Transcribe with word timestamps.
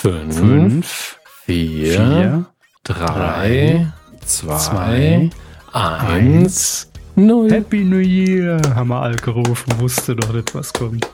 Fünf, 0.00 0.38
Fünf 0.38 1.18
vier, 1.44 1.92
vier, 1.92 2.46
drei, 2.84 3.92
zwei, 4.24 4.56
zwei 4.56 5.30
eins, 5.72 6.88
null. 7.16 7.50
Happy 7.50 7.82
New 7.82 7.98
Year, 7.98 8.60
haben 8.76 8.90
wir 8.90 9.02
alle 9.02 9.16
gerufen, 9.16 9.80
wusste 9.80 10.14
doch 10.14 10.32
nicht, 10.32 10.54
was 10.54 10.72
kommt. 10.72 11.04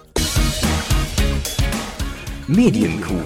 Medienkuh. 2.46 3.22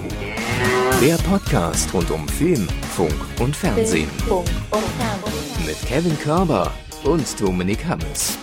Der 1.03 1.17
Podcast 1.17 1.93
rund 1.93 2.09
um 2.13 2.29
Film, 2.29 2.69
Funk 2.95 3.17
und 3.41 3.57
Fernsehen. 3.57 4.09
Mit 5.67 5.83
Kevin 5.89 6.17
Körber 6.21 6.71
und 7.03 7.41
Dominik 7.41 7.85
Hammes. 7.85 8.39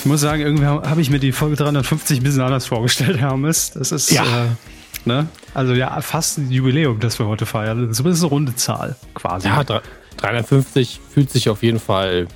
Ich 0.00 0.04
muss 0.04 0.20
sagen, 0.20 0.42
irgendwie 0.42 0.66
habe 0.66 1.00
ich 1.00 1.08
mir 1.08 1.20
die 1.20 1.32
Folge 1.32 1.56
350 1.56 2.20
ein 2.20 2.22
bisschen 2.22 2.42
anders 2.42 2.66
vorgestellt, 2.66 3.18
Hermes. 3.18 3.70
Das 3.70 3.92
ist 3.92 4.10
ja. 4.10 4.22
Äh, 4.24 4.48
Ne? 5.06 5.28
Also 5.54 5.72
ja, 5.72 6.00
fast 6.00 6.38
ein 6.38 6.50
Jubiläum, 6.50 7.00
das 7.00 7.18
wir 7.18 7.26
heute 7.26 7.46
feiern. 7.46 7.88
Das 7.88 8.00
ist 8.00 8.22
eine 8.22 8.26
runde 8.26 8.56
Zahl 8.56 8.96
quasi. 9.14 9.48
Ja, 9.48 9.62
350 10.16 11.00
fühlt 11.10 11.30
sich 11.30 11.48
auf 11.48 11.62
jeden 11.62 11.78
Fall 11.78 12.26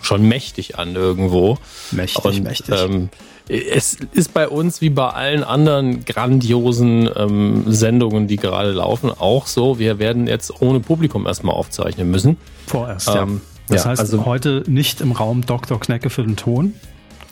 schon 0.00 0.22
mächtig 0.28 0.78
an 0.78 0.94
irgendwo. 0.94 1.58
Mächtig, 1.90 2.24
Und, 2.24 2.44
mächtig. 2.44 2.74
Ähm, 2.78 3.08
es 3.48 3.98
ist 4.12 4.32
bei 4.32 4.48
uns 4.48 4.80
wie 4.80 4.90
bei 4.90 5.08
allen 5.08 5.44
anderen 5.44 6.04
grandiosen 6.04 7.10
ähm, 7.14 7.64
Sendungen, 7.66 8.26
die 8.26 8.36
gerade 8.36 8.72
laufen, 8.72 9.10
auch 9.10 9.46
so. 9.46 9.78
Wir 9.78 9.98
werden 9.98 10.26
jetzt 10.26 10.62
ohne 10.62 10.80
Publikum 10.80 11.26
erstmal 11.26 11.54
aufzeichnen 11.54 12.10
müssen. 12.10 12.36
Vorerst, 12.66 13.08
ähm, 13.08 13.14
ja. 13.14 13.26
Das 13.68 13.84
ja, 13.84 13.90
heißt, 13.90 14.00
also, 14.00 14.24
heute 14.26 14.62
nicht 14.66 15.00
im 15.00 15.12
Raum 15.12 15.44
Dr. 15.44 15.80
Knecke 15.80 16.10
für 16.10 16.22
den 16.22 16.36
Ton. 16.36 16.74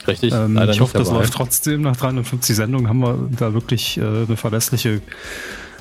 Richtig. 0.06 0.32
Ähm, 0.32 0.58
ich 0.70 0.80
hoffe, 0.80 0.98
das 0.98 1.10
läuft 1.10 1.34
trotzdem. 1.34 1.82
Nach 1.82 1.96
350 1.96 2.56
Sendungen 2.56 2.88
haben 2.88 3.00
wir 3.00 3.28
da 3.38 3.54
wirklich 3.54 3.98
äh, 3.98 4.02
eine 4.02 4.36
verlässliche, 4.36 5.00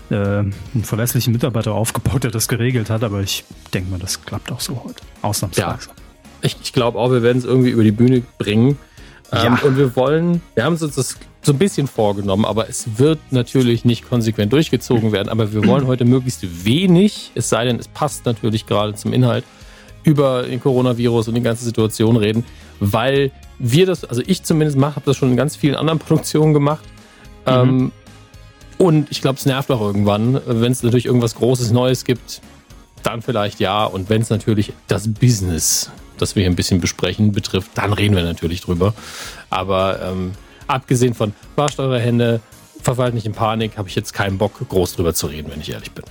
äh, 0.10 0.16
einen 0.16 0.54
verlässlichen 0.84 1.34
Mitarbeiter 1.34 1.74
aufgebaut, 1.74 2.24
der 2.24 2.32
das 2.32 2.48
geregelt 2.48 2.90
hat. 2.90 3.04
Aber 3.04 3.22
ich 3.22 3.44
denke 3.74 3.92
mal, 3.92 4.00
das 4.00 4.24
klappt 4.24 4.52
auch 4.52 4.60
so 4.60 4.84
heute. 4.84 5.02
Ausnahmsweise. 5.22 5.88
Ja. 5.90 5.96
Ich, 6.42 6.58
ich 6.64 6.74
glaube 6.74 6.98
auch, 6.98 7.12
wir 7.12 7.24
werden 7.24 7.38
es 7.38 7.46
irgendwie 7.46 7.70
über 7.70 7.84
die 7.84 7.92
Bühne 7.92 8.24
bringen. 8.38 8.78
Ähm, 9.32 9.44
ja. 9.44 9.60
Und 9.64 9.78
wir 9.78 9.96
wollen, 9.96 10.42
wir 10.56 10.66
haben 10.66 10.74
uns 10.74 10.96
das 10.96 11.18
so 11.44 11.54
ein 11.54 11.58
bisschen 11.58 11.88
vorgenommen, 11.88 12.46
aber 12.46 12.70
es 12.70 13.00
wird 13.00 13.20
natürlich 13.32 13.86
nicht 13.86 14.08
konsequent 14.08 14.54
durchgezogen 14.54 15.12
werden. 15.12 15.30
Aber 15.30 15.54
wir 15.54 15.66
wollen 15.66 15.88
heute 15.88 16.06
möglichst 16.06 16.66
wenig, 16.66 17.32
es 17.34 17.50
sei 17.50 17.66
denn, 17.66 17.80
es 17.80 17.88
passt 17.88 18.26
natürlich 18.26 18.68
gerade 18.68 18.94
zum 18.94 19.14
Inhalt, 19.14 19.44
über 20.04 20.44
den 20.44 20.60
Coronavirus 20.60 21.30
und 21.30 21.36
die 21.36 21.42
ganze 21.42 21.64
Situation 21.64 22.18
reden, 22.18 22.44
weil 22.80 23.32
wir 23.62 23.86
das, 23.86 24.04
also 24.04 24.22
ich 24.26 24.44
zumindest 24.44 24.78
mache, 24.78 24.96
habe 24.96 25.06
das 25.06 25.18
schon 25.18 25.30
in 25.32 25.38
ganz 25.38 25.56
vielen 25.56 25.76
anderen 25.76 26.00
Produktionen 26.08 26.54
gemacht. 26.54 26.84
Mhm. 27.46 27.52
Ähm, 27.52 27.92
und 28.78 29.12
ich 29.12 29.22
glaube, 29.22 29.38
es 29.38 29.46
nervt 29.46 29.70
auch 29.70 29.82
irgendwann, 29.82 30.42
wenn 30.46 30.72
es 30.72 30.82
natürlich 30.82 31.06
irgendwas 31.06 31.36
Großes 31.36 31.72
Neues 31.72 32.04
gibt, 32.04 32.42
dann 33.04 33.22
vielleicht 33.22 33.60
ja. 33.60 33.86
Und 33.86 34.10
wenn 34.10 34.22
es 34.22 34.32
natürlich 34.32 34.74
das 34.88 35.08
Business, 35.14 35.92
das 36.18 36.36
wir 36.36 36.42
hier 36.42 36.52
ein 36.52 36.56
bisschen 36.56 36.82
besprechen, 36.82 37.32
betrifft, 37.32 37.72
dann 37.76 37.94
reden 37.94 38.16
wir 38.16 38.24
natürlich 38.24 38.62
drüber. 38.62 38.96
Aber 39.52 40.02
ähm, 40.02 40.32
abgesehen 40.68 41.14
von 41.14 41.34
wascht 41.56 41.80
eure 41.80 42.00
Hände, 42.00 42.42
verfallt 42.82 43.14
nicht 43.14 43.28
in 43.28 43.34
Panik, 43.34 43.78
habe 43.78 43.88
ich 43.88 43.96
jetzt 43.96 44.14
keinen 44.14 44.40
Bock, 44.40 44.54
groß 44.68 44.96
drüber 44.96 45.14
zu 45.14 45.28
reden, 45.28 45.52
wenn 45.52 45.62
ich 45.62 45.72
ehrlich 45.72 45.92
bin. 45.92 46.06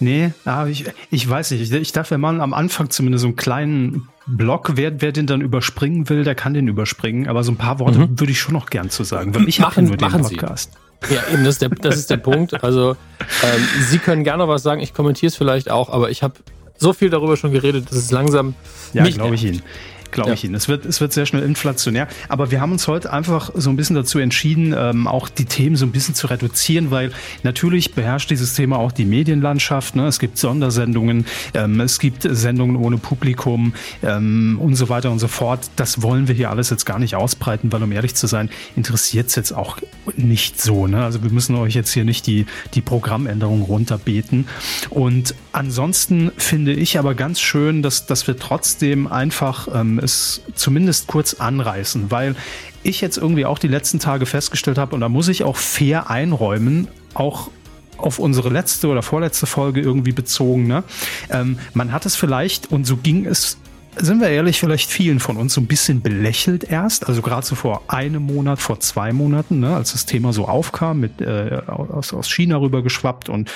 Nee, 0.00 0.32
aber 0.46 0.68
ich, 0.70 0.84
ich 1.10 1.28
weiß 1.28 1.50
nicht. 1.50 1.60
Ich, 1.60 1.72
ich 1.72 1.92
darf, 1.92 2.10
wenn 2.10 2.20
man 2.20 2.40
am 2.40 2.54
Anfang 2.54 2.88
zumindest 2.88 3.22
so 3.22 3.28
einen 3.28 3.36
kleinen 3.36 4.08
Block, 4.26 4.72
wer, 4.74 5.00
wer 5.00 5.12
den 5.12 5.26
dann 5.26 5.40
überspringen 5.40 6.08
will, 6.08 6.24
der 6.24 6.34
kann 6.34 6.54
den 6.54 6.68
überspringen. 6.68 7.28
Aber 7.28 7.44
so 7.44 7.52
ein 7.52 7.56
paar 7.56 7.78
Worte 7.78 8.00
mhm. 8.00 8.20
würde 8.20 8.32
ich 8.32 8.40
schon 8.40 8.54
noch 8.54 8.70
gern 8.70 8.90
zu 8.90 9.04
sagen, 9.04 9.34
weil 9.34 9.48
ich 9.48 9.60
mache 9.60 9.82
nur 9.82 9.96
den 9.96 10.10
Podcast. 10.10 10.72
Sie. 11.02 11.14
Ja, 11.14 11.22
eben, 11.32 11.44
das 11.44 11.54
ist 11.54 11.62
der, 11.62 11.68
das 11.68 11.96
ist 11.96 12.10
der 12.10 12.16
Punkt. 12.16 12.64
Also, 12.64 12.96
ähm, 13.20 13.62
Sie 13.88 13.98
können 13.98 14.24
gerne 14.24 14.48
was 14.48 14.62
sagen, 14.62 14.80
ich 14.80 14.94
kommentiere 14.94 15.28
es 15.28 15.36
vielleicht 15.36 15.70
auch, 15.70 15.90
aber 15.90 16.10
ich 16.10 16.22
habe 16.22 16.34
so 16.78 16.92
viel 16.92 17.10
darüber 17.10 17.36
schon 17.36 17.52
geredet, 17.52 17.90
dass 17.90 17.98
es 17.98 18.10
langsam. 18.10 18.54
Ja, 18.92 19.04
glaube 19.04 19.34
ich 19.34 19.44
Ihnen 19.44 19.62
glaube 20.10 20.34
ich 20.34 20.44
Ihnen. 20.44 20.54
Es 20.54 20.68
wird, 20.68 20.84
es 20.84 21.00
wird 21.00 21.12
sehr 21.12 21.26
schnell 21.26 21.42
inflationär. 21.42 22.08
Aber 22.28 22.50
wir 22.50 22.60
haben 22.60 22.72
uns 22.72 22.88
heute 22.88 23.12
einfach 23.12 23.50
so 23.54 23.70
ein 23.70 23.76
bisschen 23.76 23.96
dazu 23.96 24.18
entschieden, 24.18 24.74
ähm, 24.76 25.06
auch 25.06 25.28
die 25.28 25.44
Themen 25.44 25.76
so 25.76 25.86
ein 25.86 25.92
bisschen 25.92 26.14
zu 26.14 26.26
reduzieren, 26.26 26.90
weil 26.90 27.12
natürlich 27.42 27.94
beherrscht 27.94 28.30
dieses 28.30 28.54
Thema 28.54 28.78
auch 28.78 28.92
die 28.92 29.04
Medienlandschaft. 29.04 29.96
Ne? 29.96 30.06
Es 30.06 30.18
gibt 30.18 30.38
Sondersendungen, 30.38 31.26
ähm, 31.54 31.80
es 31.80 31.98
gibt 31.98 32.26
Sendungen 32.28 32.76
ohne 32.76 32.98
Publikum 32.98 33.74
ähm, 34.02 34.58
und 34.60 34.76
so 34.76 34.88
weiter 34.88 35.10
und 35.10 35.18
so 35.18 35.28
fort. 35.28 35.70
Das 35.76 36.02
wollen 36.02 36.28
wir 36.28 36.34
hier 36.34 36.50
alles 36.50 36.70
jetzt 36.70 36.86
gar 36.86 36.98
nicht 36.98 37.14
ausbreiten, 37.14 37.72
weil 37.72 37.82
um 37.82 37.92
ehrlich 37.92 38.14
zu 38.14 38.26
sein, 38.26 38.50
interessiert 38.76 39.28
es 39.28 39.34
jetzt 39.34 39.52
auch 39.52 39.78
nicht 40.16 40.60
so. 40.60 40.86
Ne? 40.86 41.04
Also 41.04 41.22
wir 41.22 41.30
müssen 41.30 41.56
euch 41.56 41.74
jetzt 41.74 41.92
hier 41.92 42.04
nicht 42.04 42.26
die, 42.26 42.46
die 42.74 42.80
Programmänderung 42.80 43.62
runterbeten. 43.62 44.46
Und 44.90 45.34
ansonsten 45.52 46.32
finde 46.36 46.72
ich 46.72 46.98
aber 46.98 47.14
ganz 47.14 47.40
schön, 47.40 47.82
dass, 47.82 48.06
dass 48.06 48.26
wir 48.26 48.36
trotzdem 48.38 49.06
einfach 49.06 49.68
ähm, 49.74 49.95
es 49.98 50.42
zumindest 50.54 51.06
kurz 51.06 51.34
anreißen, 51.34 52.10
weil 52.10 52.36
ich 52.82 53.00
jetzt 53.00 53.16
irgendwie 53.16 53.46
auch 53.46 53.58
die 53.58 53.68
letzten 53.68 53.98
Tage 53.98 54.26
festgestellt 54.26 54.78
habe, 54.78 54.94
und 54.94 55.00
da 55.00 55.08
muss 55.08 55.28
ich 55.28 55.44
auch 55.44 55.56
fair 55.56 56.10
einräumen, 56.10 56.88
auch 57.14 57.50
auf 57.98 58.18
unsere 58.18 58.50
letzte 58.50 58.88
oder 58.88 59.02
vorletzte 59.02 59.46
Folge 59.46 59.80
irgendwie 59.80 60.12
bezogen. 60.12 60.66
Ne? 60.66 60.84
Ähm, 61.30 61.58
man 61.74 61.92
hat 61.92 62.06
es 62.06 62.14
vielleicht, 62.14 62.70
und 62.70 62.86
so 62.86 62.96
ging 62.96 63.26
es 63.26 63.58
sind 63.98 64.20
wir 64.20 64.28
ehrlich, 64.28 64.60
vielleicht 64.60 64.90
vielen 64.90 65.20
von 65.20 65.36
uns 65.36 65.54
so 65.54 65.60
ein 65.60 65.66
bisschen 65.66 66.02
belächelt 66.02 66.64
erst. 66.64 67.08
Also 67.08 67.22
gerade 67.22 67.46
so 67.46 67.54
vor 67.54 67.82
einem 67.88 68.24
Monat, 68.24 68.60
vor 68.60 68.78
zwei 68.80 69.12
Monaten, 69.12 69.60
ne, 69.60 69.74
als 69.74 69.92
das 69.92 70.04
Thema 70.06 70.32
so 70.32 70.46
aufkam, 70.46 71.00
mit 71.00 71.20
äh, 71.20 71.62
aus, 71.66 72.12
aus 72.12 72.30
China 72.30 72.58
rüber 72.58 72.82
geschwappt 72.82 73.28
und 73.28 73.50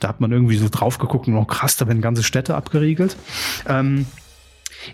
da 0.00 0.08
hat 0.08 0.20
man 0.20 0.32
irgendwie 0.32 0.58
so 0.58 0.68
drauf 0.70 0.98
geguckt 0.98 1.28
und 1.28 1.36
auch 1.36 1.46
krass, 1.46 1.76
da 1.76 1.86
werden 1.86 2.02
ganze 2.02 2.22
Städte 2.22 2.54
abgeriegelt. 2.54 3.16
Ähm, 3.66 4.06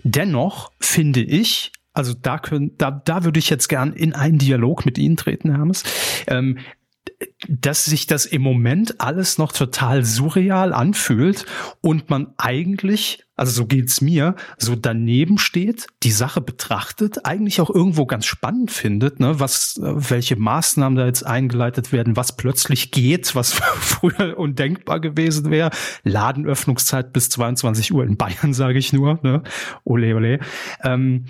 Dennoch 0.03 0.71
finde 0.79 1.21
ich, 1.21 1.71
also 1.93 2.13
da 2.13 2.39
können, 2.39 2.77
da, 2.77 2.91
da 2.91 3.23
würde 3.23 3.39
ich 3.39 3.49
jetzt 3.49 3.67
gern 3.67 3.93
in 3.93 4.13
einen 4.13 4.39
Dialog 4.39 4.85
mit 4.85 4.97
Ihnen 4.97 5.17
treten, 5.17 5.51
Hermes. 5.51 5.83
Ähm, 6.27 6.57
dass 7.47 7.85
sich 7.85 8.07
das 8.07 8.25
im 8.25 8.41
Moment 8.41 9.01
alles 9.01 9.37
noch 9.37 9.51
total 9.51 10.05
surreal 10.05 10.73
anfühlt 10.73 11.45
und 11.81 12.09
man 12.09 12.33
eigentlich, 12.37 13.25
also 13.35 13.51
so 13.51 13.65
geht's 13.65 14.01
mir, 14.01 14.35
so 14.57 14.75
daneben 14.75 15.37
steht, 15.37 15.87
die 16.03 16.11
Sache 16.11 16.39
betrachtet, 16.39 17.25
eigentlich 17.25 17.59
auch 17.59 17.69
irgendwo 17.69 18.05
ganz 18.05 18.25
spannend 18.25 18.71
findet, 18.71 19.19
ne, 19.19 19.39
was, 19.39 19.79
welche 19.81 20.37
Maßnahmen 20.37 20.97
da 20.97 21.05
jetzt 21.05 21.25
eingeleitet 21.25 21.91
werden, 21.91 22.15
was 22.15 22.37
plötzlich 22.37 22.91
geht, 22.91 23.35
was 23.35 23.53
früher 23.79 24.37
undenkbar 24.37 24.99
gewesen 24.99 25.51
wäre. 25.51 25.71
Ladenöffnungszeit 26.03 27.11
bis 27.11 27.29
22 27.29 27.93
Uhr 27.93 28.05
in 28.05 28.17
Bayern, 28.17 28.53
sage 28.53 28.79
ich 28.79 28.93
nur, 28.93 29.19
ne, 29.23 29.43
ole 29.83 30.15
ole. 30.15 30.39
Ähm, 30.83 31.25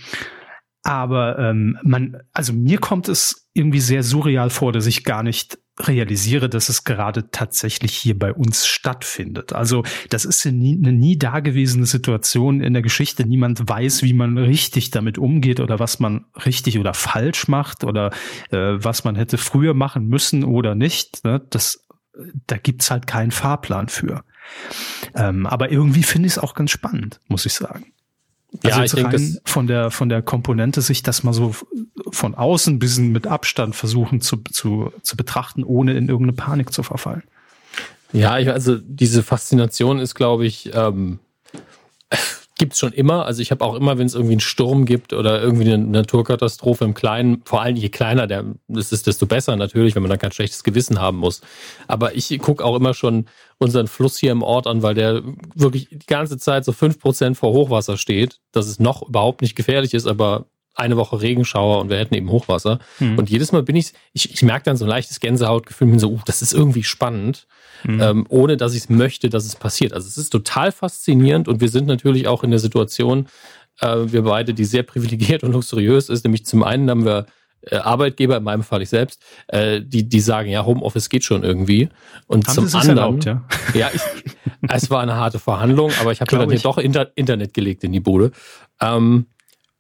aber 0.84 1.40
ähm, 1.40 1.78
man, 1.82 2.18
also 2.34 2.52
mir 2.52 2.78
kommt 2.78 3.08
es 3.08 3.48
irgendwie 3.54 3.80
sehr 3.80 4.04
surreal 4.04 4.50
vor, 4.50 4.74
dass 4.74 4.86
ich 4.86 5.06
gar 5.06 5.24
nicht 5.24 5.58
realisiere, 5.80 6.50
dass 6.50 6.70
es 6.70 6.84
gerade 6.84 7.32
tatsächlich 7.32 7.94
hier 7.94 8.18
bei 8.18 8.32
uns 8.32 8.68
stattfindet. 8.68 9.54
Also 9.54 9.84
das 10.10 10.24
ist 10.24 10.46
eine 10.46 10.56
nie, 10.56 10.78
eine 10.78 10.94
nie 10.94 11.18
dagewesene 11.18 11.88
Situation 11.88 12.62
in 12.62 12.74
der 12.74 12.84
Geschichte. 12.84 13.26
Niemand 13.26 13.68
weiß, 13.68 14.04
wie 14.04 14.14
man 14.14 14.38
richtig 14.38 14.92
damit 14.92 15.18
umgeht 15.18 15.60
oder 15.60 15.80
was 15.80 16.00
man 16.00 16.26
richtig 16.46 16.78
oder 16.78 16.94
falsch 16.94 17.48
macht 17.48 17.84
oder 17.84 18.12
äh, 18.52 18.58
was 18.58 19.04
man 19.04 19.16
hätte 19.16 19.40
früher 19.40 19.74
machen 19.74 20.08
müssen 20.08 20.44
oder 20.44 20.76
nicht. 20.76 21.24
Ne? 21.24 21.42
Das, 21.50 21.88
da 22.46 22.58
gibt's 22.58 22.92
halt 22.92 23.08
keinen 23.08 23.32
Fahrplan 23.32 23.88
für. 23.88 24.24
Ähm, 25.16 25.48
aber 25.48 25.72
irgendwie 25.72 26.04
finde 26.04 26.28
ich 26.28 26.34
es 26.34 26.40
auch 26.40 26.54
ganz 26.54 26.70
spannend, 26.70 27.20
muss 27.28 27.48
ich 27.48 27.54
sagen. 27.54 27.94
Also 28.64 28.78
ja, 28.78 28.86
ich 28.86 28.94
denke, 28.94 29.20
von 29.46 29.66
der 29.66 29.90
von 29.90 30.10
der 30.10 30.22
Komponente 30.22 30.82
sich 30.82 31.02
das 31.02 31.24
mal 31.24 31.34
so 31.34 31.56
von 32.14 32.36
außen 32.36 32.76
ein 32.76 32.80
bisschen 32.80 33.12
mit 33.12 33.28
Abstand 33.28 33.76
versuchen 33.76 34.22
zu, 34.22 34.38
zu, 34.38 34.92
zu 35.02 35.18
betrachten, 35.18 35.64
ohne 35.64 35.94
in 35.94 36.08
irgendeine 36.08 36.34
Panik 36.34 36.72
zu 36.72 36.84
verfallen. 36.84 37.24
Ja, 38.12 38.38
ich, 38.38 38.50
also 38.50 38.78
diese 38.78 39.24
Faszination 39.24 40.00
ist, 40.00 40.14
glaube 40.14 40.46
ich, 40.46 40.72
ähm, 40.74 41.20
gibt's 42.60 42.78
schon 42.78 42.94
immer. 42.94 43.26
Also 43.26 43.42
ich 43.42 43.50
habe 43.50 43.66
auch 43.66 43.74
immer, 43.74 43.98
wenn 43.98 44.06
es 44.06 44.14
irgendwie 44.14 44.34
einen 44.34 44.40
Sturm 44.40 44.86
gibt 44.86 45.12
oder 45.12 45.42
irgendwie 45.42 45.66
eine 45.66 45.80
Naturkatastrophe 45.80 46.86
im 46.86 46.94
Kleinen, 46.94 47.42
vor 47.46 47.62
allem 47.62 47.76
je 47.76 47.90
kleiner 47.90 48.28
der 48.28 48.46
das 48.68 48.92
ist, 48.92 49.08
desto 49.08 49.26
besser 49.26 49.56
natürlich, 49.56 49.96
wenn 49.96 50.04
man 50.04 50.12
dann 50.12 50.20
kein 50.20 50.32
schlechtes 50.32 50.64
Gewissen 50.64 51.02
haben 51.02 51.18
muss. 51.18 51.42
Aber 51.88 52.16
ich 52.16 52.38
gucke 52.40 52.64
auch 52.64 52.76
immer 52.76 52.94
schon 52.94 53.26
unseren 53.58 53.88
Fluss 53.88 54.18
hier 54.18 54.32
im 54.32 54.44
Ort 54.44 54.68
an, 54.68 54.84
weil 54.84 54.94
der 54.94 55.24
wirklich 55.56 55.88
die 55.90 56.06
ganze 56.06 56.38
Zeit 56.38 56.66
so 56.66 56.72
fünf 56.72 57.00
Prozent 57.00 57.38
vor 57.38 57.52
Hochwasser 57.52 57.98
steht, 57.98 58.40
dass 58.52 58.68
es 58.68 58.80
noch 58.80 59.02
überhaupt 59.10 59.42
nicht 59.42 59.56
gefährlich 59.56 59.96
ist, 59.96 60.06
aber 60.06 60.46
eine 60.76 60.98
Woche 60.98 61.22
Regenschauer 61.22 61.80
und 61.80 61.90
wir 61.90 61.98
hätten 61.98 62.16
eben 62.16 62.30
Hochwasser. 62.30 62.80
Mhm. 63.00 63.18
Und 63.18 63.30
jedes 63.30 63.52
Mal 63.52 63.64
bin 63.64 63.76
ich, 63.76 63.94
ich, 64.14 64.34
ich 64.34 64.42
merke 64.42 64.66
dann 64.66 64.78
so 64.78 64.86
ein 64.86 64.90
leichtes 64.90 65.20
Gänsehautgefühl, 65.20 65.88
bin 65.88 66.00
so, 66.00 66.10
uh, 66.10 66.20
das 66.26 66.42
ist 66.42 66.54
irgendwie 66.54 66.84
spannend, 66.84 67.48
mhm. 67.84 68.02
ähm, 68.02 68.26
ohne 68.30 68.58
dass 68.58 68.74
ich 68.74 68.82
es 68.82 68.90
möchte, 68.90 69.30
dass 69.30 69.46
es 69.46 69.56
passiert. 69.56 69.94
Also 69.94 70.08
es 70.08 70.18
ist 70.18 70.30
total 70.30 70.72
faszinierend 70.72 71.48
und 71.48 71.62
wir 71.62 71.70
sind 71.70 71.88
natürlich 71.88 72.28
auch 72.28 72.44
in 72.44 72.50
der 72.50 72.60
Situation, 72.60 73.28
äh, 73.82 73.98
wir 74.06 74.24
beide, 74.24 74.54
die 74.54 74.66
sehr 74.66 74.84
privilegiert 74.84 75.44
und 75.44 75.52
luxuriös 75.52 76.10
ist, 76.10 76.24
nämlich 76.24 76.46
zum 76.46 76.64
einen 76.64 76.90
haben 76.90 77.06
wir 77.06 77.28
äh, 77.66 77.78
Arbeitgeber, 77.78 78.38
in 78.38 78.44
meinem 78.44 78.64
Fall 78.64 78.82
ich 78.82 78.90
selbst, 78.90 79.22
äh, 79.48 79.82
die, 79.82 80.10
die 80.10 80.20
sagen, 80.20 80.50
ja, 80.50 80.66
Homeoffice 80.66 81.10
geht 81.10 81.24
schon 81.24 81.44
irgendwie. 81.44 81.90
Und 82.28 82.48
Haben 82.48 82.68
zum 82.68 82.80
anderen, 82.80 82.98
erlaubt, 82.98 83.26
ja, 83.26 83.44
ja 83.74 83.90
ich, 83.94 84.02
es 84.70 84.90
war 84.90 85.02
eine 85.02 85.16
harte 85.16 85.40
Verhandlung, 85.40 85.92
aber 86.02 86.12
ich 86.12 86.20
habe 86.20 86.36
dann 86.36 86.50
hier 86.50 86.60
doch 86.60 86.78
Inter 86.78 87.12
Internet 87.16 87.54
gelegt 87.54 87.84
in 87.84 87.92
die 87.92 88.00
Bude. 88.00 88.32
Ähm, 88.82 89.28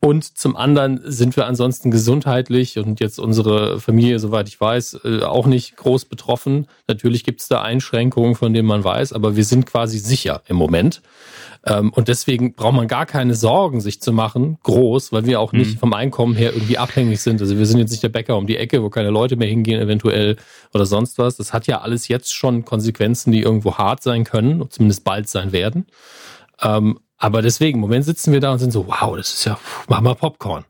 und 0.03 0.37
zum 0.37 0.57
anderen 0.57 0.99
sind 1.05 1.37
wir 1.37 1.47
ansonsten 1.47 1.89
gesundheitlich 1.89 2.77
und 2.77 2.99
jetzt 2.99 3.19
unsere 3.19 3.79
Familie, 3.79 4.19
soweit 4.19 4.49
ich 4.49 4.59
weiß, 4.59 4.99
äh, 5.05 5.21
auch 5.21 5.45
nicht 5.45 5.77
groß 5.77 6.03
betroffen. 6.03 6.67
Natürlich 6.89 7.23
gibt 7.23 7.39
es 7.39 7.47
da 7.47 7.61
Einschränkungen, 7.61 8.35
von 8.35 8.53
denen 8.53 8.67
man 8.67 8.83
weiß, 8.83 9.13
aber 9.13 9.37
wir 9.37 9.45
sind 9.45 9.65
quasi 9.65 9.99
sicher 9.99 10.41
im 10.47 10.57
Moment. 10.57 11.01
Ähm, 11.65 11.93
und 11.93 12.09
deswegen 12.09 12.53
braucht 12.53 12.73
man 12.73 12.89
gar 12.89 13.05
keine 13.05 13.33
Sorgen, 13.33 13.79
sich 13.79 14.01
zu 14.01 14.11
machen, 14.11 14.57
groß, 14.63 15.13
weil 15.13 15.25
wir 15.25 15.39
auch 15.39 15.53
nicht 15.53 15.75
mhm. 15.75 15.79
vom 15.79 15.93
Einkommen 15.93 16.35
her 16.35 16.51
irgendwie 16.51 16.77
abhängig 16.77 17.21
sind. 17.21 17.39
Also 17.39 17.57
wir 17.57 17.65
sind 17.65 17.79
jetzt 17.79 17.91
nicht 17.91 18.03
der 18.03 18.09
Bäcker 18.09 18.35
um 18.37 18.45
die 18.45 18.57
Ecke, 18.57 18.83
wo 18.83 18.89
keine 18.89 19.09
Leute 19.09 19.37
mehr 19.37 19.47
hingehen, 19.47 19.81
eventuell 19.81 20.35
oder 20.73 20.85
sonst 20.85 21.17
was. 21.17 21.37
Das 21.37 21.53
hat 21.53 21.65
ja 21.65 21.79
alles 21.79 22.09
jetzt 22.09 22.33
schon 22.33 22.65
Konsequenzen, 22.65 23.31
die 23.31 23.39
irgendwo 23.39 23.77
hart 23.77 24.03
sein 24.03 24.25
können, 24.25 24.69
zumindest 24.69 25.05
bald 25.05 25.29
sein 25.29 25.53
werden. 25.53 25.85
Ähm, 26.61 26.99
aber 27.23 27.41
deswegen, 27.41 27.77
im 27.77 27.81
Moment 27.81 28.03
sitzen 28.03 28.33
wir 28.33 28.41
da 28.41 28.51
und 28.51 28.59
sind 28.59 28.71
so, 28.71 28.85
wow, 28.85 29.15
das 29.15 29.33
ist 29.33 29.45
ja, 29.45 29.57
mach 29.87 30.01
mal 30.01 30.13
Popcorn. 30.13 30.65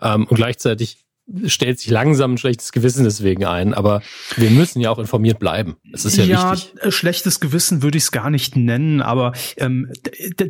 Ähm, 0.00 0.26
und 0.26 0.36
gleichzeitig 0.36 1.04
stellt 1.44 1.78
sich 1.78 1.90
langsam 1.90 2.32
ein 2.32 2.38
schlechtes 2.38 2.72
Gewissen 2.72 3.04
deswegen 3.04 3.44
ein, 3.44 3.74
aber 3.74 4.00
wir 4.36 4.48
müssen 4.48 4.80
ja 4.80 4.90
auch 4.90 4.98
informiert 4.98 5.38
bleiben. 5.38 5.76
Das 5.92 6.06
ist 6.06 6.16
ja, 6.16 6.24
ja 6.24 6.52
wichtig. 6.52 6.82
Äh, 6.82 6.90
schlechtes 6.90 7.40
Gewissen 7.40 7.82
würde 7.82 7.98
ich 7.98 8.04
es 8.04 8.10
gar 8.10 8.30
nicht 8.30 8.56
nennen, 8.56 9.02
aber 9.02 9.32
ähm, 9.58 9.92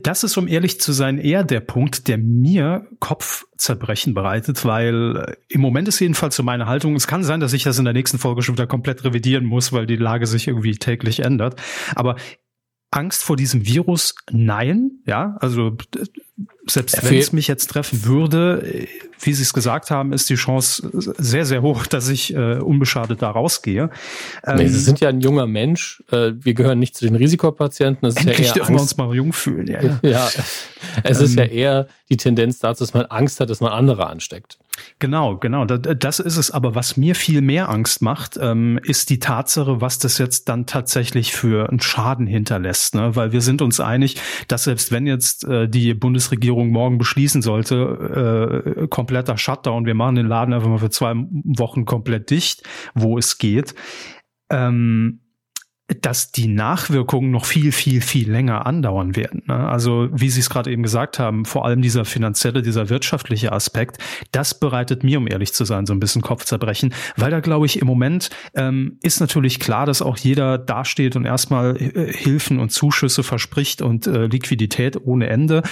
das 0.05 0.23
ist, 0.23 0.37
um 0.37 0.47
ehrlich 0.47 0.81
zu 0.81 0.93
sein, 0.93 1.19
eher 1.19 1.43
der 1.43 1.59
Punkt, 1.59 2.07
der 2.07 2.19
mir 2.19 2.87
Kopfzerbrechen 3.01 4.15
bereitet, 4.15 4.65
weil 4.65 5.17
äh, 5.17 5.37
im 5.49 5.61
Moment 5.61 5.89
ist 5.89 5.99
jedenfalls 5.99 6.37
so 6.37 6.45
meine 6.45 6.67
Haltung, 6.67 6.95
es 6.95 7.09
kann 7.09 7.25
sein, 7.25 7.41
dass 7.41 7.53
ich 7.53 7.65
das 7.65 7.81
in 7.81 7.85
der 7.85 7.95
nächsten 7.95 8.21
Folge 8.21 8.43
schon 8.43 8.55
wieder 8.55 8.69
komplett 8.69 9.03
revidieren 9.03 9.45
muss, 9.45 9.73
weil 9.73 9.87
die 9.87 9.97
Lage 9.97 10.29
sich 10.29 10.47
irgendwie 10.47 10.77
täglich 10.77 11.19
ändert, 11.19 11.61
aber 11.97 12.15
Angst 12.90 13.23
vor 13.23 13.37
diesem 13.37 13.67
Virus? 13.67 14.14
Nein, 14.31 15.02
ja, 15.06 15.37
also 15.40 15.76
selbst 16.70 17.03
wenn 17.03 17.17
es 17.17 17.32
mich 17.32 17.49
jetzt 17.49 17.69
treffen 17.69 18.05
würde, 18.05 18.87
wie 19.20 19.32
Sie 19.32 19.43
es 19.43 19.53
gesagt 19.53 19.91
haben, 19.91 20.12
ist 20.12 20.31
die 20.31 20.37
Chance 20.37 20.91
sehr, 20.93 21.44
sehr 21.44 21.62
hoch, 21.62 21.87
dass 21.87 22.09
ich 22.09 22.35
äh, 22.35 22.59
unbeschadet 22.59 23.23
da 23.23 23.31
rausgehe. 23.31 23.91
Nee, 24.47 24.62
ähm, 24.62 24.69
Sie 24.69 24.79
sind 24.79 25.00
ja 25.00 25.09
ein 25.09 25.20
junger 25.20 25.47
Mensch. 25.47 26.03
Äh, 26.11 26.32
wir 26.35 26.55
gehören 26.55 26.79
nicht 26.79 26.97
zu 26.97 27.05
den 27.05 27.17
Risikopatienten. 27.17 28.09
Das 28.09 28.17
endlich 28.17 28.41
ist 28.41 28.41
ja 28.41 28.47
eher 28.49 28.55
dürfen 28.55 28.73
Angst. 28.75 28.99
wir 28.99 29.03
uns 29.03 29.09
mal 29.11 29.17
jung 29.17 29.32
fühlen. 29.32 29.67
Ja, 29.67 29.82
ja. 29.82 29.99
ja 30.03 30.29
es 31.03 31.19
ähm, 31.19 31.25
ist 31.25 31.35
ja 31.37 31.44
ähm, 31.44 31.53
eher 31.53 31.88
die 32.11 32.17
Tendenz 32.17 32.59
dazu, 32.59 32.85
dass 32.85 32.94
man 32.94 33.06
Angst 33.06 33.41
hat, 33.41 33.50
dass 33.50 33.61
man 33.61 33.73
andere 33.73 34.06
ansteckt. 34.06 34.59
Genau, 34.99 35.37
genau. 35.37 35.64
Das 35.64 36.21
ist 36.21 36.37
es. 36.37 36.50
Aber 36.50 36.75
was 36.75 36.97
mir 36.97 37.14
viel 37.14 37.41
mehr 37.41 37.69
Angst 37.69 38.03
macht, 38.03 38.38
ähm, 38.41 38.79
ist 38.82 39.11
die 39.11 39.19
Tatsache, 39.19 39.81
was 39.81 39.99
das 39.99 40.19
jetzt 40.19 40.49
dann 40.49 40.67
tatsächlich 40.67 41.32
für 41.32 41.69
einen 41.69 41.81
Schaden 41.81 42.26
hinterlässt. 42.26 42.94
Ne? 42.94 43.17
Weil 43.17 43.32
wir 43.32 43.41
sind 43.41 43.62
uns 43.62 43.81
einig, 43.81 44.17
dass 44.47 44.64
selbst 44.64 44.93
wenn 44.93 45.06
jetzt 45.06 45.44
äh, 45.44 45.69
die 45.69 45.94
Bundesregierung 45.94 46.58
morgen 46.65 46.99
beschließen 46.99 47.43
sollte, 47.43 48.77
äh, 48.79 48.87
kompletter 48.89 49.39
Shutdown, 49.39 49.87
wir 49.87 49.95
machen 49.95 50.17
den 50.17 50.27
Laden 50.27 50.55
einfach 50.55 50.69
mal 50.69 50.79
für 50.79 50.91
zwei 50.91 51.15
Wochen 51.15 51.85
komplett 51.85 52.31
dicht, 52.31 52.63
wo 52.95 53.19
es 53.19 53.39
geht, 53.39 53.75
ähm, 54.51 55.21
dass 56.03 56.33
die 56.33 56.49
Nachwirkungen 56.49 57.31
noch 57.31 57.47
viel, 57.47 57.73
viel, 57.73 58.03
viel 58.03 58.31
länger 58.31 58.67
andauern 58.67 59.17
werden. 59.17 59.43
Ne? 59.47 59.55
Also 59.55 60.09
wie 60.13 60.29
Sie 60.29 60.41
es 60.41 60.51
gerade 60.51 60.71
eben 60.71 60.83
gesagt 60.83 61.19
haben, 61.19 61.47
vor 61.47 61.65
allem 61.65 61.81
dieser 61.81 62.05
finanzielle, 62.05 62.61
dieser 62.61 62.91
wirtschaftliche 62.91 63.53
Aspekt, 63.53 63.97
das 64.31 64.61
bereitet 64.61 65.03
mir, 65.03 65.17
um 65.19 65.27
ehrlich 65.27 65.55
zu 65.55 65.65
sein, 65.65 65.87
so 65.87 65.95
ein 65.95 66.01
bisschen 66.01 66.21
Kopfzerbrechen, 66.21 66.93
weil 67.17 67.31
da 67.31 67.41
glaube 67.41 67.65
ich 67.65 67.81
im 67.81 67.87
Moment 67.87 68.29
ähm, 68.55 68.99
ist 69.03 69.21
natürlich 69.21 69.61
klar, 69.61 69.87
dass 69.87 70.03
auch 70.03 70.19
jeder 70.19 70.59
dasteht 70.59 71.17
und 71.17 71.25
erstmal 71.25 71.77
äh, 71.77 72.13
Hilfen 72.13 72.59
und 72.59 72.71
Zuschüsse 72.71 73.23
verspricht 73.23 73.81
und 73.81 74.07
äh, 74.07 74.27
Liquidität 74.27 74.99
ohne 75.03 75.29
Ende. 75.29 75.63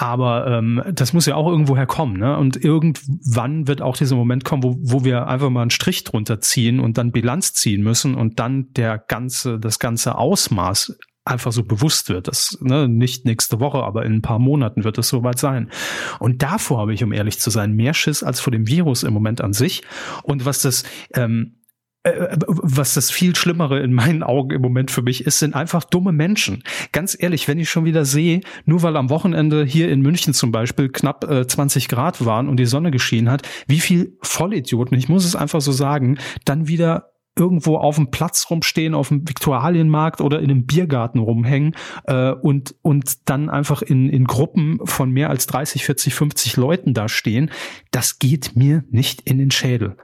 Aber 0.00 0.46
ähm, 0.46 0.82
das 0.94 1.12
muss 1.12 1.26
ja 1.26 1.34
auch 1.34 1.46
irgendwoher 1.46 1.84
kommen, 1.84 2.16
ne? 2.16 2.34
Und 2.38 2.56
irgendwann 2.64 3.68
wird 3.68 3.82
auch 3.82 3.98
dieser 3.98 4.16
Moment 4.16 4.46
kommen, 4.46 4.62
wo, 4.62 4.78
wo 4.80 5.04
wir 5.04 5.26
einfach 5.26 5.50
mal 5.50 5.60
einen 5.60 5.70
Strich 5.70 6.04
drunter 6.04 6.40
ziehen 6.40 6.80
und 6.80 6.96
dann 6.96 7.12
Bilanz 7.12 7.52
ziehen 7.52 7.82
müssen 7.82 8.14
und 8.14 8.40
dann 8.40 8.72
der 8.72 8.96
ganze, 8.96 9.58
das 9.58 9.78
ganze 9.78 10.16
Ausmaß 10.16 10.96
einfach 11.26 11.52
so 11.52 11.64
bewusst 11.64 12.08
wird. 12.08 12.28
Das 12.28 12.56
ne, 12.62 12.88
nicht 12.88 13.26
nächste 13.26 13.60
Woche, 13.60 13.82
aber 13.82 14.06
in 14.06 14.14
ein 14.14 14.22
paar 14.22 14.38
Monaten 14.38 14.84
wird 14.84 14.96
es 14.96 15.08
soweit 15.08 15.38
sein. 15.38 15.70
Und 16.18 16.42
davor 16.42 16.78
habe 16.78 16.94
ich, 16.94 17.04
um 17.04 17.12
ehrlich 17.12 17.38
zu 17.38 17.50
sein, 17.50 17.74
mehr 17.74 17.92
Schiss 17.92 18.22
als 18.22 18.40
vor 18.40 18.52
dem 18.52 18.68
Virus 18.68 19.02
im 19.02 19.12
Moment 19.12 19.42
an 19.42 19.52
sich. 19.52 19.82
Und 20.22 20.46
was 20.46 20.62
das 20.62 20.84
ähm, 21.14 21.20
äh, 21.24 21.48
äh, 21.48 21.59
was 22.02 22.94
das 22.94 23.10
viel 23.10 23.36
Schlimmere 23.36 23.80
in 23.80 23.92
meinen 23.92 24.22
Augen 24.22 24.50
im 24.52 24.62
Moment 24.62 24.90
für 24.90 25.02
mich 25.02 25.26
ist, 25.26 25.38
sind 25.38 25.54
einfach 25.54 25.84
dumme 25.84 26.12
Menschen. 26.12 26.62
Ganz 26.92 27.16
ehrlich, 27.18 27.46
wenn 27.46 27.58
ich 27.58 27.68
schon 27.68 27.84
wieder 27.84 28.06
sehe, 28.06 28.40
nur 28.64 28.82
weil 28.82 28.96
am 28.96 29.10
Wochenende 29.10 29.64
hier 29.64 29.90
in 29.90 30.00
München 30.00 30.32
zum 30.32 30.50
Beispiel 30.50 30.88
knapp 30.88 31.30
äh, 31.30 31.46
20 31.46 31.88
Grad 31.88 32.24
waren 32.24 32.48
und 32.48 32.56
die 32.56 32.64
Sonne 32.64 32.90
geschienen 32.90 33.30
hat, 33.30 33.42
wie 33.66 33.80
viel 33.80 34.16
Vollidioten, 34.22 34.96
ich 34.96 35.10
muss 35.10 35.26
es 35.26 35.36
einfach 35.36 35.60
so 35.60 35.72
sagen, 35.72 36.18
dann 36.46 36.68
wieder 36.68 37.10
irgendwo 37.36 37.76
auf 37.76 37.96
dem 37.96 38.10
Platz 38.10 38.46
rumstehen, 38.50 38.94
auf 38.94 39.08
dem 39.08 39.28
Viktualienmarkt 39.28 40.20
oder 40.20 40.40
in 40.40 40.50
einem 40.50 40.66
Biergarten 40.66 41.18
rumhängen 41.18 41.76
äh, 42.04 42.32
und, 42.32 42.74
und 42.82 43.28
dann 43.28 43.50
einfach 43.50 43.82
in, 43.82 44.08
in 44.08 44.24
Gruppen 44.24 44.80
von 44.84 45.10
mehr 45.10 45.30
als 45.30 45.46
30, 45.46 45.84
40, 45.84 46.14
50 46.14 46.56
Leuten 46.56 46.94
da 46.94 47.08
stehen, 47.08 47.50
das 47.90 48.18
geht 48.18 48.56
mir 48.56 48.84
nicht 48.90 49.22
in 49.22 49.38
den 49.38 49.50
Schädel. 49.50 49.96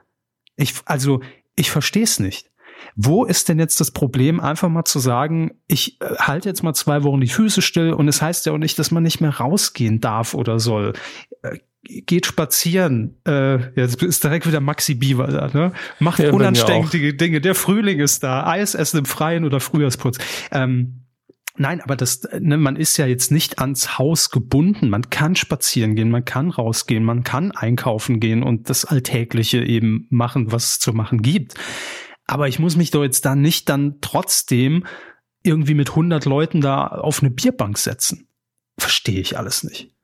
Ich, 0.56 0.75
also 0.87 1.20
ich 1.56 1.70
verstehe 1.70 2.05
es 2.05 2.20
nicht. 2.20 2.50
Wo 2.94 3.25
ist 3.25 3.49
denn 3.49 3.58
jetzt 3.58 3.81
das 3.81 3.91
Problem, 3.91 4.41
einfach 4.41 4.69
mal 4.69 4.85
zu 4.85 4.99
sagen, 4.99 5.53
ich 5.67 6.00
äh, 6.00 6.14
halte 6.19 6.49
jetzt 6.49 6.62
mal 6.62 6.75
zwei 6.75 7.03
Wochen 7.03 7.20
die 7.20 7.29
Füße 7.29 7.61
still 7.62 7.93
und 7.93 8.08
es 8.08 8.23
heißt 8.23 8.47
ja 8.47 8.53
auch 8.53 8.58
nicht, 8.58 8.79
dass 8.79 8.91
man 8.91 9.03
nicht 9.03 9.20
mehr 9.20 9.37
rausgehen 9.37 10.00
darf 10.00 10.35
oder 10.35 10.58
soll. 10.58 10.94
Äh, 11.43 11.58
geht 11.82 12.26
spazieren. 12.26 13.17
Äh, 13.25 13.73
jetzt 13.79 14.03
ist 14.03 14.25
direkt 14.25 14.47
wieder 14.47 14.61
Maxi 14.61 14.94
Bieber 14.94 15.26
da. 15.29 15.49
Ne? 15.53 15.73
Macht 16.00 16.19
ja, 16.19 16.32
unanständige 16.32 17.14
Dinge. 17.14 17.41
Der 17.41 17.55
Frühling 17.55 18.00
ist 18.00 18.23
da. 18.23 18.47
Eis 18.47 18.75
essen 18.75 18.99
im 18.99 19.05
Freien 19.05 19.44
oder 19.44 19.61
Frühjahrsputz. 19.61 20.19
Ähm, 20.50 21.06
Nein, 21.58 21.81
aber 21.81 21.97
das, 21.97 22.23
ne, 22.38 22.56
man 22.56 22.76
ist 22.76 22.97
ja 22.97 23.06
jetzt 23.06 23.31
nicht 23.31 23.58
ans 23.58 23.99
Haus 23.99 24.31
gebunden. 24.31 24.91
Man 24.91 25.08
kann 25.11 25.37
spazieren 25.37 25.94
gehen, 25.94 26.11
man 26.11 26.25
kann 26.25 26.50
rausgehen, 26.50 27.05
man 27.05 27.25
kann 27.25 27.53
einkaufen 27.53 28.20
gehen 28.20 28.43
und 28.43 28.69
das 28.69 28.85
Alltägliche 28.85 29.62
eben 29.62 30.06
machen, 30.11 30.53
was 30.53 30.73
es 30.73 30.79
zu 30.79 30.93
machen 30.93 31.23
gibt. 31.23 31.55
Aber 32.26 32.49
ich 32.49 32.58
muss 32.58 32.76
mich 32.76 32.91
doch 32.91 33.03
jetzt 33.03 33.25
da 33.25 33.35
nicht 33.37 33.69
dann 33.69 33.99
trotzdem 34.00 34.85
irgendwie 35.43 35.75
mit 35.75 35.91
100 35.91 36.25
Leuten 36.25 36.60
da 36.60 36.86
auf 36.86 37.22
eine 37.22 37.31
Bierbank 37.31 37.79
setzen. 37.79 38.29
Verstehe 38.79 39.20
ich 39.20 39.39
alles 39.39 39.63
nicht. 39.65 39.94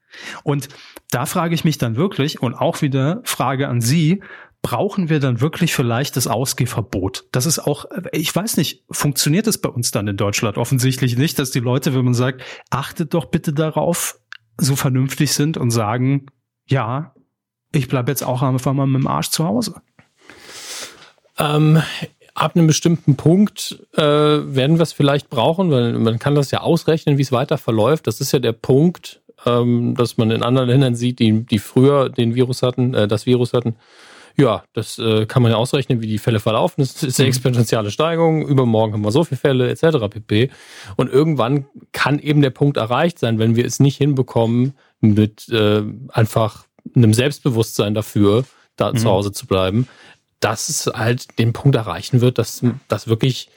Und 0.44 0.68
da 1.10 1.26
frage 1.26 1.54
ich 1.54 1.64
mich 1.64 1.78
dann 1.78 1.96
wirklich 1.96 2.40
und 2.40 2.54
auch 2.54 2.80
wieder 2.82 3.20
Frage 3.24 3.68
an 3.68 3.80
Sie, 3.80 4.22
brauchen 4.62 5.08
wir 5.08 5.18
dann 5.18 5.40
wirklich 5.40 5.74
vielleicht 5.74 6.16
das 6.16 6.28
Ausgehverbot? 6.28 7.26
Das 7.32 7.46
ist 7.46 7.58
auch, 7.58 7.86
ich 8.12 8.34
weiß 8.34 8.56
nicht, 8.56 8.84
funktioniert 8.90 9.46
es 9.48 9.58
bei 9.58 9.68
uns 9.68 9.90
dann 9.90 10.06
in 10.06 10.16
Deutschland 10.16 10.56
offensichtlich 10.56 11.18
nicht, 11.18 11.38
dass 11.38 11.50
die 11.50 11.60
Leute, 11.60 11.94
wenn 11.94 12.04
man 12.04 12.14
sagt, 12.14 12.42
achtet 12.70 13.12
doch 13.12 13.26
bitte 13.26 13.52
darauf, 13.52 14.18
so 14.58 14.76
vernünftig 14.76 15.32
sind 15.32 15.56
und 15.56 15.70
sagen, 15.70 16.26
ja, 16.66 17.14
ich 17.72 17.88
bleibe 17.88 18.12
jetzt 18.12 18.22
auch 18.22 18.42
einfach 18.42 18.72
mal 18.72 18.86
mit 18.86 19.02
dem 19.02 19.08
Arsch 19.08 19.30
zu 19.30 19.44
Hause. 19.44 19.82
Ähm, 21.38 21.82
ab 22.34 22.54
einem 22.54 22.66
bestimmten 22.66 23.16
Punkt 23.16 23.78
äh, 23.94 24.02
werden 24.02 24.78
wir 24.78 24.82
es 24.82 24.92
vielleicht 24.92 25.28
brauchen, 25.30 25.70
weil 25.70 25.94
man 25.98 26.18
kann 26.18 26.34
das 26.34 26.50
ja 26.50 26.60
ausrechnen, 26.60 27.18
wie 27.18 27.22
es 27.22 27.32
weiter 27.32 27.58
verläuft. 27.58 28.06
Das 28.06 28.20
ist 28.20 28.32
ja 28.32 28.38
der 28.38 28.52
Punkt, 28.52 29.22
ähm, 29.44 29.94
dass 29.96 30.18
man 30.18 30.30
in 30.30 30.42
anderen 30.42 30.68
Ländern 30.68 30.94
sieht, 30.94 31.18
die, 31.18 31.44
die 31.44 31.58
früher 31.58 32.10
den 32.10 32.34
Virus 32.34 32.62
hatten, 32.62 32.94
äh, 32.94 33.08
das 33.08 33.26
Virus 33.26 33.52
hatten, 33.54 33.76
ja, 34.36 34.64
das 34.72 34.98
äh, 34.98 35.26
kann 35.26 35.42
man 35.42 35.52
ja 35.52 35.58
ausrechnen, 35.58 36.00
wie 36.00 36.06
die 36.06 36.18
Fälle 36.18 36.40
verlaufen. 36.40 36.80
Das 36.80 37.02
ist 37.02 37.18
eine 37.18 37.26
mhm. 37.26 37.30
exponentielle 37.30 37.90
Steigerung. 37.90 38.46
Übermorgen 38.46 38.94
haben 38.94 39.04
wir 39.04 39.12
so 39.12 39.24
viele 39.24 39.38
Fälle 39.38 39.70
etc. 39.70 40.08
pp. 40.08 40.50
Und 40.96 41.10
irgendwann 41.10 41.66
kann 41.92 42.18
eben 42.18 42.42
der 42.42 42.50
Punkt 42.50 42.76
erreicht 42.76 43.18
sein, 43.18 43.38
wenn 43.38 43.56
wir 43.56 43.64
es 43.64 43.80
nicht 43.80 43.96
hinbekommen, 43.96 44.74
mit 45.00 45.48
äh, 45.48 45.82
einfach 46.08 46.64
einem 46.94 47.14
Selbstbewusstsein 47.14 47.94
dafür, 47.94 48.44
da 48.76 48.92
mhm. 48.92 48.96
zu 48.96 49.08
Hause 49.08 49.32
zu 49.32 49.46
bleiben, 49.46 49.88
dass 50.40 50.68
es 50.68 50.86
halt 50.86 51.38
den 51.38 51.52
Punkt 51.52 51.76
erreichen 51.76 52.20
wird, 52.20 52.38
dass, 52.38 52.62
dass 52.88 53.06
wirklich 53.08 53.48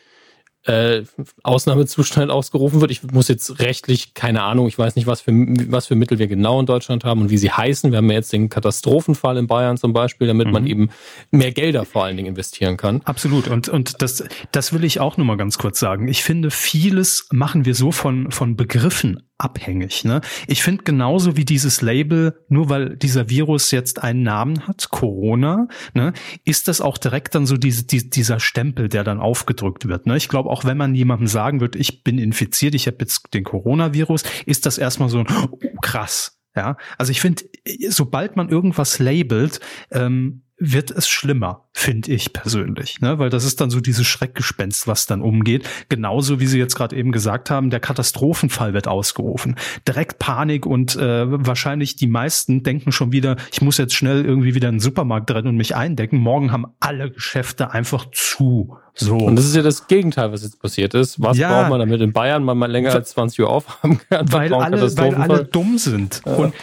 äh, 0.66 1.04
Ausnahmezustand 1.44 2.32
ausgerufen 2.32 2.82
wird. 2.82 2.92
Ich 2.92 3.04
muss 3.04 3.28
jetzt 3.28 3.60
rechtlich, 3.60 4.14
keine 4.14 4.44
Ahnung, 4.44 4.68
ich 4.68 4.78
weiß 4.78 4.96
nicht, 4.96 5.08
was 5.08 5.22
für, 5.22 5.32
was 5.32 5.88
für 5.88 5.96
Mittel 5.96 6.20
wir 6.20 6.28
genau 6.28 6.60
in 6.60 6.66
Deutschland 6.66 7.04
haben 7.04 7.22
und 7.22 7.30
wie 7.30 7.38
sie 7.38 7.52
heißen. 7.52 7.92
Wir 7.92 7.98
haben 7.98 8.10
ja 8.10 8.16
jetzt 8.16 8.34
den 8.34 8.50
Katastrophenfall 8.50 9.38
in 9.38 9.48
Bayern 9.48 9.78
zum 9.78 9.94
Beispiel, 9.94 10.28
damit 10.28 10.48
mhm. 10.48 10.54
man 10.54 10.68
eben 10.68 10.90
mehr 11.32 11.52
Gelder 11.52 11.86
vor 11.86 12.06
allen 12.06 12.18
Dingen 12.18 12.30
investieren 12.30 12.78
kann. 12.78 13.02
Absolut. 13.06 13.48
Und, 13.48 13.70
und 13.70 14.02
das, 14.02 14.24
das 14.52 14.74
will 14.74 14.84
ich 14.84 15.00
auch 15.00 15.18
nur 15.18 15.26
mal 15.26 15.38
ganz 15.38 15.58
kurz 15.58 15.80
sagen. 15.80 16.08
Ich 16.08 16.24
finde, 16.24 16.52
vieles 16.52 17.28
machen 17.32 17.66
wir 17.66 17.76
so 17.76 17.92
von, 17.92 18.32
von 18.32 18.56
Begriffen 18.56 19.22
abhängig. 19.38 20.06
Ne? 20.06 20.22
Ich 20.48 20.64
finde 20.64 20.84
genauso 20.84 21.36
wie 21.36 21.46
dieses 21.46 21.82
Label, 21.82 22.40
nur 22.48 22.70
weil 22.70 22.96
dieser 22.96 23.30
Virus 23.30 23.72
jetzt 23.72 24.02
einen 24.02 24.24
Namen 24.24 24.68
hat, 24.68 24.90
Corona, 24.92 25.68
ne, 25.94 26.14
ist 26.46 26.68
das 26.68 26.82
auch 26.82 26.98
direkt 26.98 27.36
dann 27.36 27.46
so 27.46 27.58
diese, 27.58 27.86
die, 27.86 28.10
dieser 28.10 28.40
Stempel, 28.40 28.88
der 28.88 29.04
dann 29.04 29.20
aufgedrückt 29.20 29.88
wird. 29.88 30.06
Ne? 30.06 30.16
Ich 30.16 30.30
glaube, 30.30 30.50
auch 30.50 30.64
wenn 30.64 30.78
man 30.78 30.96
jemandem 30.96 31.28
sagen 31.28 31.60
wird, 31.60 31.76
ich 31.76 32.04
bin 32.04 32.18
infiziert, 32.18 32.76
ich 32.76 32.88
habe 32.88 32.98
jetzt 33.02 33.34
den 33.34 33.44
Coronavirus, 33.44 34.24
ist 34.46 34.66
das 34.66 34.78
erstmal 34.78 35.10
so 35.10 35.20
oh, 35.20 35.58
krass. 35.82 36.40
Ja, 36.56 36.78
also 36.98 37.12
ich 37.12 37.20
finde, 37.20 37.44
sobald 37.90 38.38
man 38.38 38.48
irgendwas 38.48 39.00
labelt, 39.00 39.60
ähm, 39.92 40.44
wird 40.58 40.90
es 40.90 41.10
schlimmer, 41.10 41.65
finde 41.78 42.10
ich 42.14 42.32
persönlich, 42.32 43.02
ne? 43.02 43.20
weil 43.20 43.30
das 43.30 43.44
ist 43.44 43.60
dann 43.60 43.70
so 43.70 43.82
dieses 43.82 44.08
Schreckgespenst, 44.08 44.88
was 44.88 45.08
dann 45.08 45.22
umgeht. 45.22 45.68
Genauso 45.90 46.40
wie 46.40 46.48
Sie 46.48 46.58
jetzt 46.58 46.76
gerade 46.76 46.96
eben 46.96 47.12
gesagt 47.12 47.50
haben, 47.50 47.70
der 47.70 47.82
Katastrophenfall 47.82 48.74
wird 48.74 48.88
ausgerufen. 48.88 49.58
Direkt 49.86 50.18
Panik 50.18 50.66
und 50.66 50.96
äh, 50.96 51.26
wahrscheinlich 51.28 51.98
die 51.98 52.08
meisten 52.08 52.64
denken 52.64 52.94
schon 52.94 53.12
wieder, 53.12 53.36
ich 53.52 53.62
muss 53.62 53.78
jetzt 53.78 53.94
schnell 53.94 54.24
irgendwie 54.24 54.56
wieder 54.56 54.70
in 54.70 54.76
den 54.76 54.80
Supermarkt 54.80 55.30
rennen 55.32 55.50
und 55.50 55.58
mich 55.58 55.76
eindecken. 55.76 56.18
Morgen 56.18 56.54
haben 56.54 56.66
alle 56.80 57.12
Geschäfte 57.12 57.72
einfach 57.72 58.06
zu. 58.12 58.78
So. 58.98 59.18
Und 59.18 59.36
das 59.36 59.46
ist 59.46 59.56
ja 59.56 59.62
das 59.62 59.88
Gegenteil, 59.88 60.32
was 60.32 60.44
jetzt 60.44 60.62
passiert 60.62 60.94
ist. 60.94 61.22
Was 61.22 61.38
ja, 61.38 61.50
braucht 61.50 61.70
man 61.70 61.80
damit 61.80 62.00
in 62.00 62.14
Bayern, 62.14 62.44
man 62.46 62.58
mal 62.58 62.72
länger 62.72 62.94
als 62.94 63.10
20 63.12 63.42
Uhr 63.42 63.50
aufhaben 63.50 64.00
kann? 64.10 64.32
Weil 64.32 64.54
alle, 64.54 64.98
weil 64.98 65.16
alle 65.16 65.44
dumm 65.44 65.78
sind. 65.78 66.22
Ja. 66.26 66.36
Und 66.36 66.54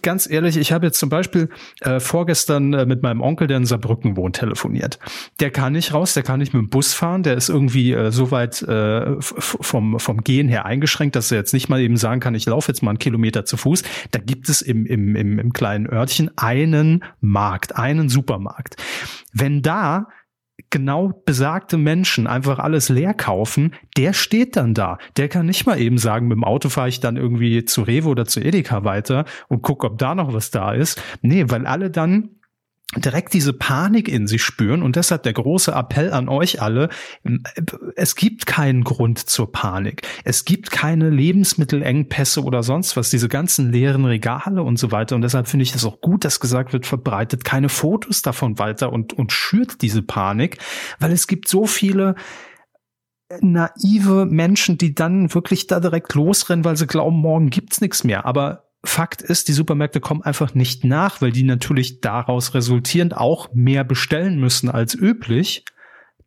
ganz 0.00 0.28
ehrlich, 0.28 0.56
ich 0.56 0.72
habe 0.72 0.86
jetzt 0.86 0.98
zum 0.98 1.10
Beispiel 1.10 1.50
äh, 1.80 2.00
vorgestern 2.00 2.72
äh, 2.72 2.86
mit 2.86 3.02
meinem 3.02 3.20
Onkel, 3.20 3.46
der 3.46 3.58
in 3.58 3.66
Saarbrücken 3.66 4.16
wohnt, 4.16 4.36
telefoniert. 4.36 4.61
Der 5.40 5.50
kann 5.50 5.72
nicht 5.72 5.92
raus, 5.92 6.14
der 6.14 6.22
kann 6.22 6.40
nicht 6.40 6.54
mit 6.54 6.62
dem 6.62 6.68
Bus 6.68 6.94
fahren, 6.94 7.22
der 7.22 7.34
ist 7.34 7.48
irgendwie 7.48 7.92
äh, 7.92 8.10
so 8.10 8.30
weit 8.30 8.62
äh, 8.62 9.16
vom, 9.20 9.98
vom 9.98 10.24
Gehen 10.24 10.48
her 10.48 10.64
eingeschränkt, 10.64 11.16
dass 11.16 11.30
er 11.30 11.38
jetzt 11.38 11.52
nicht 11.52 11.68
mal 11.68 11.80
eben 11.80 11.96
sagen 11.96 12.20
kann, 12.20 12.34
ich 12.34 12.46
laufe 12.46 12.70
jetzt 12.70 12.82
mal 12.82 12.90
einen 12.90 12.98
Kilometer 12.98 13.44
zu 13.44 13.56
Fuß. 13.56 13.82
Da 14.10 14.20
gibt 14.20 14.48
es 14.48 14.62
im, 14.62 14.86
im, 14.86 15.16
im, 15.16 15.38
im 15.38 15.52
kleinen 15.52 15.86
Örtchen 15.88 16.30
einen 16.36 17.04
Markt, 17.20 17.76
einen 17.76 18.08
Supermarkt. 18.08 18.76
Wenn 19.32 19.62
da 19.62 20.08
genau 20.70 21.22
besagte 21.24 21.76
Menschen 21.76 22.26
einfach 22.26 22.58
alles 22.58 22.88
leer 22.88 23.14
kaufen, 23.14 23.74
der 23.96 24.12
steht 24.12 24.56
dann 24.56 24.74
da. 24.74 24.98
Der 25.16 25.28
kann 25.28 25.46
nicht 25.46 25.66
mal 25.66 25.80
eben 25.80 25.98
sagen, 25.98 26.28
mit 26.28 26.36
dem 26.36 26.44
Auto 26.44 26.68
fahre 26.68 26.88
ich 26.88 27.00
dann 27.00 27.16
irgendwie 27.16 27.64
zu 27.64 27.82
Rewe 27.82 28.08
oder 28.08 28.26
zu 28.26 28.40
Edeka 28.40 28.84
weiter 28.84 29.24
und 29.48 29.62
gucke, 29.62 29.86
ob 29.86 29.98
da 29.98 30.14
noch 30.14 30.32
was 30.32 30.50
da 30.50 30.72
ist. 30.72 31.00
Nee, 31.20 31.44
weil 31.48 31.66
alle 31.66 31.90
dann 31.90 32.30
direkt 32.96 33.32
diese 33.32 33.52
Panik 33.52 34.08
in 34.08 34.26
sich 34.26 34.42
spüren 34.42 34.82
und 34.82 34.96
deshalb 34.96 35.22
der 35.22 35.32
große 35.32 35.72
Appell 35.72 36.12
an 36.12 36.28
euch 36.28 36.60
alle, 36.60 36.90
es 37.96 38.16
gibt 38.16 38.46
keinen 38.46 38.84
Grund 38.84 39.18
zur 39.18 39.50
Panik. 39.50 40.02
Es 40.24 40.44
gibt 40.44 40.70
keine 40.70 41.08
Lebensmittelengpässe 41.08 42.42
oder 42.42 42.62
sonst 42.62 42.96
was, 42.96 43.10
diese 43.10 43.28
ganzen 43.28 43.72
leeren 43.72 44.04
Regale 44.04 44.62
und 44.62 44.78
so 44.78 44.92
weiter 44.92 45.16
und 45.16 45.22
deshalb 45.22 45.48
finde 45.48 45.62
ich 45.62 45.74
es 45.74 45.84
auch 45.84 46.00
gut, 46.00 46.24
dass 46.24 46.40
gesagt 46.40 46.72
wird, 46.72 46.86
verbreitet 46.86 47.44
keine 47.44 47.68
Fotos 47.68 48.22
davon 48.22 48.58
weiter 48.58 48.92
und, 48.92 49.14
und 49.14 49.32
schürt 49.32 49.80
diese 49.80 50.02
Panik, 50.02 50.58
weil 50.98 51.12
es 51.12 51.26
gibt 51.26 51.48
so 51.48 51.66
viele 51.66 52.14
naive 53.40 54.26
Menschen, 54.26 54.76
die 54.76 54.94
dann 54.94 55.32
wirklich 55.32 55.66
da 55.66 55.80
direkt 55.80 56.14
losrennen, 56.14 56.64
weil 56.64 56.76
sie 56.76 56.86
glauben, 56.86 57.16
morgen 57.16 57.48
gibt's 57.48 57.80
nichts 57.80 58.04
mehr. 58.04 58.26
Aber 58.26 58.71
Fakt 58.84 59.22
ist, 59.22 59.46
die 59.48 59.52
Supermärkte 59.52 60.00
kommen 60.00 60.22
einfach 60.22 60.54
nicht 60.54 60.84
nach, 60.84 61.20
weil 61.20 61.30
die 61.30 61.44
natürlich 61.44 62.00
daraus 62.00 62.54
resultierend 62.54 63.16
auch 63.16 63.52
mehr 63.52 63.84
bestellen 63.84 64.40
müssen 64.40 64.68
als 64.68 64.94
üblich, 64.94 65.64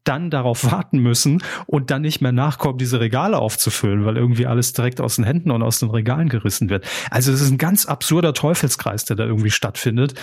dann 0.06 0.30
darauf 0.30 0.64
warten 0.72 1.00
müssen 1.00 1.44
und 1.66 1.92
dann 1.92 2.04
nicht 2.04 2.22
mehr 2.22 2.32
nachkommen, 2.32 2.78
diese 2.78 3.02
Regale 3.02 3.38
aufzufüllen, 3.40 4.06
weil 4.06 4.16
irgendwie 4.16 4.46
alles 4.46 4.72
direkt 4.72 5.02
aus 5.02 5.18
den 5.18 5.26
Händen 5.26 5.52
und 5.52 5.64
aus 5.64 5.80
den 5.80 5.90
Regalen 5.90 6.30
gerissen 6.30 6.70
wird. 6.70 6.86
Also 7.12 7.34
es 7.34 7.42
ist 7.42 7.52
ein 7.52 7.58
ganz 7.58 7.86
absurder 7.86 8.34
Teufelskreis, 8.34 9.04
der 9.04 9.18
da 9.18 9.26
irgendwie 9.26 9.52
stattfindet. 9.52 10.14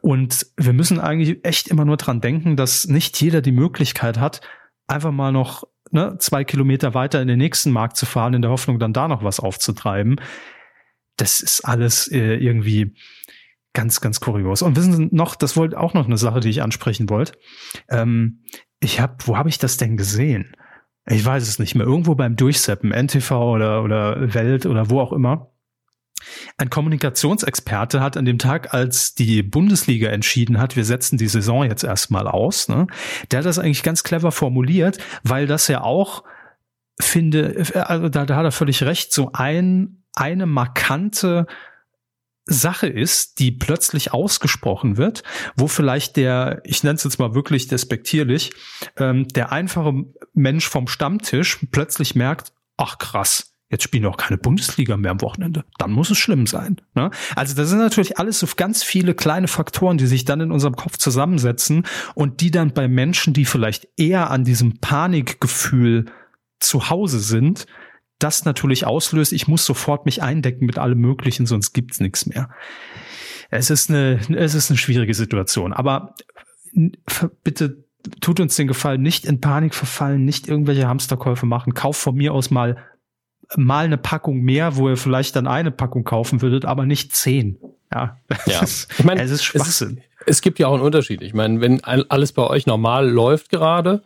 Und 0.00 0.46
wir 0.56 0.74
müssen 0.74 1.00
eigentlich 1.00 1.44
echt 1.44 1.66
immer 1.66 1.84
nur 1.84 1.96
dran 1.96 2.20
denken, 2.20 2.56
dass 2.56 2.86
nicht 2.86 3.20
jeder 3.20 3.40
die 3.40 3.52
Möglichkeit 3.52 4.20
hat, 4.20 4.42
einfach 4.86 5.10
mal 5.10 5.32
noch 5.32 5.64
ne, 5.90 6.16
zwei 6.18 6.44
Kilometer 6.44 6.94
weiter 6.94 7.20
in 7.20 7.26
den 7.26 7.38
nächsten 7.38 7.72
Markt 7.72 7.96
zu 7.96 8.06
fahren, 8.06 8.34
in 8.34 8.42
der 8.42 8.50
Hoffnung, 8.52 8.78
dann 8.78 8.92
da 8.92 9.08
noch 9.08 9.24
was 9.24 9.40
aufzutreiben 9.40 10.20
das 11.16 11.40
ist 11.40 11.64
alles 11.64 12.08
äh, 12.10 12.36
irgendwie 12.36 12.94
ganz, 13.72 14.00
ganz 14.00 14.20
kurios. 14.20 14.62
Und 14.62 14.76
wissen 14.76 14.92
Sie 14.92 15.08
noch, 15.10 15.34
das 15.34 15.56
wollte 15.56 15.78
auch 15.78 15.94
noch 15.94 16.06
eine 16.06 16.16
Sache, 16.16 16.40
die 16.40 16.48
ich 16.48 16.62
ansprechen 16.62 17.10
wollte. 17.10 17.38
Ähm, 17.88 18.42
ich 18.80 19.00
habe, 19.00 19.16
wo 19.26 19.36
habe 19.36 19.48
ich 19.48 19.58
das 19.58 19.76
denn 19.76 19.96
gesehen? 19.96 20.56
Ich 21.06 21.24
weiß 21.24 21.46
es 21.46 21.58
nicht 21.58 21.74
mehr. 21.74 21.86
Irgendwo 21.86 22.14
beim 22.14 22.36
Durchseppen, 22.36 22.90
NTV 22.90 23.30
oder, 23.32 23.82
oder 23.82 24.34
Welt 24.34 24.64
oder 24.64 24.88
wo 24.90 25.00
auch 25.00 25.12
immer. 25.12 25.50
Ein 26.56 26.70
Kommunikationsexperte 26.70 28.00
hat 28.00 28.16
an 28.16 28.24
dem 28.24 28.38
Tag, 28.38 28.72
als 28.72 29.14
die 29.14 29.42
Bundesliga 29.42 30.08
entschieden 30.08 30.58
hat, 30.58 30.76
wir 30.76 30.84
setzen 30.84 31.18
die 31.18 31.28
Saison 31.28 31.64
jetzt 31.64 31.84
erstmal 31.84 32.28
aus, 32.28 32.68
ne, 32.68 32.86
der 33.30 33.40
hat 33.40 33.46
das 33.46 33.58
eigentlich 33.58 33.82
ganz 33.82 34.04
clever 34.04 34.32
formuliert, 34.32 34.98
weil 35.22 35.46
das 35.46 35.68
ja 35.68 35.82
auch 35.82 36.24
finde, 36.98 37.64
also 37.74 38.08
da, 38.08 38.24
da 38.24 38.36
hat 38.36 38.44
er 38.44 38.52
völlig 38.52 38.82
recht, 38.84 39.12
so 39.12 39.32
ein 39.32 40.03
eine 40.14 40.46
markante 40.46 41.46
Sache 42.46 42.86
ist, 42.86 43.38
die 43.38 43.52
plötzlich 43.52 44.12
ausgesprochen 44.12 44.96
wird, 44.96 45.22
wo 45.56 45.66
vielleicht 45.66 46.16
der, 46.16 46.60
ich 46.64 46.82
nenne 46.82 46.96
es 46.96 47.04
jetzt 47.04 47.18
mal 47.18 47.34
wirklich 47.34 47.68
despektierlich, 47.68 48.52
ähm, 48.98 49.26
der 49.28 49.50
einfache 49.50 50.04
Mensch 50.34 50.68
vom 50.68 50.86
Stammtisch 50.86 51.66
plötzlich 51.70 52.14
merkt, 52.14 52.52
ach 52.76 52.98
krass, 52.98 53.54
jetzt 53.70 53.82
spielen 53.82 54.04
auch 54.04 54.18
keine 54.18 54.36
Bundesliga 54.36 54.96
mehr 54.98 55.12
am 55.12 55.22
Wochenende. 55.22 55.64
Dann 55.78 55.90
muss 55.90 56.10
es 56.10 56.18
schlimm 56.18 56.46
sein. 56.46 56.76
Ne? 56.94 57.10
Also 57.34 57.54
das 57.54 57.70
sind 57.70 57.78
natürlich 57.78 58.18
alles 58.18 58.38
so 58.38 58.46
ganz 58.56 58.82
viele 58.82 59.14
kleine 59.14 59.48
Faktoren, 59.48 59.96
die 59.96 60.06
sich 60.06 60.26
dann 60.26 60.40
in 60.40 60.52
unserem 60.52 60.76
Kopf 60.76 60.98
zusammensetzen 60.98 61.86
und 62.14 62.42
die 62.42 62.50
dann 62.50 62.74
bei 62.74 62.88
Menschen, 62.88 63.32
die 63.32 63.46
vielleicht 63.46 63.88
eher 63.96 64.30
an 64.30 64.44
diesem 64.44 64.80
Panikgefühl 64.80 66.06
zu 66.60 66.90
Hause 66.90 67.20
sind, 67.20 67.66
das 68.24 68.44
natürlich 68.44 68.86
auslöst, 68.86 69.32
ich 69.32 69.46
muss 69.46 69.64
sofort 69.64 70.06
mich 70.06 70.22
eindecken 70.22 70.66
mit 70.66 70.78
allem 70.78 70.98
Möglichen, 70.98 71.46
sonst 71.46 71.72
gibt's 71.74 72.00
nichts 72.00 72.26
mehr. 72.26 72.48
Es 73.50 73.70
ist 73.70 73.90
eine, 73.90 74.18
es 74.34 74.54
ist 74.54 74.70
eine 74.70 74.78
schwierige 74.78 75.14
Situation. 75.14 75.72
Aber 75.72 76.14
bitte 77.44 77.84
tut 78.20 78.40
uns 78.40 78.56
den 78.56 78.66
Gefallen, 78.66 79.02
nicht 79.02 79.26
in 79.26 79.40
Panik 79.40 79.74
verfallen, 79.74 80.24
nicht 80.24 80.48
irgendwelche 80.48 80.88
Hamsterkäufe 80.88 81.46
machen. 81.46 81.74
Kauft 81.74 82.00
von 82.00 82.14
mir 82.14 82.32
aus 82.32 82.50
mal 82.50 82.76
mal 83.56 83.84
eine 83.84 83.98
Packung 83.98 84.40
mehr, 84.40 84.76
wo 84.76 84.88
ihr 84.88 84.96
vielleicht 84.96 85.36
dann 85.36 85.46
eine 85.46 85.70
Packung 85.70 86.02
kaufen 86.04 86.40
würdet, 86.40 86.64
aber 86.64 86.86
nicht 86.86 87.14
zehn. 87.14 87.58
Ja, 87.92 88.18
ja. 88.46 88.62
ich 88.62 89.04
meine, 89.04 89.22
es 89.22 89.30
ist 89.30 89.44
Schwachsinn. 89.44 90.00
Es, 90.20 90.26
es, 90.38 90.40
gibt 90.40 90.58
ja 90.58 90.66
auch 90.66 90.74
einen 90.74 90.82
Unterschied. 90.82 91.20
Ich 91.20 91.34
meine, 91.34 91.60
wenn 91.60 91.84
alles 91.84 92.32
bei 92.32 92.42
euch 92.42 92.66
normal 92.66 93.08
läuft 93.08 93.50
gerade, 93.50 94.02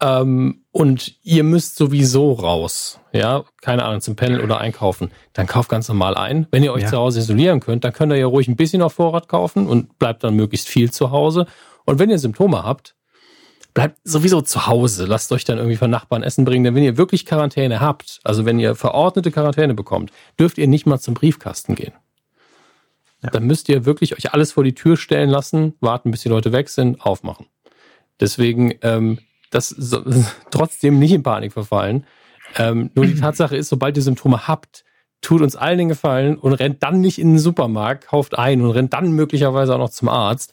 ähm, 0.00 0.64
und 0.70 1.16
ihr 1.22 1.42
müsst 1.42 1.76
sowieso 1.76 2.32
raus, 2.32 3.00
ja, 3.12 3.44
keine 3.60 3.84
Ahnung, 3.84 4.00
zum 4.00 4.16
Panel 4.16 4.40
oder 4.40 4.58
einkaufen, 4.58 5.10
dann 5.32 5.46
kauft 5.46 5.68
ganz 5.68 5.88
normal 5.88 6.14
ein. 6.14 6.46
Wenn 6.50 6.62
ihr 6.62 6.72
euch 6.72 6.82
ja. 6.82 6.88
zu 6.88 6.96
Hause 6.98 7.18
isolieren 7.20 7.60
könnt, 7.60 7.84
dann 7.84 7.92
könnt 7.92 8.12
ihr 8.12 8.18
ja 8.18 8.26
ruhig 8.26 8.48
ein 8.48 8.56
bisschen 8.56 8.82
auf 8.82 8.94
Vorrat 8.94 9.28
kaufen 9.28 9.66
und 9.66 9.98
bleibt 9.98 10.22
dann 10.22 10.34
möglichst 10.34 10.68
viel 10.68 10.92
zu 10.92 11.10
Hause. 11.10 11.46
Und 11.84 11.98
wenn 11.98 12.10
ihr 12.10 12.18
Symptome 12.18 12.62
habt, 12.62 12.94
bleibt 13.74 13.98
sowieso 14.04 14.40
zu 14.40 14.66
Hause. 14.66 15.06
Lasst 15.06 15.32
euch 15.32 15.44
dann 15.44 15.58
irgendwie 15.58 15.76
von 15.76 15.90
Nachbarn 15.90 16.22
Essen 16.22 16.44
bringen. 16.44 16.64
Denn 16.64 16.74
wenn 16.74 16.82
ihr 16.82 16.96
wirklich 16.96 17.26
Quarantäne 17.26 17.80
habt, 17.80 18.20
also 18.24 18.44
wenn 18.44 18.58
ihr 18.58 18.74
verordnete 18.74 19.30
Quarantäne 19.30 19.74
bekommt, 19.74 20.10
dürft 20.38 20.58
ihr 20.58 20.66
nicht 20.68 20.86
mal 20.86 20.98
zum 20.98 21.14
Briefkasten 21.14 21.74
gehen. 21.74 21.92
Ja. 23.22 23.30
Dann 23.30 23.44
müsst 23.44 23.68
ihr 23.68 23.84
wirklich 23.84 24.16
euch 24.16 24.32
alles 24.32 24.52
vor 24.52 24.64
die 24.64 24.74
Tür 24.74 24.96
stellen 24.96 25.30
lassen, 25.30 25.74
warten, 25.80 26.10
bis 26.10 26.22
die 26.22 26.28
Leute 26.28 26.52
weg 26.52 26.68
sind, 26.68 27.00
aufmachen. 27.00 27.46
Deswegen 28.20 28.74
ähm, 28.82 29.18
das 29.50 29.68
so, 29.68 30.02
trotzdem 30.50 30.98
nicht 30.98 31.12
in 31.12 31.22
Panik 31.22 31.52
verfallen. 31.52 32.04
Ähm, 32.56 32.90
nur 32.94 33.06
die 33.06 33.14
Tatsache 33.20 33.56
ist, 33.56 33.68
sobald 33.68 33.96
ihr 33.96 34.02
Symptome 34.02 34.48
habt, 34.48 34.84
tut 35.20 35.42
uns 35.42 35.56
allen 35.56 35.78
den 35.78 35.88
Gefallen 35.88 36.36
und 36.36 36.52
rennt 36.52 36.82
dann 36.82 37.00
nicht 37.00 37.18
in 37.18 37.32
den 37.32 37.38
Supermarkt, 37.38 38.08
kauft 38.08 38.38
ein 38.38 38.60
und 38.60 38.70
rennt 38.70 38.92
dann 38.92 39.12
möglicherweise 39.12 39.74
auch 39.74 39.78
noch 39.78 39.90
zum 39.90 40.08
Arzt. 40.08 40.52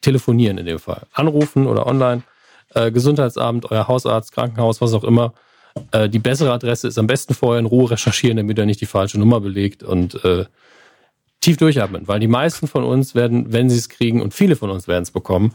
Telefonieren 0.00 0.58
in 0.58 0.66
dem 0.66 0.78
Fall. 0.78 1.06
Anrufen 1.12 1.66
oder 1.66 1.86
online. 1.86 2.22
Äh, 2.74 2.92
Gesundheitsamt, 2.92 3.70
euer 3.70 3.88
Hausarzt, 3.88 4.32
Krankenhaus, 4.32 4.80
was 4.80 4.92
auch 4.92 5.04
immer. 5.04 5.32
Äh, 5.92 6.08
die 6.08 6.18
bessere 6.18 6.52
Adresse 6.52 6.88
ist 6.88 6.98
am 6.98 7.06
besten 7.06 7.34
vorher 7.34 7.58
in 7.58 7.66
Ruhe 7.66 7.90
recherchieren, 7.90 8.36
damit 8.36 8.58
er 8.58 8.66
nicht 8.66 8.80
die 8.80 8.86
falsche 8.86 9.18
Nummer 9.18 9.40
belegt 9.40 9.82
und 9.82 10.22
äh, 10.24 10.44
tief 11.40 11.56
durchatmen, 11.56 12.06
weil 12.06 12.20
die 12.20 12.28
meisten 12.28 12.68
von 12.68 12.84
uns 12.84 13.14
werden, 13.14 13.52
wenn 13.52 13.70
sie 13.70 13.78
es 13.78 13.88
kriegen 13.88 14.20
und 14.20 14.34
viele 14.34 14.56
von 14.56 14.70
uns 14.70 14.88
werden 14.88 15.02
es 15.02 15.10
bekommen, 15.10 15.54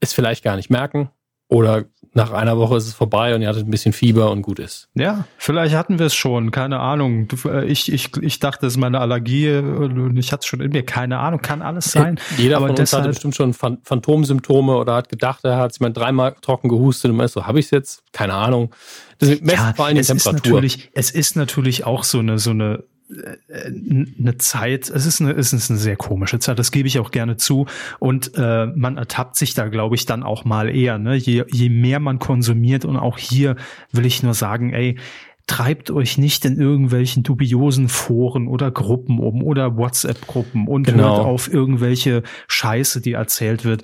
es 0.00 0.12
vielleicht 0.12 0.44
gar 0.44 0.56
nicht 0.56 0.70
merken 0.70 1.10
oder 1.48 1.84
nach 2.16 2.32
einer 2.32 2.56
Woche 2.56 2.78
ist 2.78 2.86
es 2.86 2.94
vorbei 2.94 3.34
und 3.34 3.42
ihr 3.42 3.48
hattet 3.48 3.68
ein 3.68 3.70
bisschen 3.70 3.92
Fieber 3.92 4.30
und 4.30 4.40
gut 4.40 4.58
ist. 4.58 4.88
Ja, 4.94 5.26
vielleicht 5.36 5.74
hatten 5.74 5.98
wir 5.98 6.06
es 6.06 6.14
schon, 6.14 6.50
keine 6.50 6.80
Ahnung. 6.80 7.28
Ich, 7.66 7.92
ich, 7.92 8.16
ich 8.16 8.38
dachte, 8.38 8.66
es 8.66 8.72
ist 8.72 8.78
meine 8.78 9.00
Allergie 9.00 9.54
und 9.54 10.16
ich 10.16 10.32
hatte 10.32 10.40
es 10.40 10.46
schon 10.46 10.60
in 10.60 10.72
mir, 10.72 10.82
keine 10.82 11.18
Ahnung, 11.18 11.42
kann 11.42 11.60
alles 11.60 11.92
sein. 11.92 12.18
Jeder 12.38 12.56
Aber 12.56 12.68
von 12.68 12.76
uns 12.78 12.92
hatte 12.94 13.08
bestimmt 13.08 13.36
schon 13.36 13.52
Phantomsymptome 13.52 14.76
oder 14.76 14.94
hat 14.94 15.10
gedacht, 15.10 15.44
er 15.44 15.58
hat 15.58 15.74
sich 15.74 15.80
mal 15.80 15.92
dreimal 15.92 16.34
trocken 16.40 16.70
gehustet 16.70 17.10
und 17.10 17.18
man 17.18 17.26
ist 17.26 17.34
so, 17.34 17.46
habe 17.46 17.60
ich 17.60 17.66
es 17.66 17.70
jetzt? 17.70 18.02
Keine 18.12 18.32
Ahnung. 18.32 18.74
Das 19.18 19.38
ja, 19.38 19.74
vor 19.76 19.84
allem 19.84 19.96
die 19.96 20.02
Temperatur. 20.02 20.38
Ist 20.38 20.44
natürlich, 20.44 20.90
es 20.94 21.10
ist 21.10 21.36
natürlich 21.36 21.84
auch 21.84 22.02
so 22.02 22.20
eine, 22.20 22.38
so 22.38 22.50
eine 22.50 22.82
eine 23.08 24.36
Zeit, 24.38 24.90
es 24.90 25.06
ist 25.06 25.20
eine, 25.20 25.32
es 25.32 25.52
ist 25.52 25.70
eine 25.70 25.78
sehr 25.78 25.96
komische 25.96 26.38
Zeit, 26.38 26.58
das 26.58 26.72
gebe 26.72 26.88
ich 26.88 26.98
auch 26.98 27.10
gerne 27.10 27.36
zu. 27.36 27.66
Und 27.98 28.32
äh, 28.36 28.66
man 28.66 28.96
ertappt 28.96 29.36
sich 29.36 29.54
da, 29.54 29.68
glaube 29.68 29.94
ich, 29.94 30.06
dann 30.06 30.22
auch 30.22 30.44
mal 30.44 30.74
eher. 30.74 30.98
Ne? 30.98 31.16
Je, 31.16 31.44
je 31.50 31.68
mehr 31.68 32.00
man 32.00 32.18
konsumiert 32.18 32.84
und 32.84 32.96
auch 32.96 33.18
hier 33.18 33.56
will 33.92 34.06
ich 34.06 34.22
nur 34.22 34.34
sagen, 34.34 34.72
ey, 34.72 34.98
treibt 35.46 35.90
euch 35.92 36.18
nicht 36.18 36.44
in 36.44 36.58
irgendwelchen 36.58 37.22
dubiosen 37.22 37.88
Foren 37.88 38.48
oder 38.48 38.70
Gruppen 38.72 39.20
um 39.20 39.42
oder 39.42 39.76
WhatsApp-Gruppen 39.76 40.66
und 40.66 40.84
genau. 40.84 41.16
hört 41.16 41.26
auf 41.26 41.52
irgendwelche 41.52 42.24
Scheiße, 42.48 43.00
die 43.00 43.12
erzählt 43.12 43.64
wird. 43.64 43.82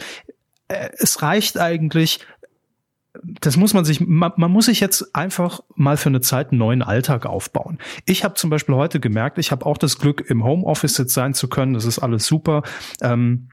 Äh, 0.67 0.89
es 0.99 1.23
reicht 1.23 1.59
eigentlich, 1.59 2.21
das 3.23 3.57
muss 3.57 3.75
man 3.75 3.85
sich, 3.85 4.01
man, 4.01 4.33
man, 4.37 4.51
muss 4.51 4.67
sich 4.67 4.81
jetzt 4.81 5.15
einfach 5.15 5.61
mal 5.75 5.97
für 5.97 6.09
eine 6.09 6.21
Zeit 6.21 6.51
einen 6.51 6.59
neuen 6.59 6.83
Alltag 6.83 7.27
aufbauen. 7.27 7.79
Ich 8.07 8.25
habe 8.25 8.35
zum 8.35 8.51
Beispiel 8.51 8.75
heute 8.75 9.01
gemerkt, 9.01 9.39
ich 9.39 9.53
habe 9.53 9.67
auch 9.67 9.79
das 9.79 9.99
Glück, 9.99 10.25
im 10.29 10.45
Homeoffice 10.45 10.97
jetzt 10.99 11.15
sein 11.15 11.35
zu 11.35 11.49
können. 11.49 11.75
Das 11.75 11.85
ist 11.85 11.99
alles 11.99 12.27
super. 12.27 12.63
Ähm, 13.03 13.49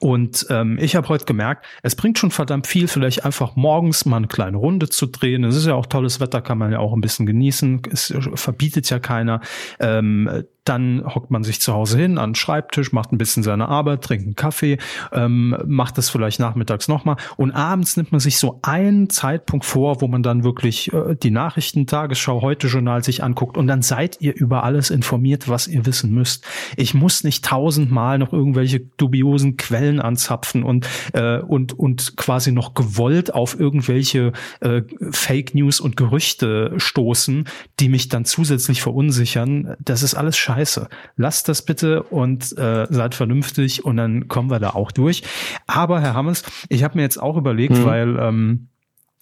und 0.00 0.46
ähm, 0.50 0.78
ich 0.80 0.96
habe 0.96 1.08
heute 1.08 1.26
gemerkt, 1.26 1.64
es 1.82 1.94
bringt 1.94 2.18
schon 2.18 2.32
verdammt 2.32 2.66
viel, 2.66 2.88
vielleicht 2.88 3.24
einfach 3.24 3.54
morgens 3.54 4.04
mal 4.04 4.16
eine 4.16 4.26
kleine 4.26 4.56
Runde 4.56 4.88
zu 4.88 5.06
drehen. 5.06 5.44
Es 5.44 5.54
ist 5.54 5.66
ja 5.66 5.74
auch 5.74 5.86
tolles 5.86 6.18
Wetter, 6.18 6.40
kann 6.40 6.58
man 6.58 6.72
ja 6.72 6.80
auch 6.80 6.92
ein 6.92 7.00
bisschen 7.00 7.24
genießen. 7.24 7.82
Es 7.90 8.12
verbietet 8.34 8.90
ja 8.90 8.98
keiner. 8.98 9.40
Ähm, 9.78 10.44
dann 10.64 11.02
hockt 11.04 11.30
man 11.30 11.42
sich 11.42 11.60
zu 11.60 11.72
Hause 11.72 11.98
hin 11.98 12.18
an 12.18 12.30
den 12.30 12.34
Schreibtisch, 12.36 12.92
macht 12.92 13.12
ein 13.12 13.18
bisschen 13.18 13.42
seine 13.42 13.68
Arbeit, 13.68 14.02
trinkt 14.02 14.26
einen 14.26 14.36
Kaffee, 14.36 14.78
ähm, 15.12 15.56
macht 15.66 15.98
das 15.98 16.08
vielleicht 16.08 16.38
nachmittags 16.38 16.86
nochmal 16.88 17.16
und 17.36 17.50
abends 17.50 17.96
nimmt 17.96 18.12
man 18.12 18.20
sich 18.20 18.38
so 18.38 18.60
einen 18.62 19.10
Zeitpunkt 19.10 19.64
vor, 19.64 20.00
wo 20.00 20.08
man 20.08 20.22
dann 20.22 20.44
wirklich 20.44 20.92
äh, 20.92 21.16
die 21.20 21.32
Nachrichten, 21.32 21.86
Tagesschau, 21.86 22.42
Heute-Journal 22.42 23.02
sich 23.02 23.24
anguckt 23.24 23.56
und 23.56 23.66
dann 23.66 23.82
seid 23.82 24.20
ihr 24.20 24.36
über 24.36 24.62
alles 24.62 24.90
informiert, 24.90 25.48
was 25.48 25.66
ihr 25.66 25.84
wissen 25.84 26.12
müsst. 26.12 26.44
Ich 26.76 26.94
muss 26.94 27.24
nicht 27.24 27.44
tausendmal 27.44 28.18
noch 28.18 28.32
irgendwelche 28.32 28.80
dubiosen 28.80 29.56
Quellen 29.56 30.00
anzapfen 30.00 30.62
und, 30.62 30.88
äh, 31.12 31.38
und, 31.38 31.76
und 31.76 32.16
quasi 32.16 32.52
noch 32.52 32.74
gewollt 32.74 33.34
auf 33.34 33.58
irgendwelche 33.58 34.32
äh, 34.60 34.82
Fake 35.10 35.54
News 35.54 35.80
und 35.80 35.96
Gerüchte 35.96 36.74
stoßen, 36.76 37.48
die 37.80 37.88
mich 37.88 38.08
dann 38.08 38.24
zusätzlich 38.24 38.80
verunsichern. 38.80 39.76
Das 39.80 40.02
ist 40.02 40.14
alles 40.14 40.36
scheiße 40.36 40.51
scheiße. 40.52 40.88
Lasst 41.16 41.48
das 41.48 41.64
bitte 41.64 42.02
und 42.02 42.56
äh, 42.58 42.86
seid 42.90 43.14
vernünftig 43.14 43.84
und 43.84 43.96
dann 43.96 44.28
kommen 44.28 44.50
wir 44.50 44.58
da 44.58 44.70
auch 44.70 44.92
durch. 44.92 45.22
Aber 45.66 46.00
Herr 46.00 46.14
Hammers, 46.14 46.44
ich 46.68 46.84
habe 46.84 46.96
mir 46.96 47.02
jetzt 47.02 47.20
auch 47.20 47.36
überlegt, 47.36 47.76
mhm. 47.76 47.84
weil 47.84 48.18
ähm, 48.18 48.68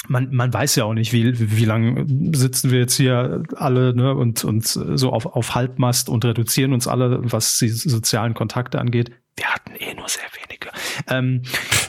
man, 0.09 0.35
man 0.35 0.53
weiß 0.53 0.77
ja 0.77 0.85
auch 0.85 0.95
nicht, 0.95 1.13
wie, 1.13 1.57
wie 1.57 1.65
lange 1.65 2.07
sitzen 2.37 2.71
wir 2.71 2.81
jetzt 2.81 2.97
hier 2.97 3.43
alle 3.57 3.95
ne, 3.95 4.15
und, 4.15 4.45
und 4.45 4.67
so 4.67 5.13
auf, 5.13 5.27
auf 5.27 5.55
Halbmast 5.55 6.09
und 6.09 6.25
reduzieren 6.25 6.73
uns 6.73 6.89
alle, 6.89 7.21
was 7.33 7.59
die 7.59 7.69
sozialen 7.69 8.35
Kontakte 8.35 8.81
angeht. 8.81 9.13
Wir 9.37 9.47
hatten 9.47 9.73
eh 9.79 9.95
nur 9.95 10.09
sehr 10.09 10.25
wenige. 10.43 10.71
Ähm, 11.09 11.43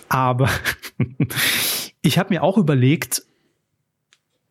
aber 0.09 0.49
ich 2.01 2.19
habe 2.19 2.33
mir 2.33 2.43
auch 2.43 2.57
überlegt, 2.57 3.23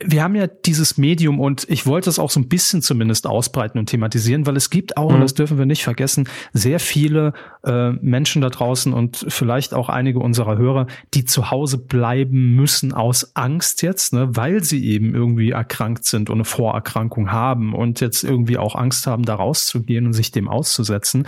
wir 0.03 0.23
haben 0.23 0.35
ja 0.35 0.47
dieses 0.47 0.97
Medium 0.97 1.41
und 1.41 1.69
ich 1.69 1.87
wollte 1.87 2.09
es 2.09 2.19
auch 2.19 2.31
so 2.31 2.41
ein 2.41 2.49
bisschen 2.49 2.81
zumindest 2.81 3.27
ausbreiten 3.27 3.79
und 3.79 3.87
thematisieren, 3.87 4.47
weil 4.47 4.57
es 4.57 4.71
gibt 4.71 4.97
auch, 4.97 5.11
mhm. 5.11 5.17
und 5.17 5.21
das 5.21 5.35
dürfen 5.35 5.59
wir 5.59 5.67
nicht 5.67 5.85
vergessen, 5.85 6.27
sehr 6.55 6.81
viele 6.81 7.35
äh, 7.65 7.91
Menschen 7.93 8.41
da 8.41 8.49
draußen 8.49 8.95
und 8.95 9.27
vielleicht 9.29 9.75
auch 9.75 9.91
einige 9.91 10.21
unserer 10.21 10.57
Hörer, 10.57 10.87
die 11.13 11.27
zu 11.27 11.51
Hause 11.51 11.77
bleiben 11.77 12.55
müssen 12.57 12.95
aus 12.95 13.37
Angst 13.37 13.83
jetzt, 13.83 14.15
ne, 14.15 14.35
weil 14.35 14.65
sie 14.65 14.87
eben 14.87 15.15
irgendwie 15.15 15.51
erkrankt 15.51 16.07
sind 16.07 16.31
und 16.31 16.39
eine 16.39 16.45
Vorerkrankung 16.45 17.31
haben 17.31 17.75
und 17.75 18.01
jetzt 18.01 18.25
irgendwie 18.25 18.57
auch 18.57 18.75
Angst 18.75 19.07
haben, 19.07 19.25
da 19.25 19.35
rauszugehen 19.35 20.07
und 20.07 20.15
sich 20.15 20.31
dem 20.31 20.49
auszusetzen. 20.49 21.27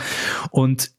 Und 0.51 0.93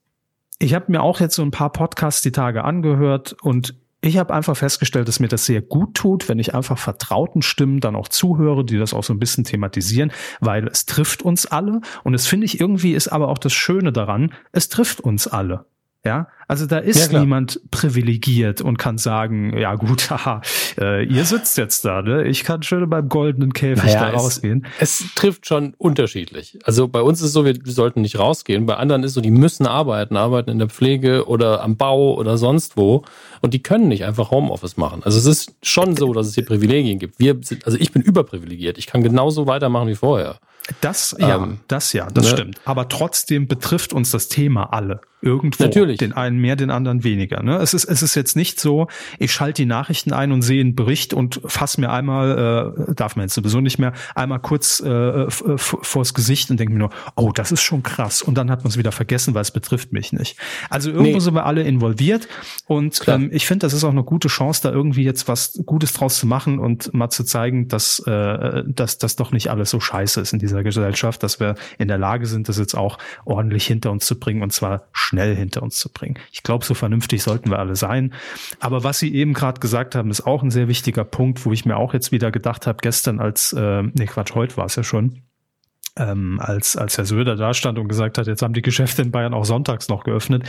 ich 0.60 0.76
habe 0.76 0.92
mir 0.92 1.02
auch 1.02 1.20
jetzt 1.20 1.36
so 1.36 1.42
ein 1.42 1.52
paar 1.52 1.72
Podcasts 1.72 2.22
die 2.22 2.32
Tage 2.32 2.64
angehört 2.64 3.36
und 3.42 3.76
ich 4.04 4.18
habe 4.18 4.34
einfach 4.34 4.58
festgestellt, 4.58 5.08
dass 5.08 5.22
mir 5.22 5.30
das 5.30 5.46
sehr 5.46 5.62
gut 5.62 5.96
tut, 5.96 6.28
wenn 6.28 6.38
ich 6.38 6.54
einfach 6.54 6.78
vertrauten 6.78 7.42
Stimmen 7.42 7.80
dann 7.80 7.96
auch 7.96 8.10
zuhöre, 8.10 8.66
die 8.66 8.78
das 8.78 8.94
auch 8.94 9.04
so 9.04 9.14
ein 9.14 9.20
bisschen 9.20 9.46
thematisieren, 9.46 10.12
weil 10.42 10.68
es 10.68 10.86
trifft 10.86 11.22
uns 11.22 11.46
alle. 11.46 11.80
Und 12.04 12.14
es 12.14 12.28
finde 12.28 12.46
ich 12.46 12.60
irgendwie 12.60 12.94
ist 12.94 13.08
aber 13.08 13.30
auch 13.30 13.38
das 13.38 13.54
Schöne 13.54 13.94
daran, 13.94 14.34
es 14.52 14.68
trifft 14.68 15.00
uns 15.00 15.28
alle. 15.28 15.66
Ja, 16.06 16.28
also 16.50 16.66
da 16.66 16.80
ist 16.80 17.14
ja, 17.14 17.22
niemand 17.22 17.62
privilegiert 17.72 18.60
und 18.60 18.78
kann 18.78 18.98
sagen, 18.98 19.58
ja 19.58 19.76
gut, 19.76 20.10
haha, 20.10 20.42
äh, 20.78 21.06
ihr 21.06 21.24
sitzt 21.24 21.58
jetzt 21.58 21.86
da, 21.86 22.02
ne? 22.02 22.28
Ich 22.28 22.44
kann 22.44 22.62
schön 22.62 22.90
beim 22.90 23.08
goldenen 23.08 23.54
Käfig 23.54 23.86
naja, 23.86 24.12
da 24.12 24.18
rausgehen. 24.18 24.66
Es, 24.82 25.00
es, 25.00 25.16
trifft 25.16 25.48
schon 25.48 25.76
unterschiedlich. 25.78 26.60
Also 26.66 26.90
bei 26.90 27.02
uns 27.02 27.22
ist 27.22 27.28
es 27.28 27.34
so, 27.34 27.46
wir 27.46 27.56
sollten 27.64 28.02
nicht 28.02 28.20
rausgehen. 28.20 28.66
Bei 28.66 28.76
anderen 28.76 29.04
ist 29.04 29.14
so, 29.14 29.22
die 29.22 29.32
müssen 29.32 29.66
arbeiten, 29.66 30.18
arbeiten 30.18 30.50
in 30.50 30.60
der 30.60 30.68
Pflege 30.68 31.26
oder 31.26 31.64
am 31.64 31.78
Bau 31.78 32.16
oder 32.16 32.38
sonst 32.38 32.76
wo. 32.76 33.06
Und 33.42 33.54
die 33.54 33.64
können 33.64 33.88
nicht 33.88 34.04
einfach 34.04 34.30
Homeoffice 34.30 34.76
machen. 34.76 35.04
Also 35.06 35.18
es 35.18 35.26
ist 35.26 35.56
schon 35.64 35.96
so, 35.96 36.12
dass 36.12 36.28
es 36.28 36.36
hier 36.36 36.46
Privilegien 36.46 37.00
gibt. 37.00 37.18
Wir 37.18 37.38
sind, 37.44 37.66
also 37.66 37.78
ich 37.80 37.94
bin 37.94 38.02
überprivilegiert. 38.02 38.78
Ich 38.78 38.88
kann 38.88 39.04
genauso 39.04 39.48
weitermachen 39.48 39.88
wie 39.88 39.96
vorher. 39.96 40.40
Das 40.82 41.16
ja, 41.20 41.36
ähm, 41.36 41.60
das 41.68 41.94
ja, 41.94 42.08
das 42.08 42.26
ne? 42.26 42.32
stimmt. 42.32 42.62
Aber 42.66 42.88
trotzdem 42.88 43.48
betrifft 43.48 43.94
uns 43.94 44.12
das 44.12 44.30
Thema 44.30 44.72
alle 44.74 45.02
irgendwo. 45.24 45.64
Natürlich. 45.64 45.98
Den 45.98 46.14
einen 46.14 46.38
mehr, 46.38 46.56
den 46.56 46.70
anderen 46.70 47.04
weniger. 47.04 47.42
Ne? 47.42 47.58
Es 47.58 47.74
ist 47.74 47.86
es 47.86 48.04
ist 48.04 48.16
jetzt 48.16 48.36
nicht 48.36 48.60
so, 48.60 48.88
ich 49.20 49.32
schalte 49.32 49.62
die 49.62 49.66
Nachrichten 49.66 50.12
ein 50.14 50.32
und 50.32 50.42
sehe 50.42 50.62
einen 50.62 50.76
Bericht 50.76 51.14
und 51.14 51.42
fasse 51.46 51.80
mir 51.80 51.92
einmal, 51.92 52.76
äh, 52.90 52.94
darf 52.94 53.16
man 53.16 53.26
jetzt 53.26 53.34
sowieso 53.34 53.62
nicht 53.62 53.80
mehr, 53.80 53.94
einmal 54.16 54.40
kurz 54.40 54.82
äh, 54.82 55.26
vors 55.30 56.14
Gesicht 56.14 56.52
und 56.52 56.60
denke 56.60 56.74
mir 56.74 56.80
nur, 56.80 56.90
oh, 57.16 57.32
das 57.32 57.52
ist 57.52 57.62
schon 57.62 57.84
krass. 57.84 58.22
Und 58.22 58.38
dann 58.38 58.52
hat 58.52 58.64
man 58.64 58.70
es 58.70 58.78
wieder 58.78 58.92
vergessen, 58.92 59.34
weil 59.34 59.42
es 59.42 59.52
betrifft 59.52 59.94
mich 59.94 60.12
nicht. 60.12 60.38
Also 60.70 60.92
irgendwo 60.92 61.14
nee. 61.14 61.20
sind 61.20 61.36
wir 61.36 61.46
alle 61.46 61.64
involviert 61.64 62.28
und 62.68 63.02
ähm, 63.08 63.30
ich 63.32 63.48
finde, 63.48 63.66
das 63.66 63.74
ist 63.74 63.84
auch 63.84 63.92
eine 63.92 64.04
gute 64.04 64.28
Chance, 64.28 64.62
da 64.64 64.72
irgendwie 64.72 65.04
jetzt 65.04 65.28
was 65.28 65.60
Gutes 65.66 65.94
draus 65.94 66.18
zu 66.18 66.28
machen 66.28 66.60
und 66.60 66.94
mal 66.94 67.10
zu 67.10 67.24
zeigen, 67.24 67.70
dass, 67.70 68.00
äh, 68.06 68.64
dass 68.68 68.98
das 68.98 69.16
doch 69.16 69.32
nicht 69.32 69.50
alles 69.50 69.70
so 69.70 69.80
scheiße 69.80 70.20
ist 70.20 70.34
in 70.34 70.40
dieser 70.40 70.53
dieser 70.54 70.64
Gesellschaft, 70.64 71.24
dass 71.24 71.40
wir 71.40 71.56
in 71.78 71.88
der 71.88 71.98
Lage 71.98 72.26
sind, 72.26 72.48
das 72.48 72.58
jetzt 72.58 72.76
auch 72.76 72.98
ordentlich 73.26 73.66
hinter 73.66 73.92
uns 73.92 74.06
zu 74.06 74.20
bringen 74.20 74.44
und 74.44 74.54
zwar 74.54 74.88
schnell 74.94 75.36
hinter 75.36 75.64
uns 75.64 75.78
zu 75.78 75.92
bringen. 75.92 76.20
Ich 76.32 76.44
glaube, 76.44 76.64
so 76.64 76.74
vernünftig 76.74 77.24
sollten 77.24 77.50
wir 77.50 77.60
alle 77.60 77.76
sein. 77.76 78.14
Aber 78.60 78.84
was 78.84 79.00
Sie 79.00 79.14
eben 79.14 79.34
gerade 79.34 79.60
gesagt 79.60 79.96
haben, 79.96 80.12
ist 80.12 80.26
auch 80.26 80.44
ein 80.44 80.52
sehr 80.52 80.68
wichtiger 80.68 81.04
Punkt, 81.04 81.46
wo 81.46 81.52
ich 81.52 81.66
mir 81.66 81.78
auch 81.78 81.94
jetzt 81.94 82.12
wieder 82.12 82.32
gedacht 82.32 82.68
habe, 82.68 82.78
gestern 82.82 83.20
als, 83.20 83.54
äh, 83.54 83.84
nee 83.84 84.06
Quatsch, 84.06 84.36
heute 84.36 84.58
war 84.58 84.66
es 84.66 84.76
ja 84.76 84.84
schon, 84.84 85.24
ähm, 85.96 86.40
als, 86.40 86.76
als 86.76 86.98
Herr 86.98 87.06
Söder 87.06 87.36
da 87.36 87.54
stand 87.54 87.80
und 87.80 87.88
gesagt 87.88 88.18
hat, 88.18 88.28
jetzt 88.28 88.42
haben 88.42 88.54
die 88.54 88.62
Geschäfte 88.62 89.02
in 89.02 89.12
Bayern 89.12 89.34
auch 89.34 89.46
sonntags 89.46 89.90
noch 89.90 90.04
geöffnet 90.04 90.44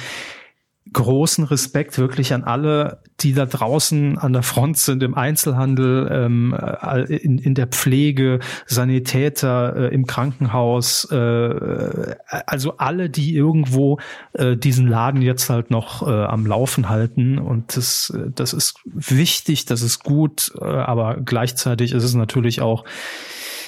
großen 0.95 1.45
Respekt 1.45 1.99
wirklich 1.99 2.33
an 2.33 2.45
alle, 2.45 3.03
die 3.21 3.35
da 3.35 3.45
draußen 3.45 4.17
an 4.17 4.33
der 4.33 4.43
Front 4.43 4.79
sind, 4.79 5.03
im 5.03 5.15
Einzelhandel, 5.15 6.09
ähm, 6.11 6.57
äh, 6.57 7.03
in, 7.17 7.39
in 7.39 7.55
der 7.55 7.67
Pflege, 7.67 8.41
Sanitäter, 8.67 9.77
äh, 9.77 9.95
im 9.95 10.07
Krankenhaus, 10.07 11.05
äh, 11.11 12.15
also 12.47 12.79
alle, 12.79 13.11
die 13.11 13.35
irgendwo 13.35 13.99
äh, 14.33 14.57
diesen 14.57 14.89
Laden 14.89 15.21
jetzt 15.21 15.51
halt 15.51 15.71
noch 15.71 16.07
äh, 16.07 16.11
am 16.11 16.47
Laufen 16.47 16.89
halten. 16.89 17.39
Und 17.39 17.77
das, 17.77 18.17
das 18.35 18.55
ist 18.55 18.81
wichtig, 18.85 19.67
das 19.67 19.83
ist 19.83 20.03
gut, 20.03 20.53
äh, 20.61 20.65
aber 20.65 21.19
gleichzeitig 21.23 21.93
ist 21.93 22.05
es 22.05 22.15
natürlich 22.15 22.63
auch 22.63 22.85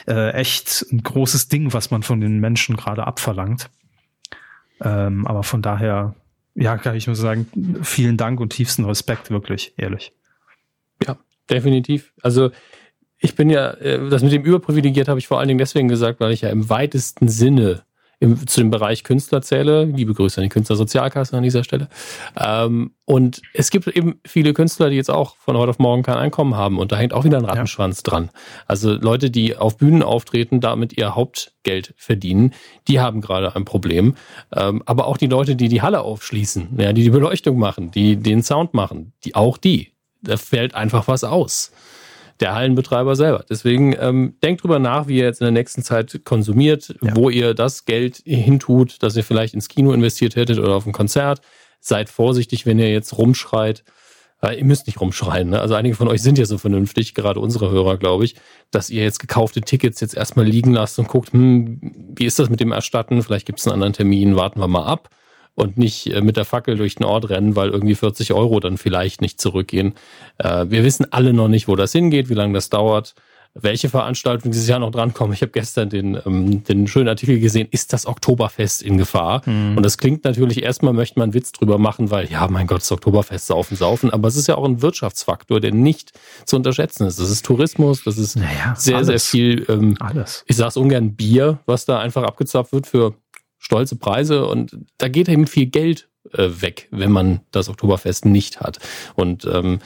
äh, 0.07 0.31
echt 0.31 0.87
ein 0.91 1.03
großes 1.03 1.49
Ding, 1.49 1.73
was 1.73 1.91
man 1.91 2.03
von 2.03 2.21
den 2.21 2.39
Menschen 2.39 2.77
gerade 2.77 3.07
abverlangt. 3.07 3.69
Ähm, 4.81 5.27
aber 5.27 5.43
von 5.43 5.63
daher 5.63 6.15
ja, 6.57 6.79
kann 6.79 6.97
ich 6.97 7.07
nur 7.07 7.17
sagen, 7.17 7.47
vielen 7.83 8.17
Dank 8.17 8.41
und 8.41 8.51
tiefsten 8.51 8.85
Respekt, 8.85 9.31
wirklich, 9.31 9.75
ehrlich. 9.77 10.13
Ja, 11.07 11.19
definitiv. 11.51 12.13
Also 12.23 12.51
ich 13.19 13.35
bin 13.35 13.51
ja, 13.51 13.73
äh, 13.73 14.09
das 14.09 14.23
mit 14.23 14.33
dem 14.33 14.45
überprivilegiert 14.45 15.09
habe 15.09 15.19
ich 15.19 15.27
vor 15.27 15.39
allen 15.39 15.49
Dingen 15.49 15.59
deswegen 15.59 15.89
gesagt, 15.89 16.21
weil 16.21 16.33
ich 16.33 16.41
ja 16.41 16.49
im 16.49 16.69
weitesten 16.69 17.29
Sinne 17.29 17.85
im, 18.19 18.47
zu 18.47 18.61
dem 18.61 18.71
Bereich 18.71 19.05
Künstler 19.05 19.43
zähle. 19.43 19.85
Liebe 19.85 20.15
Grüße 20.15 20.41
an 20.41 20.45
die 20.45 20.49
Künstlersozialkasse 20.49 21.37
an 21.37 21.43
dieser 21.43 21.65
Stelle. 21.65 21.89
Ähm, 22.37 22.93
und 23.05 23.43
es 23.53 23.71
gibt 23.71 23.87
eben 23.89 24.21
viele 24.27 24.55
Künstler, 24.55 24.89
die 24.89 24.97
jetzt 24.97 25.11
auch 25.11 25.37
von 25.37 25.57
heute 25.57 25.71
auf 25.71 25.79
morgen 25.79 26.03
kein 26.03 26.17
Einkommen 26.17 26.55
haben. 26.55 26.79
Und 26.79 26.93
da 26.93 26.97
hängt 26.97 27.13
auch 27.13 27.25
wieder 27.25 27.39
ein 27.39 27.45
Rattenschwanz 27.45 27.99
ja. 27.99 28.11
dran. 28.11 28.31
Also 28.67 28.93
Leute, 28.93 29.31
die 29.31 29.57
auf 29.57 29.77
Bühnen 29.77 30.03
auftreten, 30.03 30.61
damit 30.61 30.97
ihr 30.97 31.15
Hauptgeld 31.15 31.95
verdienen, 31.97 32.55
die 32.89 33.01
haben 33.01 33.21
gerade 33.21 33.55
ein 33.55 33.65
Problem. 33.65 34.15
Ähm, 34.55 34.83
aber 34.87 35.07
auch 35.07 35.19
die 35.19 35.27
Leute, 35.27 35.55
die 35.55 35.69
die 35.69 35.83
Halle 35.83 36.01
aufschließen, 36.01 36.79
ja, 36.79 36.93
die 36.93 37.03
die 37.03 37.11
Beleuchtung 37.11 37.59
machen, 37.59 37.91
die 37.91 38.17
den 38.17 38.43
Sound 38.43 38.73
machen, 38.73 39.13
die 39.25 39.35
auch 39.35 39.59
die. 39.59 39.93
Da 40.23 40.39
fällt 40.39 40.75
einfach 40.75 41.07
was 41.07 41.23
aus 41.23 41.73
der 42.41 42.55
Hallenbetreiber 42.55 43.17
selber. 43.17 43.45
Deswegen 43.49 43.95
ähm, 43.99 44.37
denkt 44.43 44.63
drüber 44.63 44.79
nach, 44.79 45.09
wie 45.09 45.19
ihr 45.19 45.25
jetzt 45.25 45.41
in 45.41 45.47
der 45.47 45.53
nächsten 45.53 45.83
Zeit 45.83 46.21
konsumiert, 46.25 46.95
ja. 47.03 47.17
wo 47.17 47.31
ihr 47.31 47.55
das 47.55 47.85
Geld 47.85 48.23
hintut, 48.25 49.03
das 49.03 49.17
ihr 49.17 49.25
vielleicht 49.25 49.55
ins 49.55 49.69
Kino 49.69 49.93
investiert 49.93 50.37
hättet 50.37 50.59
oder 50.59 50.75
auf 50.75 50.87
ein 50.87 50.93
Konzert. 50.93 51.41
Seid 51.81 52.09
vorsichtig, 52.09 52.67
wenn 52.67 52.79
ihr 52.79 52.91
jetzt 52.91 53.17
rumschreit. 53.17 53.85
Äh, 54.43 54.59
ihr 54.59 54.65
müsst 54.65 54.87
nicht 54.87 55.01
rumschreien. 55.01 55.51
Ne? 55.51 55.61
Also 55.61 55.75
einige 55.75 55.95
von 55.95 56.09
euch 56.09 56.23
sind 56.23 56.39
ja 56.39 56.45
so 56.45 56.59
vernünftig, 56.59 57.15
gerade 57.15 57.41
unsere 57.41 57.71
Hörer, 57.71 57.97
glaube 57.97 58.25
ich, 58.25 58.35
dass 58.71 58.91
ihr 58.91 59.03
jetzt 59.03 59.21
gekaufte 59.21 59.61
Tickets 59.61 60.01
jetzt 60.01 60.15
erstmal 60.15 60.47
liegen 60.47 60.73
lasst 60.73 60.99
und 60.99 61.09
guckt, 61.09 61.33
hm, 61.33 61.81
wie 62.15 62.27
ist 62.27 62.39
das 62.39 62.51
mit 62.51 62.61
dem 62.61 62.73
Erstatten? 62.73 63.23
Vielleicht 63.23 63.47
gibt 63.47 63.61
es 63.61 63.67
einen 63.67 63.75
anderen 63.75 63.93
Termin, 63.93 64.37
warten 64.37 64.61
wir 64.61 64.69
mal 64.69 64.85
ab 64.85 65.11
und 65.57 65.77
nicht 65.77 66.07
äh, 66.07 66.21
mit 66.21 66.37
der 66.37 66.45
Fackel 66.45 66.77
durch 66.77 66.95
den 66.95 67.05
Ort 67.05 67.29
rennen, 67.31 67.57
weil 67.57 67.71
irgendwie 67.71 67.97
40 67.97 68.33
Euro 68.33 68.61
dann 68.61 68.79
vielleicht 68.79 69.21
nicht 69.21 69.41
zurückgehen. 69.41 69.95
Äh, 70.39 70.67
wir 70.69 70.85
wissen 70.85 71.13
alle 71.13 71.33
noch 71.33 71.49
nicht, 71.49 71.67
wo 71.67 71.75
das 71.75 71.91
hingeht, 71.91 72.29
wie 72.29 72.35
lange 72.35 72.55
das 72.55 72.71
dauert 72.71 73.15
welche 73.59 73.89
Veranstaltungen 73.89 74.53
dieses 74.53 74.69
Jahr 74.69 74.79
noch 74.79 74.91
drankommen. 74.91 75.33
Ich 75.33 75.41
habe 75.41 75.53
gestern 75.53 75.89
den, 75.89 76.19
ähm, 76.27 76.63
den 76.65 76.87
schönen 76.87 77.09
Artikel 77.09 77.41
gesehen, 77.41 77.69
ist 77.71 77.93
das 77.93 78.07
Oktoberfest 78.07 78.83
in 78.83 78.99
Gefahr? 78.99 79.43
Mhm. 79.47 79.77
Und 79.77 79.83
das 79.83 79.97
klingt 79.99 80.25
natürlich, 80.25 80.63
erstmal 80.63 80.93
möchte 80.93 81.19
man 81.19 81.25
einen 81.25 81.35
Witz 81.35 81.53
drüber 81.53 81.79
machen, 81.79 82.11
weil, 82.11 82.31
ja, 82.31 82.47
mein 82.49 82.67
Gott, 82.67 82.83
das 82.83 82.93
Oktoberfest, 82.93 83.47
saufen, 83.47 83.77
saufen. 83.77 84.11
Aber 84.11 84.29
es 84.29 84.37
ist 84.37 84.47
ja 84.47 84.57
auch 84.57 84.65
ein 84.65 84.83
Wirtschaftsfaktor, 84.83 85.61
der 85.61 85.73
nicht 85.73 86.13
zu 86.45 86.57
unterschätzen 86.57 87.07
ist. 87.07 87.19
Das 87.19 87.31
ist 87.31 87.45
Tourismus, 87.47 88.05
das 88.05 88.19
ist 88.19 88.37
naja, 88.37 88.75
sehr, 88.77 88.97
alles. 88.97 89.07
sehr 89.07 89.21
viel, 89.21 89.65
ähm, 89.69 89.97
alles. 90.01 90.45
ich 90.47 90.57
sage 90.57 90.79
ungern 90.79 91.17
Bier, 91.17 91.59
was 91.65 91.87
da 91.87 91.99
einfach 91.99 92.25
abgezapft 92.25 92.73
wird 92.73 92.87
für 92.87 93.15
stolze 93.67 93.97
Preise. 93.97 94.47
Und 94.47 94.79
da 94.99 95.09
geht 95.09 95.29
eben 95.29 95.47
viel 95.47 95.67
Geld 95.67 96.09
äh, 96.33 96.49
weg, 96.61 96.89
wenn 96.93 97.11
man 97.11 97.41
das 97.51 97.69
Oktoberfest 97.69 98.25
nicht 98.25 98.61
hat. 98.61 98.79
Und 99.17 99.45
ähm, 99.45 99.81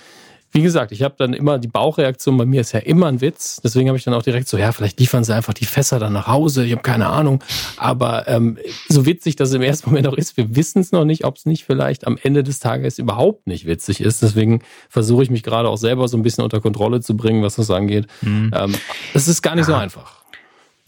wie 0.53 0.63
gesagt, 0.63 0.91
ich 0.91 1.03
habe 1.03 1.15
dann 1.17 1.33
immer 1.33 1.59
die 1.59 1.69
Bauchreaktion, 1.69 2.37
bei 2.37 2.45
mir 2.45 2.61
ist 2.61 2.73
ja 2.73 2.81
immer 2.81 3.07
ein 3.07 3.21
Witz. 3.21 3.61
Deswegen 3.63 3.89
habe 3.89 3.97
ich 3.97 4.05
dann 4.05 4.15
auch 4.15 4.23
direkt 4.23 4.49
so, 4.49 4.59
ja, 4.59 4.73
vielleicht 4.73 4.99
liefern 4.99 5.23
sie 5.23 5.35
einfach 5.35 5.55
die 5.55 5.65
Fässer 5.65 6.01
dann 6.01 6.13
nach 6.13 6.27
Hause. 6.27 6.67
Ich 6.67 6.73
habe 6.73 6.83
keine 6.83 7.07
Ahnung. 7.07 7.43
Aber 7.77 8.27
ähm, 8.29 8.59
so 8.89 9.07
witzig 9.07 9.37
das 9.37 9.53
im 9.53 9.63
ersten 9.63 9.91
Moment 9.91 10.09
auch 10.09 10.17
ist, 10.17 10.37
wir 10.37 10.57
wissen 10.57 10.81
es 10.81 10.91
noch 10.93 11.05
nicht, 11.05 11.25
ob 11.25 11.37
es 11.37 11.47
nicht 11.47 11.65
vielleicht 11.65 12.07
am 12.07 12.19
Ende 12.21 12.43
des 12.43 12.59
Tages 12.59 12.99
überhaupt 12.99 13.47
nicht 13.47 13.65
witzig 13.65 14.01
ist. 14.01 14.23
Deswegen 14.23 14.63
versuche 14.89 15.23
ich 15.23 15.31
mich 15.31 15.45
gerade 15.45 15.69
auch 15.69 15.79
selber 15.79 16.09
so 16.09 16.17
ein 16.17 16.23
bisschen 16.23 16.45
unter 16.45 16.61
Kontrolle 16.61 17.01
zu 17.01 17.17
bringen, 17.17 17.43
was 17.45 17.55
das 17.55 17.71
angeht. 17.71 18.09
Mhm. 18.21 18.51
Ähm, 18.53 18.75
es 19.15 19.29
ist 19.29 19.43
gar 19.43 19.55
nicht 19.55 19.69
ja. 19.69 19.75
so 19.75 19.81
einfach. 19.81 20.20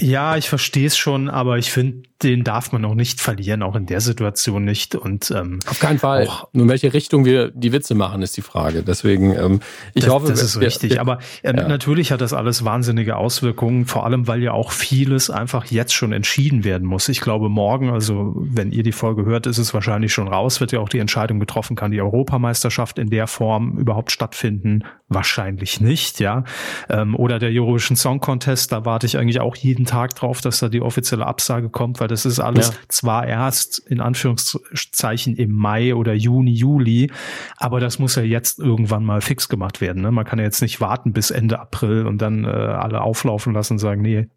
Ja, 0.00 0.36
ich 0.36 0.48
verstehe 0.48 0.86
es 0.86 0.96
schon, 0.96 1.28
aber 1.28 1.58
ich 1.58 1.70
finde, 1.70 2.02
den 2.22 2.44
darf 2.44 2.72
man 2.72 2.84
auch 2.84 2.94
nicht 2.94 3.20
verlieren, 3.20 3.62
auch 3.62 3.74
in 3.74 3.86
der 3.86 4.00
Situation 4.00 4.64
nicht. 4.64 4.94
Und 4.94 5.30
ähm, 5.30 5.58
auf 5.66 5.80
keinen 5.80 5.98
Fall. 5.98 6.26
Auch, 6.26 6.48
Nur 6.52 6.64
in 6.64 6.70
welche 6.70 6.94
Richtung 6.94 7.24
wir 7.24 7.50
die 7.50 7.72
Witze 7.72 7.94
machen, 7.94 8.22
ist 8.22 8.36
die 8.36 8.42
Frage. 8.42 8.82
Deswegen, 8.82 9.34
ähm, 9.34 9.60
ich 9.94 10.04
das, 10.04 10.12
hoffe, 10.12 10.28
das 10.28 10.42
ist 10.42 10.60
wir, 10.60 10.66
richtig. 10.66 10.92
Wir, 10.92 11.00
aber 11.00 11.18
ähm, 11.42 11.56
ja. 11.56 11.68
natürlich 11.68 12.12
hat 12.12 12.20
das 12.20 12.32
alles 12.32 12.64
wahnsinnige 12.64 13.16
Auswirkungen, 13.16 13.86
vor 13.86 14.04
allem 14.04 14.28
weil 14.28 14.42
ja 14.42 14.52
auch 14.52 14.72
vieles 14.72 15.30
einfach 15.30 15.66
jetzt 15.66 15.94
schon 15.94 16.12
entschieden 16.12 16.64
werden 16.64 16.86
muss. 16.86 17.08
Ich 17.08 17.20
glaube, 17.20 17.48
morgen, 17.48 17.90
also 17.90 18.34
wenn 18.36 18.70
ihr 18.72 18.82
die 18.82 18.92
Folge 18.92 19.24
hört, 19.24 19.46
ist 19.46 19.58
es 19.58 19.74
wahrscheinlich 19.74 20.12
schon 20.12 20.28
raus, 20.28 20.60
wird 20.60 20.72
ja 20.72 20.80
auch 20.80 20.88
die 20.88 20.98
Entscheidung 20.98 21.40
getroffen, 21.40 21.76
kann 21.76 21.90
die 21.90 22.00
Europameisterschaft 22.00 22.98
in 22.98 23.10
der 23.10 23.26
Form 23.26 23.78
überhaupt 23.78 24.12
stattfinden? 24.12 24.84
Wahrscheinlich 25.08 25.80
nicht, 25.80 26.20
ja. 26.20 26.44
Ähm, 26.88 27.14
oder 27.16 27.38
der 27.38 27.50
Eurovision 27.50 27.96
Song 27.96 28.20
Contest, 28.20 28.72
da 28.72 28.84
warte 28.84 29.06
ich 29.06 29.18
eigentlich 29.18 29.40
auch 29.40 29.56
jeden 29.56 29.81
Tag 29.84 30.14
drauf, 30.14 30.40
dass 30.40 30.58
da 30.58 30.68
die 30.68 30.80
offizielle 30.80 31.26
Absage 31.26 31.70
kommt, 31.70 32.00
weil 32.00 32.08
das 32.08 32.26
ist 32.26 32.40
alles 32.40 32.68
ja. 32.68 32.74
zwar 32.88 33.26
erst 33.26 33.78
in 33.78 34.00
Anführungszeichen 34.00 35.36
im 35.36 35.52
Mai 35.52 35.94
oder 35.94 36.14
Juni, 36.14 36.52
Juli, 36.52 37.10
aber 37.56 37.80
das 37.80 37.98
muss 37.98 38.16
ja 38.16 38.22
jetzt 38.22 38.58
irgendwann 38.58 39.04
mal 39.04 39.20
fix 39.20 39.48
gemacht 39.48 39.80
werden. 39.80 40.02
Ne? 40.02 40.10
Man 40.10 40.24
kann 40.24 40.38
ja 40.38 40.44
jetzt 40.44 40.62
nicht 40.62 40.80
warten 40.80 41.12
bis 41.12 41.30
Ende 41.30 41.58
April 41.60 42.06
und 42.06 42.18
dann 42.22 42.44
äh, 42.44 42.48
alle 42.48 43.00
auflaufen 43.00 43.52
lassen 43.52 43.74
und 43.74 43.78
sagen, 43.78 44.02
nee, 44.02 44.28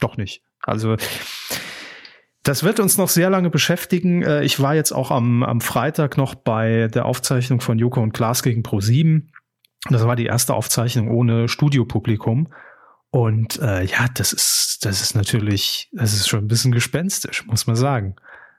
doch 0.00 0.16
nicht. 0.16 0.42
Also 0.62 0.96
das 2.44 2.62
wird 2.62 2.78
uns 2.78 2.98
noch 2.98 3.08
sehr 3.08 3.30
lange 3.30 3.50
beschäftigen. 3.50 4.22
Äh, 4.22 4.44
ich 4.44 4.60
war 4.60 4.74
jetzt 4.74 4.92
auch 4.92 5.10
am, 5.10 5.42
am 5.42 5.60
Freitag 5.60 6.16
noch 6.16 6.34
bei 6.34 6.88
der 6.88 7.06
Aufzeichnung 7.06 7.60
von 7.60 7.78
Joko 7.78 8.02
und 8.02 8.12
Klaas 8.12 8.42
gegen 8.42 8.62
Pro7. 8.62 9.22
Das 9.90 10.06
war 10.06 10.16
die 10.16 10.26
erste 10.26 10.54
Aufzeichnung 10.54 11.08
ohne 11.08 11.48
Studiopublikum. 11.48 12.48
Und 13.14 13.60
äh, 13.60 13.84
ja, 13.84 14.08
das 14.12 14.32
ist, 14.32 14.78
das 14.84 15.00
ist 15.00 15.14
natürlich, 15.14 15.88
das 15.92 16.14
ist 16.14 16.26
schon 16.26 16.40
ein 16.40 16.48
bisschen 16.48 16.72
gespenstisch, 16.72 17.46
muss 17.46 17.68
man 17.68 17.76
sagen. 17.76 18.16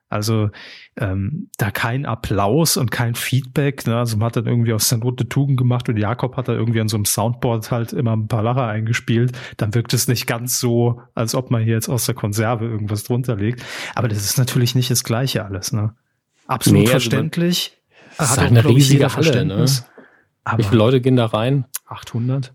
Also 0.08 0.50
ähm, 0.96 1.50
da 1.58 1.72
kein 1.72 2.06
Applaus 2.06 2.78
und 2.78 2.90
kein 2.90 3.16
Feedback. 3.16 3.86
Ne? 3.86 3.98
Also 3.98 4.16
man 4.16 4.28
hat 4.28 4.38
dann 4.38 4.46
irgendwie 4.46 4.72
aus 4.72 4.88
der 4.88 5.00
Not 5.00 5.20
eine 5.20 5.28
Tugend 5.28 5.58
gemacht 5.58 5.90
und 5.90 5.98
Jakob 5.98 6.38
hat 6.38 6.48
da 6.48 6.54
irgendwie 6.54 6.80
an 6.80 6.88
so 6.88 6.96
einem 6.96 7.04
Soundboard 7.04 7.70
halt 7.70 7.92
immer 7.92 8.16
ein 8.16 8.30
paar 8.30 8.44
Lacher 8.44 8.66
eingespielt. 8.66 9.38
Dann 9.58 9.76
wirkt 9.76 9.94
es 9.94 10.08
nicht 10.08 10.26
ganz 10.26 10.58
so, 10.62 11.02
als 11.16 11.36
ob 11.36 11.52
man 11.52 11.62
hier 11.62 11.74
jetzt 11.74 11.90
aus 11.90 12.06
der 12.06 12.16
Konserve 12.16 12.64
irgendwas 12.64 13.04
drunter 13.04 13.36
legt. 13.36 13.62
Aber 13.94 14.08
das 14.08 14.20
ist 14.20 14.38
natürlich 14.38 14.74
nicht 14.74 14.90
das 14.90 15.04
Gleiche 15.04 15.44
alles. 15.44 15.74
Ne? 15.74 15.94
Absolut 16.48 16.80
nee, 16.80 16.86
also 16.86 16.92
verständlich. 16.92 17.78
Das 18.18 18.32
ist 18.32 18.38
halt 18.38 18.52
eine 18.52 18.64
riesige 18.64 19.14
Halle. 19.14 19.44
Ne? 19.44 19.66
Wie 20.56 20.64
viele 20.64 20.78
Leute 20.78 21.02
gehen 21.02 21.18
da 21.18 21.26
rein? 21.26 21.66
800. 21.88 22.55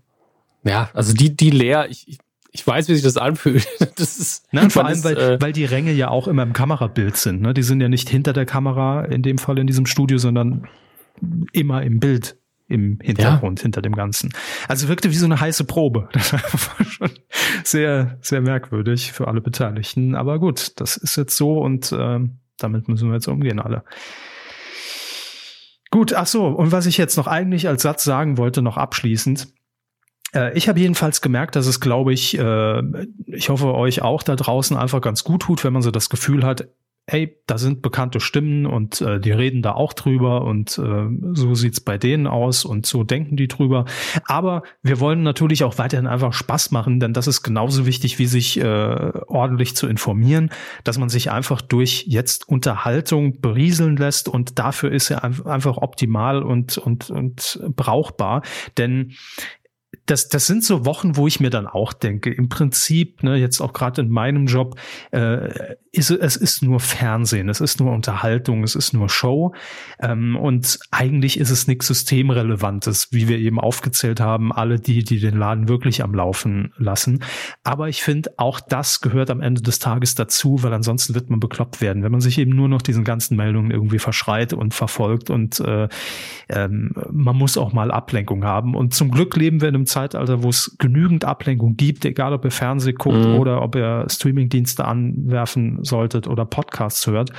Ja, 0.63 0.89
also 0.93 1.13
die, 1.13 1.35
die 1.35 1.49
leer, 1.49 1.87
ich, 1.89 2.19
ich 2.51 2.67
weiß, 2.67 2.89
wie 2.89 2.93
sich 2.93 3.03
das 3.03 3.17
anfühlt. 3.17 3.67
Das 3.95 4.17
ist, 4.17 4.47
Nein, 4.51 4.69
vor 4.69 4.85
allem, 4.85 4.97
ist, 4.97 5.03
weil, 5.03 5.17
äh, 5.17 5.41
weil 5.41 5.53
die 5.53 5.65
Ränge 5.65 5.91
ja 5.91 6.09
auch 6.09 6.27
immer 6.27 6.43
im 6.43 6.53
Kamerabild 6.53 7.17
sind. 7.17 7.41
Ne? 7.41 7.53
Die 7.53 7.63
sind 7.63 7.81
ja 7.81 7.89
nicht 7.89 8.09
hinter 8.09 8.33
der 8.33 8.45
Kamera, 8.45 9.05
in 9.05 9.21
dem 9.21 9.37
Fall 9.37 9.59
in 9.59 9.67
diesem 9.67 9.85
Studio, 9.85 10.17
sondern 10.17 10.67
immer 11.51 11.83
im 11.83 11.99
Bild 11.99 12.35
im 12.67 12.99
Hintergrund, 13.01 13.59
ja. 13.59 13.63
hinter 13.63 13.81
dem 13.81 13.93
Ganzen. 13.93 14.31
Also 14.67 14.87
wirkte 14.87 15.11
wie 15.11 15.15
so 15.15 15.25
eine 15.25 15.39
heiße 15.39 15.65
Probe. 15.65 16.07
Das 16.13 16.33
war 16.33 16.85
schon 16.85 17.11
sehr, 17.63 18.17
sehr 18.21 18.41
merkwürdig 18.41 19.11
für 19.11 19.27
alle 19.27 19.41
Beteiligten. 19.41 20.15
Aber 20.15 20.39
gut, 20.39 20.79
das 20.79 20.97
ist 20.97 21.17
jetzt 21.17 21.35
so 21.35 21.59
und 21.59 21.91
äh, 21.91 22.19
damit 22.57 22.87
müssen 22.87 23.09
wir 23.09 23.15
jetzt 23.15 23.27
umgehen 23.27 23.59
alle. 23.59 23.83
Gut, 25.89 26.13
ach 26.13 26.27
so, 26.27 26.47
und 26.47 26.71
was 26.71 26.85
ich 26.85 26.97
jetzt 26.97 27.17
noch 27.17 27.27
eigentlich 27.27 27.67
als 27.67 27.81
Satz 27.81 28.05
sagen 28.05 28.37
wollte, 28.37 28.61
noch 28.61 28.77
abschließend, 28.77 29.49
ich 30.53 30.69
habe 30.69 30.79
jedenfalls 30.79 31.21
gemerkt, 31.21 31.55
dass 31.55 31.67
es, 31.67 31.79
glaube 31.79 32.13
ich, 32.13 32.37
äh, 32.37 32.81
ich 33.27 33.49
hoffe 33.49 33.73
euch 33.73 34.01
auch 34.01 34.23
da 34.23 34.35
draußen 34.35 34.77
einfach 34.77 35.01
ganz 35.01 35.23
gut 35.23 35.41
tut, 35.41 35.63
wenn 35.63 35.73
man 35.73 35.81
so 35.81 35.91
das 35.91 36.09
Gefühl 36.09 36.43
hat, 36.43 36.67
hey, 37.07 37.37
da 37.47 37.57
sind 37.57 37.81
bekannte 37.81 38.19
Stimmen 38.19 38.65
und 38.65 39.01
äh, 39.01 39.19
die 39.19 39.31
reden 39.31 39.61
da 39.61 39.73
auch 39.73 39.91
drüber 39.93 40.45
und 40.45 40.77
äh, 40.77 41.07
so 41.33 41.55
sieht's 41.55 41.81
bei 41.81 41.97
denen 41.97 42.27
aus 42.27 42.63
und 42.63 42.85
so 42.85 43.03
denken 43.03 43.35
die 43.35 43.47
drüber. 43.47 43.85
Aber 44.25 44.63
wir 44.81 44.99
wollen 44.99 45.23
natürlich 45.23 45.63
auch 45.63 45.77
weiterhin 45.77 46.07
einfach 46.07 46.31
Spaß 46.31 46.71
machen, 46.71 46.99
denn 46.99 47.11
das 47.11 47.27
ist 47.27 47.43
genauso 47.43 47.85
wichtig, 47.85 48.19
wie 48.19 48.27
sich 48.27 48.59
äh, 48.59 48.63
ordentlich 49.27 49.75
zu 49.75 49.87
informieren, 49.87 50.51
dass 50.83 50.97
man 50.99 51.09
sich 51.09 51.31
einfach 51.31 51.61
durch 51.61 52.05
jetzt 52.07 52.47
Unterhaltung 52.47 53.41
berieseln 53.41 53.97
lässt 53.97 54.29
und 54.29 54.57
dafür 54.59 54.91
ist 54.91 55.09
er 55.09 55.23
einfach 55.23 55.77
optimal 55.77 56.43
und, 56.43 56.77
und, 56.77 57.09
und 57.09 57.59
brauchbar. 57.75 58.43
Denn 58.77 59.13
das, 60.11 60.27
das 60.27 60.45
sind 60.45 60.63
so 60.63 60.85
Wochen, 60.85 61.15
wo 61.15 61.25
ich 61.25 61.39
mir 61.39 61.49
dann 61.49 61.67
auch 61.67 61.93
denke, 61.93 62.33
im 62.33 62.49
Prinzip, 62.49 63.23
ne, 63.23 63.37
jetzt 63.37 63.61
auch 63.61 63.71
gerade 63.71 64.01
in 64.01 64.09
meinem 64.09 64.45
Job, 64.45 64.77
äh, 65.11 65.75
ist, 65.93 66.11
es 66.11 66.35
ist 66.35 66.63
nur 66.63 66.79
Fernsehen, 66.81 67.47
es 67.47 67.61
ist 67.61 67.79
nur 67.79 67.93
Unterhaltung, 67.93 68.63
es 68.63 68.75
ist 68.75 68.93
nur 68.93 69.09
Show. 69.09 69.53
Ähm, 69.99 70.35
und 70.35 70.79
eigentlich 70.91 71.39
ist 71.39 71.49
es 71.49 71.67
nichts 71.67 71.87
Systemrelevantes, 71.87 73.09
wie 73.11 73.29
wir 73.29 73.39
eben 73.39 73.59
aufgezählt 73.59 74.19
haben, 74.19 74.51
alle 74.51 74.79
die, 74.79 75.03
die 75.03 75.19
den 75.19 75.37
Laden 75.37 75.69
wirklich 75.69 76.03
am 76.03 76.13
Laufen 76.13 76.73
lassen. 76.77 77.23
Aber 77.63 77.87
ich 77.87 78.03
finde, 78.03 78.31
auch 78.37 78.59
das 78.59 78.99
gehört 78.99 79.29
am 79.29 79.41
Ende 79.41 79.61
des 79.61 79.79
Tages 79.79 80.15
dazu, 80.15 80.61
weil 80.61 80.73
ansonsten 80.73 81.15
wird 81.15 81.29
man 81.29 81.39
bekloppt 81.39 81.81
werden, 81.81 82.03
wenn 82.03 82.11
man 82.11 82.21
sich 82.21 82.37
eben 82.37 82.51
nur 82.51 82.67
noch 82.67 82.81
diesen 82.81 83.05
ganzen 83.05 83.37
Meldungen 83.37 83.71
irgendwie 83.71 83.99
verschreit 83.99 84.51
und 84.51 84.73
verfolgt 84.73 85.29
und 85.29 85.61
äh, 85.61 85.87
ähm, 86.49 86.93
man 87.11 87.37
muss 87.37 87.57
auch 87.57 87.71
mal 87.71 87.91
Ablenkung 87.91 88.43
haben. 88.43 88.75
Und 88.75 88.93
zum 88.93 89.11
Glück 89.11 89.37
leben 89.37 89.61
wir 89.61 89.69
in 89.69 89.75
einem 89.75 89.85
Zeitalter, 89.85 90.00
wo 90.13 90.49
es 90.49 90.75
genügend 90.79 91.25
Ablenkung 91.25 91.77
gibt, 91.77 92.05
egal 92.05 92.33
ob 92.33 92.45
ihr 92.45 92.51
Fernsehen 92.51 92.95
guckt 92.95 93.25
mhm. 93.25 93.35
oder 93.35 93.61
ob 93.61 93.75
ihr 93.75 94.05
Streamingdienste 94.09 94.85
anwerfen 94.85 95.83
solltet 95.83 96.27
oder 96.27 96.45
Podcasts 96.45 97.07
hört. 97.07 97.31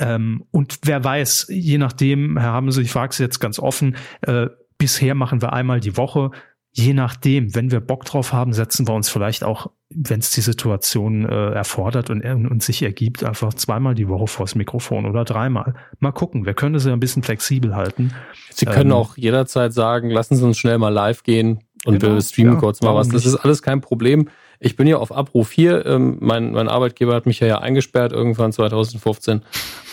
Ähm, 0.00 0.44
und 0.50 0.78
wer 0.84 1.04
weiß, 1.04 1.48
je 1.50 1.78
nachdem, 1.78 2.38
Herr 2.38 2.52
Hamse, 2.52 2.82
ich 2.82 2.90
frage 2.90 3.14
Sie 3.14 3.22
jetzt 3.22 3.38
ganz 3.38 3.58
offen, 3.58 3.96
äh, 4.22 4.46
bisher 4.78 5.14
machen 5.14 5.42
wir 5.42 5.52
einmal 5.52 5.80
die 5.80 5.96
Woche. 5.96 6.30
Je 6.72 6.94
nachdem, 6.94 7.54
wenn 7.56 7.72
wir 7.72 7.80
Bock 7.80 8.04
drauf 8.04 8.32
haben, 8.32 8.52
setzen 8.52 8.86
wir 8.86 8.94
uns 8.94 9.08
vielleicht 9.08 9.42
auch, 9.42 9.72
wenn 9.92 10.20
es 10.20 10.30
die 10.30 10.40
Situation 10.40 11.28
äh, 11.28 11.50
erfordert 11.50 12.10
und, 12.10 12.24
und 12.24 12.62
sich 12.62 12.82
ergibt, 12.82 13.24
einfach 13.24 13.52
zweimal 13.54 13.96
die 13.96 14.08
Woche 14.08 14.28
vors 14.28 14.54
Mikrofon 14.54 15.04
oder 15.04 15.24
dreimal. 15.24 15.74
Mal 15.98 16.12
gucken, 16.12 16.46
wir 16.46 16.54
können 16.54 16.74
das 16.74 16.86
ja 16.86 16.92
ein 16.92 17.00
bisschen 17.00 17.24
flexibel 17.24 17.74
halten. 17.74 18.14
Sie 18.50 18.66
können 18.66 18.90
ähm, 18.90 18.96
auch 18.96 19.16
jederzeit 19.16 19.72
sagen, 19.72 20.10
lassen 20.10 20.36
Sie 20.36 20.44
uns 20.44 20.58
schnell 20.58 20.78
mal 20.78 20.90
live 20.90 21.24
gehen 21.24 21.58
und 21.84 21.98
genau, 21.98 22.14
wir 22.14 22.22
streamen 22.22 22.54
ja, 22.54 22.60
kurz 22.60 22.82
mal 22.82 22.94
was. 22.94 23.08
Das 23.08 23.24
ist 23.24 23.36
alles 23.36 23.62
kein 23.62 23.80
Problem. 23.80 24.28
Ich 24.62 24.76
bin 24.76 24.86
ja 24.86 24.98
auf 24.98 25.10
Abruf 25.10 25.50
hier. 25.50 25.86
Ähm, 25.86 26.18
mein, 26.20 26.52
mein 26.52 26.68
Arbeitgeber 26.68 27.14
hat 27.14 27.24
mich 27.24 27.40
ja, 27.40 27.46
ja 27.46 27.58
eingesperrt 27.58 28.12
irgendwann 28.12 28.52
2015. 28.52 29.40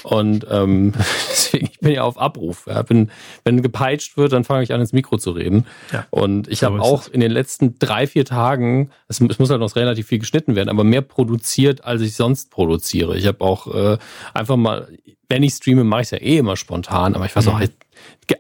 Und 0.04 0.46
ähm, 0.50 0.94
deswegen, 1.30 1.68
ich 1.72 1.80
bin 1.80 1.94
ja 1.94 2.04
auf 2.04 2.20
Abruf. 2.20 2.66
Ja. 2.68 2.82
Bin, 2.82 3.10
wenn 3.46 3.62
gepeitscht 3.62 4.18
wird, 4.18 4.34
dann 4.34 4.44
fange 4.44 4.64
ich 4.64 4.74
an, 4.74 4.82
ins 4.82 4.92
Mikro 4.92 5.18
zu 5.18 5.32
reden. 5.32 5.66
Ja, 5.94 6.06
und 6.10 6.50
ich 6.50 6.64
habe 6.64 6.82
auch 6.82 7.08
in 7.08 7.22
den 7.22 7.32
letzten 7.32 7.80
drei, 7.80 8.08
vier 8.08 8.26
Tagen, 8.26 8.90
es, 9.08 9.22
es, 9.22 9.40
muss 9.40 9.50
halt 9.50 9.62
noch 9.62 9.74
relativ 9.78 10.08
viel 10.08 10.20
geschnitten 10.20 10.56
werden, 10.56 10.68
aber 10.68 10.84
mehr 10.84 11.02
produziert, 11.02 11.86
als 11.86 12.02
ich 12.02 12.16
sonst 12.16 12.52
produziere. 12.52 13.18
Ich 13.18 13.26
habe 13.26 13.40
auch 13.40 13.74
äh, 13.74 13.98
einfach 14.34 14.58
mal, 14.58 14.90
wenn 15.30 15.44
ich 15.44 15.54
streame, 15.54 15.86
mache 15.86 16.02
ich 16.02 16.08
es 16.08 16.12
ja 16.12 16.18
eh 16.18 16.38
immer 16.38 16.58
spontan, 16.58 17.16
aber 17.16 17.26
ich 17.26 17.34
weiß 17.34 17.46
mhm. 17.46 17.52
auch, 17.54 17.62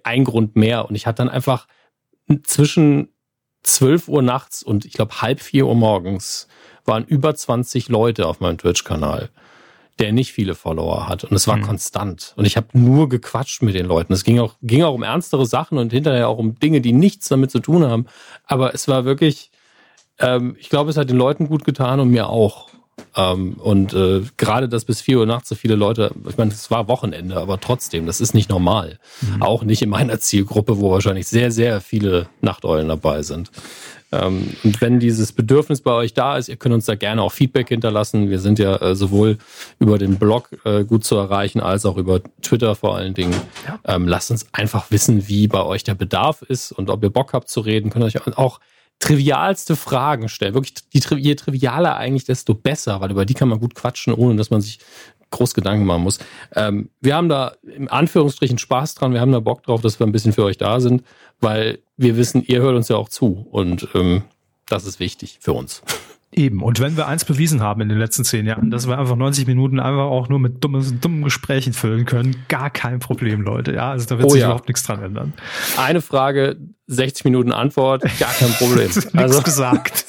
ein 0.04 0.24
Grund 0.26 0.58
mehr. 0.58 0.90
Und 0.90 0.96
ich 0.96 1.08
hatte 1.08 1.24
dann 1.24 1.30
einfach 1.30 1.68
zwischen 2.44 3.08
12 3.68 4.08
Uhr 4.08 4.22
nachts 4.22 4.64
und 4.64 4.86
ich 4.86 4.94
glaube 4.94 5.22
halb 5.22 5.42
vier 5.42 5.68
Uhr 5.68 5.76
morgens 5.76 6.48
waren 6.86 7.04
über 7.04 7.36
20 7.36 7.90
Leute 7.90 8.28
auf 8.28 8.40
meinem 8.40 8.58
Twitch-Kanal, 8.58 9.30
der 10.00 10.14
nicht 10.14 10.32
viele 10.32 10.56
Follower 10.56 11.10
hat. 11.10 11.26
Und 11.26 11.36
es 11.36 11.48
war 11.48 11.58
mhm. 11.58 11.64
konstant. 11.64 12.34
Und 12.38 12.46
ich 12.46 12.56
habe 12.56 12.68
nur 12.74 13.10
gequatscht 13.10 13.62
mit 13.62 13.76
den 13.76 13.86
Leuten. 13.86 14.14
Es 14.14 14.24
ging 14.24 14.40
auch, 14.40 14.56
ging 14.62 14.84
auch 14.84 14.94
um 14.94 15.04
ernstere 15.04 15.46
Sachen 15.46 15.78
und 15.78 15.92
hinterher 15.92 16.30
auch 16.30 16.38
um 16.38 16.58
Dinge, 16.58 16.80
die 16.80 16.94
nichts 16.94 17.28
damit 17.28 17.52
zu 17.52 17.60
tun 17.60 17.86
haben. 17.86 18.06
Aber 18.46 18.74
es 18.74 18.88
war 18.88 19.04
wirklich, 19.04 19.52
ähm, 20.20 20.56
ich 20.60 20.70
glaube, 20.70 20.90
es 20.90 20.98
hat 20.98 21.10
den 21.10 21.18
Leuten 21.18 21.50
gut 21.50 21.66
getan 21.66 22.00
und 22.00 22.10
mir 22.10 22.30
auch. 22.30 22.70
Ähm, 23.16 23.54
und 23.54 23.94
äh, 23.94 24.22
gerade, 24.38 24.70
dass 24.70 24.86
bis 24.86 25.02
vier 25.02 25.20
Uhr 25.20 25.26
nachts 25.26 25.50
so 25.50 25.56
viele 25.56 25.76
Leute, 25.76 26.12
ich 26.28 26.38
meine, 26.38 26.52
es 26.52 26.70
war 26.72 26.88
Wochenende, 26.88 27.38
aber 27.38 27.60
trotzdem, 27.60 28.06
das 28.06 28.22
ist 28.22 28.34
nicht 28.34 28.50
normal. 28.50 29.00
Mhm. 29.22 29.42
Auch 29.42 29.64
nicht 29.64 29.82
in 29.82 29.90
meiner 29.90 30.20
Zielgruppe, 30.20 30.80
wo 30.80 30.92
wahrscheinlich 30.92 31.28
sehr, 31.28 31.52
sehr 31.52 31.82
viele 31.82 32.28
Nachteulen 32.42 32.88
dabei 32.88 33.24
sind. 33.24 33.52
Ähm, 34.12 34.56
und 34.64 34.80
wenn 34.82 35.00
dieses 35.00 35.32
Bedürfnis 35.32 35.82
bei 35.82 35.92
euch 35.92 36.14
da 36.14 36.38
ist, 36.38 36.48
ihr 36.48 36.56
könnt 36.56 36.74
uns 36.74 36.86
da 36.86 36.96
gerne 36.96 37.22
auch 37.22 37.32
Feedback 37.32 37.68
hinterlassen. 37.68 38.30
Wir 38.30 38.40
sind 38.40 38.58
ja 38.60 38.76
äh, 38.78 38.96
sowohl 38.96 39.38
über 39.80 39.98
den 39.98 40.18
Blog 40.18 40.50
äh, 40.64 40.84
gut 40.86 41.04
zu 41.04 41.16
erreichen, 41.16 41.60
als 41.60 41.86
auch 41.86 41.98
über 41.98 42.22
Twitter 42.42 42.76
vor 42.76 42.96
allen 42.96 43.14
Dingen. 43.14 43.36
Ja. 43.68 43.96
Ähm, 43.96 44.08
lasst 44.08 44.32
uns 44.32 44.48
einfach 44.54 44.92
wissen, 44.92 45.28
wie 45.28 45.48
bei 45.48 45.64
euch 45.64 45.84
der 45.84 45.96
Bedarf 45.96 46.42
ist 46.42 46.72
und 46.72 46.90
ob 46.90 47.04
ihr 47.04 47.10
Bock 47.10 47.34
habt 47.34 47.50
zu 47.50 47.60
reden. 47.60 47.90
Könnt 47.90 48.06
euch 48.06 48.38
auch 48.38 48.60
trivialste 49.00 49.76
Fragen 49.76 50.30
stellen. 50.30 50.54
Wirklich, 50.54 50.74
die, 50.94 51.02
je 51.18 51.36
trivialer 51.36 51.98
eigentlich, 51.98 52.26
desto 52.26 52.54
besser, 52.54 53.00
weil 53.02 53.12
über 53.12 53.26
die 53.26 53.34
kann 53.34 53.50
man 53.50 53.60
gut 53.60 53.76
quatschen, 53.76 54.14
ohne 54.14 54.36
dass 54.36 54.50
man 54.50 54.62
sich 54.62 54.80
groß 55.30 55.54
Gedanken 55.54 55.86
machen 55.86 56.04
muss. 56.04 56.20
Ähm, 56.56 56.90
wir 57.02 57.16
haben 57.16 57.30
da 57.30 57.54
im 57.64 57.90
Anführungsstrichen 57.90 58.58
Spaß 58.58 58.96
dran, 58.96 59.14
wir 59.14 59.22
haben 59.22 59.32
da 59.32 59.40
Bock 59.40 59.64
drauf, 59.64 59.82
dass 59.82 60.00
wir 60.00 60.08
ein 60.08 60.12
bisschen 60.12 60.34
für 60.34 60.44
euch 60.44 60.58
da 60.58 60.80
sind, 60.80 61.04
weil 61.40 61.80
wir 61.98 62.18
wissen, 62.18 62.44
ihr 62.46 62.62
hört 62.62 62.76
uns 62.76 62.88
ja 62.88 62.96
auch 62.96 63.10
zu 63.10 63.46
und 63.52 63.90
ähm, 63.94 64.24
das 64.68 64.86
ist 64.86 65.00
wichtig 65.00 65.38
für 65.42 65.54
uns. 65.54 65.82
Eben. 66.38 66.62
Und 66.62 66.80
wenn 66.80 66.96
wir 66.96 67.08
eins 67.08 67.26
bewiesen 67.26 67.62
haben 67.64 67.82
in 67.82 67.90
den 67.90 67.98
letzten 67.98 68.24
zehn 68.24 68.46
Jahren, 68.46 68.70
dass 68.70 68.88
wir 68.88 68.98
einfach 69.00 69.16
90 69.16 69.48
Minuten 69.48 69.80
einfach 69.80 70.04
auch 70.04 70.30
nur 70.30 70.38
mit 70.38 70.64
dummen, 70.64 71.02
dummen 71.02 71.24
Gesprächen 71.24 71.74
füllen 71.74 72.06
können, 72.06 72.36
gar 72.48 72.70
kein 72.70 73.00
Problem, 73.00 73.42
Leute. 73.42 73.74
Ja, 73.74 73.90
also 73.90 74.06
da 74.06 74.20
wird 74.20 74.28
oh, 74.28 74.30
sich 74.30 74.42
ja. 74.42 74.48
überhaupt 74.48 74.68
nichts 74.68 74.84
dran 74.84 75.02
ändern. 75.02 75.34
Eine 75.78 76.00
Frage, 76.00 76.58
60 76.86 77.26
Minuten 77.26 77.52
Antwort, 77.52 78.04
gar 78.20 78.32
kein 78.32 78.52
Problem. 78.52 78.92
also 79.14 79.42
gesagt. 79.44 80.06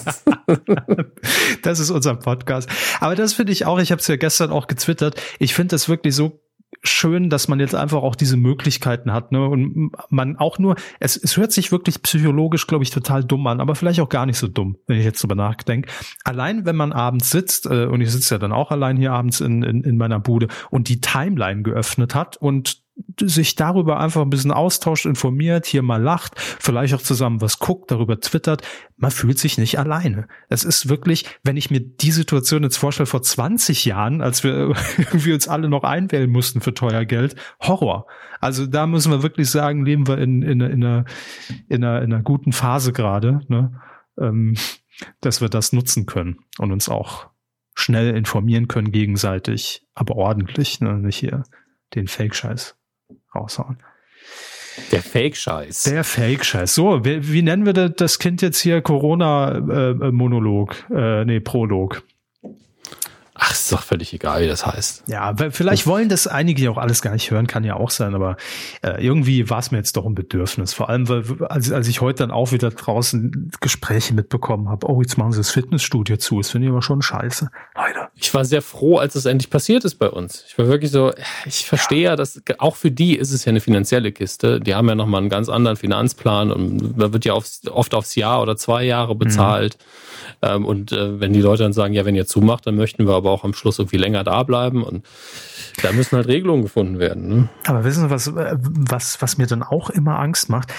das 1.62 1.80
ist 1.80 1.88
unser 1.90 2.14
Podcast. 2.14 2.68
Aber 3.00 3.16
das 3.16 3.32
finde 3.32 3.52
ich 3.52 3.64
auch, 3.64 3.78
ich 3.78 3.90
habe 3.90 4.00
es 4.00 4.06
ja 4.06 4.16
gestern 4.16 4.50
auch 4.50 4.66
getwittert, 4.66 5.18
ich 5.38 5.54
finde 5.54 5.68
das 5.68 5.88
wirklich 5.88 6.14
so 6.14 6.42
schön, 6.82 7.30
dass 7.30 7.48
man 7.48 7.60
jetzt 7.60 7.74
einfach 7.74 8.02
auch 8.02 8.14
diese 8.14 8.36
Möglichkeiten 8.36 9.12
hat. 9.12 9.32
Ne? 9.32 9.46
Und 9.46 9.92
man 10.10 10.36
auch 10.36 10.58
nur, 10.58 10.76
es, 11.00 11.16
es 11.16 11.36
hört 11.36 11.52
sich 11.52 11.72
wirklich 11.72 12.02
psychologisch, 12.02 12.66
glaube 12.66 12.84
ich, 12.84 12.90
total 12.90 13.24
dumm 13.24 13.46
an, 13.46 13.60
aber 13.60 13.74
vielleicht 13.74 14.00
auch 14.00 14.08
gar 14.08 14.26
nicht 14.26 14.38
so 14.38 14.48
dumm, 14.48 14.76
wenn 14.86 14.98
ich 14.98 15.04
jetzt 15.04 15.22
drüber 15.22 15.34
nachdenke. 15.34 15.90
Allein, 16.24 16.66
wenn 16.66 16.76
man 16.76 16.92
abends 16.92 17.30
sitzt, 17.30 17.66
äh, 17.66 17.86
und 17.86 18.00
ich 18.00 18.10
sitze 18.10 18.34
ja 18.34 18.38
dann 18.38 18.52
auch 18.52 18.70
allein 18.70 18.96
hier 18.96 19.12
abends 19.12 19.40
in, 19.40 19.62
in, 19.62 19.82
in 19.82 19.96
meiner 19.96 20.20
Bude 20.20 20.48
und 20.70 20.88
die 20.88 21.00
Timeline 21.00 21.62
geöffnet 21.62 22.14
hat 22.14 22.36
und 22.36 22.87
sich 23.20 23.54
darüber 23.56 24.00
einfach 24.00 24.22
ein 24.22 24.30
bisschen 24.30 24.52
austauscht, 24.52 25.06
informiert, 25.06 25.66
hier 25.66 25.82
mal 25.82 26.02
lacht, 26.02 26.34
vielleicht 26.36 26.94
auch 26.94 27.02
zusammen 27.02 27.40
was 27.40 27.58
guckt, 27.58 27.90
darüber 27.90 28.20
twittert, 28.20 28.62
man 28.96 29.10
fühlt 29.10 29.38
sich 29.38 29.58
nicht 29.58 29.78
alleine. 29.78 30.28
Es 30.48 30.64
ist 30.64 30.88
wirklich, 30.88 31.24
wenn 31.42 31.56
ich 31.56 31.70
mir 31.70 31.80
die 31.80 32.10
Situation 32.10 32.62
jetzt 32.62 32.76
vorstelle 32.76 33.06
vor 33.06 33.22
20 33.22 33.84
Jahren, 33.84 34.20
als 34.20 34.44
wir 34.44 34.52
irgendwie 34.98 35.32
uns 35.32 35.48
alle 35.48 35.68
noch 35.68 35.84
einwählen 35.84 36.30
mussten 36.30 36.60
für 36.60 36.74
teuer 36.74 37.04
Geld, 37.04 37.36
Horror. 37.60 38.06
Also 38.40 38.66
da 38.66 38.86
müssen 38.86 39.10
wir 39.10 39.22
wirklich 39.22 39.50
sagen, 39.50 39.84
leben 39.84 40.06
wir 40.06 40.18
in, 40.18 40.42
in, 40.42 40.60
in, 40.60 40.84
einer, 40.84 41.04
in, 41.68 41.84
einer, 41.84 42.02
in 42.02 42.12
einer 42.12 42.22
guten 42.22 42.52
Phase 42.52 42.92
gerade, 42.92 43.40
ne? 43.48 43.80
ähm, 44.18 44.54
dass 45.20 45.40
wir 45.40 45.48
das 45.48 45.72
nutzen 45.72 46.06
können 46.06 46.38
und 46.58 46.72
uns 46.72 46.88
auch 46.88 47.28
schnell 47.74 48.16
informieren 48.16 48.66
können 48.66 48.90
gegenseitig, 48.90 49.86
aber 49.94 50.16
ordentlich, 50.16 50.80
ne? 50.80 50.94
nicht 50.94 51.18
hier 51.18 51.44
den 51.94 52.08
Fake-Scheiß 52.08 52.77
raushauen. 53.38 53.78
Der 54.92 55.02
Fake-Scheiß. 55.02 55.84
Der 55.84 56.04
Fake-Scheiß. 56.04 56.74
So, 56.74 57.04
wie, 57.04 57.32
wie, 57.32 57.42
nennen 57.42 57.66
wir 57.66 57.72
das 57.72 58.18
Kind 58.18 58.42
jetzt 58.42 58.60
hier? 58.60 58.80
Corona-Monolog. 58.80 60.84
Äh, 60.90 61.22
äh, 61.22 61.24
nee, 61.24 61.40
Prolog. 61.40 62.02
Ach, 63.40 63.52
ist 63.52 63.70
doch 63.72 63.82
völlig 63.82 64.12
egal, 64.12 64.42
wie 64.42 64.48
das 64.48 64.66
heißt. 64.66 65.04
Ja, 65.06 65.32
vielleicht 65.50 65.86
wollen 65.86 66.08
das 66.08 66.26
einige 66.26 66.64
ja 66.64 66.70
auch 66.70 66.76
alles 66.76 67.02
gar 67.02 67.12
nicht 67.12 67.30
hören, 67.30 67.46
kann 67.46 67.62
ja 67.62 67.74
auch 67.74 67.90
sein, 67.90 68.16
aber 68.16 68.36
äh, 68.82 69.04
irgendwie 69.04 69.48
war 69.48 69.60
es 69.60 69.70
mir 69.70 69.78
jetzt 69.78 69.96
doch 69.96 70.04
ein 70.04 70.16
Bedürfnis. 70.16 70.74
Vor 70.74 70.88
allem, 70.88 71.08
weil 71.08 71.24
als, 71.48 71.70
als 71.70 71.86
ich 71.86 72.00
heute 72.00 72.24
dann 72.24 72.32
auch 72.32 72.50
wieder 72.50 72.70
draußen 72.70 73.52
Gespräche 73.60 74.12
mitbekommen 74.12 74.68
habe, 74.68 74.88
oh, 74.90 75.00
jetzt 75.00 75.18
machen 75.18 75.32
sie 75.32 75.38
das 75.38 75.50
Fitnessstudio 75.50 76.16
zu. 76.16 76.38
Das 76.38 76.50
finde 76.50 76.66
ich 76.66 76.72
aber 76.72 76.82
schon 76.82 77.00
scheiße. 77.00 77.48
Leute. 77.76 78.08
Ich 78.16 78.34
war 78.34 78.44
sehr 78.44 78.60
froh, 78.60 78.98
als 78.98 79.14
es 79.14 79.24
endlich 79.24 79.50
passiert 79.50 79.84
ist 79.84 79.94
bei 79.96 80.10
uns. 80.10 80.44
Ich 80.48 80.58
war 80.58 80.66
wirklich 80.66 80.90
so, 80.90 81.12
ich 81.46 81.64
verstehe 81.64 82.02
ja, 82.02 82.16
dass 82.16 82.42
auch 82.58 82.74
für 82.74 82.90
die 82.90 83.16
ist 83.16 83.32
es 83.32 83.44
ja 83.44 83.50
eine 83.50 83.60
finanzielle 83.60 84.10
Kiste. 84.10 84.58
Die 84.58 84.74
haben 84.74 84.88
ja 84.88 84.96
nochmal 84.96 85.20
einen 85.20 85.30
ganz 85.30 85.48
anderen 85.48 85.76
Finanzplan 85.76 86.50
und 86.50 86.94
da 86.96 87.12
wird 87.12 87.24
ja 87.24 87.34
oft, 87.34 87.68
oft 87.68 87.94
aufs 87.94 88.16
Jahr 88.16 88.42
oder 88.42 88.56
zwei 88.56 88.82
Jahre 88.82 89.14
bezahlt. 89.14 89.78
Mhm. 89.78 90.48
Ähm, 90.48 90.66
und 90.66 90.92
äh, 90.92 91.20
wenn 91.20 91.32
die 91.32 91.40
Leute 91.40 91.62
dann 91.62 91.72
sagen, 91.72 91.94
ja, 91.94 92.04
wenn 92.04 92.14
ihr 92.14 92.26
zumacht, 92.26 92.66
dann 92.66 92.76
möchten 92.76 93.06
wir 93.06 93.14
aber 93.14 93.27
auch 93.30 93.44
am 93.44 93.54
Schluss 93.54 93.78
irgendwie 93.78 93.96
länger 93.96 94.24
da 94.24 94.42
bleiben 94.42 94.82
und 94.82 95.06
da 95.82 95.92
müssen 95.92 96.16
halt 96.16 96.28
Regelungen 96.28 96.62
gefunden 96.62 96.98
werden. 96.98 97.28
Ne? 97.28 97.48
Aber 97.66 97.84
wissen 97.84 98.04
Sie, 98.04 98.10
was, 98.10 98.26
äh, 98.28 98.56
was, 98.60 99.20
was 99.22 99.38
mir 99.38 99.46
dann 99.46 99.62
auch 99.62 99.90
immer 99.90 100.18
Angst 100.18 100.48
macht? 100.48 100.72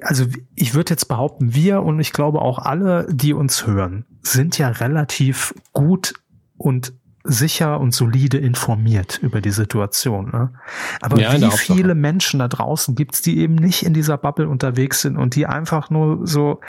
Also 0.00 0.26
ich 0.54 0.74
würde 0.74 0.90
jetzt 0.90 1.06
behaupten, 1.06 1.54
wir 1.54 1.82
und 1.82 2.00
ich 2.00 2.12
glaube 2.12 2.40
auch 2.40 2.58
alle, 2.58 3.06
die 3.10 3.34
uns 3.34 3.66
hören, 3.66 4.06
sind 4.22 4.56
ja 4.58 4.68
relativ 4.68 5.54
gut 5.72 6.14
und 6.56 6.94
sicher 7.26 7.80
und 7.80 7.94
solide 7.94 8.36
informiert 8.36 9.18
über 9.22 9.40
die 9.40 9.50
Situation. 9.50 10.30
Ne? 10.30 10.52
Aber 11.00 11.18
ja, 11.18 11.32
wie 11.32 11.50
viele 11.56 11.94
Menschen 11.94 12.38
da 12.38 12.48
draußen 12.48 12.94
gibt's, 12.94 13.22
die 13.22 13.38
eben 13.38 13.54
nicht 13.54 13.82
in 13.82 13.94
dieser 13.94 14.18
Bubble 14.18 14.46
unterwegs 14.46 15.00
sind 15.00 15.16
und 15.16 15.34
die 15.34 15.46
einfach 15.46 15.88
nur 15.88 16.26
so 16.26 16.60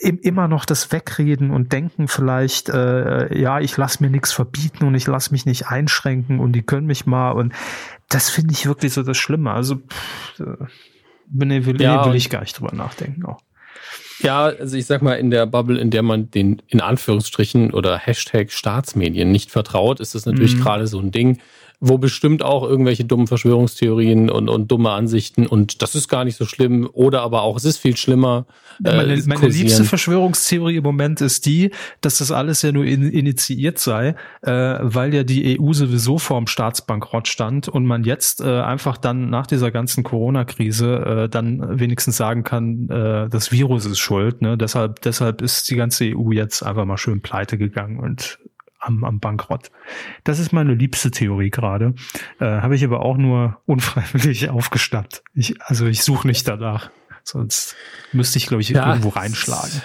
immer 0.00 0.46
noch 0.46 0.66
das 0.66 0.92
wegreden 0.92 1.50
und 1.50 1.72
denken 1.72 2.06
vielleicht, 2.06 2.68
äh, 2.68 3.34
ja, 3.36 3.60
ich 3.60 3.78
lass 3.78 4.00
mir 4.00 4.10
nichts 4.10 4.30
verbieten 4.32 4.84
und 4.84 4.94
ich 4.94 5.06
lass 5.06 5.30
mich 5.30 5.46
nicht 5.46 5.68
einschränken 5.68 6.38
und 6.38 6.52
die 6.52 6.62
können 6.62 6.86
mich 6.86 7.06
mal 7.06 7.30
und 7.30 7.54
das 8.10 8.28
finde 8.28 8.52
ich 8.52 8.66
wirklich 8.66 8.92
so 8.92 9.02
das 9.02 9.16
Schlimme. 9.16 9.52
Also 9.52 9.76
pff, 9.76 10.40
äh, 10.40 10.66
will, 11.30 11.80
ja, 11.80 12.04
will 12.04 12.14
ich 12.14 12.28
gar 12.28 12.40
nicht 12.40 12.58
drüber 12.58 12.74
nachdenken 12.74 13.24
auch. 13.24 13.40
Ja, 14.20 14.44
also 14.44 14.76
ich 14.76 14.86
sag 14.86 15.02
mal, 15.02 15.14
in 15.14 15.30
der 15.30 15.46
Bubble, 15.46 15.78
in 15.78 15.90
der 15.90 16.02
man 16.02 16.30
den 16.30 16.62
in 16.68 16.80
Anführungsstrichen 16.80 17.72
oder 17.72 17.98
Hashtag 17.98 18.52
Staatsmedien 18.52 19.30
nicht 19.30 19.50
vertraut, 19.50 20.00
ist 20.00 20.14
das 20.14 20.26
natürlich 20.26 20.56
mhm. 20.56 20.60
gerade 20.60 20.86
so 20.86 20.98
ein 20.98 21.10
Ding 21.10 21.40
wo 21.86 21.98
bestimmt 21.98 22.42
auch 22.42 22.66
irgendwelche 22.66 23.04
dummen 23.04 23.26
Verschwörungstheorien 23.26 24.30
und, 24.30 24.48
und 24.48 24.70
dumme 24.70 24.92
Ansichten 24.92 25.46
und 25.46 25.82
das 25.82 25.94
ist 25.94 26.08
gar 26.08 26.24
nicht 26.24 26.38
so 26.38 26.46
schlimm 26.46 26.88
oder 26.90 27.20
aber 27.20 27.42
auch, 27.42 27.58
es 27.58 27.66
ist 27.66 27.76
viel 27.76 27.94
schlimmer. 27.98 28.46
Äh, 28.82 28.96
meine, 28.96 29.22
meine 29.26 29.48
liebste 29.48 29.84
Verschwörungstheorie 29.84 30.76
im 30.76 30.82
Moment 30.82 31.20
ist 31.20 31.44
die, 31.44 31.72
dass 32.00 32.18
das 32.18 32.32
alles 32.32 32.62
ja 32.62 32.72
nur 32.72 32.86
in, 32.86 33.10
initiiert 33.10 33.78
sei, 33.78 34.14
äh, 34.40 34.50
weil 34.80 35.12
ja 35.12 35.24
die 35.24 35.60
EU 35.60 35.74
sowieso 35.74 36.16
vorm 36.16 36.46
Staatsbankrott 36.46 37.28
stand 37.28 37.68
und 37.68 37.84
man 37.84 38.04
jetzt 38.04 38.40
äh, 38.40 38.60
einfach 38.62 38.96
dann 38.96 39.28
nach 39.28 39.46
dieser 39.46 39.70
ganzen 39.70 40.04
Corona-Krise 40.04 41.24
äh, 41.24 41.28
dann 41.28 41.78
wenigstens 41.78 42.16
sagen 42.16 42.44
kann, 42.44 42.88
äh, 42.88 43.28
das 43.28 43.52
Virus 43.52 43.84
ist 43.84 43.98
schuld. 43.98 44.40
Ne? 44.40 44.56
Deshalb, 44.56 45.02
deshalb 45.02 45.42
ist 45.42 45.70
die 45.70 45.76
ganze 45.76 46.06
EU 46.16 46.32
jetzt 46.32 46.62
einfach 46.62 46.86
mal 46.86 46.96
schön 46.96 47.20
pleite 47.20 47.58
gegangen 47.58 47.98
und 47.98 48.38
am, 48.84 49.04
am 49.04 49.20
Bankrott. 49.20 49.70
Das 50.24 50.38
ist 50.38 50.52
meine 50.52 50.74
liebste 50.74 51.10
Theorie 51.10 51.50
gerade. 51.50 51.94
Äh, 52.40 52.44
Habe 52.44 52.76
ich 52.76 52.84
aber 52.84 53.00
auch 53.00 53.16
nur 53.16 53.58
unfreiwillig 53.66 54.48
aufgeschnappt. 54.50 55.22
Ich, 55.34 55.60
also 55.62 55.86
ich 55.86 56.02
suche 56.02 56.26
nicht 56.26 56.46
danach. 56.46 56.90
Sonst 57.22 57.74
müsste 58.12 58.38
ich, 58.38 58.46
glaube 58.46 58.60
ich, 58.60 58.68
ja, 58.68 58.86
irgendwo 58.86 59.08
reinschlagen. 59.08 59.82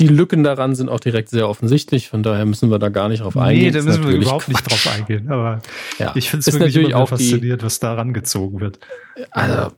Die 0.00 0.08
Lücken 0.08 0.42
daran 0.42 0.74
sind 0.74 0.88
auch 0.88 0.98
direkt 0.98 1.28
sehr 1.28 1.48
offensichtlich, 1.48 2.08
von 2.08 2.24
daher 2.24 2.46
müssen 2.46 2.68
wir 2.68 2.80
da 2.80 2.88
gar 2.88 3.08
nicht 3.08 3.22
drauf 3.22 3.36
eingehen. 3.36 3.66
Nee, 3.66 3.70
da 3.70 3.82
müssen 3.82 4.08
wir 4.08 4.16
überhaupt 4.16 4.48
nicht 4.48 4.68
drauf 4.68 4.88
eingehen. 4.92 5.30
Aber 5.30 5.60
ja. 6.00 6.10
ich 6.16 6.30
finde 6.30 6.40
es 6.40 6.46
wirklich 6.46 6.74
natürlich 6.74 6.94
auch 6.96 7.08
fasziniert, 7.08 7.62
was 7.62 7.78
da 7.78 7.94
rangezogen 7.94 8.60
wird. 8.60 8.80
Also, 9.30 9.72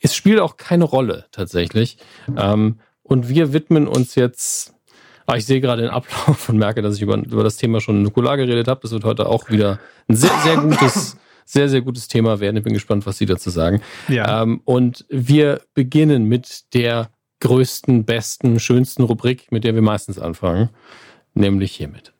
es 0.00 0.14
spielt 0.14 0.38
auch 0.38 0.58
keine 0.58 0.84
Rolle 0.84 1.24
tatsächlich. 1.32 1.96
Ähm, 2.36 2.78
und 3.02 3.30
wir 3.30 3.54
widmen 3.54 3.88
uns 3.88 4.16
jetzt 4.16 4.75
aber 5.26 5.34
ah, 5.34 5.38
ich 5.38 5.46
sehe 5.46 5.60
gerade 5.60 5.82
den 5.82 5.90
Ablauf 5.90 6.48
und 6.48 6.56
merke, 6.56 6.82
dass 6.82 6.94
ich 6.96 7.02
über, 7.02 7.16
über 7.16 7.42
das 7.42 7.56
Thema 7.56 7.80
schon 7.80 8.02
nukular 8.02 8.36
geredet 8.36 8.68
habe. 8.68 8.80
Das 8.82 8.92
wird 8.92 9.02
heute 9.02 9.26
auch 9.26 9.50
wieder 9.50 9.80
ein 10.08 10.14
sehr, 10.14 10.30
sehr 10.44 10.56
gutes, 10.58 11.16
sehr, 11.44 11.68
sehr 11.68 11.80
gutes 11.80 12.06
Thema 12.06 12.38
werden. 12.38 12.56
Ich 12.56 12.62
bin 12.62 12.72
gespannt, 12.72 13.06
was 13.06 13.18
Sie 13.18 13.26
dazu 13.26 13.50
sagen. 13.50 13.82
Ja. 14.06 14.42
Ähm, 14.42 14.60
und 14.64 15.04
wir 15.08 15.62
beginnen 15.74 16.26
mit 16.26 16.72
der 16.74 17.10
größten, 17.40 18.04
besten, 18.04 18.60
schönsten 18.60 19.02
Rubrik, 19.02 19.50
mit 19.50 19.64
der 19.64 19.74
wir 19.74 19.82
meistens 19.82 20.20
anfangen, 20.20 20.70
nämlich 21.34 21.72
hiermit. 21.72 22.12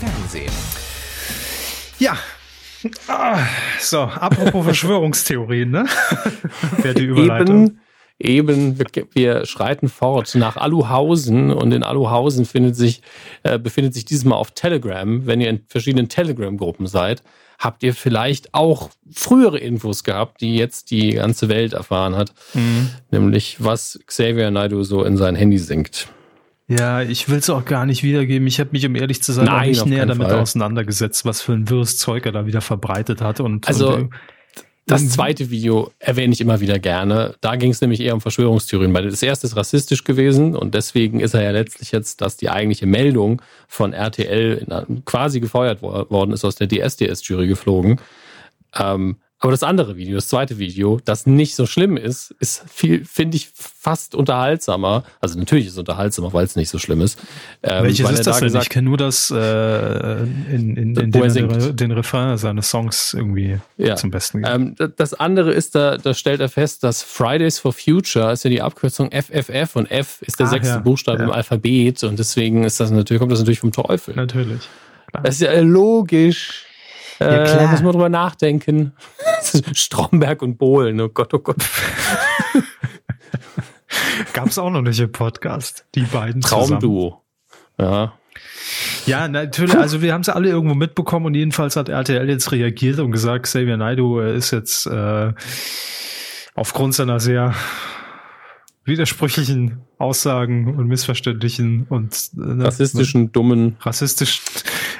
Fernsehen. 0.00 0.52
Ja, 2.00 2.18
Ah, 3.06 3.38
so, 3.78 4.00
apropos 4.00 4.64
Verschwörungstheorien, 4.64 5.70
ne? 5.70 5.86
Wer 6.78 6.94
die 6.94 7.04
Überleitung. 7.04 7.66
Eben 7.66 7.80
eben, 8.22 8.78
wir, 8.78 8.86
wir, 9.12 9.46
schreiten 9.46 9.88
fort 9.88 10.34
nach 10.34 10.56
Aluhausen 10.56 11.50
und 11.50 11.72
in 11.72 11.82
Aluhausen 11.82 12.44
findet 12.44 12.76
sich, 12.76 13.02
äh, 13.42 13.58
befindet 13.58 13.94
sich 13.94 14.04
dieses 14.04 14.24
Mal 14.24 14.36
auf 14.36 14.52
Telegram. 14.52 15.26
Wenn 15.26 15.40
ihr 15.40 15.50
in 15.50 15.60
verschiedenen 15.68 16.08
Telegram-Gruppen 16.08 16.86
seid, 16.86 17.22
habt 17.58 17.82
ihr 17.82 17.94
vielleicht 17.94 18.54
auch 18.54 18.90
frühere 19.10 19.58
Infos 19.58 20.04
gehabt, 20.04 20.40
die 20.40 20.56
jetzt 20.56 20.90
die 20.90 21.12
ganze 21.12 21.48
Welt 21.48 21.72
erfahren 21.72 22.16
hat. 22.16 22.32
Mhm. 22.54 22.90
Nämlich, 23.10 23.56
was 23.58 24.00
Xavier 24.06 24.50
Naidoo 24.50 24.82
so 24.82 25.04
in 25.04 25.16
sein 25.16 25.36
Handy 25.36 25.58
singt. 25.58 26.08
Ja, 26.68 27.02
ich 27.02 27.28
will 27.28 27.38
es 27.38 27.50
auch 27.50 27.64
gar 27.64 27.86
nicht 27.86 28.02
wiedergeben. 28.02 28.46
Ich 28.46 28.58
habe 28.58 28.70
mich, 28.72 28.86
um 28.86 28.96
ehrlich 28.96 29.22
zu 29.22 29.32
sein, 29.32 29.44
Nein, 29.46 29.70
nicht 29.70 29.86
näher 29.86 30.06
damit 30.06 30.28
Fall. 30.28 30.40
auseinandergesetzt, 30.40 31.24
was 31.24 31.42
für 31.42 31.52
ein 31.52 31.68
wirres 31.68 31.98
Zeug 31.98 32.24
er 32.26 32.32
da 32.32 32.46
wieder 32.46 32.60
verbreitet 32.60 33.20
hat. 33.20 33.40
Und, 33.40 33.68
also, 33.68 33.94
und, 33.94 34.10
das 34.86 35.10
zweite 35.10 35.50
Video 35.50 35.92
erwähne 35.98 36.32
ich 36.32 36.40
immer 36.40 36.60
wieder 36.60 36.78
gerne. 36.78 37.34
Da 37.40 37.56
ging 37.56 37.70
es 37.70 37.80
nämlich 37.80 38.00
eher 38.00 38.14
um 38.14 38.20
Verschwörungstheorien, 38.20 38.92
weil 38.92 39.08
das 39.08 39.22
erste 39.22 39.46
ist 39.46 39.56
rassistisch 39.56 40.02
gewesen 40.02 40.56
und 40.56 40.74
deswegen 40.74 41.20
ist 41.20 41.34
er 41.34 41.42
ja 41.42 41.50
letztlich 41.52 41.92
jetzt, 41.92 42.20
dass 42.20 42.36
die 42.36 42.50
eigentliche 42.50 42.86
Meldung 42.86 43.40
von 43.68 43.92
RTL 43.92 44.66
quasi 45.04 45.40
gefeuert 45.40 45.82
worden 45.82 46.32
ist, 46.32 46.44
aus 46.44 46.56
der 46.56 46.68
DSDS-Jury 46.68 47.46
geflogen. 47.46 48.00
Ähm, 48.76 49.16
aber 49.42 49.50
das 49.50 49.64
andere 49.64 49.96
Video, 49.96 50.14
das 50.14 50.28
zweite 50.28 50.58
Video, 50.58 51.00
das 51.04 51.26
nicht 51.26 51.56
so 51.56 51.66
schlimm 51.66 51.96
ist, 51.96 52.32
ist 52.38 52.62
viel, 52.72 53.04
finde 53.04 53.36
ich, 53.36 53.50
fast 53.52 54.14
unterhaltsamer. 54.14 55.02
Also 55.20 55.36
natürlich 55.36 55.66
ist 55.66 55.72
es 55.72 55.78
unterhaltsamer, 55.78 56.32
weil 56.32 56.44
es 56.44 56.54
nicht 56.54 56.68
so 56.68 56.78
schlimm 56.78 57.00
ist. 57.00 57.18
Ähm, 57.64 57.82
Welches 57.82 58.08
ist 58.08 58.24
das 58.24 58.38
da 58.38 58.46
denn? 58.46 58.62
ich 58.62 58.68
kenne 58.68 58.88
nur 58.88 58.98
das 58.98 59.32
äh, 59.32 60.22
in, 60.22 60.76
in, 60.76 60.94
in 60.94 61.10
dem 61.10 61.22
er 61.24 61.72
den 61.72 61.90
Refrain 61.90 62.38
seines 62.38 62.70
Songs 62.70 63.14
irgendwie 63.14 63.58
ja. 63.78 63.96
zum 63.96 64.12
Besten. 64.12 64.44
Ähm, 64.46 64.76
das 64.96 65.12
andere 65.14 65.52
ist, 65.52 65.74
da, 65.74 65.98
da 65.98 66.14
stellt 66.14 66.38
er 66.38 66.48
fest, 66.48 66.84
dass 66.84 67.02
Fridays 67.02 67.58
for 67.58 67.72
Future 67.72 68.30
ist 68.30 68.44
ja 68.44 68.50
die 68.50 68.62
Abkürzung 68.62 69.10
FFF 69.10 69.74
und 69.74 69.90
F 69.90 70.22
ist 70.22 70.38
der 70.38 70.46
Ach, 70.46 70.50
sechste 70.50 70.74
ja. 70.74 70.78
Buchstabe 70.78 71.18
ja. 71.18 71.24
im 71.24 71.32
Alphabet 71.32 72.04
und 72.04 72.16
deswegen 72.16 72.62
ist 72.62 72.78
das 72.78 72.92
natürlich, 72.92 73.18
kommt 73.18 73.32
das 73.32 73.40
natürlich 73.40 73.58
vom 73.58 73.72
Teufel. 73.72 74.14
Natürlich. 74.14 74.68
Klar. 75.08 75.24
Das 75.24 75.34
ist 75.34 75.40
ja 75.40 75.58
logisch. 75.58 76.66
Ja, 77.18 77.44
klar. 77.44 77.60
Äh, 77.60 77.66
muss 77.68 77.82
man 77.82 77.92
drüber 77.92 78.08
nachdenken. 78.08 78.92
Stromberg 79.74 80.42
und 80.42 80.58
Bohlen, 80.58 81.00
oh 81.00 81.08
Gott, 81.08 81.32
oh 81.34 81.38
Gott. 81.38 81.56
Gab 84.32 84.48
es 84.48 84.58
auch 84.58 84.70
noch 84.70 84.82
nicht 84.82 85.00
im 85.00 85.12
Podcast, 85.12 85.84
die 85.94 86.02
beiden 86.02 86.40
Traumduo. 86.40 87.22
Ja. 87.78 88.14
Ja, 89.06 89.28
natürlich. 89.28 89.76
Also 89.76 90.00
wir 90.02 90.12
haben 90.12 90.20
es 90.22 90.28
alle 90.28 90.48
irgendwo 90.48 90.74
mitbekommen 90.74 91.26
und 91.26 91.34
jedenfalls 91.34 91.76
hat 91.76 91.88
RTL 91.88 92.28
jetzt 92.28 92.52
reagiert 92.52 92.98
und 93.00 93.10
gesagt, 93.10 93.44
Xavier 93.44 93.76
Naidu 93.76 94.20
ist 94.20 94.50
jetzt 94.52 94.86
äh, 94.86 95.32
aufgrund 96.54 96.94
seiner 96.94 97.20
sehr 97.20 97.54
widersprüchlichen 98.84 99.82
Aussagen 99.98 100.74
und 100.76 100.86
missverständlichen 100.86 101.86
und 101.88 102.30
äh, 102.36 102.62
rassistischen, 102.62 103.32
dummen, 103.32 103.76
rassistisch 103.80 104.40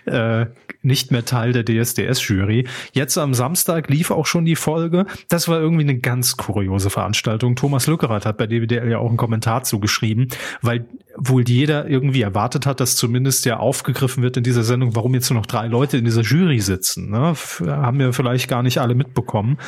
äh, 0.07 0.47
nicht 0.83 1.11
mehr 1.11 1.25
Teil 1.25 1.53
der 1.53 1.65
DSDS-Jury. 1.65 2.67
Jetzt 2.93 3.17
am 3.19 3.35
Samstag 3.35 3.89
lief 3.89 4.11
auch 4.11 4.27
schon 4.27 4.45
die 4.45 4.57
Folge. 4.57 5.07
Das 5.29 5.49
war 5.49 5.61
irgendwie 5.61 5.85
eine 5.85 5.99
ganz 5.99 6.37
kuriose 6.37 6.91
Veranstaltung. 6.91 7.57
Thomas 7.57 7.87
Lückerath 7.87 8.27
hat 8.27 8.37
bei 8.37 8.47
DWDL 8.47 8.91
ja 8.91 8.99
auch 8.99 9.09
einen 9.09 9.17
Kommentar 9.17 9.63
zugeschrieben, 9.65 10.29
weil 10.61 10.87
wohl 11.17 11.49
jeder 11.49 11.89
irgendwie 11.89 12.23
erwartet 12.23 12.67
hat, 12.67 12.81
dass 12.81 12.97
zumindest 12.97 13.45
ja 13.45 13.59
aufgegriffen 13.59 14.23
wird 14.23 14.37
in 14.37 14.45
dieser 14.45 14.65
Sendung, 14.65 14.97
warum 14.97 15.15
jetzt 15.15 15.31
nur 15.31 15.39
noch 15.39 15.47
drei 15.47 15.67
Leute 15.67 15.99
in 15.99 16.05
dieser 16.05 16.23
Jury 16.23 16.61
sitzen. 16.61 17.11
Ne? 17.11 17.35
Haben 17.67 17.99
wir 17.99 18.13
vielleicht 18.13 18.49
gar 18.49 18.63
nicht 18.63 18.79
alle 18.79 18.95
mitbekommen. 18.95 19.59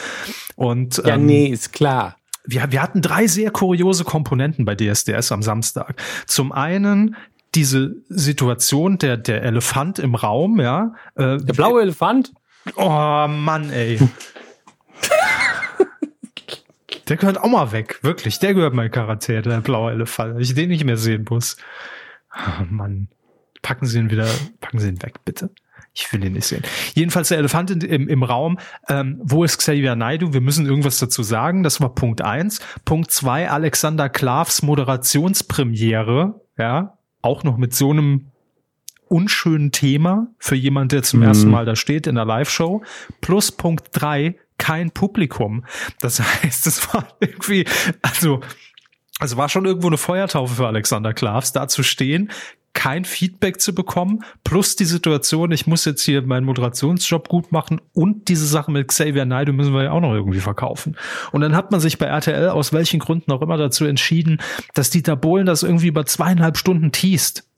Und, 0.56 1.02
ja, 1.04 1.14
ähm, 1.14 1.26
nee, 1.26 1.46
ist 1.46 1.72
klar 1.72 2.16
wir, 2.46 2.70
wir 2.70 2.82
hatten 2.82 3.00
drei 3.00 3.26
sehr 3.26 3.50
kuriose 3.50 4.04
Komponenten 4.04 4.64
bei 4.64 4.74
DSDS 4.74 5.32
am 5.32 5.42
Samstag. 5.42 6.00
Zum 6.26 6.52
einen 6.52 7.16
diese 7.54 7.96
Situation, 8.08 8.98
der, 8.98 9.16
der 9.16 9.42
Elefant 9.42 9.98
im 9.98 10.14
Raum, 10.14 10.60
ja. 10.60 10.94
Äh, 11.14 11.38
der 11.38 11.54
blaue 11.54 11.82
Elefant? 11.82 12.32
Oh 12.76 13.26
Mann, 13.28 13.70
ey. 13.70 13.98
der 17.08 17.16
gehört 17.16 17.38
auch 17.38 17.48
mal 17.48 17.72
weg, 17.72 17.98
wirklich. 18.02 18.38
Der 18.38 18.54
gehört 18.54 18.74
mein 18.74 18.90
Charakter, 18.90 19.42
der 19.42 19.60
blaue 19.60 19.92
Elefant. 19.92 20.40
Ich 20.40 20.54
den 20.54 20.68
nicht 20.70 20.84
mehr 20.84 20.96
sehen 20.96 21.26
muss. 21.28 21.56
Oh 22.34 22.64
Mann. 22.68 23.08
Packen 23.62 23.86
Sie 23.86 23.98
ihn 23.98 24.10
wieder, 24.10 24.28
packen 24.60 24.78
Sie 24.78 24.88
ihn 24.88 25.02
weg, 25.02 25.24
bitte. 25.24 25.50
Ich 25.94 26.12
will 26.12 26.24
ihn 26.24 26.32
nicht 26.32 26.46
sehen. 26.46 26.62
Jedenfalls 26.94 27.28
der 27.28 27.38
Elefant 27.38 27.70
im, 27.70 28.08
im 28.08 28.22
Raum. 28.24 28.58
Ähm, 28.88 29.20
wo 29.22 29.44
ist 29.44 29.58
Xavier 29.58 29.94
Naidu? 29.94 30.32
Wir 30.32 30.40
müssen 30.40 30.66
irgendwas 30.66 30.98
dazu 30.98 31.22
sagen. 31.22 31.62
Das 31.62 31.80
war 31.80 31.94
Punkt 31.94 32.20
eins. 32.20 32.60
Punkt 32.84 33.12
zwei, 33.12 33.48
Alexander 33.48 34.08
Klavs 34.08 34.62
Moderationspremiere. 34.62 36.40
Ja, 36.58 36.98
auch 37.24 37.42
noch 37.42 37.56
mit 37.56 37.74
so 37.74 37.90
einem 37.90 38.30
unschönen 39.08 39.70
Thema 39.70 40.28
für 40.38 40.56
jemand, 40.56 40.92
der 40.92 41.02
zum 41.02 41.20
mhm. 41.20 41.26
ersten 41.26 41.50
Mal 41.50 41.64
da 41.64 41.76
steht 41.76 42.06
in 42.06 42.14
der 42.14 42.24
Live-Show. 42.24 42.82
Plus 43.20 43.52
Punkt 43.52 43.88
drei, 43.92 44.36
kein 44.58 44.90
Publikum. 44.90 45.64
Das 46.00 46.20
heißt, 46.42 46.66
es 46.66 46.92
war 46.92 47.06
irgendwie, 47.20 47.66
also, 48.02 48.40
also 49.18 49.36
war 49.36 49.48
schon 49.48 49.64
irgendwo 49.66 49.88
eine 49.88 49.98
Feuertaufe 49.98 50.54
für 50.54 50.66
Alexander 50.66 51.12
Klavs, 51.12 51.52
da 51.52 51.68
zu 51.68 51.82
stehen, 51.82 52.30
kein 52.74 53.04
Feedback 53.04 53.60
zu 53.60 53.74
bekommen, 53.74 54.24
plus 54.42 54.76
die 54.76 54.84
Situation, 54.84 55.52
ich 55.52 55.66
muss 55.66 55.84
jetzt 55.84 56.02
hier 56.02 56.20
meinen 56.22 56.44
Moderationsjob 56.44 57.28
gut 57.28 57.52
machen 57.52 57.80
und 57.92 58.28
diese 58.28 58.46
Sache 58.46 58.70
mit 58.70 58.88
Xavier 58.88 59.24
Naidoo 59.24 59.54
müssen 59.54 59.72
wir 59.72 59.84
ja 59.84 59.92
auch 59.92 60.00
noch 60.00 60.12
irgendwie 60.12 60.40
verkaufen. 60.40 60.96
Und 61.32 61.40
dann 61.40 61.56
hat 61.56 61.70
man 61.70 61.80
sich 61.80 61.98
bei 61.98 62.06
RTL 62.06 62.50
aus 62.50 62.72
welchen 62.72 63.00
Gründen 63.00 63.32
auch 63.32 63.42
immer 63.42 63.56
dazu 63.56 63.86
entschieden, 63.86 64.38
dass 64.74 64.90
Dieter 64.90 65.16
Bohlen 65.16 65.46
das 65.46 65.62
irgendwie 65.62 65.86
über 65.86 66.04
zweieinhalb 66.04 66.58
Stunden 66.58 66.92
teast. 66.92 67.48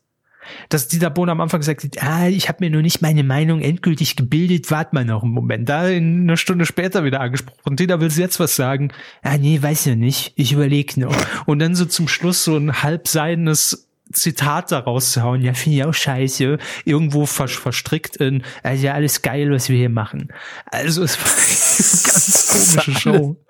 Dass 0.68 0.86
Dieter 0.86 1.10
Bohlen 1.10 1.30
am 1.30 1.40
Anfang 1.40 1.58
gesagt 1.58 1.82
hat, 1.82 2.02
ah, 2.04 2.28
ich 2.28 2.48
habe 2.48 2.64
mir 2.64 2.70
nur 2.70 2.82
nicht 2.82 3.02
meine 3.02 3.24
Meinung 3.24 3.60
endgültig 3.60 4.14
gebildet, 4.14 4.70
wart 4.70 4.92
mal 4.92 5.04
noch 5.04 5.24
einen 5.24 5.32
Moment. 5.32 5.68
Da 5.68 5.82
eine 5.82 6.36
Stunde 6.36 6.66
später 6.66 7.02
wieder 7.02 7.20
angesprochen. 7.20 7.74
Dieter 7.74 8.00
will 8.00 8.12
jetzt 8.12 8.38
was 8.38 8.54
sagen. 8.54 8.92
Ah, 9.22 9.38
nee, 9.38 9.60
weiß 9.60 9.86
ja 9.86 9.96
nicht. 9.96 10.34
Ich 10.36 10.52
überlege 10.52 11.00
noch. 11.00 11.16
Und 11.46 11.58
dann 11.58 11.74
so 11.74 11.84
zum 11.84 12.06
Schluss 12.06 12.44
so 12.44 12.56
ein 12.56 12.84
halbseidenes 12.84 13.85
Zitat 14.12 14.72
daraus 14.72 15.12
zu 15.12 15.22
hauen, 15.22 15.42
ja, 15.42 15.54
finde 15.54 15.78
ich 15.78 15.84
auch 15.84 15.94
scheiße, 15.94 16.58
irgendwo 16.84 17.26
verstrickt 17.26 18.16
in, 18.16 18.42
also 18.62 18.84
ja, 18.84 18.94
alles 18.94 19.22
geil, 19.22 19.50
was 19.50 19.68
wir 19.68 19.76
hier 19.76 19.88
machen. 19.90 20.32
Also 20.66 21.02
es 21.02 21.18
war 21.18 21.26
eine 21.32 22.12
ganz 22.12 22.48
komische 22.84 23.00
Show. 23.00 23.36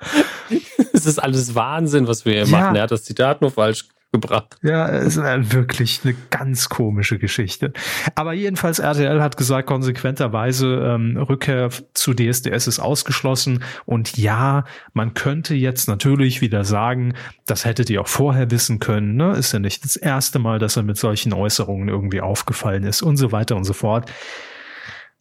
Es 0.92 1.04
ist 1.04 1.18
alles 1.18 1.54
Wahnsinn, 1.54 2.08
was 2.08 2.24
wir 2.24 2.32
hier 2.32 2.44
ja. 2.44 2.58
machen. 2.58 2.76
Er 2.76 2.82
hat 2.84 2.90
das 2.90 3.04
Zitat 3.04 3.42
nur 3.42 3.50
falsch 3.50 3.84
gebracht. 4.20 4.56
Ja, 4.62 4.88
es 4.88 5.16
ist 5.16 5.52
wirklich 5.52 6.00
eine 6.04 6.14
ganz 6.30 6.68
komische 6.68 7.18
Geschichte. 7.18 7.72
Aber 8.14 8.32
jedenfalls 8.32 8.78
RTL 8.78 9.22
hat 9.22 9.36
gesagt, 9.36 9.66
konsequenterweise 9.66 10.66
ähm, 10.66 11.16
Rückkehr 11.16 11.70
zu 11.94 12.14
DSDS 12.14 12.66
ist 12.66 12.78
ausgeschlossen. 12.78 13.62
Und 13.84 14.16
ja, 14.16 14.64
man 14.92 15.14
könnte 15.14 15.54
jetzt 15.54 15.88
natürlich 15.88 16.40
wieder 16.40 16.64
sagen, 16.64 17.14
das 17.46 17.64
hättet 17.64 17.90
ihr 17.90 18.00
auch 18.00 18.08
vorher 18.08 18.50
wissen 18.50 18.78
können. 18.78 19.16
Ne? 19.16 19.32
Ist 19.32 19.52
ja 19.52 19.58
nicht 19.58 19.84
das 19.84 19.96
erste 19.96 20.38
Mal, 20.38 20.58
dass 20.58 20.76
er 20.76 20.82
mit 20.82 20.96
solchen 20.96 21.32
Äußerungen 21.32 21.88
irgendwie 21.88 22.20
aufgefallen 22.20 22.84
ist 22.84 23.02
und 23.02 23.16
so 23.16 23.32
weiter 23.32 23.56
und 23.56 23.64
so 23.64 23.72
fort. 23.72 24.10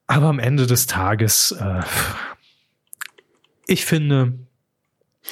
Aber 0.08 0.28
am 0.28 0.40
Ende 0.40 0.68
des 0.68 0.86
Tages, 0.86 1.52
äh, 1.60 1.82
ich 3.68 3.86
finde, 3.86 4.34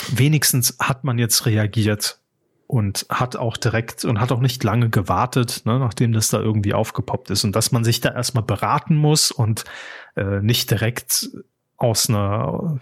wenigstens 0.10 0.78
hat 0.80 1.04
man 1.04 1.20
jetzt 1.20 1.46
reagiert 1.46 2.20
und 2.68 3.06
hat 3.10 3.36
auch 3.36 3.58
direkt 3.58 4.06
und 4.06 4.20
hat 4.20 4.32
auch 4.32 4.40
nicht 4.40 4.64
lange 4.64 4.90
gewartet, 4.90 5.62
ne, 5.66 5.80
nachdem 5.80 6.14
das 6.14 6.30
da 6.30 6.40
irgendwie 6.40 6.74
aufgepoppt 6.74 7.30
ist. 7.30 7.44
Und 7.44 7.56
dass 7.56 7.72
man 7.72 7.84
sich 7.84 8.02
da 8.02 8.10
erstmal 8.10 8.44
beraten 8.44 8.96
muss 8.96 9.32
und 9.32 9.66
äh, 10.16 10.40
nicht 10.42 10.72
direkt 10.72 11.30
aus 11.78 12.10
einer 12.10 12.80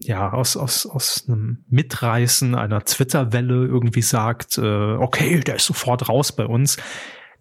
ja 0.00 0.32
aus 0.32 0.56
aus 0.56 0.86
aus 0.86 1.24
einem 1.26 1.64
Mitreißen 1.68 2.54
einer 2.54 2.84
Twitter-Welle 2.84 3.66
irgendwie 3.66 4.02
sagt, 4.02 4.58
äh, 4.58 4.92
okay, 4.94 5.40
der 5.40 5.56
ist 5.56 5.66
sofort 5.66 6.08
raus 6.08 6.32
bei 6.32 6.46
uns 6.46 6.76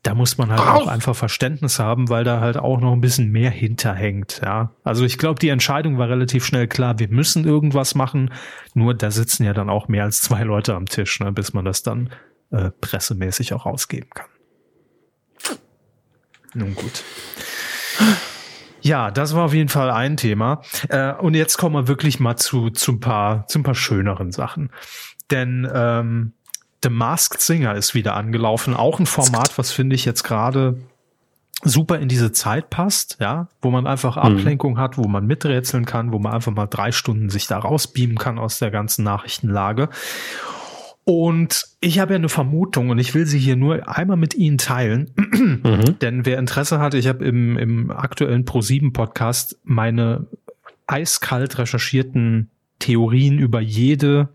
da 0.03 0.13
muss 0.13 0.37
man 0.37 0.49
halt 0.49 0.61
Auf. 0.61 0.83
auch 0.83 0.87
einfach 0.87 1.15
Verständnis 1.15 1.79
haben, 1.79 2.09
weil 2.09 2.23
da 2.23 2.39
halt 2.39 2.57
auch 2.57 2.79
noch 2.79 2.93
ein 2.93 3.01
bisschen 3.01 3.31
mehr 3.31 3.51
hinterhängt, 3.51 4.41
ja. 4.43 4.71
Also 4.83 5.03
ich 5.05 5.17
glaube, 5.17 5.39
die 5.39 5.49
Entscheidung 5.49 5.97
war 5.97 6.09
relativ 6.09 6.45
schnell 6.45 6.67
klar, 6.67 6.99
wir 6.99 7.09
müssen 7.09 7.45
irgendwas 7.45 7.95
machen, 7.95 8.31
nur 8.73 8.93
da 8.93 9.11
sitzen 9.11 9.43
ja 9.43 9.53
dann 9.53 9.69
auch 9.69 9.87
mehr 9.87 10.03
als 10.03 10.21
zwei 10.21 10.43
Leute 10.43 10.75
am 10.75 10.85
Tisch, 10.85 11.19
ne, 11.19 11.31
bis 11.31 11.53
man 11.53 11.65
das 11.65 11.83
dann 11.83 12.09
äh, 12.51 12.71
pressemäßig 12.81 13.53
auch 13.53 13.65
ausgeben 13.65 14.09
kann. 14.13 14.27
Nun 16.53 16.75
gut. 16.75 17.03
Ja, 18.81 19.11
das 19.11 19.35
war 19.35 19.45
auf 19.45 19.53
jeden 19.53 19.69
Fall 19.69 19.91
ein 19.91 20.17
Thema. 20.17 20.61
Äh, 20.89 21.13
und 21.13 21.33
jetzt 21.33 21.57
kommen 21.57 21.75
wir 21.75 21.87
wirklich 21.87 22.19
mal 22.19 22.37
zu, 22.37 22.69
zu 22.69 22.93
ein 22.93 22.99
paar, 22.99 23.45
zu 23.47 23.59
ein 23.59 23.63
paar 23.63 23.75
schöneren 23.75 24.31
Sachen. 24.31 24.71
Denn 25.29 25.69
ähm, 25.71 26.33
The 26.87 26.93
Masked 26.93 27.41
Singer 27.41 27.75
ist 27.75 27.95
wieder 27.95 28.15
angelaufen. 28.15 28.73
Auch 28.73 28.97
ein 29.01 29.05
Format, 29.05 29.57
was 29.57 29.73
finde 29.73 29.93
ich 29.93 30.05
jetzt 30.05 30.23
gerade 30.23 30.77
super 31.61 31.99
in 31.99 32.07
diese 32.07 32.31
Zeit 32.31 32.69
passt, 32.69 33.17
ja, 33.19 33.49
wo 33.61 33.71
man 33.71 33.85
einfach 33.85 34.15
mhm. 34.15 34.21
Ablenkung 34.21 34.73
mhm. 34.75 34.77
hat, 34.77 34.97
wo 34.97 35.05
man 35.05 35.27
miträtseln 35.27 35.85
kann, 35.85 36.13
wo 36.13 36.19
man 36.19 36.31
einfach 36.31 36.53
mal 36.53 36.67
drei 36.67 36.93
Stunden 36.93 37.29
sich 37.29 37.45
da 37.45 37.59
rausbeamen 37.59 38.17
kann 38.17 38.39
aus 38.39 38.59
der 38.59 38.71
ganzen 38.71 39.03
Nachrichtenlage. 39.03 39.89
Und 41.03 41.65
ich 41.81 41.99
habe 41.99 42.13
ja 42.13 42.19
eine 42.19 42.29
Vermutung 42.29 42.89
und 42.89 42.99
ich 42.99 43.13
will 43.13 43.25
sie 43.25 43.39
hier 43.39 43.57
nur 43.57 43.89
einmal 43.89 44.17
mit 44.17 44.33
Ihnen 44.33 44.57
teilen. 44.57 45.11
Mhm. 45.17 45.97
Denn 46.01 46.25
wer 46.25 46.39
Interesse 46.39 46.79
hat, 46.79 46.93
ich 46.93 47.09
habe 47.09 47.25
im, 47.25 47.57
im 47.57 47.91
aktuellen 47.91 48.45
Pro7 48.45 48.93
Podcast 48.93 49.59
meine 49.65 50.27
eiskalt 50.85 51.57
recherchierten 51.57 52.49
Theorien 52.79 53.39
über 53.39 53.59
jede 53.59 54.29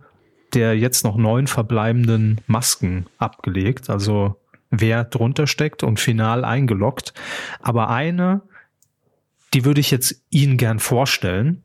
der 0.54 0.76
jetzt 0.76 1.04
noch 1.04 1.16
neun 1.16 1.46
verbleibenden 1.46 2.40
Masken 2.46 3.06
abgelegt. 3.18 3.90
Also 3.90 4.36
wer 4.70 5.04
drunter 5.04 5.46
steckt 5.46 5.82
und 5.82 6.00
final 6.00 6.44
eingeloggt. 6.44 7.14
Aber 7.60 7.90
eine, 7.90 8.42
die 9.54 9.64
würde 9.64 9.80
ich 9.80 9.90
jetzt 9.90 10.22
Ihnen 10.30 10.56
gern 10.56 10.78
vorstellen. 10.78 11.62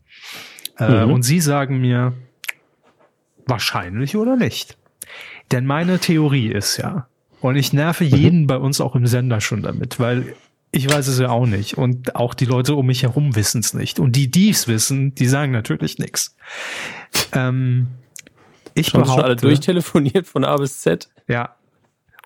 Äh, 0.78 1.06
mhm. 1.06 1.12
Und 1.12 1.24
Sie 1.24 1.40
sagen 1.40 1.80
mir, 1.80 2.14
wahrscheinlich 3.46 4.16
oder 4.16 4.36
nicht. 4.36 4.78
Denn 5.52 5.66
meine 5.66 6.00
Theorie 6.00 6.48
ist 6.48 6.78
ja, 6.78 7.08
und 7.40 7.56
ich 7.56 7.74
nerve 7.74 8.04
mhm. 8.04 8.10
jeden 8.10 8.42
mhm. 8.42 8.48
bei 8.48 8.58
uns 8.58 8.82
auch 8.82 8.96
im 8.96 9.08
Sender 9.08 9.42
schon 9.42 9.62
damit, 9.62 10.00
weil 10.00 10.36
ich 10.72 10.90
weiß 10.90 11.08
es 11.08 11.18
ja 11.18 11.30
auch 11.30 11.46
nicht. 11.46 11.78
Und 11.78 12.16
auch 12.16 12.34
die 12.34 12.46
Leute 12.46 12.76
um 12.76 12.88
mich 12.88 13.04
herum 13.04 13.36
wissen 13.36 13.62
es 13.62 13.74
nicht. 13.74 14.00
Und 14.00 14.16
die, 14.16 14.30
die 14.30 14.50
es 14.50 14.68
wissen, 14.68 15.16
die 15.16 15.28
sagen 15.28 15.52
natürlich 15.52 15.98
nichts. 15.98 16.36
Ähm, 17.32 17.88
ich 18.80 18.88
schon, 18.88 19.02
behaupte, 19.02 19.22
schon 19.22 19.26
alle 19.26 19.36
durchtelefoniert 19.36 20.28
von 20.28 20.44
A 20.44 20.56
bis 20.58 20.82
Z. 20.82 21.10
Ja. 21.28 21.56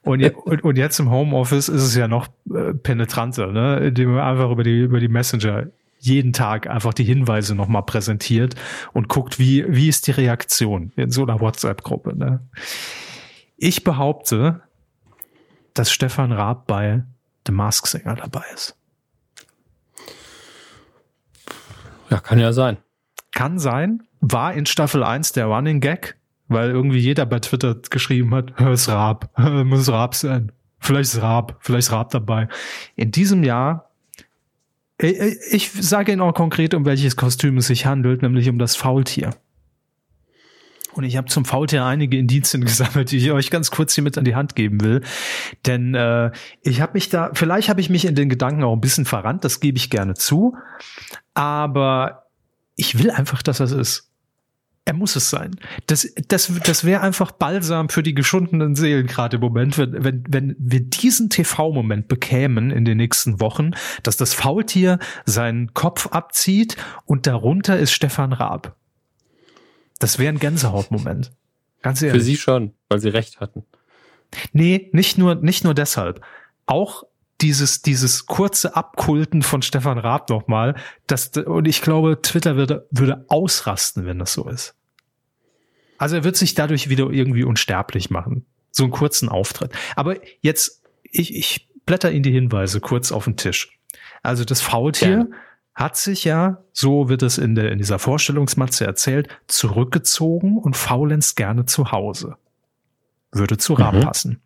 Und, 0.04 0.24
und, 0.24 0.64
und 0.64 0.78
jetzt 0.78 1.00
im 1.00 1.12
Homeoffice 1.12 1.70
ist 1.70 1.84
es 1.84 1.96
ja 1.96 2.08
noch 2.08 2.28
äh, 2.54 2.74
penetranter, 2.74 3.52
ne? 3.52 3.78
indem 3.80 4.14
man 4.14 4.22
einfach 4.22 4.50
über 4.50 4.64
die, 4.64 4.82
über 4.82 5.00
die 5.00 5.08
Messenger 5.08 5.68
jeden 6.00 6.34
Tag 6.34 6.68
einfach 6.68 6.96
die 6.96 7.04
Hinweise 7.04 7.54
nochmal 7.54 7.84
präsentiert 7.84 8.56
und 8.94 9.08
guckt, 9.08 9.38
wie, 9.38 9.64
wie 9.68 9.88
ist 9.88 10.08
die 10.08 10.12
Reaktion 10.12 10.92
in 10.96 11.12
so 11.12 11.22
einer 11.22 11.40
WhatsApp-Gruppe. 11.40 12.18
Ne? 12.18 12.42
Ich 13.58 13.84
behaupte, 13.84 14.62
dass 15.76 15.92
Stefan 15.92 16.32
Raab 16.32 16.66
bei 16.66 17.04
The 17.46 17.54
Mask 17.54 17.86
Singer 17.86 18.16
dabei 18.16 18.44
ist. 18.56 18.76
Ja, 22.10 22.20
kann 22.20 22.40
ja 22.40 22.52
sein. 22.52 22.78
Kann 23.34 23.60
sein. 23.60 24.04
War 24.20 24.54
in 24.54 24.66
Staffel 24.66 25.04
1 25.04 25.32
der 25.34 25.46
Running 25.46 25.80
Gag, 25.80 26.18
weil 26.52 26.72
irgendwie 26.72 27.00
jeder 27.00 27.26
bei 27.26 27.40
Twitter 27.40 27.76
geschrieben 27.90 28.34
hat, 28.34 28.60
es 28.60 28.88
Raab, 28.88 29.30
muss 29.66 29.90
Raab 29.90 30.16
sein. 30.16 30.52
Vielleicht 30.80 31.14
ist 31.14 31.22
Raab, 31.22 31.58
vielleicht 31.60 31.88
ist 31.88 31.92
Raab 31.92 32.10
dabei. 32.12 32.48
In 32.96 33.12
diesem 33.12 33.44
Jahr 33.44 33.92
ich 35.02 35.72
sage 35.72 36.12
Ihnen 36.12 36.22
auch 36.22 36.34
konkret, 36.34 36.74
um 36.74 36.86
welches 36.86 37.16
Kostüm 37.16 37.58
es 37.58 37.68
sich 37.68 37.86
handelt, 37.86 38.22
nämlich 38.22 38.48
um 38.50 38.60
das 38.60 38.76
Faultier. 38.76 39.32
Und 40.94 41.06
ich 41.06 41.18
habe 41.18 41.28
zum 41.28 41.46
Faultier 41.46 41.86
einige 41.86 42.18
Indizien 42.18 42.64
gesammelt, 42.66 43.12
die 43.12 43.18
ich 43.18 43.32
euch 43.32 43.50
ganz 43.50 43.72
kurz 43.72 43.96
hier 43.96 44.04
mit 44.04 44.18
an 44.18 44.26
die 44.26 44.36
Hand 44.36 44.56
geben 44.56 44.82
will. 44.82 45.02
Denn 45.66 45.96
äh, 45.96 46.32
ich 46.62 46.82
habe 46.82 46.94
mich 46.94 47.10
da, 47.10 47.32
vielleicht 47.34 47.70
habe 47.70 47.82
ich 47.82 47.90
mich 47.90 48.06
in 48.06 48.16
den 48.16 48.30
Gedanken 48.30 48.64
auch 48.64 48.74
ein 48.74 48.82
bisschen 48.82 49.06
verrannt, 49.06 49.44
das 49.44 49.60
gebe 49.60 49.78
ich 49.78 49.90
gerne 49.90 50.14
zu. 50.14 50.56
Aber 51.34 52.28
ich 52.76 53.00
will 53.00 53.10
einfach, 53.10 53.42
dass 53.42 53.58
das 53.58 53.72
ist. 53.72 54.11
Er 54.84 54.94
muss 54.94 55.16
es 55.16 55.30
sein. 55.30 55.52
Das, 55.86 56.12
das, 56.28 56.52
das 56.64 56.84
wäre 56.84 57.02
einfach 57.02 57.32
Balsam 57.32 57.90
für 57.90 58.02
die 58.02 58.16
geschundenen 58.16 58.76
Seelen 58.76 59.06
gerade 59.06 59.36
im 59.36 59.42
Moment, 59.42 59.78
wenn, 59.78 60.04
wenn, 60.04 60.24
wenn 60.28 60.56
wir 60.58 60.80
diesen 60.82 61.30
TV-Moment 61.30 62.08
bekämen 62.08 62.72
in 62.72 62.84
den 62.84 62.98
nächsten 62.98 63.40
Wochen, 63.40 63.72
dass 64.02 64.18
das 64.18 64.34
Faultier 64.34 64.98
seinen 65.26 65.74
Kopf 65.76 66.08
abzieht 66.08 66.78
und 67.06 67.28
darunter 67.28 67.78
ist 67.78 67.92
Stefan 67.92 68.34
Raab. 68.34 68.76
Das 70.00 70.18
wäre 70.18 70.34
ein 70.34 70.40
Gänsehautmoment. 70.40 71.32
Ganz 71.84 72.02
ehrlich. 72.02 72.20
Für 72.20 72.26
Sie 72.26 72.38
schon, 72.38 72.74
weil 72.90 73.00
Sie 73.00 73.10
recht 73.10 73.40
hatten. 73.40 73.64
Nee, 74.52 74.90
nicht 74.94 75.18
nur, 75.18 75.36
nicht 75.36 75.64
nur 75.64 75.76
deshalb. 75.76 76.22
Auch 76.66 77.04
dieses, 77.42 77.82
dieses 77.82 78.26
kurze 78.26 78.76
Abkulten 78.76 79.42
von 79.42 79.62
Stefan 79.62 79.98
Raab 79.98 80.30
nochmal, 80.30 80.76
das, 81.08 81.30
und 81.30 81.68
ich 81.68 81.82
glaube, 81.82 82.22
Twitter 82.22 82.56
würde, 82.56 82.88
würde 82.92 83.26
ausrasten, 83.28 84.06
wenn 84.06 84.20
das 84.20 84.34
so 84.34 84.48
ist. 84.48 84.76
Also 85.98 86.16
er 86.16 86.24
wird 86.24 86.36
sich 86.36 86.56
dadurch 86.56 86.90
wieder 86.90 87.10
irgendwie 87.10 87.44
unsterblich 87.44 88.10
machen. 88.10 88.46
So 88.72 88.84
einen 88.84 88.92
kurzen 88.92 89.30
Auftritt. 89.30 89.72
Aber 89.96 90.16
jetzt, 90.42 90.82
ich, 91.04 91.36
ich 91.36 91.70
blätter 91.86 92.12
Ihnen 92.12 92.24
die 92.24 92.32
Hinweise 92.32 92.80
kurz 92.80 93.12
auf 93.12 93.26
den 93.26 93.38
Tisch. 93.38 93.78
Also 94.24 94.46
das 94.46 94.62
Faultier 94.62 95.28
ja. 95.30 95.38
hat 95.76 95.98
sich 95.98 96.24
ja, 96.24 96.64
so 96.74 97.10
wird 97.10 97.22
es 97.22 97.38
in, 97.38 97.56
der, 97.56 97.72
in 97.72 97.78
dieser 97.78 98.00
Vorstellungsmatze 98.00 98.86
erzählt, 98.86 99.28
zurückgezogen 99.48 100.58
und 100.58 100.76
faulenzt 100.76 101.36
gerne 101.36 101.66
zu 101.66 101.92
Hause. 101.92 102.36
Würde 103.32 103.58
zu 103.58 103.74
Raab 103.74 103.96
mhm. 103.96 104.02
passen. 104.02 104.42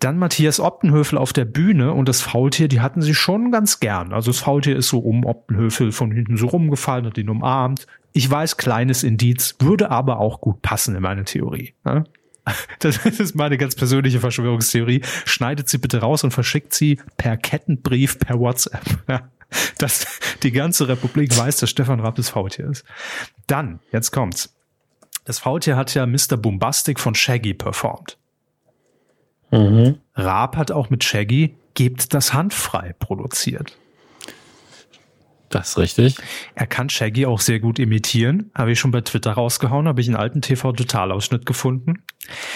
Dann 0.00 0.18
Matthias 0.18 0.60
Optenhöfel 0.60 1.18
auf 1.18 1.32
der 1.32 1.44
Bühne 1.44 1.92
und 1.92 2.08
das 2.08 2.20
Faultier, 2.20 2.68
die 2.68 2.80
hatten 2.80 3.02
sie 3.02 3.14
schon 3.14 3.50
ganz 3.50 3.80
gern. 3.80 4.12
Also 4.12 4.30
das 4.30 4.40
Faultier 4.40 4.76
ist 4.76 4.88
so 4.88 4.98
um 4.98 5.24
Optenhöfel 5.24 5.90
von 5.92 6.12
hinten 6.12 6.36
so 6.36 6.46
rumgefallen 6.46 7.06
und 7.06 7.18
ihn 7.18 7.28
umarmt. 7.28 7.86
Ich 8.12 8.30
weiß, 8.30 8.56
kleines 8.56 9.02
Indiz, 9.02 9.56
würde 9.58 9.90
aber 9.90 10.18
auch 10.20 10.40
gut 10.40 10.62
passen 10.62 10.94
in 10.94 11.02
meine 11.02 11.24
Theorie. 11.24 11.74
Das 12.78 13.04
ist 13.04 13.34
meine 13.34 13.58
ganz 13.58 13.74
persönliche 13.74 14.20
Verschwörungstheorie. 14.20 15.02
Schneidet 15.26 15.68
sie 15.68 15.76
bitte 15.76 16.00
raus 16.00 16.24
und 16.24 16.30
verschickt 16.30 16.72
sie 16.72 16.98
per 17.18 17.36
Kettenbrief, 17.36 18.18
per 18.18 18.38
WhatsApp. 18.38 18.82
Dass 19.78 20.06
die 20.42 20.52
ganze 20.52 20.88
Republik 20.88 21.36
weiß, 21.36 21.58
dass 21.58 21.70
Stefan 21.70 22.00
Rapp 22.00 22.16
das 22.16 22.28
Faultier 22.28 22.68
ist. 22.68 22.84
Dann, 23.46 23.80
jetzt 23.92 24.12
kommt's. 24.12 24.54
Das 25.24 25.38
Faultier 25.38 25.76
hat 25.76 25.94
ja 25.94 26.06
Mr. 26.06 26.36
Bombastic 26.36 27.00
von 27.00 27.14
Shaggy 27.14 27.54
performt. 27.54 28.18
Mhm. 29.50 29.98
Raab 30.14 30.56
hat 30.56 30.70
auch 30.70 30.90
mit 30.90 31.04
Shaggy 31.04 31.54
Gebt 31.74 32.12
das 32.12 32.34
handfrei 32.34 32.92
produziert. 32.98 33.78
Das 35.48 35.68
ist 35.68 35.78
richtig. 35.78 36.16
Er 36.56 36.66
kann 36.66 36.88
Shaggy 36.88 37.24
auch 37.24 37.38
sehr 37.38 37.60
gut 37.60 37.78
imitieren. 37.78 38.50
Habe 38.52 38.72
ich 38.72 38.80
schon 38.80 38.90
bei 38.90 39.00
Twitter 39.00 39.30
rausgehauen, 39.30 39.86
habe 39.86 40.00
ich 40.00 40.08
einen 40.08 40.16
alten 40.16 40.42
TV-Totalausschnitt 40.42 41.46
gefunden. 41.46 42.02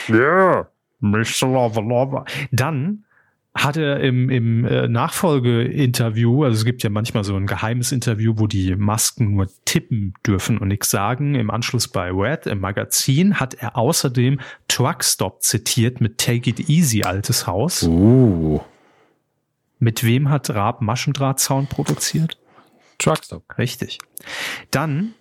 Ja, 0.09 0.17
yeah, 0.17 0.69
Mr. 0.99 1.47
Lava 1.47 1.81
Lava. 1.81 2.25
Dann 2.51 3.05
hat 3.55 3.77
er 3.77 4.01
im, 4.01 4.31
im 4.31 4.65
äh, 4.65 4.89
Nachfolgeinterview, 4.89 6.45
also 6.45 6.57
es 6.57 6.65
gibt 6.65 6.83
ja 6.83 6.91
manchmal 6.91 7.23
so 7.23 7.37
ein 7.37 7.47
geheimes 7.47 7.93
Interview, 7.93 8.35
wo 8.37 8.47
die 8.47 8.75
Masken 8.77 9.35
nur 9.35 9.49
tippen 9.67 10.15
dürfen 10.27 10.57
und 10.57 10.69
nichts 10.69 10.91
sagen. 10.91 11.35
Im 11.35 11.51
Anschluss 11.51 11.89
bei 11.89 12.11
Red 12.11 12.47
im 12.47 12.61
Magazin 12.61 13.41
hat 13.41 13.55
er 13.55 13.77
außerdem 13.77 14.41
Truckstop 14.69 15.43
zitiert 15.43 16.01
mit 16.01 16.19
Take 16.19 16.49
It 16.49 16.71
Easy, 16.71 17.03
altes 17.03 17.47
Haus. 17.47 17.83
Uh. 17.83 18.61
Mit 19.79 20.03
wem 20.03 20.31
hat 20.31 20.49
Raab 20.49 20.81
Maschendrahtzaun 20.81 21.67
produziert? 21.67 22.39
Truckstop. 22.99 23.45
Richtig. 23.59 23.99
Dann 24.71 25.13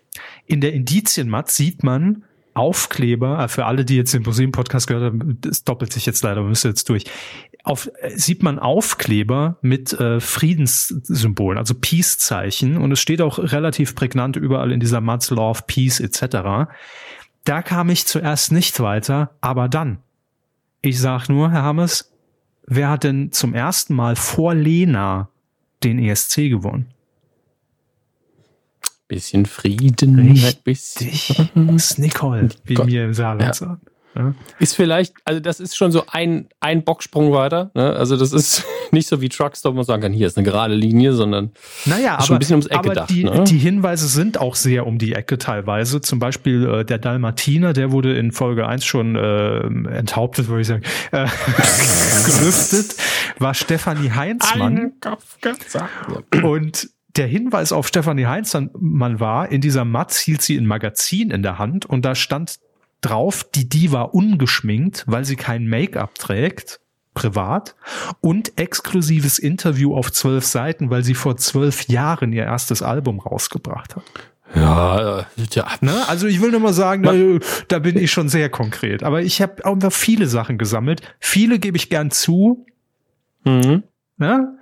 in 0.46 0.62
der 0.62 0.74
Indizienmat 0.74 1.52
sieht 1.52 1.84
man 1.84 2.24
Aufkleber, 2.54 3.44
äh, 3.44 3.48
für 3.48 3.66
alle, 3.66 3.86
die 3.86 3.96
jetzt 3.96 4.14
den 4.14 4.24
Museum-Podcast 4.24 4.88
gehört 4.88 5.14
haben, 5.14 5.38
das 5.42 5.64
doppelt 5.64 5.94
sich 5.94 6.06
jetzt 6.06 6.22
leider, 6.24 6.44
müsste 6.44 6.68
jetzt 6.68 6.88
durch. 6.90 7.06
Auf, 7.64 7.92
äh, 8.00 8.10
sieht 8.18 8.44
man 8.44 8.60
Aufkleber 8.60 9.58
mit 9.62 9.94
äh, 9.94 10.20
Friedenssymbolen, 10.20 11.58
also 11.58 11.76
Peace-Zeichen 11.76 12.78
und 12.78 12.92
es 12.92 13.00
steht 13.00 13.22
auch 13.22 13.38
relativ 13.38 13.96
prägnant 13.96 14.36
überall 14.36 14.72
in 14.72 14.80
dieser 14.80 15.02
Mats 15.02 15.30
Law 15.30 15.52
of 15.52 15.68
Peace 15.68 16.00
etc. 16.00 16.70
Da 17.44 17.62
kam 17.62 17.90
ich 17.90 18.06
zuerst 18.08 18.52
nicht 18.52 18.80
weiter, 18.80 19.32
aber 19.42 19.70
dann. 19.70 20.00
Ich 20.82 21.00
sag 21.00 21.30
nur, 21.30 21.52
Herr 21.52 21.64
Hammes, 21.64 22.12
wer 22.66 22.90
hat 22.90 23.04
denn 23.04 23.32
zum 23.32 23.54
ersten 23.54 23.94
Mal 23.94 24.16
vor 24.16 24.56
Lena 24.56 25.30
den 25.84 26.00
ESC 26.00 26.50
gewonnen? 26.50 26.88
Bisschen 29.08 29.46
Frieden. 29.46 30.18
Richtig. 30.20 30.64
Bisschen. 30.64 32.04
Nicole, 32.04 32.50
wie 32.64 32.76
Gott. 32.76 32.86
mir 32.86 33.06
im 33.06 33.14
Saarland 33.14 33.42
ja. 33.42 33.54
sagen. 33.54 33.82
Ja. 34.16 34.34
Ist 34.60 34.76
vielleicht, 34.76 35.14
also 35.24 35.40
das 35.40 35.60
ist 35.60 35.78
schon 35.78 35.92
so 35.92 36.04
ein, 36.08 36.50
ein 36.60 36.84
Bocksprung 36.84 37.32
weiter. 37.32 37.72
Ne? 37.74 37.94
Also 37.94 38.18
das 38.18 38.34
ist 38.34 38.66
nicht 38.92 39.08
so 39.08 39.22
wie 39.22 39.30
Truckstop, 39.30 39.74
wo 39.74 39.78
man 39.78 39.86
sagen 39.86 40.02
kann, 40.02 40.12
hier 40.12 40.28
ist 40.28 40.38
eine 40.38 40.46
gerade 40.46 40.76
Linie, 40.76 41.14
sondern 41.14 41.52
naja, 41.86 42.16
aber, 42.16 42.24
schon 42.24 42.36
ein 42.36 42.40
bisschen 42.40 42.56
ums 42.56 42.68
Eck 42.68 42.78
aber 42.78 42.90
gedacht. 42.90 43.10
Die, 43.10 43.24
ne? 43.24 43.44
die 43.46 43.58
Hinweise 43.58 44.08
sind 44.08 44.40
auch 44.40 44.56
sehr 44.56 44.86
um 44.86 44.98
die 44.98 45.14
Ecke 45.14 45.38
teilweise. 45.38 46.02
Zum 46.02 46.20
Beispiel 46.20 46.68
äh, 46.68 46.86
der 46.86 46.98
Dalmatiner, 46.98 47.74
der 47.74 47.92
wurde 47.92 48.18
in 48.18 48.32
Folge 48.32 48.68
1 48.68 48.84
schon 48.84 49.16
äh, 49.16 49.60
enthauptet, 49.62 50.48
würde 50.50 50.62
ich 50.62 50.68
sagen, 50.68 50.84
äh, 51.12 51.26
gelüftet, 52.26 52.96
war 53.40 53.54
Stefanie 53.54 54.12
Heinzmann. 54.12 54.94
Und 56.44 56.90
der 57.18 57.28
Hinweis 57.28 57.72
auf 57.72 57.88
Stefanie 57.88 58.26
Heinzmann 58.26 59.20
war, 59.20 59.52
in 59.52 59.62
dieser 59.62 59.86
Matz 59.86 60.20
hielt 60.20 60.42
sie 60.42 60.58
ein 60.58 60.66
Magazin 60.66 61.32
in 61.32 61.44
der 61.44 61.60
Hand 61.60 61.86
und 61.86 62.04
da 62.04 62.16
stand 62.16 62.60
drauf, 63.02 63.44
die 63.44 63.68
Diva 63.68 64.04
ungeschminkt, 64.04 65.04
weil 65.08 65.26
sie 65.26 65.36
kein 65.36 65.68
Make-up 65.68 66.16
trägt. 66.16 66.80
privat 67.14 67.76
und 68.22 68.58
exklusives 68.58 69.38
Interview 69.38 69.94
auf 69.94 70.12
zwölf 70.14 70.46
Seiten, 70.46 70.90
weil 70.90 71.04
sie 71.04 71.14
vor 71.14 71.36
zwölf 71.36 71.88
Jahren 71.90 72.32
ihr 72.32 72.46
erstes 72.46 72.82
Album 72.82 73.20
rausgebracht 73.20 73.98
hat. 73.98 74.04
Ja, 74.56 75.20
äh, 75.20 75.24
ja. 75.52 75.68
Ne? 75.82 75.94
Also 76.08 76.28
ich 76.28 76.42
will 76.42 76.52
nur 76.52 76.60
mal 76.60 76.74
sagen, 76.74 77.04
da, 77.04 77.14
da 77.68 77.80
bin 77.80 77.98
ich 77.98 78.12
schon 78.12 78.30
sehr 78.30 78.50
konkret. 78.50 79.04
Aber 79.04 79.22
ich 79.22 79.42
habe 79.42 79.66
auch 79.66 79.78
viele 79.92 80.28
Sachen 80.28 80.58
gesammelt. 80.58 81.02
Viele 81.20 81.60
gebe 81.60 81.78
ich 81.78 81.90
gern 81.90 82.12
zu. 82.12 82.66
Mhm. 83.44 83.84
Ne? 84.18 84.58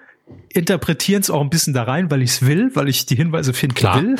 Interpretieren 0.53 1.21
es 1.21 1.29
auch 1.29 1.41
ein 1.41 1.49
bisschen 1.49 1.73
da 1.73 1.83
rein, 1.83 2.11
weil 2.11 2.21
ich 2.21 2.31
es 2.31 2.45
will, 2.45 2.75
weil 2.75 2.87
ich 2.87 3.05
die 3.05 3.15
Hinweise 3.15 3.53
finden 3.53 3.83
will. 3.83 4.15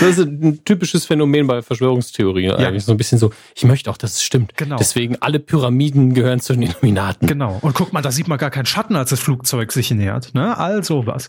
Das 0.00 0.18
ist 0.18 0.18
ein 0.18 0.64
typisches 0.64 1.06
Phänomen 1.06 1.46
bei 1.46 1.62
Verschwörungstheorien 1.62 2.50
ja. 2.50 2.56
eigentlich. 2.68 2.84
So 2.84 2.92
ein 2.92 2.98
bisschen 2.98 3.18
so, 3.18 3.30
ich 3.54 3.64
möchte 3.64 3.90
auch, 3.90 3.96
dass 3.96 4.12
es 4.12 4.22
stimmt. 4.22 4.56
Genau. 4.56 4.76
Deswegen 4.76 5.16
alle 5.20 5.38
Pyramiden 5.38 6.14
gehören 6.14 6.40
zu 6.40 6.52
den 6.52 6.62
Illuminaten. 6.62 7.28
Genau. 7.28 7.58
Und 7.60 7.74
guck 7.74 7.92
mal, 7.92 8.02
da 8.02 8.10
sieht 8.10 8.28
man 8.28 8.38
gar 8.38 8.50
keinen 8.50 8.66
Schatten, 8.66 8.96
als 8.96 9.10
das 9.10 9.20
Flugzeug 9.20 9.72
sich 9.72 9.90
nähert. 9.90 10.34
Ne? 10.34 10.56
All 10.56 10.84
sowas. 10.84 11.28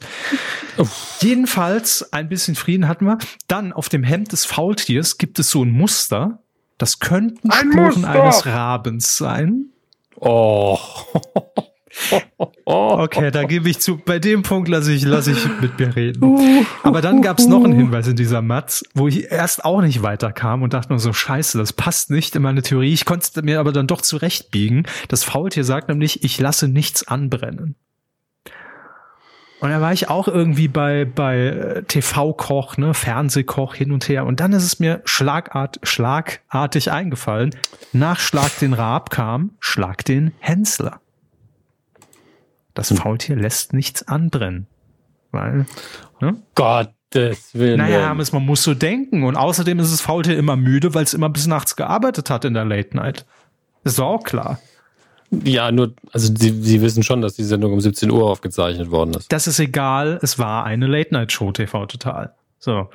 Jedenfalls, 1.22 2.12
ein 2.14 2.30
bisschen 2.30 2.56
Frieden 2.56 2.88
hatten 2.88 3.06
wir. 3.06 3.18
Dann 3.48 3.74
auf 3.74 3.90
dem 3.90 4.04
Hemd 4.04 4.32
des 4.32 4.46
Faultiers 4.46 5.18
gibt 5.18 5.40
es 5.40 5.50
so 5.50 5.64
ein 5.64 5.72
Muster. 5.72 6.40
Das 6.78 7.00
könnten 7.00 7.52
ein 7.52 7.72
Spuren 7.72 8.02
Muster. 8.02 8.24
eines 8.24 8.46
Rabens 8.46 9.18
sein. 9.18 9.66
Oh. 10.16 10.80
Okay, 12.66 13.32
da 13.32 13.44
gebe 13.44 13.70
ich 13.70 13.80
zu. 13.80 13.98
Bei 13.98 14.20
dem 14.20 14.44
Punkt 14.44 14.70
lasse 14.70 14.94
ich, 14.94 15.04
lasse 15.04 15.32
ich 15.32 15.48
mit 15.62 15.80
mir 15.80 15.96
reden. 15.96 16.66
Aber 16.84 17.02
dann 17.02 17.22
gab 17.22 17.40
es 17.40 17.48
noch 17.48 17.64
einen 17.64 17.74
Hinweis 17.74 18.08
in 18.08 18.16
dieser 18.16 18.42
Matz, 18.42 18.84
wo 18.94 19.08
ich 19.08 19.32
erst 19.32 19.66
auch 19.66 19.82
nicht 19.82 20.04
weiterkam 20.04 20.62
und 20.62 20.74
dachte 20.74 20.90
nur 20.90 21.00
so, 21.00 21.14
scheiße, 21.14 21.58
das 21.58 21.74
passt 21.74 22.12
nicht 22.12 22.36
in 22.36 22.42
meine 22.42 22.62
Theorie. 22.62 22.94
Ich 22.94 23.06
konnte 23.06 23.42
mir 23.42 23.60
aber 23.60 23.72
dann 23.72 23.88
doch 23.88 24.02
zurechtbiegen. 24.02 24.86
Das 25.08 25.24
Faultier 25.24 25.64
sagt 25.64 25.90
nämlich, 25.90 26.24
ich 26.24 26.40
lasse 26.40 26.68
nichts 26.68 27.08
anbrennen. 27.08 27.76
Und 29.60 29.70
da 29.72 29.82
war 29.82 29.92
ich 29.92 30.10
auch 30.10 30.28
irgendwie 30.28 30.70
bei, 30.70 31.04
bei 31.04 31.38
äh, 31.38 31.84
TV-Koch, 31.84 32.78
ne, 32.78 32.94
Fernsehkoch 32.94 33.76
hin 33.76 33.92
und 33.92 34.08
her. 34.08 34.26
Und 34.26 34.40
dann 34.40 34.54
ist 34.54 34.64
es 34.64 34.80
mir 34.80 35.02
schlagart, 35.04 35.80
schlagartig 35.84 36.92
eingefallen. 36.92 37.52
Nach 37.92 38.20
Schlag 38.20 38.58
den 38.60 38.74
Raab 38.74 39.10
kam 39.10 39.52
Schlag 39.60 40.06
den 40.06 40.32
Hensler. 40.40 41.02
Das 42.74 42.94
Faultier 42.94 43.36
lässt 43.36 43.74
nichts 43.74 44.08
anbrennen. 44.08 44.68
Weil, 45.32 45.66
ne? 46.22 46.36
Gottes 46.56 47.54
Willen. 47.54 47.78
Naja, 47.78 48.14
man 48.14 48.46
muss 48.46 48.64
so 48.64 48.74
denken. 48.74 49.24
Und 49.24 49.36
außerdem 49.36 49.80
ist 49.80 49.92
das 49.92 50.02
Faultier 50.02 50.38
immer 50.38 50.56
müde, 50.56 50.94
weil 50.94 51.04
es 51.04 51.14
immer 51.14 51.30
bis 51.30 51.48
nachts 51.48 51.76
gearbeitet 51.76 52.30
hat 52.30 52.46
in 52.46 52.54
der 52.54 52.66
Late 52.66 52.96
Night. 52.96 53.26
Ist 53.84 54.00
auch 54.00 54.24
klar. 54.24 54.60
Ja, 55.32 55.72
nur, 55.72 55.94
also 56.12 56.34
Sie, 56.36 56.62
Sie 56.62 56.82
wissen 56.82 57.04
schon, 57.04 57.22
dass 57.22 57.36
die 57.36 57.44
Sendung 57.44 57.74
um 57.74 57.82
17 57.82 58.10
Uhr 58.10 58.30
aufgezeichnet 58.30 58.90
worden 58.90 59.14
ist. 59.14 59.32
Das 59.32 59.48
ist 59.48 59.60
egal, 59.60 60.20
es 60.24 60.40
war 60.40 60.66
eine 60.66 60.88
Late-Night-Show 60.88 61.52
TV 61.52 61.86
total. 61.86 62.34
So. 62.58 62.90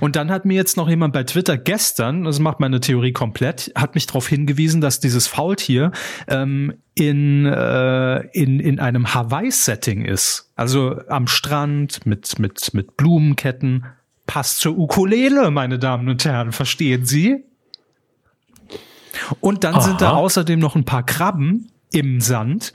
Und 0.00 0.16
dann 0.16 0.30
hat 0.30 0.44
mir 0.44 0.54
jetzt 0.54 0.76
noch 0.76 0.88
jemand 0.88 1.12
bei 1.12 1.24
Twitter 1.24 1.56
gestern, 1.56 2.24
das 2.24 2.38
macht 2.38 2.60
meine 2.60 2.80
Theorie 2.80 3.12
komplett, 3.12 3.72
hat 3.74 3.94
mich 3.94 4.06
darauf 4.06 4.28
hingewiesen, 4.28 4.80
dass 4.80 5.00
dieses 5.00 5.26
Faultier 5.26 5.92
ähm, 6.28 6.74
in, 6.94 7.46
äh, 7.46 8.20
in, 8.32 8.60
in 8.60 8.78
einem 8.78 9.14
Hawaii-Setting 9.14 10.04
ist. 10.04 10.52
Also 10.56 11.00
am 11.08 11.26
Strand 11.26 12.06
mit, 12.06 12.38
mit, 12.38 12.74
mit 12.74 12.96
Blumenketten. 12.96 13.86
Passt 14.26 14.60
zur 14.60 14.78
Ukulele, 14.78 15.50
meine 15.50 15.78
Damen 15.78 16.08
und 16.08 16.24
Herren, 16.24 16.52
verstehen 16.52 17.04
Sie? 17.04 17.44
Und 19.40 19.64
dann 19.64 19.74
Aha. 19.74 19.80
sind 19.80 20.00
da 20.00 20.12
außerdem 20.12 20.60
noch 20.60 20.76
ein 20.76 20.84
paar 20.84 21.04
Krabben 21.04 21.72
im 21.90 22.20
Sand, 22.20 22.74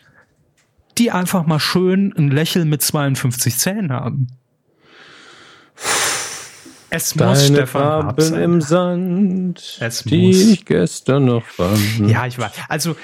die 0.97 1.11
einfach 1.11 1.45
mal 1.45 1.59
schön 1.59 2.13
ein 2.17 2.29
Lächeln 2.29 2.69
mit 2.69 2.81
52 2.81 3.57
Zähnen 3.57 3.91
haben. 3.91 4.27
Es 6.95 7.13
Deine 7.13 7.31
muss 7.31 7.47
Stefan 7.47 7.65
Farben 8.15 8.33
im 8.35 8.61
Sand, 8.61 9.77
es 9.81 10.03
die 10.03 10.27
muss. 10.27 10.37
ich 10.37 10.65
gestern 10.65 11.25
noch 11.25 11.43
fand. 11.43 12.09
Ja, 12.09 12.25
ich 12.25 12.39
weiß. 12.39 12.51
Also 12.69 12.95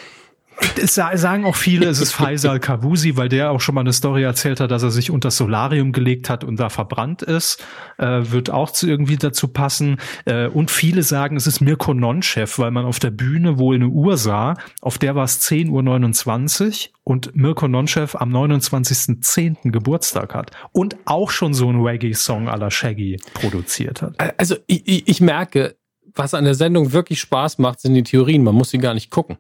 es 0.82 0.96
sagen 0.96 1.46
auch 1.46 1.56
viele, 1.56 1.88
es 1.88 2.00
ist 2.00 2.12
Faisal 2.14 2.60
Kavusi, 2.60 3.18
weil 3.18 3.30
der 3.30 3.52
auch 3.52 3.62
schon 3.62 3.76
mal 3.76 3.82
eine 3.82 3.94
Story 3.94 4.24
erzählt 4.24 4.60
hat, 4.60 4.72
dass 4.72 4.84
er 4.84 4.92
sich 4.92 5.12
unter 5.12 5.32
Solarium 5.32 5.92
gelegt 5.92 6.30
hat 6.30 6.44
und 6.44 6.60
da 6.60 6.70
verbrannt 6.70 7.22
ist. 7.22 7.64
Äh, 7.98 8.32
wird 8.32 8.50
auch 8.50 8.72
zu 8.72 8.88
irgendwie 8.88 9.18
dazu 9.18 9.48
passen. 9.48 9.98
Äh, 10.26 10.48
und 10.48 10.72
viele 10.72 11.04
sagen, 11.04 11.36
es 11.36 11.48
ist 11.48 11.62
Mirko 11.62 11.94
Nonchef, 11.94 12.60
weil 12.60 12.72
man 12.72 12.86
auf 12.86 13.00
der 13.00 13.12
Bühne 13.12 13.58
wohl 13.58 13.76
eine 13.76 13.88
Uhr 13.88 14.18
sah, 14.18 14.56
auf 14.82 14.98
der 14.98 15.16
war 15.16 15.26
es 15.26 15.42
10.29 15.42 16.90
Uhr 16.90 16.90
und 17.04 17.36
Mirko 17.36 17.68
Nonchef 17.68 18.16
am 18.16 18.34
29.10. 18.36 19.72
Geburtstag 19.72 20.34
hat 20.34 20.52
und 20.72 20.98
auch 21.06 21.32
schon 21.32 21.54
so 21.54 21.68
einen 21.68 21.82
Reggae-Song 21.82 22.50
à 22.50 22.58
la 22.58 22.70
Shaggy 22.70 23.20
produziert 23.34 24.02
hat. 24.02 24.16
Also 24.38 24.56
ich, 24.68 25.08
ich 25.08 25.22
merke, 25.22 25.76
was 26.16 26.34
an 26.34 26.44
der 26.44 26.56
Sendung 26.56 26.92
wirklich 26.92 27.20
Spaß 27.20 27.58
macht, 27.58 27.80
sind 27.80 27.94
die 27.94 28.04
Theorien. 28.04 28.44
Man 28.44 28.56
muss 28.56 28.70
sie 28.70 28.78
gar 28.78 28.94
nicht 28.94 29.10
gucken. 29.10 29.38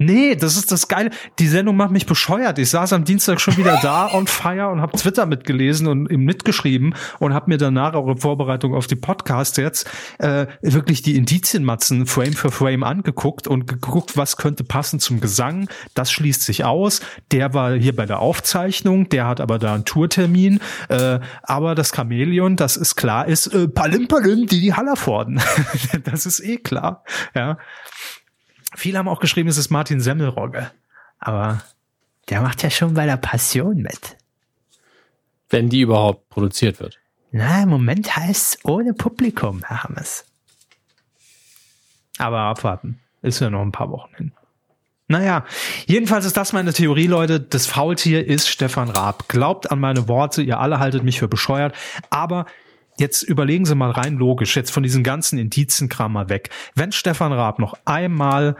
Nee, 0.00 0.36
das 0.36 0.56
ist 0.56 0.70
das 0.70 0.86
Geile. 0.86 1.10
Die 1.40 1.48
Sendung 1.48 1.76
macht 1.76 1.90
mich 1.90 2.06
bescheuert. 2.06 2.60
Ich 2.60 2.70
saß 2.70 2.92
am 2.92 3.04
Dienstag 3.04 3.40
schon 3.40 3.56
wieder 3.56 3.80
da 3.82 4.08
on 4.14 4.28
fire 4.28 4.68
und 4.68 4.80
habe 4.80 4.96
Twitter 4.96 5.26
mitgelesen 5.26 5.88
und 5.88 6.08
ihm 6.08 6.24
mitgeschrieben 6.24 6.94
und 7.18 7.34
habe 7.34 7.50
mir 7.50 7.58
danach 7.58 7.94
auch 7.94 8.06
in 8.06 8.16
Vorbereitung 8.16 8.76
auf 8.76 8.86
die 8.86 8.94
Podcasts 8.94 9.56
jetzt 9.56 9.90
äh, 10.18 10.46
wirklich 10.62 11.02
die 11.02 11.16
Indizienmatzen 11.16 12.06
Frame 12.06 12.34
für 12.34 12.52
Frame 12.52 12.84
angeguckt 12.84 13.48
und 13.48 13.66
geguckt, 13.66 14.16
was 14.16 14.36
könnte 14.36 14.62
passen 14.62 15.00
zum 15.00 15.18
Gesang. 15.18 15.68
Das 15.94 16.12
schließt 16.12 16.42
sich 16.42 16.64
aus. 16.64 17.00
Der 17.32 17.52
war 17.52 17.72
hier 17.74 17.96
bei 17.96 18.06
der 18.06 18.20
Aufzeichnung, 18.20 19.08
der 19.08 19.26
hat 19.26 19.40
aber 19.40 19.58
da 19.58 19.74
einen 19.74 19.84
Tourtermin. 19.84 20.60
Äh, 20.90 21.18
aber 21.42 21.74
das 21.74 21.90
Chamäleon, 21.92 22.54
das 22.54 22.76
ist 22.76 22.94
klar, 22.94 23.26
ist 23.26 23.48
äh, 23.48 23.66
Palim 23.66 24.06
Palim, 24.06 24.46
die 24.46 24.60
die 24.60 24.74
Hallerforden. 24.74 25.40
das 26.04 26.24
ist 26.24 26.38
eh 26.38 26.58
klar. 26.58 27.02
Ja. 27.34 27.58
Viele 28.78 28.98
haben 28.98 29.08
auch 29.08 29.18
geschrieben, 29.18 29.48
es 29.48 29.58
ist 29.58 29.70
Martin 29.70 30.00
Semmelrogge. 30.00 30.70
Aber 31.18 31.62
der 32.28 32.40
macht 32.42 32.62
ja 32.62 32.70
schon 32.70 32.94
bei 32.94 33.06
der 33.06 33.16
Passion 33.16 33.78
mit. 33.78 34.16
Wenn 35.50 35.68
die 35.68 35.80
überhaupt 35.80 36.28
produziert 36.28 36.78
wird. 36.78 36.98
Na, 37.32 37.64
im 37.64 37.70
Moment 37.70 38.16
heißt 38.16 38.54
es 38.54 38.64
ohne 38.64 38.94
Publikum, 38.94 39.64
Herr 39.64 39.82
Hammes. 39.82 40.24
Aber 42.18 42.38
abwarten. 42.38 43.00
Ist 43.20 43.40
ja 43.40 43.50
noch 43.50 43.62
ein 43.62 43.72
paar 43.72 43.90
Wochen 43.90 44.14
hin. 44.14 44.32
Naja, 45.08 45.44
jedenfalls 45.86 46.24
ist 46.24 46.36
das 46.36 46.52
meine 46.52 46.72
Theorie, 46.72 47.08
Leute. 47.08 47.40
Das 47.40 47.66
Faultier 47.66 48.28
ist 48.28 48.48
Stefan 48.48 48.90
Raab. 48.90 49.28
Glaubt 49.28 49.72
an 49.72 49.80
meine 49.80 50.06
Worte, 50.06 50.40
ihr 50.40 50.60
alle 50.60 50.78
haltet 50.78 51.02
mich 51.02 51.18
für 51.18 51.28
bescheuert. 51.28 51.74
Aber 52.10 52.46
jetzt 52.96 53.22
überlegen 53.22 53.64
Sie 53.64 53.74
mal 53.74 53.90
rein 53.90 54.14
logisch, 54.14 54.54
jetzt 54.54 54.70
von 54.70 54.84
diesen 54.84 55.02
ganzen 55.02 55.36
Indizienkram 55.36 56.12
mal 56.12 56.28
weg. 56.28 56.50
Wenn 56.76 56.92
Stefan 56.92 57.32
Raab 57.32 57.58
noch 57.58 57.74
einmal 57.84 58.56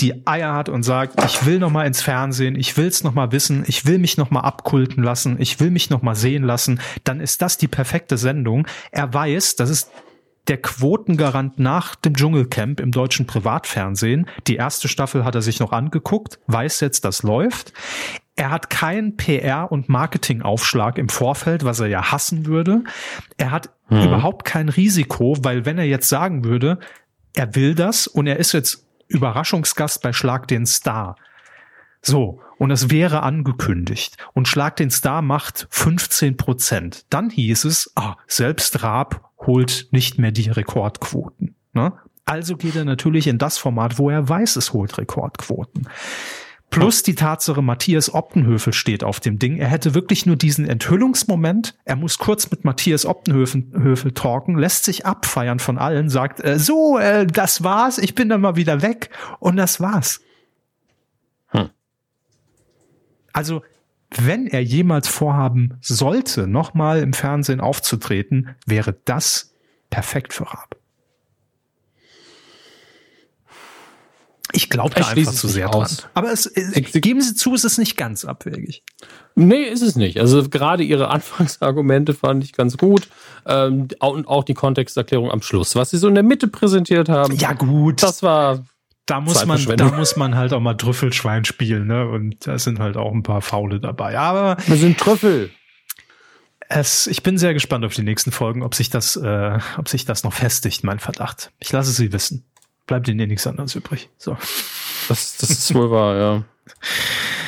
die 0.00 0.26
Eier 0.26 0.54
hat 0.54 0.68
und 0.68 0.82
sagt, 0.82 1.22
ich 1.24 1.44
will 1.46 1.58
noch 1.58 1.70
mal 1.70 1.86
ins 1.86 2.02
Fernsehen, 2.02 2.56
ich 2.56 2.76
will's 2.76 3.04
noch 3.04 3.14
mal 3.14 3.32
wissen, 3.32 3.64
ich 3.66 3.86
will 3.86 3.98
mich 3.98 4.16
noch 4.16 4.30
mal 4.30 4.40
abkulten 4.40 5.02
lassen, 5.02 5.36
ich 5.38 5.60
will 5.60 5.70
mich 5.70 5.90
noch 5.90 6.02
mal 6.02 6.14
sehen 6.14 6.42
lassen, 6.42 6.80
dann 7.04 7.20
ist 7.20 7.42
das 7.42 7.58
die 7.58 7.68
perfekte 7.68 8.16
Sendung. 8.16 8.66
Er 8.90 9.12
weiß, 9.12 9.56
das 9.56 9.70
ist 9.70 9.90
der 10.48 10.58
Quotengarant 10.58 11.58
nach 11.58 11.94
dem 11.94 12.14
Dschungelcamp 12.14 12.80
im 12.80 12.90
deutschen 12.90 13.26
Privatfernsehen. 13.26 14.26
Die 14.46 14.56
erste 14.56 14.88
Staffel 14.88 15.24
hat 15.24 15.34
er 15.34 15.42
sich 15.42 15.60
noch 15.60 15.72
angeguckt, 15.72 16.38
weiß 16.46 16.80
jetzt, 16.80 17.04
das 17.04 17.22
läuft. 17.22 17.72
Er 18.36 18.50
hat 18.50 18.70
keinen 18.70 19.16
PR- 19.16 19.70
und 19.70 19.88
Marketingaufschlag 19.88 20.96
im 20.98 21.08
Vorfeld, 21.08 21.64
was 21.64 21.78
er 21.80 21.88
ja 21.88 22.10
hassen 22.10 22.46
würde. 22.46 22.84
Er 23.36 23.50
hat 23.50 23.70
hm. 23.88 24.02
überhaupt 24.02 24.46
kein 24.46 24.70
Risiko, 24.70 25.36
weil 25.42 25.66
wenn 25.66 25.78
er 25.78 25.84
jetzt 25.84 26.08
sagen 26.08 26.42
würde, 26.42 26.78
er 27.34 27.54
will 27.54 27.74
das 27.74 28.06
und 28.06 28.26
er 28.26 28.38
ist 28.38 28.52
jetzt 28.52 28.89
Überraschungsgast 29.10 30.02
bei 30.02 30.12
Schlag 30.12 30.48
den 30.48 30.66
Star. 30.66 31.16
So, 32.00 32.40
und 32.56 32.70
es 32.70 32.90
wäre 32.90 33.22
angekündigt. 33.22 34.16
Und 34.32 34.48
Schlag 34.48 34.76
den 34.76 34.90
Star 34.90 35.20
macht 35.20 35.66
15 35.70 36.36
Prozent. 36.36 37.04
Dann 37.10 37.28
hieß 37.28 37.64
es, 37.64 37.92
ah, 37.96 38.16
selbst 38.26 38.82
Raab 38.82 39.30
holt 39.38 39.88
nicht 39.90 40.18
mehr 40.18 40.32
die 40.32 40.48
Rekordquoten. 40.48 41.54
Ne? 41.72 41.92
Also 42.24 42.56
geht 42.56 42.76
er 42.76 42.84
natürlich 42.84 43.26
in 43.26 43.38
das 43.38 43.58
Format, 43.58 43.98
wo 43.98 44.08
er 44.08 44.28
weiß, 44.28 44.56
es 44.56 44.72
holt 44.72 44.96
Rekordquoten. 44.96 45.88
Plus 46.70 47.02
die 47.02 47.16
Tatsache, 47.16 47.62
Matthias 47.62 48.14
Optenhöfel 48.14 48.72
steht 48.72 49.02
auf 49.02 49.18
dem 49.18 49.40
Ding. 49.40 49.58
Er 49.58 49.68
hätte 49.68 49.94
wirklich 49.94 50.24
nur 50.24 50.36
diesen 50.36 50.68
Enthüllungsmoment. 50.68 51.74
Er 51.84 51.96
muss 51.96 52.18
kurz 52.18 52.48
mit 52.52 52.64
Matthias 52.64 53.06
Optenhöfel 53.06 54.12
talken, 54.12 54.56
lässt 54.56 54.84
sich 54.84 55.04
abfeiern 55.04 55.58
von 55.58 55.78
allen, 55.78 56.08
sagt, 56.08 56.42
äh, 56.44 56.60
so, 56.60 56.96
äh, 56.96 57.26
das 57.26 57.64
war's, 57.64 57.98
ich 57.98 58.14
bin 58.14 58.28
dann 58.28 58.40
mal 58.40 58.54
wieder 58.54 58.82
weg. 58.82 59.10
Und 59.40 59.56
das 59.56 59.80
war's. 59.80 60.20
Hm. 61.48 61.70
Also, 63.32 63.62
wenn 64.16 64.46
er 64.46 64.62
jemals 64.62 65.08
vorhaben 65.08 65.76
sollte, 65.80 66.46
nochmal 66.46 67.00
im 67.00 67.12
Fernsehen 67.12 67.60
aufzutreten, 67.60 68.54
wäre 68.64 68.96
das 69.04 69.54
perfekt 69.90 70.32
für 70.32 70.44
Raab. 70.44 70.79
Ich 74.52 74.70
glaube 74.70 74.94
da 74.94 75.08
einfach 75.08 75.32
zu 75.32 75.48
sehr 75.48 75.74
aus. 75.74 75.98
dran. 75.98 76.10
Aber 76.14 76.32
es, 76.32 76.46
es, 76.46 76.72
geben 76.92 77.20
Sie 77.20 77.34
zu, 77.34 77.54
es 77.54 77.64
ist 77.64 77.78
nicht 77.78 77.96
ganz 77.96 78.24
abwegig. 78.24 78.82
Nee, 79.34 79.62
ist 79.62 79.82
es 79.82 79.96
nicht. 79.96 80.18
Also 80.18 80.48
gerade 80.48 80.82
Ihre 80.82 81.08
Anfangsargumente 81.10 82.14
fand 82.14 82.44
ich 82.44 82.52
ganz 82.52 82.76
gut. 82.76 83.08
Ähm, 83.46 83.88
und 84.00 84.28
auch 84.28 84.44
die 84.44 84.54
Kontexterklärung 84.54 85.30
am 85.30 85.42
Schluss. 85.42 85.76
Was 85.76 85.90
Sie 85.90 85.98
so 85.98 86.08
in 86.08 86.14
der 86.14 86.24
Mitte 86.24 86.48
präsentiert 86.48 87.08
haben. 87.08 87.36
Ja, 87.36 87.52
gut. 87.52 88.02
Das 88.02 88.22
war. 88.22 88.64
Da 89.06 89.20
muss 89.20 89.44
man, 89.44 89.64
da 89.76 89.90
muss 89.90 90.14
man 90.14 90.36
halt 90.36 90.52
auch 90.52 90.60
mal 90.60 90.74
Trüffelschwein 90.74 91.44
spielen, 91.44 91.88
ne? 91.88 92.08
Und 92.08 92.46
da 92.46 92.60
sind 92.60 92.78
halt 92.78 92.96
auch 92.96 93.12
ein 93.12 93.24
paar 93.24 93.42
Faule 93.42 93.80
dabei. 93.80 94.16
Aber. 94.16 94.56
Wir 94.66 94.76
sind 94.76 94.98
Trüffel. 94.98 95.50
Es, 96.68 97.08
ich 97.08 97.24
bin 97.24 97.36
sehr 97.36 97.52
gespannt 97.52 97.84
auf 97.84 97.94
die 97.94 98.04
nächsten 98.04 98.30
Folgen, 98.30 98.62
ob 98.62 98.76
sich 98.76 98.88
das, 98.88 99.16
äh, 99.16 99.58
ob 99.76 99.88
sich 99.88 100.04
das 100.04 100.22
noch 100.22 100.32
festigt, 100.32 100.84
mein 100.84 101.00
Verdacht. 101.00 101.50
Ich 101.58 101.72
lasse 101.72 101.90
Sie 101.90 102.12
wissen 102.12 102.44
bleibt 102.90 103.06
ihnen 103.06 103.20
ja 103.20 103.26
nichts 103.26 103.46
anderes 103.46 103.76
übrig. 103.76 104.08
So. 104.18 104.36
Das, 105.08 105.36
das 105.36 105.48
ist 105.48 105.72
wohl 105.76 105.92
wahr, 105.92 106.16
ja. 106.16 106.42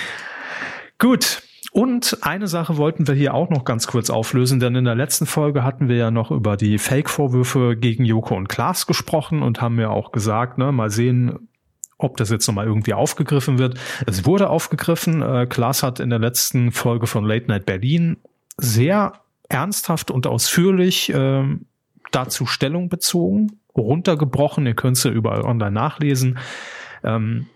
Gut. 0.99 1.43
Und 1.73 2.19
eine 2.21 2.47
Sache 2.47 2.77
wollten 2.77 3.09
wir 3.09 3.15
hier 3.15 3.35
auch 3.35 3.51
noch 3.51 3.65
ganz 3.65 3.89
kurz 3.89 4.09
auflösen, 4.09 4.61
denn 4.61 4.77
in 4.77 4.85
der 4.85 4.95
letzten 4.95 5.27
Folge 5.27 5.65
hatten 5.65 5.89
wir 5.89 5.97
ja 5.97 6.11
noch 6.13 6.31
über 6.31 6.57
die 6.57 6.79
Fake-Vorwürfe 6.79 7.77
gegen 7.77 8.05
Joko 8.05 8.37
und 8.37 8.49
Klaas 8.49 8.87
gesprochen 8.87 9.43
und 9.43 9.61
haben 9.61 9.81
ja 9.81 9.89
auch 9.89 10.13
gesagt, 10.13 10.59
ne, 10.59 10.71
mal 10.71 10.91
sehen, 10.91 11.49
ob 11.99 12.19
das 12.19 12.31
jetzt 12.31 12.47
nochmal 12.47 12.67
irgendwie 12.67 12.95
aufgegriffen 12.95 13.59
wird. 13.59 13.81
Es 14.07 14.25
wurde 14.25 14.49
aufgegriffen. 14.49 15.23
Äh, 15.23 15.47
Klaas 15.47 15.83
hat 15.83 15.99
in 15.99 16.11
der 16.11 16.21
letzten 16.21 16.71
Folge 16.71 17.09
von 17.09 17.25
Late 17.25 17.49
Night 17.49 17.67
Berlin 17.67 18.19
sehr 18.59 19.15
ernsthaft 19.49 20.13
und 20.13 20.29
ausführlich 20.29 21.13
äh, 21.13 21.43
dazu 22.13 22.47
Stellung 22.47 22.89
bezogen 22.89 23.59
runtergebrochen, 23.77 24.67
ihr 24.67 24.75
könnt 24.75 24.97
es 24.97 25.05
ja 25.05 25.11
überall 25.11 25.43
online 25.43 25.73
nachlesen, 25.73 26.39
ähm, 27.05 27.47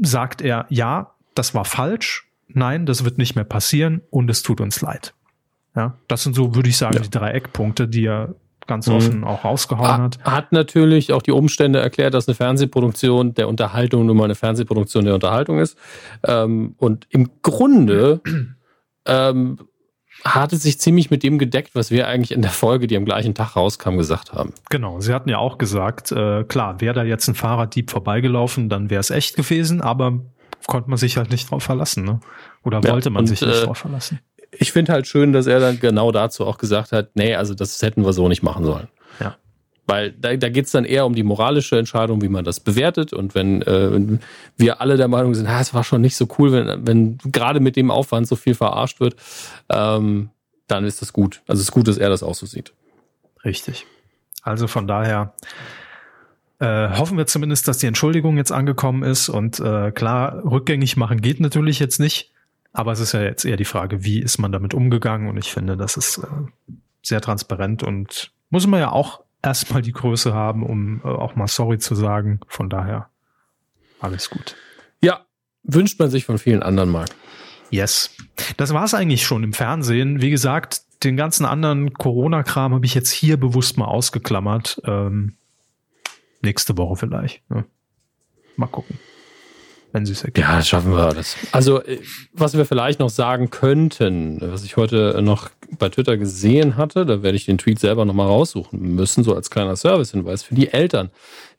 sagt 0.00 0.42
er, 0.42 0.66
ja, 0.68 1.14
das 1.34 1.54
war 1.54 1.64
falsch, 1.64 2.28
nein, 2.48 2.86
das 2.86 3.04
wird 3.04 3.18
nicht 3.18 3.34
mehr 3.34 3.44
passieren 3.44 4.02
und 4.10 4.30
es 4.30 4.42
tut 4.42 4.60
uns 4.60 4.80
leid. 4.80 5.14
Ja, 5.76 5.96
das 6.08 6.22
sind 6.22 6.34
so, 6.34 6.54
würde 6.54 6.68
ich 6.68 6.76
sagen, 6.76 6.96
ja. 6.96 7.02
die 7.02 7.10
drei 7.10 7.30
Eckpunkte, 7.30 7.86
die 7.86 8.06
er 8.06 8.34
ganz 8.66 8.86
mhm. 8.86 8.94
offen 8.94 9.24
auch 9.24 9.44
rausgehauen 9.44 10.02
hat. 10.02 10.18
Hat 10.24 10.52
natürlich 10.52 11.12
auch 11.12 11.22
die 11.22 11.32
Umstände 11.32 11.80
erklärt, 11.80 12.14
dass 12.14 12.28
eine 12.28 12.34
Fernsehproduktion 12.34 13.34
der 13.34 13.48
Unterhaltung 13.48 14.06
nun 14.06 14.16
mal 14.16 14.24
eine 14.24 14.34
Fernsehproduktion 14.34 15.04
der 15.04 15.14
Unterhaltung 15.14 15.58
ist. 15.58 15.76
Ähm, 16.24 16.74
und 16.78 17.06
im 17.10 17.30
Grunde 17.42 18.20
ähm, 19.06 19.58
hatte 20.24 20.56
sich 20.56 20.78
ziemlich 20.78 21.10
mit 21.10 21.22
dem 21.22 21.38
gedeckt, 21.38 21.70
was 21.74 21.90
wir 21.90 22.06
eigentlich 22.06 22.32
in 22.32 22.42
der 22.42 22.50
Folge, 22.50 22.86
die 22.86 22.96
am 22.96 23.04
gleichen 23.04 23.34
Tag 23.34 23.56
rauskam, 23.56 23.96
gesagt 23.96 24.32
haben. 24.32 24.52
Genau, 24.68 25.00
sie 25.00 25.14
hatten 25.14 25.28
ja 25.28 25.38
auch 25.38 25.58
gesagt, 25.58 26.12
äh, 26.12 26.44
klar, 26.44 26.80
wäre 26.80 26.94
da 26.94 27.04
jetzt 27.04 27.28
ein 27.28 27.34
Fahrraddieb 27.34 27.90
vorbeigelaufen, 27.90 28.68
dann 28.68 28.90
wäre 28.90 29.00
es 29.00 29.10
echt 29.10 29.36
gewesen, 29.36 29.80
aber 29.80 30.20
konnte 30.66 30.90
man 30.90 30.98
sich 30.98 31.16
halt 31.16 31.30
nicht 31.30 31.50
drauf 31.50 31.62
verlassen, 31.62 32.04
ne? 32.04 32.20
Oder 32.62 32.80
ja, 32.80 32.92
wollte 32.92 33.10
man 33.10 33.20
und, 33.20 33.26
sich 33.26 33.40
nicht 33.40 33.62
äh, 33.62 33.64
drauf 33.64 33.78
verlassen? 33.78 34.20
Ich 34.52 34.72
finde 34.72 34.92
halt 34.92 35.06
schön, 35.06 35.32
dass 35.32 35.46
er 35.46 35.60
dann 35.60 35.80
genau 35.80 36.12
dazu 36.12 36.44
auch 36.46 36.58
gesagt 36.58 36.92
hat, 36.92 37.10
nee, 37.14 37.34
also 37.34 37.54
das 37.54 37.80
hätten 37.82 38.04
wir 38.04 38.12
so 38.12 38.28
nicht 38.28 38.42
machen 38.42 38.64
sollen. 38.64 38.88
Ja. 39.20 39.36
Weil 39.90 40.12
da, 40.12 40.36
da 40.36 40.48
geht 40.48 40.66
es 40.66 40.70
dann 40.70 40.84
eher 40.84 41.04
um 41.04 41.14
die 41.14 41.24
moralische 41.24 41.78
Entscheidung, 41.78 42.22
wie 42.22 42.28
man 42.28 42.44
das 42.44 42.60
bewertet. 42.60 43.12
Und 43.12 43.34
wenn, 43.34 43.62
äh, 43.62 44.18
wir 44.56 44.80
alle 44.80 44.96
der 44.96 45.08
Meinung 45.08 45.34
sind, 45.34 45.48
ah, 45.48 45.60
es 45.60 45.74
war 45.74 45.82
schon 45.82 46.00
nicht 46.00 46.16
so 46.16 46.28
cool, 46.38 46.52
wenn, 46.52 46.86
wenn 46.86 47.18
gerade 47.32 47.58
mit 47.58 47.74
dem 47.74 47.90
Aufwand 47.90 48.28
so 48.28 48.36
viel 48.36 48.54
verarscht 48.54 49.00
wird, 49.00 49.16
ähm, 49.68 50.30
dann 50.68 50.84
ist 50.84 51.02
das 51.02 51.12
gut. 51.12 51.42
Also 51.48 51.60
es 51.60 51.68
ist 51.68 51.72
gut, 51.72 51.88
dass 51.88 51.98
er 51.98 52.08
das 52.08 52.22
auch 52.22 52.34
so 52.34 52.46
sieht. 52.46 52.72
Richtig. 53.44 53.84
Also 54.42 54.68
von 54.68 54.86
daher 54.86 55.34
äh, 56.60 56.90
hoffen 56.96 57.18
wir 57.18 57.26
zumindest, 57.26 57.66
dass 57.66 57.78
die 57.78 57.86
Entschuldigung 57.86 58.36
jetzt 58.36 58.52
angekommen 58.52 59.02
ist. 59.02 59.28
Und 59.28 59.58
äh, 59.60 59.90
klar, 59.90 60.44
rückgängig 60.44 60.96
machen 60.96 61.20
geht 61.20 61.40
natürlich 61.40 61.80
jetzt 61.80 61.98
nicht. 61.98 62.30
Aber 62.72 62.92
es 62.92 63.00
ist 63.00 63.12
ja 63.12 63.22
jetzt 63.22 63.44
eher 63.44 63.56
die 63.56 63.64
Frage, 63.64 64.04
wie 64.04 64.20
ist 64.20 64.38
man 64.38 64.52
damit 64.52 64.72
umgegangen? 64.72 65.28
Und 65.28 65.36
ich 65.36 65.50
finde, 65.52 65.76
das 65.76 65.96
ist 65.96 66.18
äh, 66.18 66.26
sehr 67.02 67.20
transparent 67.20 67.82
und 67.82 68.30
muss 68.50 68.66
man 68.66 68.78
ja 68.78 68.92
auch 68.92 69.22
erstmal 69.42 69.82
die 69.82 69.92
Größe 69.92 70.34
haben, 70.34 70.64
um 70.64 71.00
äh, 71.04 71.08
auch 71.08 71.36
mal 71.36 71.48
sorry 71.48 71.78
zu 71.78 71.94
sagen. 71.94 72.40
Von 72.46 72.68
daher 72.70 73.08
alles 74.00 74.30
gut. 74.30 74.56
Ja, 75.02 75.26
wünscht 75.62 75.98
man 75.98 76.10
sich 76.10 76.24
von 76.24 76.38
vielen 76.38 76.62
anderen 76.62 76.90
mal. 76.90 77.06
Yes. 77.70 78.16
Das 78.56 78.74
war 78.74 78.84
es 78.84 78.94
eigentlich 78.94 79.24
schon 79.24 79.44
im 79.44 79.52
Fernsehen. 79.52 80.20
Wie 80.20 80.30
gesagt, 80.30 80.82
den 81.04 81.16
ganzen 81.16 81.44
anderen 81.46 81.92
Corona-Kram 81.92 82.74
habe 82.74 82.86
ich 82.86 82.94
jetzt 82.94 83.10
hier 83.10 83.38
bewusst 83.38 83.78
mal 83.78 83.86
ausgeklammert. 83.86 84.80
Ähm, 84.84 85.36
nächste 86.42 86.76
Woche 86.76 86.96
vielleicht. 86.96 87.48
Ne? 87.50 87.64
Mal 88.56 88.66
gucken 88.66 88.98
wenn 89.92 90.06
sie 90.06 90.12
es 90.12 90.24
erkennen. 90.24 90.48
Ja, 90.48 90.56
das 90.56 90.68
schaffen 90.68 90.92
wir 90.92 90.98
alles. 90.98 91.36
Also, 91.52 91.82
äh, 91.82 92.00
was 92.32 92.56
wir 92.56 92.64
vielleicht 92.64 93.00
noch 93.00 93.10
sagen 93.10 93.50
könnten, 93.50 94.38
was 94.40 94.64
ich 94.64 94.76
heute 94.76 95.20
noch 95.22 95.50
bei 95.78 95.88
Twitter 95.88 96.16
gesehen 96.16 96.76
hatte, 96.76 97.06
da 97.06 97.22
werde 97.22 97.36
ich 97.36 97.46
den 97.46 97.58
Tweet 97.58 97.78
selber 97.78 98.04
nochmal 98.04 98.26
raussuchen 98.26 98.94
müssen, 98.94 99.24
so 99.24 99.34
als 99.34 99.50
kleiner 99.50 99.76
Servicehinweis 99.76 100.42
für 100.42 100.54
die 100.54 100.68
Eltern. 100.72 101.10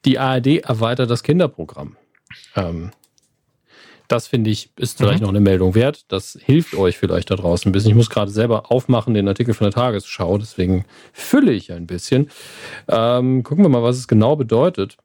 Die 0.06 0.20
ARD 0.20 0.64
erweitert 0.64 1.10
das 1.10 1.24
Kinderprogramm. 1.24 1.98
Ähm, 2.56 2.92
das 4.12 4.28
finde 4.28 4.50
ich, 4.50 4.72
ist 4.76 4.98
vielleicht 4.98 5.20
mhm. 5.20 5.24
noch 5.24 5.30
eine 5.30 5.40
Meldung 5.40 5.74
wert. 5.74 6.04
Das 6.10 6.38
hilft 6.42 6.76
euch 6.76 6.98
vielleicht 6.98 7.32
da 7.32 7.36
draußen 7.36 7.70
ein 7.70 7.72
bisschen. 7.72 7.92
Ich 7.92 7.96
muss 7.96 8.10
gerade 8.10 8.30
selber 8.30 8.70
aufmachen, 8.70 9.14
den 9.14 9.28
Artikel 9.28 9.54
von 9.54 9.66
der 9.66 9.74
Tagesschau, 9.74 10.38
deswegen 10.38 10.86
fülle 11.14 11.54
ich 11.54 11.72
ein 11.72 11.88
bisschen. 11.88 12.30
Ähm, 12.90 13.44
gucken 13.44 13.64
wir 13.64 13.70
mal, 13.70 13.84
was 13.84 13.98
es 13.98 14.10
genau 14.10 14.36
bedeutet. 14.36 14.98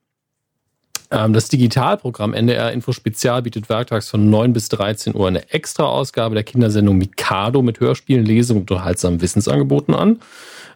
Ähm, 1.11 1.33
das 1.33 1.49
Digitalprogramm 1.49 2.35
NDR 2.35 2.73
Info 2.73 2.93
Spezial 2.93 3.43
bietet 3.43 3.69
werktags 3.69 4.09
von 4.09 4.29
9 4.31 4.53
bis 4.53 4.69
13 4.69 5.15
Uhr 5.15 5.29
eine 5.29 5.51
Extra-Ausgabe 5.53 6.35
der 6.35 6.45
Kindersendung 6.45 6.99
Mikado 6.99 7.63
mit 7.63 7.81
Hörspielen, 7.81 8.25
Lesungen 8.25 8.63
und 8.63 8.71
unterhaltsamen 8.71 9.21
Wissensangeboten 9.21 9.95
an. 9.95 10.21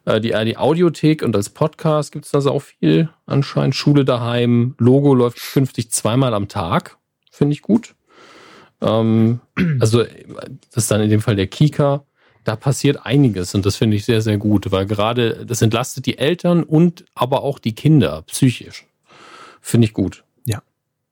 Äh, 0.04 0.20
die 0.20 0.34
ARD 0.34 0.56
Audiothek 0.56 1.22
und 1.22 1.34
als 1.36 1.48
Podcast 1.48 2.12
gibt 2.12 2.24
es 2.24 2.30
da 2.30 2.38
auch 2.50 2.62
viel 2.62 3.08
anscheinend. 3.26 3.74
Schule 3.74 4.04
daheim, 4.04 4.74
Logo 4.78 5.14
läuft 5.14 5.38
künftig 5.52 5.90
zweimal 5.90 6.34
am 6.34 6.48
Tag. 6.48 6.96
Finde 7.30 7.54
ich 7.54 7.62
gut. 7.62 7.94
Ähm, 8.80 9.40
also, 9.80 10.04
das 10.04 10.84
ist 10.84 10.90
dann 10.90 11.00
in 11.00 11.10
dem 11.10 11.20
Fall 11.20 11.36
der 11.36 11.46
Kika. 11.46 12.04
Da 12.44 12.56
passiert 12.56 13.04
einiges 13.04 13.54
und 13.54 13.66
das 13.66 13.76
finde 13.76 13.96
ich 13.96 14.06
sehr, 14.06 14.22
sehr 14.22 14.38
gut, 14.38 14.72
weil 14.72 14.86
gerade 14.86 15.44
das 15.44 15.60
entlastet 15.60 16.06
die 16.06 16.16
Eltern 16.16 16.62
und 16.62 17.04
aber 17.14 17.42
auch 17.42 17.58
die 17.58 17.74
Kinder 17.74 18.22
psychisch. 18.22 18.86
Finde 19.61 19.86
ich 19.86 19.92
gut. 19.92 20.24
Ja. 20.44 20.62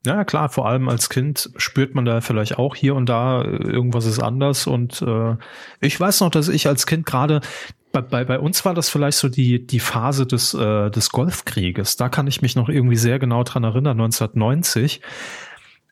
Ja, 0.07 0.25
klar, 0.25 0.49
vor 0.49 0.67
allem 0.67 0.89
als 0.89 1.09
Kind 1.09 1.51
spürt 1.57 1.95
man 1.95 2.05
da 2.05 2.21
vielleicht 2.21 2.59
auch 2.59 2.75
hier 2.75 2.95
und 2.95 3.09
da 3.09 3.43
äh, 3.43 3.49
irgendwas 3.49 4.07
ist 4.07 4.21
anders. 4.21 4.67
Und 4.67 5.03
äh, 5.03 5.37
ich 5.81 5.99
weiß 5.99 6.21
noch, 6.21 6.31
dass 6.31 6.49
ich 6.49 6.67
als 6.67 6.87
Kind 6.87 7.07
gerade 7.07 7.41
bei, 7.93 8.03
bei, 8.03 8.25
bei 8.25 8.39
uns 8.39 8.65
war 8.65 8.75
das 8.75 8.89
vielleicht 8.89 9.19
so 9.19 9.29
die, 9.29 9.67
die 9.67 9.81
Phase 9.81 10.27
des, 10.27 10.55
äh, 10.55 10.91
des 10.91 11.11
Golfkrieges. 11.11 11.97
Da 11.97 12.09
kann 12.09 12.27
ich 12.27 12.43
mich 12.43 12.55
noch 12.55 12.69
irgendwie 12.69 12.97
sehr 12.97 13.19
genau 13.19 13.43
dran 13.45 13.65
erinnern, 13.65 14.01
1990. 14.01 15.01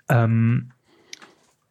Ähm, 0.08 0.70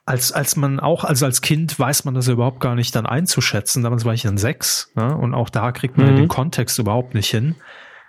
als, 0.05 0.31
als 0.31 0.55
man 0.55 0.79
auch, 0.79 1.03
also 1.03 1.25
als 1.25 1.41
Kind 1.41 1.79
weiß 1.79 2.05
man 2.05 2.13
das 2.13 2.27
ja 2.27 2.33
überhaupt 2.33 2.59
gar 2.59 2.75
nicht 2.75 2.95
dann 2.95 3.05
einzuschätzen. 3.05 3.83
Damals 3.83 4.05
war 4.05 4.13
ich 4.13 4.21
dann 4.21 4.37
sechs, 4.37 4.91
ne? 4.95 5.15
und 5.15 5.33
auch 5.33 5.49
da 5.49 5.71
kriegt 5.71 5.97
man 5.97 6.11
mhm. 6.11 6.17
den 6.17 6.27
Kontext 6.27 6.77
überhaupt 6.77 7.15
nicht 7.15 7.29
hin. 7.29 7.55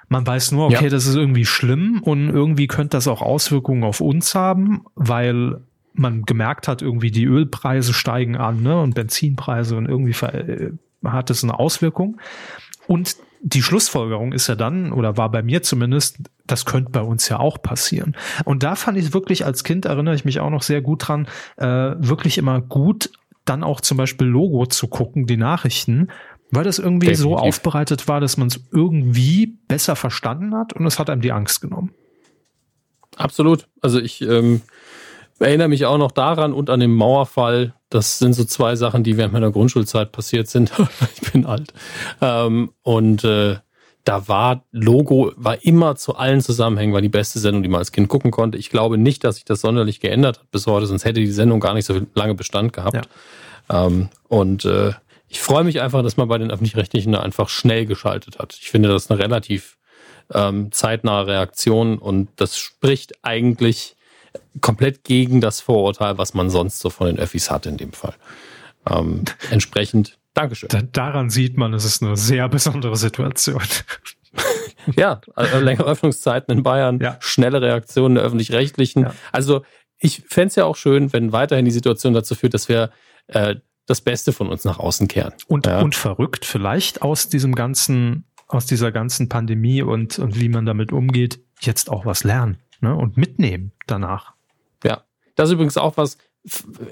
Man 0.09 0.27
weiß 0.27 0.53
nur, 0.53 0.67
okay, 0.67 0.85
ja. 0.85 0.91
das 0.91 1.07
ist 1.07 1.17
irgendwie 1.17 1.45
schlimm 1.45 2.01
und 2.03 2.29
irgendwie 2.29 2.69
könnte 2.69 2.97
das 2.97 3.09
auch 3.09 3.23
Auswirkungen 3.23 3.83
auf 3.83 4.01
uns 4.01 4.35
haben, 4.35 4.85
weil 4.95 5.61
man 5.95 6.23
gemerkt 6.23 6.69
hat, 6.69 6.83
irgendwie 6.83 7.11
die 7.11 7.25
Ölpreise 7.25 7.93
steigen 7.93 8.37
an 8.37 8.63
ne, 8.63 8.81
und 8.81 8.95
Benzinpreise 8.95 9.77
und 9.77 9.87
irgendwie 9.87 10.13
äh, 10.27 10.73
hat 11.05 11.31
es 11.31 11.43
eine 11.43 11.59
Auswirkung. 11.59 12.21
Und 12.87 13.17
die 13.41 13.63
Schlussfolgerung 13.63 14.33
ist 14.33 14.47
ja 14.47 14.55
dann, 14.55 14.93
oder 14.93 15.17
war 15.17 15.31
bei 15.31 15.43
mir 15.43 15.63
zumindest, 15.63 16.19
das 16.47 16.65
könnte 16.65 16.91
bei 16.91 17.01
uns 17.01 17.29
ja 17.29 17.39
auch 17.39 17.61
passieren. 17.61 18.17
Und 18.45 18.63
da 18.63 18.77
fand 18.77 18.99
ich 18.99 19.15
wirklich 19.15 19.45
als 19.45 19.65
Kind, 19.65 19.85
erinnere 19.85 20.15
ich 20.15 20.25
mich 20.25 20.41
auch 20.41 20.51
noch 20.51 20.63
sehr 20.63 20.83
gut 20.83 21.07
dran, 21.09 21.29
äh, 21.57 21.67
wirklich 21.67 22.39
immer 22.39 22.61
gut, 22.61 23.11
dann 23.45 23.63
auch 23.63 23.81
zum 23.81 23.97
Beispiel 23.97 24.27
Logo 24.27 24.67
zu 24.67 24.89
gucken, 24.89 25.27
die 25.27 25.37
Nachrichten, 25.37 26.09
weil 26.51 26.65
das 26.65 26.79
irgendwie 26.79 27.09
Definitiv. 27.09 27.23
so 27.23 27.37
aufbereitet 27.37 28.09
war, 28.09 28.21
dass 28.21 28.37
man 28.37 28.49
es 28.49 28.61
irgendwie 28.73 29.59
besser 29.69 29.97
verstanden 29.97 30.55
hat 30.55 30.73
und 30.73 30.87
es 30.87 30.99
hat 30.99 31.11
einem 31.11 31.21
die 31.21 31.33
Angst 31.33 31.61
genommen. 31.61 31.93
Absolut. 33.17 33.67
Also 33.81 33.99
ich 33.99 34.23
ähm, 34.23 34.63
erinnere 35.39 35.69
mich 35.69 35.87
auch 35.87 35.99
noch 35.99 36.13
daran 36.13 36.53
und 36.53 36.71
an 36.71 36.81
den 36.81 36.93
Mauerfall. 36.93 37.75
Das 37.89 38.19
sind 38.19 38.35
so 38.35 38.45
zwei 38.45 38.77
Sachen, 38.77 39.03
die 39.03 39.17
während 39.17 39.33
meiner 39.33 39.51
Grundschulzeit 39.51 40.13
passiert 40.13 40.49
sind. 40.49 40.73
ich 41.15 41.33
bin 41.33 41.47
alt. 41.47 41.73
Ähm, 42.21 42.73
und 42.83 43.25
äh, 43.25 43.57
da 44.05 44.29
war 44.29 44.65
Logo, 44.71 45.33
war 45.37 45.65
immer 45.65 45.97
zu 45.97 46.17
allen 46.17 46.41
Zusammenhängen, 46.41 46.95
war 46.95 47.01
die 47.01 47.09
beste 47.09 47.41
Sendung, 47.41 47.63
die 47.65 47.69
man 47.69 47.81
als 47.81 47.91
Kind 47.91 48.09
gucken 48.09 48.31
konnte. 48.31 48.57
Ich 48.57 48.71
glaube 48.71 48.99
nicht, 48.99 49.25
dass 49.25 49.37
sich 49.37 49.45
das 49.45 49.61
sonderlich 49.61 49.99
geändert 50.01 50.39
hat 50.39 50.51
bis 50.53 50.67
heute, 50.67 50.87
sonst 50.87 51.05
hätte 51.05 51.21
die 51.21 51.27
Sendung 51.27 51.59
gar 51.59 51.75
nicht 51.75 51.87
so 51.87 52.01
lange 52.15 52.35
Bestand 52.35 52.73
gehabt. 52.73 53.09
Ja. 53.69 53.87
Ähm, 53.87 54.09
und 54.29 54.65
äh, 54.65 54.93
ich 55.29 55.41
freue 55.41 55.65
mich 55.65 55.81
einfach, 55.81 56.03
dass 56.03 56.17
man 56.17 56.29
bei 56.29 56.39
den 56.39 56.51
öffentlich-rechtlichen 56.51 57.15
einfach 57.15 57.49
schnell 57.49 57.87
geschaltet 57.87 58.39
hat. 58.39 58.57
Ich 58.61 58.71
finde, 58.71 58.89
das 58.89 59.05
ist 59.05 59.11
eine 59.11 59.21
relativ 59.21 59.77
ähm, 60.33 60.73
zeitnahe 60.73 61.27
Reaktion 61.27 61.99
und 61.99 62.29
das 62.37 62.59
spricht 62.59 63.15
eigentlich 63.23 63.97
komplett 64.61 65.05
gegen 65.05 65.41
das 65.41 65.61
Vorurteil, 65.61 66.19
was 66.19 66.35
man 66.35 66.51
sonst 66.51 66.79
so 66.79 66.91
von 66.91 67.07
den 67.07 67.19
Öffis 67.19 67.51
hat 67.51 67.67
in 67.67 67.77
dem 67.77 67.93
Fall. 67.93 68.15
Ähm, 68.89 69.25
entsprechend, 69.51 70.19
Dankeschön. 70.37 70.69
Da, 70.69 70.83
daran 70.83 71.31
sieht 71.31 71.57
man, 71.57 71.73
es 71.73 71.87
ist 71.87 72.03
eine 72.03 72.15
sehr 72.17 72.47
besondere 72.51 72.97
Situation. 72.97 73.63
ja, 74.97 75.23
also 75.35 75.59
längere 75.61 75.87
Öffnungszeiten 75.87 76.55
in 76.55 76.63
Bayern, 76.63 77.01
ja. 77.01 77.17
schnelle 77.21 77.63
Reaktionen 77.63 78.17
der 78.17 78.25
öffentlich-rechtlichen. 78.25 79.05
Ja. 79.05 79.15
Also 79.33 79.63
ich 79.99 80.25
fände 80.29 80.49
es 80.49 80.57
ja 80.57 80.67
auch 80.67 80.77
schön, 80.77 81.11
wenn 81.15 81.33
weiterhin 81.33 81.65
die 81.65 81.71
Situation 81.71 82.13
dazu 82.13 82.35
führt, 82.35 82.53
dass 82.53 82.69
wir 82.69 82.91
äh, 83.29 83.57
das 83.87 84.01
Beste 84.01 84.33
von 84.33 84.49
uns 84.49 84.65
nach 84.65 84.79
außen 84.79 85.09
kehren. 85.09 85.33
Und, 85.47 85.67
ja. 85.67 85.81
und 85.81 85.95
verrückt 85.95 86.45
vielleicht 86.45 87.03
aus 87.03 87.29
diesem 87.29 87.55
ganzen, 87.55 88.25
aus 88.49 88.67
dieser 88.67 88.93
ganzen 88.93 89.29
Pandemie 89.29 89.83
und, 89.83 90.19
und 90.19 90.41
wie 90.41 90.49
man 90.49 90.67
damit 90.67 90.93
umgeht, 90.93 91.41
jetzt 91.61 91.91
auch 91.91 92.05
was 92.05 92.25
lernen 92.25 92.59
ne? 92.81 92.95
und 92.95 93.17
mitnehmen 93.17 93.73
danach. 93.87 94.35
Ja, 94.85 95.05
das 95.37 95.49
ist 95.49 95.55
übrigens 95.55 95.77
auch 95.77 95.97
was, 95.97 96.19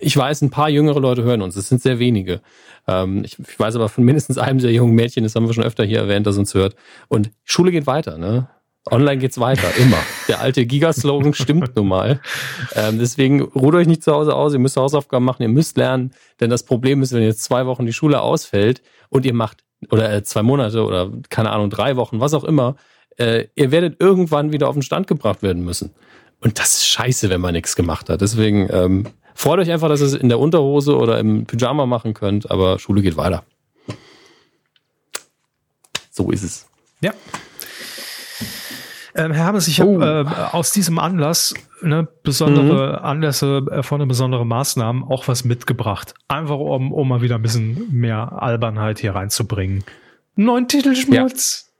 ich 0.01 0.17
weiß, 0.17 0.43
ein 0.43 0.51
paar 0.51 0.69
jüngere 0.69 1.01
Leute 1.01 1.23
hören 1.23 1.43
uns. 1.43 1.57
Es 1.57 1.69
sind 1.69 1.83
sehr 1.83 1.99
wenige. 1.99 2.41
Ähm, 2.87 3.25
ich, 3.25 3.39
ich, 3.39 3.59
weiß 3.59 3.77
aber 3.77 3.89
von 3.89 4.05
mindestens 4.05 4.39
einem 4.39 4.61
sehr 4.61 4.73
jungen 4.73 4.95
Mädchen, 4.95 5.23
das 5.23 5.35
haben 5.35 5.47
wir 5.47 5.55
schon 5.55 5.65
öfter 5.65 5.85
hier 5.85 5.99
erwähnt, 5.99 6.27
das 6.27 6.39
uns 6.39 6.55
hört. 6.55 6.75
Und 7.09 7.31
Schule 7.45 7.71
geht 7.71 7.87
weiter, 7.87 8.19
ne? 8.19 8.49
Online 8.91 9.17
geht's 9.17 9.39
weiter, 9.41 9.75
immer. 9.79 9.97
Der 10.29 10.41
alte 10.41 10.67
Gigaslogan 10.67 11.33
stimmt 11.35 11.75
nun 11.75 11.89
mal. 11.89 12.21
Ähm, 12.75 12.99
deswegen 12.99 13.41
ruht 13.41 13.75
euch 13.75 13.87
nicht 13.87 14.03
zu 14.03 14.13
Hause 14.13 14.35
aus, 14.35 14.53
ihr 14.53 14.59
müsst 14.59 14.77
Hausaufgaben 14.77 15.25
machen, 15.25 15.43
ihr 15.43 15.49
müsst 15.49 15.79
lernen, 15.79 16.13
denn 16.41 16.51
das 16.51 16.65
Problem 16.65 17.03
ist, 17.03 17.13
wenn 17.13 17.23
jetzt 17.23 17.43
zwei 17.43 17.65
Wochen 17.67 17.87
die 17.87 17.95
Schule 17.95 18.21
ausfällt 18.21 18.83
und 19.09 19.25
ihr 19.25 19.33
macht, 19.33 19.65
oder 19.91 20.13
äh, 20.13 20.23
zwei 20.23 20.43
Monate 20.43 20.85
oder 20.85 21.11
keine 21.31 21.51
Ahnung, 21.51 21.71
drei 21.71 21.97
Wochen, 21.97 22.21
was 22.21 22.35
auch 22.35 22.45
immer, 22.45 22.77
äh, 23.17 23.47
ihr 23.55 23.71
werdet 23.71 24.01
irgendwann 24.01 24.53
wieder 24.53 24.69
auf 24.69 24.75
den 24.75 24.83
Stand 24.83 25.07
gebracht 25.07 25.43
werden 25.43 25.65
müssen. 25.65 25.91
Und 26.41 26.59
das 26.59 26.77
ist 26.77 26.87
scheiße, 26.89 27.31
wenn 27.31 27.41
man 27.41 27.55
nichts 27.55 27.77
gemacht 27.77 28.11
hat. 28.11 28.21
Deswegen 28.21 28.69
ähm, 28.71 29.07
freut 29.35 29.61
euch 29.61 29.71
einfach, 29.71 29.89
dass 29.89 30.01
ihr 30.01 30.07
es 30.07 30.15
in 30.15 30.29
der 30.29 30.39
Unterhose 30.39 30.97
oder 30.97 31.19
im 31.19 31.47
Pyjama 31.47 31.87
machen 31.87 32.13
könnt, 32.13 32.51
aber 32.51 32.79
Schule 32.79 33.01
geht 33.01 33.17
weiter. 33.17 33.45
So 36.11 36.31
ist 36.31 36.43
es. 36.43 36.67
Ja. 37.01 37.13
Ähm, 39.17 39.33
Herr 39.33 39.45
Hammes, 39.45 39.69
ich 39.69 39.81
oh. 39.83 40.01
habe 40.01 40.29
äh, 40.29 40.57
aus 40.57 40.73
diesem 40.73 40.99
Anlass, 40.99 41.55
ne, 41.83 42.09
besondere 42.23 42.99
mhm. 42.99 43.05
Anlässe 43.05 43.63
erfordern 43.71 44.09
besondere 44.09 44.45
Maßnahmen, 44.45 45.05
auch 45.05 45.29
was 45.29 45.45
mitgebracht. 45.45 46.15
Einfach 46.27 46.59
um, 46.59 46.93
um 46.93 47.09
mal 47.09 47.23
wieder 47.23 47.37
ein 47.37 47.43
bisschen 47.43 47.89
mehr 47.93 48.43
Albernheit 48.43 48.99
hier 48.99 49.15
reinzubringen. 49.15 49.85
Neuen 50.35 50.67
Titelschmutz. 50.67 51.73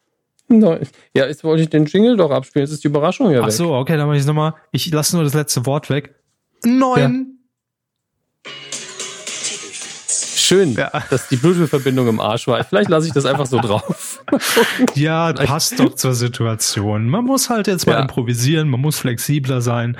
Ja. 0.49 0.57
Nein. 0.57 0.87
Ja, 1.15 1.27
jetzt 1.27 1.43
wollte 1.43 1.63
ich 1.63 1.71
den 1.71 1.87
Jingle 1.87 2.17
doch 2.17 2.31
abspielen. 2.31 2.67
Jetzt 2.67 2.75
ist 2.75 2.85
die 2.85 2.89
Überraschung 2.89 3.31
ja 3.31 3.41
Ach 3.41 3.47
weg. 3.47 3.53
Ach 3.53 3.57
so, 3.57 3.75
okay, 3.75 3.97
dann 3.97 4.07
mache 4.07 4.19
ich 4.19 4.27
nochmal. 4.27 4.55
Ich 4.71 4.91
lasse 4.93 5.17
nur 5.17 5.25
das 5.25 5.35
letzte 5.35 5.67
Wort 5.67 5.91
weg. 5.91 6.15
Neuen 6.65 7.44
schön, 10.45 10.75
ja. 10.75 10.91
dass 11.11 11.29
die 11.29 11.37
Bluetooth-Verbindung 11.37 12.09
im 12.09 12.21
Arsch 12.21 12.47
war. 12.47 12.63
Vielleicht 12.65 12.91
lasse 12.91 13.07
ich 13.07 13.13
das 13.13 13.27
einfach 13.27 13.47
so 13.47 13.61
drauf. 13.61 14.23
ja, 14.95 15.33
passt 15.33 15.79
doch 15.79 15.95
zur 15.95 16.15
Situation. 16.15 17.09
Man 17.09 17.25
muss 17.25 17.51
halt 17.51 17.67
jetzt 17.67 17.87
mal 17.87 17.95
ja. 17.95 18.01
improvisieren, 18.03 18.69
man 18.69 18.81
muss 18.81 18.99
flexibler 18.99 19.61
sein. 19.61 19.97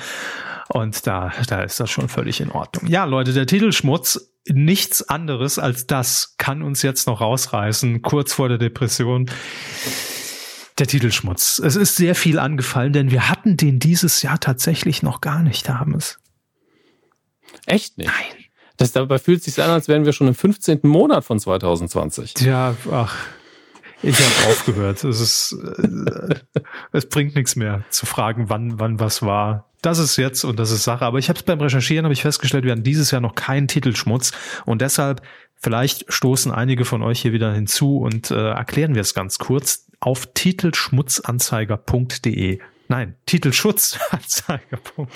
Und 0.69 1.07
da, 1.07 1.33
da 1.49 1.63
ist 1.63 1.79
das 1.81 1.91
schon 1.91 2.09
völlig 2.09 2.41
in 2.41 2.51
Ordnung. 2.51 2.91
Ja, 2.91 3.05
Leute, 3.05 3.33
der 3.33 3.47
Titelschmutz, 3.47 4.31
nichts 4.49 5.09
anderes 5.09 5.59
als 5.59 5.87
das 5.87 6.37
kann 6.39 6.63
uns 6.63 6.83
jetzt 6.83 7.07
noch 7.07 7.21
rausreißen, 7.21 8.03
kurz 8.03 8.33
vor 8.33 8.49
der 8.49 8.59
Depression. 8.59 9.31
Der 10.79 10.87
Titelschmutz. 10.87 11.61
Es 11.65 11.77
ist 11.77 11.97
sehr 11.97 12.15
viel 12.15 12.39
angefallen, 12.39 12.93
denn 12.93 13.11
wir 13.11 13.29
hatten 13.29 13.57
den 13.57 13.79
dieses 13.79 14.23
Jahr 14.23 14.41
tatsächlich 14.41 15.03
noch 15.03 15.21
gar 15.21 15.43
nicht, 15.43 15.69
haben 15.69 15.95
es. 15.95 16.19
Echt 17.67 17.97
nicht? 17.97 18.09
Nein. 18.09 18.34
Das, 18.77 18.93
dabei 18.93 19.19
fühlt 19.19 19.39
es 19.39 19.45
sich 19.45 19.63
an, 19.63 19.71
als 19.71 19.89
wären 19.89 20.05
wir 20.05 20.13
schon 20.13 20.29
im 20.29 20.35
15. 20.35 20.81
Monat 20.83 21.25
von 21.25 21.39
2020. 21.39 22.35
Ja, 22.41 22.77
ach, 22.91 23.17
ich 24.03 24.19
habe 24.19 24.51
aufgehört. 24.51 25.05
Es 25.05 25.21
ist, 25.21 25.57
äh, 25.79 26.35
es 26.93 27.09
bringt 27.09 27.37
nichts 27.37 27.57
mehr 27.57 27.85
zu 27.91 28.07
fragen, 28.07 28.49
wann, 28.49 28.81
wann 28.81 29.01
was 29.01 29.21
war. 29.23 29.69
Das 29.81 29.99
ist 29.99 30.17
jetzt 30.17 30.45
und 30.45 30.59
das 30.59 30.71
ist 30.71 30.85
Sache. 30.85 31.05
Aber 31.05 31.19
ich 31.19 31.29
habe 31.29 31.39
es 31.39 31.45
beim 31.45 31.61
Recherchieren 31.61 32.05
habe 32.05 32.15
ich 32.15 32.23
festgestellt, 32.23 32.65
wir 32.65 32.73
hatten 32.73 32.83
dieses 32.83 33.11
Jahr 33.11 33.21
noch 33.21 33.35
keinen 33.35 33.69
Titelschmutz 33.69 34.33
und 34.65 34.81
deshalb 34.83 35.23
vielleicht 35.57 36.13
stoßen 36.13 36.53
einige 36.53 36.85
von 36.85 37.03
euch 37.03 37.23
hier 37.23 37.33
wieder 37.33 37.53
hinzu 37.53 37.99
und 37.99 38.31
äh, 38.31 38.51
erklären 38.51 38.95
wir 38.95 39.03
es 39.03 39.15
ganz 39.15 39.39
kurz 39.39 39.87
auf 40.01 40.27
titelschmutzanzeiger.de. 40.35 42.59
Nein, 42.89 43.17
Titelschutzanzeiger.de 43.27 45.07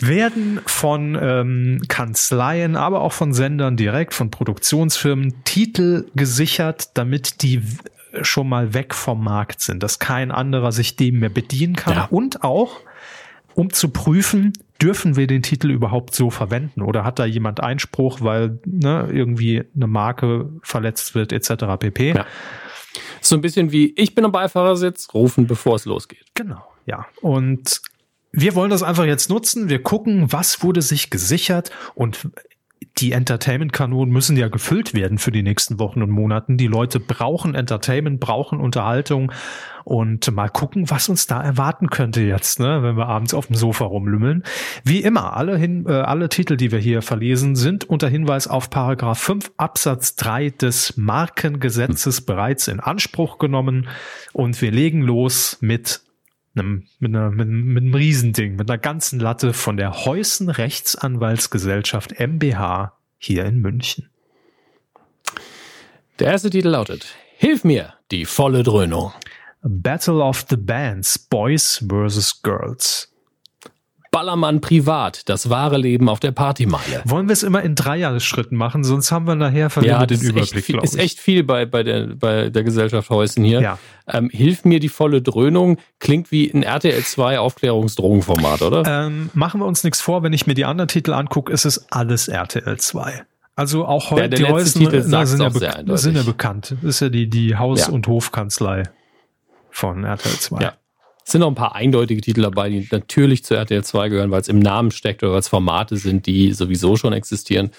werden 0.00 0.60
von 0.66 1.18
ähm, 1.20 1.82
Kanzleien, 1.88 2.76
aber 2.76 3.00
auch 3.00 3.12
von 3.12 3.32
Sendern 3.32 3.76
direkt, 3.76 4.14
von 4.14 4.30
Produktionsfirmen 4.30 5.44
Titel 5.44 6.06
gesichert, 6.14 6.96
damit 6.96 7.42
die 7.42 7.62
schon 8.22 8.48
mal 8.48 8.74
weg 8.74 8.94
vom 8.94 9.22
Markt 9.22 9.60
sind, 9.60 9.82
dass 9.82 9.98
kein 9.98 10.30
anderer 10.30 10.72
sich 10.72 10.96
dem 10.96 11.20
mehr 11.20 11.28
bedienen 11.28 11.76
kann 11.76 11.94
ja. 11.94 12.08
und 12.10 12.42
auch 12.42 12.80
um 13.54 13.72
zu 13.72 13.88
prüfen, 13.88 14.52
dürfen 14.80 15.16
wir 15.16 15.26
den 15.26 15.42
Titel 15.42 15.70
überhaupt 15.70 16.14
so 16.14 16.30
verwenden 16.30 16.82
oder 16.82 17.02
hat 17.02 17.18
da 17.18 17.24
jemand 17.24 17.60
Einspruch, 17.60 18.20
weil 18.20 18.60
ne, 18.64 19.08
irgendwie 19.10 19.64
eine 19.74 19.88
Marke 19.88 20.50
verletzt 20.62 21.16
wird 21.16 21.32
etc. 21.32 21.64
pp. 21.78 22.12
Ja. 22.14 22.26
So 23.20 23.34
ein 23.34 23.40
bisschen 23.40 23.72
wie 23.72 23.92
ich 23.96 24.14
bin 24.14 24.24
am 24.24 24.32
Beifahrersitz, 24.32 25.08
rufen 25.12 25.46
bevor 25.46 25.74
es 25.74 25.84
losgeht. 25.84 26.24
Genau, 26.34 26.62
ja. 26.86 27.06
Und 27.20 27.80
wir 28.32 28.54
wollen 28.54 28.70
das 28.70 28.82
einfach 28.82 29.04
jetzt 29.04 29.30
nutzen. 29.30 29.68
Wir 29.68 29.82
gucken, 29.82 30.32
was 30.32 30.62
wurde 30.62 30.82
sich 30.82 31.10
gesichert 31.10 31.70
und 31.94 32.28
die 32.98 33.12
Entertainment-Kanonen 33.12 34.12
müssen 34.12 34.36
ja 34.36 34.48
gefüllt 34.48 34.92
werden 34.94 35.18
für 35.18 35.30
die 35.30 35.42
nächsten 35.42 35.78
Wochen 35.78 36.02
und 36.02 36.10
Monaten. 36.10 36.56
Die 36.56 36.66
Leute 36.66 36.98
brauchen 36.98 37.54
Entertainment, 37.54 38.18
brauchen 38.18 38.60
Unterhaltung 38.60 39.32
und 39.84 40.30
mal 40.32 40.48
gucken, 40.48 40.90
was 40.90 41.08
uns 41.08 41.26
da 41.26 41.40
erwarten 41.40 41.90
könnte 41.90 42.20
jetzt, 42.22 42.60
ne, 42.60 42.82
wenn 42.82 42.96
wir 42.96 43.06
abends 43.06 43.34
auf 43.34 43.46
dem 43.46 43.56
Sofa 43.56 43.84
rumlümmeln. 43.84 44.42
Wie 44.84 45.00
immer, 45.00 45.36
alle, 45.36 45.56
hin, 45.56 45.86
äh, 45.88 45.92
alle 45.92 46.28
Titel, 46.28 46.56
die 46.56 46.72
wir 46.72 46.78
hier 46.78 47.02
verlesen, 47.02 47.56
sind 47.56 47.84
unter 47.84 48.08
Hinweis 48.08 48.48
auf 48.48 48.68
Paragraph 48.68 49.18
5 49.18 49.52
Absatz 49.56 50.16
3 50.16 50.50
des 50.50 50.96
Markengesetzes 50.96 52.22
bereits 52.22 52.68
in 52.68 52.80
Anspruch 52.80 53.38
genommen 53.38 53.88
und 54.32 54.60
wir 54.60 54.72
legen 54.72 55.02
los 55.02 55.58
mit 55.60 56.02
einem, 56.58 56.86
mit, 56.98 57.14
einer, 57.14 57.30
mit, 57.30 57.48
mit 57.48 57.82
einem 57.82 57.94
Riesending, 57.94 58.56
mit 58.56 58.70
einer 58.70 58.78
ganzen 58.78 59.20
Latte 59.20 59.52
von 59.52 59.76
der 59.76 60.04
Heusen 60.04 60.48
Rechtsanwaltsgesellschaft 60.48 62.18
MBH 62.18 62.92
hier 63.18 63.44
in 63.44 63.60
München. 63.60 64.10
Der 66.18 66.28
erste 66.28 66.50
Titel 66.50 66.68
lautet 66.68 67.14
Hilf 67.36 67.64
mir, 67.64 67.94
die 68.10 68.24
volle 68.24 68.62
Dröhnung. 68.62 69.12
Battle 69.62 70.22
of 70.22 70.44
the 70.50 70.56
Bands, 70.56 71.18
Boys 71.18 71.84
vs. 71.88 72.42
Girls. 72.42 73.12
Ballermann 74.18 74.60
privat, 74.60 75.28
das 75.28 75.48
wahre 75.48 75.78
Leben 75.78 76.08
auf 76.08 76.18
der 76.18 76.32
Partymeile. 76.32 77.02
Wollen 77.04 77.28
wir 77.28 77.34
es 77.34 77.44
immer 77.44 77.62
in 77.62 77.76
Dreijahresschritten 77.76 78.58
machen, 78.58 78.82
sonst 78.82 79.12
haben 79.12 79.28
wir 79.28 79.36
nachher 79.36 79.70
verlieren 79.70 80.00
ja, 80.00 80.06
den 80.06 80.20
Überblick, 80.20 80.66
glaube 80.66 80.84
ich. 80.84 80.92
ist 80.92 80.98
echt 80.98 81.20
viel 81.20 81.44
bei, 81.44 81.66
bei, 81.66 81.84
der, 81.84 82.16
bei 82.16 82.50
der 82.50 82.64
Gesellschaft 82.64 83.10
Heusen 83.10 83.44
hier. 83.44 83.60
Ja. 83.60 83.78
Ähm, 84.08 84.28
Hilf 84.28 84.64
mir 84.64 84.80
die 84.80 84.88
volle 84.88 85.22
Dröhnung, 85.22 85.78
klingt 86.00 86.32
wie 86.32 86.50
ein 86.50 86.64
RTL 86.64 87.00
2 87.00 87.38
Aufklärungsdrogenformat, 87.38 88.62
oder? 88.62 89.06
Ähm, 89.06 89.30
machen 89.34 89.60
wir 89.60 89.66
uns 89.66 89.84
nichts 89.84 90.00
vor, 90.00 90.24
wenn 90.24 90.32
ich 90.32 90.48
mir 90.48 90.54
die 90.54 90.64
anderen 90.64 90.88
Titel 90.88 91.12
angucke, 91.12 91.52
ist 91.52 91.64
es 91.64 91.86
alles 91.92 92.26
RTL 92.26 92.76
2. 92.76 93.24
Also 93.54 93.84
auch 93.84 94.10
heute 94.10 94.42
ja, 94.42 94.52
die 94.52 94.64
Titel 94.64 95.04
na, 95.06 95.26
sind, 95.26 95.40
ja 95.60 95.96
sind 95.96 96.16
ja 96.16 96.22
bekannt. 96.24 96.74
Das 96.82 96.96
ist 96.96 97.00
ja 97.02 97.08
die, 97.08 97.30
die 97.30 97.54
Haus- 97.54 97.88
und 97.88 98.08
Hofkanzlei 98.08 98.82
von 99.70 100.02
RTL 100.02 100.32
2. 100.32 100.60
Ja. 100.60 100.72
Es 101.28 101.32
sind 101.32 101.42
noch 101.42 101.48
ein 101.48 101.54
paar 101.54 101.74
eindeutige 101.74 102.22
Titel 102.22 102.40
dabei, 102.40 102.70
die 102.70 102.88
natürlich 102.90 103.44
zu 103.44 103.54
RTL 103.54 103.84
2 103.84 104.08
gehören, 104.08 104.30
weil 104.30 104.40
es 104.40 104.48
im 104.48 104.60
Namen 104.60 104.90
steckt 104.90 105.22
oder 105.22 105.32
weil 105.32 105.40
es 105.40 105.48
Formate 105.48 105.98
sind, 105.98 106.24
die 106.24 106.54
sowieso 106.54 106.96
schon 106.96 107.12
existieren. 107.12 107.70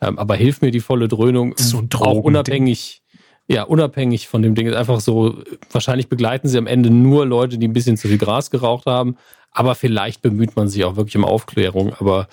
Ähm, 0.00 0.18
aber 0.18 0.34
hilf 0.34 0.60
mir 0.60 0.72
die 0.72 0.80
volle 0.80 1.06
Dröhnung, 1.06 1.54
so 1.56 1.84
auch 2.00 2.18
unabhängig, 2.18 3.02
ja, 3.46 3.62
unabhängig 3.62 4.26
von 4.26 4.42
dem 4.42 4.56
Ding. 4.56 4.66
Ist 4.66 4.74
einfach 4.74 4.98
so, 4.98 5.40
wahrscheinlich 5.70 6.08
begleiten 6.08 6.48
sie 6.48 6.58
am 6.58 6.66
Ende 6.66 6.90
nur 6.90 7.26
Leute, 7.26 7.58
die 7.58 7.68
ein 7.68 7.72
bisschen 7.72 7.96
zu 7.96 8.08
viel 8.08 8.18
Gras 8.18 8.50
geraucht 8.50 8.86
haben. 8.86 9.16
Aber 9.52 9.76
vielleicht 9.76 10.20
bemüht 10.20 10.56
man 10.56 10.66
sich 10.66 10.82
auch 10.82 10.96
wirklich 10.96 11.16
um 11.16 11.24
Aufklärung. 11.24 11.94
Aber 12.00 12.26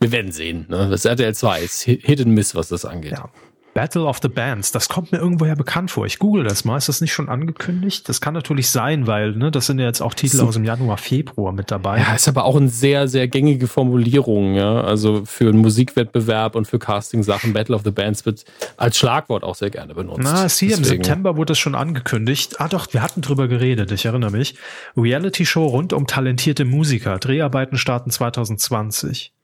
wir 0.00 0.12
werden 0.12 0.32
sehen. 0.32 0.64
Ne? 0.70 0.88
Das 0.88 1.04
RTL 1.04 1.34
2 1.34 1.60
ist 1.60 1.82
Hit 1.82 2.22
and 2.22 2.28
Miss, 2.28 2.54
was 2.54 2.68
das 2.68 2.86
angeht. 2.86 3.12
Ja. 3.12 3.28
Battle 3.76 4.06
of 4.06 4.20
the 4.22 4.28
Bands. 4.28 4.72
Das 4.72 4.88
kommt 4.88 5.12
mir 5.12 5.18
irgendwoher 5.18 5.54
bekannt 5.54 5.90
vor. 5.90 6.06
Ich 6.06 6.18
google 6.18 6.44
das 6.44 6.64
mal. 6.64 6.78
Ist 6.78 6.88
das 6.88 7.02
nicht 7.02 7.12
schon 7.12 7.28
angekündigt? 7.28 8.08
Das 8.08 8.22
kann 8.22 8.32
natürlich 8.32 8.70
sein, 8.70 9.06
weil 9.06 9.32
ne, 9.32 9.50
das 9.50 9.66
sind 9.66 9.78
ja 9.78 9.84
jetzt 9.84 10.00
auch 10.00 10.14
Titel 10.14 10.40
aus 10.40 10.54
dem 10.54 10.64
Januar, 10.64 10.96
Februar 10.96 11.52
mit 11.52 11.70
dabei. 11.70 11.98
Ja, 11.98 12.14
ist 12.14 12.26
aber 12.26 12.46
auch 12.46 12.56
eine 12.56 12.70
sehr, 12.70 13.06
sehr 13.06 13.28
gängige 13.28 13.66
Formulierung. 13.66 14.54
Ja, 14.54 14.80
also 14.80 15.26
für 15.26 15.50
einen 15.50 15.58
Musikwettbewerb 15.58 16.54
und 16.54 16.66
für 16.66 16.78
Casting-Sachen. 16.78 17.52
Battle 17.52 17.76
of 17.76 17.82
the 17.84 17.90
Bands 17.90 18.24
wird 18.24 18.46
als 18.78 18.96
Schlagwort 18.96 19.44
auch 19.44 19.54
sehr 19.54 19.68
gerne 19.68 19.92
benutzt. 19.92 20.20
Na, 20.22 20.46
ist 20.46 20.58
hier 20.58 20.70
Deswegen. 20.70 20.94
im 20.94 21.04
September 21.04 21.36
wurde 21.36 21.50
das 21.50 21.58
schon 21.58 21.74
angekündigt. 21.74 22.58
Ah, 22.58 22.68
doch, 22.68 22.90
wir 22.94 23.02
hatten 23.02 23.20
drüber 23.20 23.46
geredet. 23.46 23.92
Ich 23.92 24.06
erinnere 24.06 24.30
mich. 24.30 24.54
Reality-Show 24.96 25.66
rund 25.66 25.92
um 25.92 26.06
talentierte 26.06 26.64
Musiker. 26.64 27.18
Dreharbeiten 27.18 27.76
starten 27.76 28.08
2020. 28.08 29.34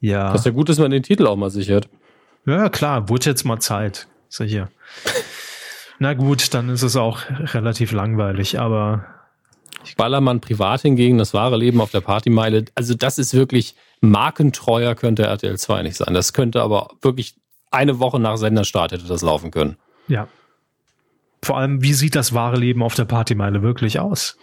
Ja. 0.00 0.32
Das 0.32 0.42
ist 0.42 0.44
ja 0.44 0.52
gut, 0.52 0.68
dass 0.68 0.78
man 0.78 0.90
den 0.90 1.02
Titel 1.02 1.26
auch 1.26 1.36
mal 1.36 1.48
sichert. 1.48 1.88
Ja, 2.46 2.68
klar, 2.68 3.08
wurde 3.08 3.26
jetzt 3.26 3.44
mal 3.44 3.60
Zeit. 3.60 4.08
So 4.28 4.44
hier. 4.44 4.68
Na 5.98 6.14
gut, 6.14 6.54
dann 6.54 6.68
ist 6.68 6.82
es 6.82 6.96
auch 6.96 7.20
relativ 7.30 7.92
langweilig, 7.92 8.58
aber. 8.58 9.04
Ballermann 9.96 10.40
privat 10.40 10.82
hingegen, 10.82 11.18
das 11.18 11.34
wahre 11.34 11.56
Leben 11.56 11.80
auf 11.80 11.90
der 11.90 12.00
Partymeile, 12.00 12.64
also 12.74 12.94
das 12.94 13.18
ist 13.18 13.34
wirklich 13.34 13.74
markentreuer 14.00 14.94
könnte 14.94 15.24
RTL 15.24 15.58
2 15.58 15.82
nicht 15.82 15.96
sein. 15.96 16.14
Das 16.14 16.32
könnte 16.32 16.62
aber 16.62 16.90
wirklich 17.00 17.34
eine 17.70 17.98
Woche 17.98 18.20
nach 18.20 18.36
Senderstart 18.36 18.92
hätte 18.92 19.06
das 19.06 19.22
laufen 19.22 19.50
können. 19.50 19.76
Ja. 20.08 20.28
Vor 21.42 21.56
allem, 21.56 21.82
wie 21.82 21.94
sieht 21.94 22.14
das 22.14 22.34
wahre 22.34 22.56
Leben 22.56 22.82
auf 22.82 22.94
der 22.94 23.04
Partymeile 23.04 23.62
wirklich 23.62 23.98
aus? 23.98 24.36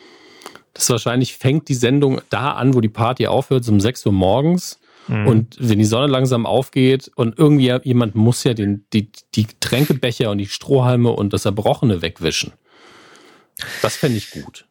Das 0.73 0.89
wahrscheinlich 0.89 1.35
fängt 1.37 1.67
die 1.67 1.75
Sendung 1.75 2.21
da 2.29 2.53
an, 2.53 2.73
wo 2.73 2.81
die 2.81 2.89
Party 2.89 3.27
aufhört, 3.27 3.67
um 3.69 3.79
6 3.79 4.05
Uhr 4.05 4.11
morgens. 4.13 4.78
Mhm. 5.09 5.27
Und 5.27 5.57
wenn 5.59 5.79
die 5.79 5.85
Sonne 5.85 6.07
langsam 6.07 6.45
aufgeht 6.45 7.11
und 7.15 7.37
irgendwie 7.37 7.75
jemand 7.83 8.15
muss 8.15 8.43
ja 8.43 8.53
den, 8.53 8.85
die, 8.93 9.11
die 9.35 9.47
Tränkebecher 9.59 10.29
und 10.29 10.37
die 10.37 10.47
Strohhalme 10.47 11.09
und 11.09 11.33
das 11.33 11.45
Erbrochene 11.45 12.01
wegwischen. 12.01 12.53
Das 13.81 13.97
fände 13.97 14.17
ich 14.17 14.31
gut. 14.31 14.65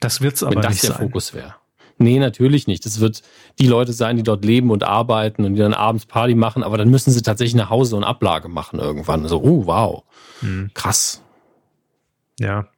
Das 0.00 0.20
wird's 0.20 0.42
aber 0.42 0.56
wenn 0.56 0.62
das 0.62 0.80
der 0.80 0.92
sein. 0.92 1.00
Fokus 1.00 1.34
wäre. 1.34 1.56
Nee, 1.98 2.18
natürlich 2.18 2.66
nicht. 2.66 2.86
Das 2.86 3.00
wird 3.00 3.22
die 3.58 3.66
Leute 3.66 3.92
sein, 3.92 4.16
die 4.16 4.22
dort 4.22 4.44
leben 4.44 4.70
und 4.70 4.82
arbeiten 4.82 5.44
und 5.44 5.54
die 5.54 5.60
dann 5.60 5.74
abends 5.74 6.06
Party 6.06 6.34
machen, 6.34 6.62
aber 6.62 6.76
dann 6.76 6.90
müssen 6.90 7.12
sie 7.12 7.22
tatsächlich 7.22 7.54
nach 7.54 7.70
Hause 7.70 7.96
und 7.96 8.04
Ablage 8.04 8.48
machen 8.48 8.78
irgendwann. 8.78 9.28
So, 9.28 9.42
oh, 9.42 9.66
wow. 9.66 10.02
Mhm. 10.40 10.70
Krass. 10.74 11.22
Ja. 12.40 12.68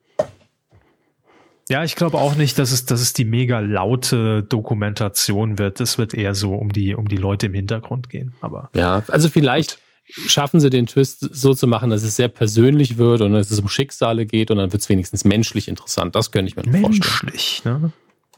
Ja, 1.69 1.83
ich 1.83 1.97
glaube 1.97 2.19
auch 2.19 2.37
nicht, 2.37 2.59
dass 2.59 2.71
es, 2.71 2.87
dass 2.87 3.01
es 3.01 3.13
die 3.13 3.25
mega 3.25 3.59
laute 3.59 4.45
Dokumentation 4.45 5.59
wird. 5.59 5.81
Es 5.81 5.99
wird 5.99 6.15
eher 6.15 6.35
so 6.35 6.55
um 6.55 6.73
die, 6.73 6.95
um 6.95 7.09
die 7.09 7.17
Leute 7.17 7.47
im 7.47 7.55
Hintergrund 7.55 8.09
gehen. 8.09 8.35
Aber 8.41 8.71
ja, 8.75 9.03
also 9.09 9.29
vielleicht 9.29 9.79
schaffen 10.05 10.61
sie 10.61 10.71
den 10.71 10.87
Twist 10.87 11.29
so 11.33 11.55
zu 11.55 11.67
machen, 11.67 11.91
dass 11.91 12.05
es 12.05 12.15
sehr 12.15 12.29
persönlich 12.29 12.99
wird 12.99 13.21
und 13.21 13.33
dass 13.33 13.51
es 13.51 13.59
um 13.59 13.69
Schicksale 13.69 14.27
geht 14.27 14.53
und 14.53 14.59
dann 14.59 14.73
wird 14.73 14.83
es 14.83 14.89
wenigstens 14.89 15.25
menschlich 15.25 15.67
interessant. 15.67 16.15
Das 16.15 16.31
könnte 16.31 16.51
ich 16.51 16.57
mir 16.57 16.71
menschlich, 16.71 17.05
vorstellen. 17.05 17.33
Menschlich, 17.33 17.65
ne? 17.65 17.93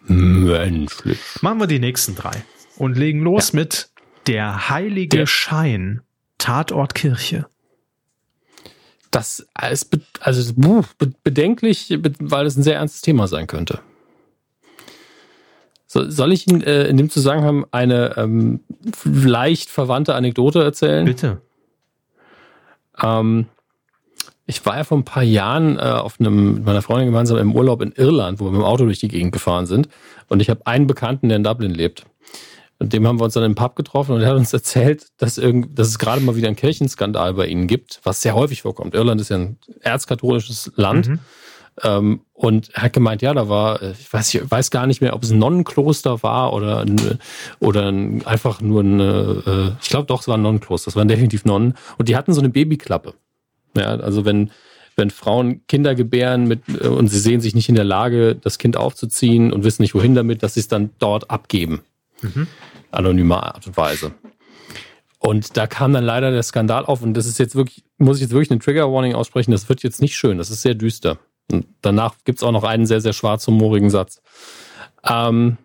Menschlich. 0.06 1.18
Machen 1.42 1.60
wir 1.60 1.66
die 1.66 1.80
nächsten 1.80 2.14
drei 2.14 2.42
und 2.76 2.96
legen 2.96 3.20
los 3.20 3.52
ja. 3.52 3.60
mit 3.60 3.90
Der 4.26 4.70
heilige 4.70 5.18
der 5.18 5.26
Schein, 5.26 6.00
Tatort 6.38 6.94
Kirche 6.94 7.46
das 9.10 9.46
ist 9.70 9.96
also 10.20 10.54
bedenklich, 11.24 11.98
weil 12.20 12.46
es 12.46 12.56
ein 12.56 12.62
sehr 12.62 12.76
ernstes 12.76 13.02
Thema 13.02 13.26
sein 13.26 13.46
könnte. 13.46 13.80
So, 15.86 16.08
soll 16.10 16.32
ich 16.32 16.46
Ihnen 16.46 16.62
äh, 16.62 16.86
in 16.86 16.98
dem 16.98 17.08
Zusammenhang 17.08 17.64
eine 17.70 18.14
ähm, 18.18 18.60
leicht 19.04 19.70
verwandte 19.70 20.14
Anekdote 20.14 20.62
erzählen? 20.62 21.06
Bitte. 21.06 21.40
Ähm, 23.02 23.46
ich 24.44 24.64
war 24.66 24.76
ja 24.76 24.84
vor 24.84 24.98
ein 24.98 25.04
paar 25.04 25.22
Jahren 25.22 25.78
äh, 25.78 25.82
auf 25.82 26.20
einem 26.20 26.54
mit 26.54 26.64
meiner 26.64 26.82
Freundin 26.82 27.06
gemeinsam 27.06 27.38
im 27.38 27.54
Urlaub 27.54 27.80
in 27.80 27.92
Irland, 27.92 28.38
wo 28.38 28.46
wir 28.46 28.50
mit 28.50 28.60
dem 28.60 28.64
Auto 28.64 28.84
durch 28.84 28.98
die 28.98 29.08
Gegend 29.08 29.32
gefahren 29.32 29.66
sind. 29.66 29.88
Und 30.28 30.40
ich 30.40 30.50
habe 30.50 30.66
einen 30.66 30.86
Bekannten, 30.86 31.28
der 31.28 31.36
in 31.36 31.44
Dublin 31.44 31.72
lebt. 31.72 32.04
Und 32.80 32.92
dem 32.92 33.06
haben 33.06 33.18
wir 33.18 33.24
uns 33.24 33.34
dann 33.34 33.42
im 33.42 33.56
Pub 33.56 33.74
getroffen 33.74 34.12
und 34.12 34.20
er 34.20 34.28
hat 34.28 34.36
uns 34.36 34.52
erzählt, 34.52 35.08
dass, 35.16 35.36
irgend, 35.36 35.76
dass 35.78 35.88
es 35.88 35.98
gerade 35.98 36.20
mal 36.20 36.36
wieder 36.36 36.46
einen 36.46 36.56
Kirchenskandal 36.56 37.34
bei 37.34 37.46
ihnen 37.46 37.66
gibt, 37.66 38.00
was 38.04 38.22
sehr 38.22 38.34
häufig 38.34 38.62
vorkommt. 38.62 38.94
Irland 38.94 39.20
ist 39.20 39.30
ja 39.30 39.36
ein 39.36 39.58
erzkatholisches 39.80 40.72
Land. 40.76 41.08
Mhm. 41.08 41.18
Ähm, 41.82 42.20
und 42.32 42.70
er 42.74 42.82
hat 42.84 42.92
gemeint, 42.92 43.22
ja, 43.22 43.34
da 43.34 43.48
war, 43.48 43.82
ich 43.82 44.12
weiß, 44.12 44.34
ich 44.34 44.50
weiß 44.50 44.70
gar 44.70 44.86
nicht 44.86 45.00
mehr, 45.00 45.14
ob 45.14 45.22
es 45.22 45.30
ein 45.30 45.38
Nonnenkloster 45.38 46.22
war 46.22 46.52
oder, 46.52 46.80
ein, 46.80 47.18
oder 47.60 47.88
ein, 47.88 48.24
einfach 48.26 48.60
nur 48.60 48.82
ein, 48.82 49.00
äh, 49.00 49.72
ich 49.80 49.88
glaube 49.88 50.06
doch, 50.06 50.20
es 50.20 50.28
war 50.28 50.36
ein 50.36 50.42
Nonnenkloster, 50.42 50.86
das 50.86 50.96
waren 50.96 51.08
definitiv 51.08 51.44
Nonnen. 51.44 51.74
Und 51.96 52.08
die 52.08 52.16
hatten 52.16 52.32
so 52.32 52.40
eine 52.40 52.48
Babyklappe. 52.48 53.14
Ja, 53.76 53.88
also 53.96 54.24
wenn, 54.24 54.50
wenn 54.96 55.10
Frauen 55.10 55.66
Kinder 55.66 55.94
gebären 55.94 56.46
mit, 56.46 56.60
äh, 56.68 56.86
und 56.86 57.08
sie 57.08 57.18
sehen 57.18 57.40
sich 57.40 57.54
nicht 57.54 57.68
in 57.68 57.74
der 57.74 57.84
Lage, 57.84 58.36
das 58.36 58.58
Kind 58.58 58.76
aufzuziehen 58.76 59.52
und 59.52 59.64
wissen 59.64 59.82
nicht 59.82 59.94
wohin 59.94 60.14
damit, 60.14 60.42
dass 60.42 60.54
sie 60.54 60.60
es 60.60 60.68
dann 60.68 60.90
dort 60.98 61.30
abgeben. 61.30 61.82
Mhm. 62.22 62.46
Anonymer 62.90 63.42
Art 63.54 63.66
und 63.66 63.76
Weise. 63.76 64.12
Und 65.18 65.56
da 65.56 65.66
kam 65.66 65.92
dann 65.92 66.04
leider 66.04 66.30
der 66.30 66.42
Skandal 66.42 66.86
auf 66.86 67.02
und 67.02 67.14
das 67.14 67.26
ist 67.26 67.38
jetzt 67.38 67.56
wirklich, 67.56 67.84
muss 67.98 68.18
ich 68.18 68.22
jetzt 68.22 68.32
wirklich 68.32 68.50
eine 68.50 68.60
Trigger 68.60 68.92
Warning 68.92 69.14
aussprechen, 69.14 69.50
das 69.50 69.68
wird 69.68 69.82
jetzt 69.82 70.00
nicht 70.00 70.16
schön, 70.16 70.38
das 70.38 70.50
ist 70.50 70.62
sehr 70.62 70.74
düster. 70.74 71.18
Und 71.50 71.66
danach 71.82 72.14
gibt's 72.24 72.42
auch 72.42 72.52
noch 72.52 72.64
einen 72.64 72.86
sehr, 72.86 73.00
sehr 73.00 73.12
schwarzhumorigen 73.12 73.90
Satz. 73.90 74.22
Ähm, 75.04 75.56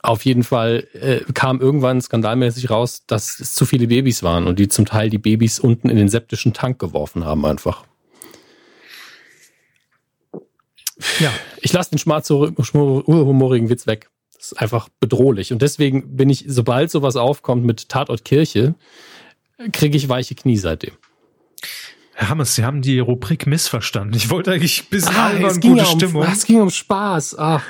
auf 0.00 0.24
jeden 0.24 0.44
Fall 0.44 0.86
äh, 0.92 1.20
kam 1.32 1.60
irgendwann 1.60 2.00
skandalmäßig 2.00 2.70
raus, 2.70 3.04
dass 3.06 3.40
es 3.40 3.54
zu 3.54 3.66
viele 3.66 3.88
Babys 3.88 4.22
waren 4.22 4.46
und 4.46 4.58
die 4.58 4.68
zum 4.68 4.86
Teil 4.86 5.10
die 5.10 5.18
Babys 5.18 5.58
unten 5.58 5.88
in 5.88 5.96
den 5.96 6.08
septischen 6.08 6.52
Tank 6.52 6.78
geworfen 6.78 7.24
haben 7.24 7.44
einfach. 7.44 7.84
Ja, 11.18 11.32
ich 11.60 11.72
lasse 11.72 11.90
den 11.90 11.98
schwarzhumorigen 11.98 13.68
Witz 13.68 13.86
weg. 13.86 14.08
Ist 14.52 14.60
einfach 14.60 14.88
bedrohlich. 15.00 15.52
Und 15.52 15.62
deswegen 15.62 16.16
bin 16.16 16.30
ich, 16.30 16.44
sobald 16.46 16.90
sowas 16.90 17.16
aufkommt 17.16 17.64
mit 17.64 17.88
Tatort 17.88 18.24
Kirche, 18.24 18.74
kriege 19.72 19.96
ich 19.96 20.08
weiche 20.08 20.34
Knie 20.34 20.56
seitdem. 20.56 20.92
Herr 22.18 22.30
Hammers, 22.30 22.54
Sie 22.54 22.64
haben 22.64 22.80
die 22.80 22.98
Rubrik 22.98 23.46
missverstanden. 23.46 24.16
Ich 24.16 24.30
wollte 24.30 24.50
eigentlich 24.50 24.84
ein 24.84 24.86
bisschen 24.88 25.14
ah, 25.14 25.32
es 25.32 25.60
ging 25.60 25.72
gute 25.72 25.84
um, 25.84 25.98
Stimmung. 25.98 26.22
Es 26.22 26.46
ging 26.46 26.60
um 26.62 26.70
Spaß. 26.70 27.36
Ach. 27.38 27.62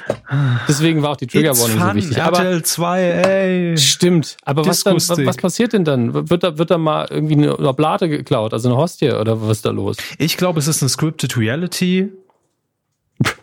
Deswegen 0.69 1.03
war 1.03 1.11
auch 1.11 1.17
die 1.17 1.27
Trigger 1.27 1.51
Warning 1.51 2.03
so 2.03 2.11
wichtig. 2.11 2.17
RTL 2.17 2.63
2, 2.63 3.03
ey. 3.03 3.77
Stimmt. 3.77 4.37
Aber 4.45 4.65
was, 4.65 4.85
dann, 4.85 4.95
was 4.95 5.37
passiert 5.37 5.73
denn 5.73 5.85
dann? 5.85 6.31
Wird 6.31 6.45
da, 6.45 6.59
wird 6.59 6.71
da 6.71 6.79
mal 6.79 7.09
irgendwie 7.11 7.35
eine 7.35 7.59
Oblate 7.59 8.09
geklaut, 8.09 8.53
also 8.53 8.69
eine 8.69 8.79
Hostie 8.79 9.11
oder 9.11 9.43
was 9.43 9.59
ist 9.59 9.65
da 9.65 9.71
los? 9.71 9.97
Ich 10.19 10.37
glaube, 10.37 10.61
es 10.61 10.69
ist 10.69 10.81
eine 10.81 10.91
Scripted 10.91 11.37
Reality 11.37 12.13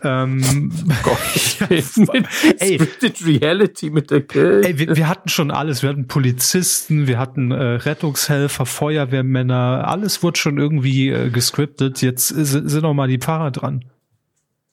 ähm, 0.04 0.70
Gott, 1.02 1.18
ey, 1.70 1.82
Scripted 1.82 3.26
Reality 3.26 3.90
mit 3.90 4.10
der 4.10 4.22
Kirche. 4.22 4.68
Ey, 4.68 4.78
wir, 4.78 4.96
wir, 4.96 5.08
hatten 5.08 5.28
schon 5.28 5.50
alles. 5.50 5.82
Wir 5.82 5.90
hatten 5.90 6.06
Polizisten, 6.06 7.06
wir 7.06 7.18
hatten 7.18 7.50
äh, 7.50 7.56
Rettungshelfer, 7.56 8.66
Feuerwehrmänner. 8.66 9.88
Alles 9.88 10.22
wurde 10.22 10.38
schon 10.38 10.58
irgendwie 10.58 11.08
äh, 11.08 11.30
gescriptet. 11.30 12.02
Jetzt 12.02 12.28
sind 12.28 12.82
noch 12.82 12.94
mal 12.94 13.08
die 13.08 13.18
Pfarrer 13.18 13.50
dran. 13.50 13.84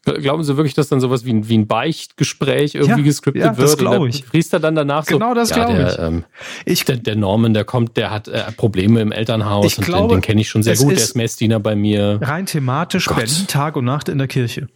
Glauben 0.03 0.43
Sie 0.43 0.57
wirklich, 0.57 0.73
dass 0.73 0.89
dann 0.89 0.99
sowas 0.99 1.25
wie 1.25 1.33
ein, 1.33 1.47
wie 1.47 1.59
ein 1.59 1.67
Beichtgespräch 1.67 2.73
irgendwie 2.73 3.01
ja, 3.01 3.05
gescriptet 3.05 3.43
ja, 3.43 3.57
wird? 3.57 3.67
Das 3.67 3.77
glaube 3.77 4.09
ich. 4.09 4.25
Priester 4.25 4.59
dann 4.59 4.73
danach 4.73 5.05
genau 5.05 5.17
so. 5.17 5.19
Genau 5.19 5.33
das 5.35 5.49
ja, 5.51 5.55
glaube 5.63 5.89
ich. 5.91 5.99
Ähm, 5.99 6.23
ich 6.65 6.85
der, 6.85 6.97
der 6.97 7.15
Norman, 7.15 7.53
der 7.53 7.65
kommt, 7.65 7.97
der 7.97 8.09
hat 8.09 8.27
äh, 8.27 8.51
Probleme 8.57 8.99
im 8.99 9.11
Elternhaus 9.11 9.65
ich 9.67 9.77
und 9.77 9.85
glaube, 9.85 10.15
den, 10.15 10.17
den 10.17 10.21
kenne 10.21 10.41
ich 10.41 10.49
schon 10.49 10.63
sehr 10.63 10.75
gut. 10.75 10.91
Der 10.91 10.97
ist 10.97 11.15
Messdiener 11.15 11.59
bei 11.59 11.75
mir. 11.75 12.17
Rein 12.19 12.47
thematisch 12.47 13.05
Gott. 13.05 13.17
Berlin 13.17 13.45
Tag 13.47 13.75
und 13.75 13.85
Nacht 13.85 14.09
in 14.09 14.17
der 14.17 14.27
Kirche. 14.27 14.69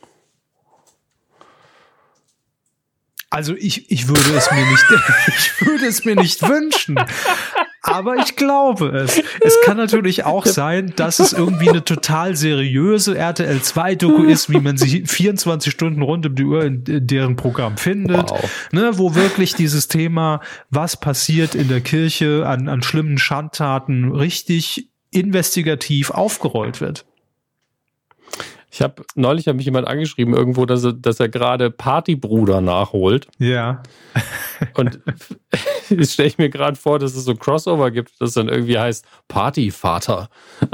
Also 3.36 3.54
ich, 3.54 3.92
ich 3.92 4.08
würde 4.08 4.34
es 4.34 4.50
mir 4.50 4.66
nicht, 4.66 4.86
ich 5.28 5.68
würde 5.68 5.86
es 5.88 6.06
mir 6.06 6.16
nicht 6.16 6.42
wünschen. 6.42 6.98
Aber 7.82 8.16
ich 8.16 8.38
glaube 8.38 8.88
es. 8.98 9.22
Es 9.42 9.58
kann 9.66 9.76
natürlich 9.76 10.24
auch 10.24 10.46
sein, 10.46 10.94
dass 10.96 11.20
es 11.20 11.34
irgendwie 11.34 11.68
eine 11.68 11.84
total 11.84 12.38
seriöse 12.38 13.18
RTL 13.18 13.62
2 13.62 13.96
Doku 13.96 14.24
ist, 14.24 14.50
wie 14.50 14.62
man 14.62 14.78
sie 14.78 15.06
24 15.06 15.74
Stunden 15.74 16.02
rund 16.02 16.26
um 16.26 16.36
die 16.36 16.46
Uhr 16.46 16.64
in, 16.64 16.84
deren 16.86 17.36
Programm 17.36 17.76
findet, 17.76 18.32
wow. 18.32 18.50
ne, 18.72 18.92
wo 18.94 19.16
wirklich 19.16 19.54
dieses 19.54 19.90
Thema, 19.90 20.40
was 20.70 20.98
passiert 20.98 21.56
in 21.56 21.68
der 21.68 21.82
Kirche 21.82 22.48
an, 22.48 22.70
an 22.70 22.84
schlimmen 22.84 23.18
Schandtaten, 23.18 24.14
richtig 24.14 24.90
investigativ 25.12 26.10
aufgerollt 26.10 26.80
wird. 26.80 27.06
Ich 28.76 28.82
habe 28.82 29.06
neulich 29.16 29.48
hat 29.48 29.56
mich 29.56 29.64
jemand 29.64 29.88
angeschrieben 29.88 30.34
irgendwo, 30.34 30.66
dass 30.66 30.84
er, 30.84 30.92
dass 30.92 31.22
er 31.22 31.30
gerade 31.30 31.72
Partybruder 31.72 32.60
nachholt. 32.60 33.26
Ja. 33.38 33.82
Und 34.74 35.00
jetzt 35.90 36.12
stelle 36.12 36.28
ich 36.28 36.38
mir 36.38 36.50
gerade 36.50 36.76
vor, 36.76 37.00
dass 37.00 37.16
es 37.16 37.24
so 37.24 37.36
Crossover 37.36 37.90
gibt, 37.90 38.20
das 38.20 38.34
dann 38.34 38.50
irgendwie 38.50 38.78
heißt 38.78 39.06
Partyvater. 39.30 40.28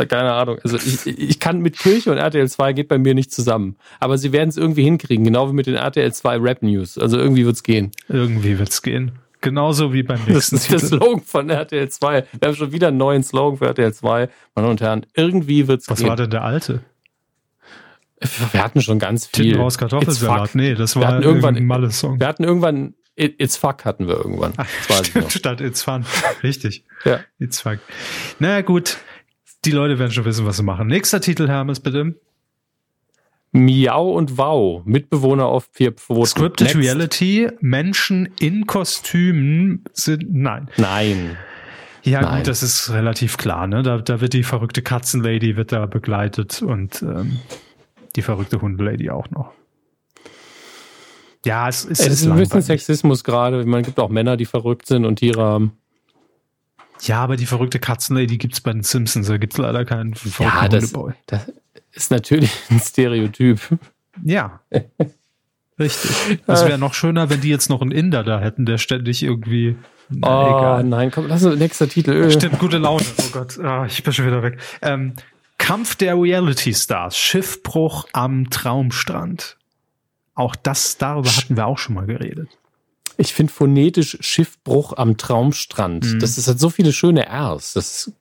Keine 0.08 0.34
Ahnung. 0.34 0.58
Also 0.64 0.78
ich, 0.78 1.06
ich 1.06 1.40
kann 1.40 1.60
mit 1.60 1.78
Kirche 1.78 2.12
und 2.12 2.18
RTL 2.18 2.50
2 2.50 2.74
geht 2.74 2.88
bei 2.88 2.98
mir 2.98 3.14
nicht 3.14 3.32
zusammen. 3.32 3.76
Aber 4.00 4.18
sie 4.18 4.32
werden 4.32 4.50
es 4.50 4.58
irgendwie 4.58 4.84
hinkriegen, 4.84 5.24
genau 5.24 5.50
wie 5.50 5.54
mit 5.54 5.68
den 5.68 5.76
RTL 5.76 6.12
2 6.12 6.38
Rap 6.38 6.64
News. 6.64 6.98
Also 6.98 7.20
irgendwie 7.20 7.46
wird's 7.46 7.62
gehen. 7.62 7.92
Irgendwie 8.10 8.58
wird's 8.58 8.82
gehen. 8.82 9.12
Genauso 9.42 9.94
wie 9.94 10.02
beim 10.02 10.20
nächsten 10.26 10.56
Das 10.56 10.70
ist 10.70 10.72
der 10.72 10.80
Slogan 10.80 11.22
von 11.22 11.52
RTL 11.52 11.88
2. 11.88 12.26
Wir 12.40 12.48
haben 12.48 12.56
schon 12.56 12.72
wieder 12.72 12.88
einen 12.88 12.98
neuen 12.98 13.22
Slogan 13.22 13.60
für 13.60 13.68
RTL 13.68 13.94
2. 13.94 14.28
Meine 14.56 14.70
und 14.70 14.82
Herren, 14.82 15.06
irgendwie 15.16 15.68
wird's 15.68 15.88
Was 15.88 16.00
gehen. 16.00 16.10
war 16.10 16.16
denn 16.16 16.32
der 16.32 16.44
alte? 16.44 16.82
Wir 18.52 18.64
hatten 18.64 18.82
schon 18.82 19.00
ganz 19.00 19.28
viel. 19.28 19.46
Titten 19.46 19.62
raus 19.62 19.78
Kartoffelsalat. 19.78 20.56
Nee, 20.56 20.76
das 20.76 20.96
war 20.96 21.20
wir 21.20 21.26
irgendwann 21.26 21.56
ein 21.56 21.66
Malle-Song. 21.66 22.20
Wir 22.20 22.28
hatten 22.28 22.44
irgendwann 22.44 22.94
It's 23.16 23.58
Fuck 23.58 23.86
hatten 23.86 24.08
wir 24.08 24.16
irgendwann. 24.16 24.54
Ach, 24.58 24.68
stimmt, 25.04 25.32
statt 25.32 25.62
It's 25.62 25.84
Fun. 25.84 26.06
Richtig. 26.44 26.86
ja. 27.04 27.20
It's 27.40 27.60
Fuck. 27.62 27.80
Na 28.40 28.62
gut, 28.62 28.98
die 29.66 29.72
Leute 29.72 30.00
werden 30.00 30.12
schon 30.12 30.26
wissen, 30.26 30.46
was 30.46 30.58
sie 30.58 30.64
machen. 30.64 30.88
Nächster 30.88 31.22
Titel, 31.22 31.48
Hermes, 31.48 31.80
bitte. 31.80 32.16
Miau 33.52 34.12
und 34.12 34.38
Wow, 34.38 34.84
Mitbewohner 34.86 35.46
auf 35.46 35.70
vier 35.74 35.92
Pfoten. 35.92 36.26
Scripted 36.26 36.68
Next. 36.68 36.80
Reality, 36.80 37.50
Menschen 37.60 38.30
in 38.40 38.66
Kostümen 38.66 39.84
sind, 39.92 40.34
nein. 40.34 40.70
Nein. 40.78 41.38
Ja, 42.04 42.22
nein. 42.22 42.38
gut, 42.38 42.48
das 42.48 42.64
ist 42.64 42.92
relativ 42.92 43.38
klar, 43.38 43.68
ne? 43.68 43.84
Da, 43.84 43.98
da 43.98 44.22
wird 44.22 44.34
die 44.34 44.44
verrückte 44.44 44.82
Katzenlady 44.82 45.58
wird 45.58 45.74
da 45.74 45.86
begleitet 45.86 46.62
und 46.62 47.02
ähm, 47.04 47.40
die 48.16 48.22
verrückte 48.22 48.62
Hundelady 48.62 49.10
auch 49.10 49.30
noch. 49.32 49.52
Ja, 51.46 51.68
es, 51.68 51.86
es, 51.86 52.00
es 52.00 52.08
ist 52.22 52.28
ein 52.28 52.36
bisschen 52.36 52.62
Sexismus 52.62 53.24
gerade. 53.24 53.66
Man 53.66 53.84
gibt 53.84 54.00
auch 54.00 54.10
Männer, 54.10 54.38
die 54.38 54.46
verrückt 54.46 54.86
sind 54.86 55.06
und 55.06 55.18
Tiere 55.18 55.42
haben. 55.42 55.78
Ja, 57.02 57.24
aber 57.24 57.36
die 57.36 57.48
verrückte 57.48 57.80
Katzenlady 57.80 58.38
gibt 58.38 58.54
es 58.54 58.62
bei 58.62 58.72
den 58.72 58.84
Simpsons. 58.84 59.28
Da 59.28 59.38
gibt 59.38 59.54
es 59.54 59.58
leider 59.58 59.86
keinen 59.86 60.14
verrückten 60.14 60.44
ja, 60.44 60.68
das, 60.68 60.94
das 61.26 61.52
ist 61.94 62.12
natürlich 62.12 62.52
ein 62.70 62.80
Stereotyp. 62.80 63.60
Ja. 64.24 64.62
Richtig. 65.80 66.40
Das 66.46 66.68
wäre 66.68 66.78
noch 66.78 66.94
schöner, 66.94 67.32
wenn 67.32 67.42
die 67.42 67.50
jetzt 67.50 67.70
noch 67.70 67.82
einen 67.82 67.92
Inder 67.92 68.24
da 68.24 68.40
hätten, 68.40 68.68
der 68.68 68.78
ständig 68.78 69.24
irgendwie. 69.24 69.76
Na, 70.10 70.28
oh 70.28 70.60
egal. 70.60 70.84
nein, 70.84 71.10
komm, 71.10 71.28
lass 71.28 71.44
uns 71.44 71.58
nächster 71.58 71.90
Titel. 71.90 72.30
Stimmt, 72.30 72.60
gute 72.60 72.78
Laune. 72.78 73.04
Oh 73.18 73.30
Gott, 73.32 73.58
ah, 73.60 73.86
ich 73.88 74.04
bin 74.04 74.14
schon 74.14 74.28
wieder 74.28 74.44
weg. 74.44 74.60
Ähm, 74.82 75.14
Kampf 75.62 75.96
der 75.96 76.20
Reality 76.20 76.74
Stars, 76.74 77.16
Schiffbruch 77.16 78.08
am 78.14 78.50
Traumstrand. 78.50 79.58
Auch 80.34 80.56
das, 80.56 80.98
darüber 80.98 81.30
hatten 81.30 81.56
wir 81.56 81.68
auch 81.68 81.78
schon 81.78 81.94
mal 81.94 82.08
geredet. 82.08 82.50
Ich 83.18 83.34
finde 83.34 83.54
phonetisch 83.54 84.18
Schiffbruch 84.22 84.98
am 84.98 85.18
Traumstrand. 85.18 86.04
Mhm. 86.04 86.20
Das 86.20 86.40
ist 86.40 86.48
halt 86.48 86.60
so 86.60 86.72
viele 86.72 86.92
schöne 86.92 87.28
Rs. 87.30 87.74
Das 87.74 88.08
ist 88.08 88.14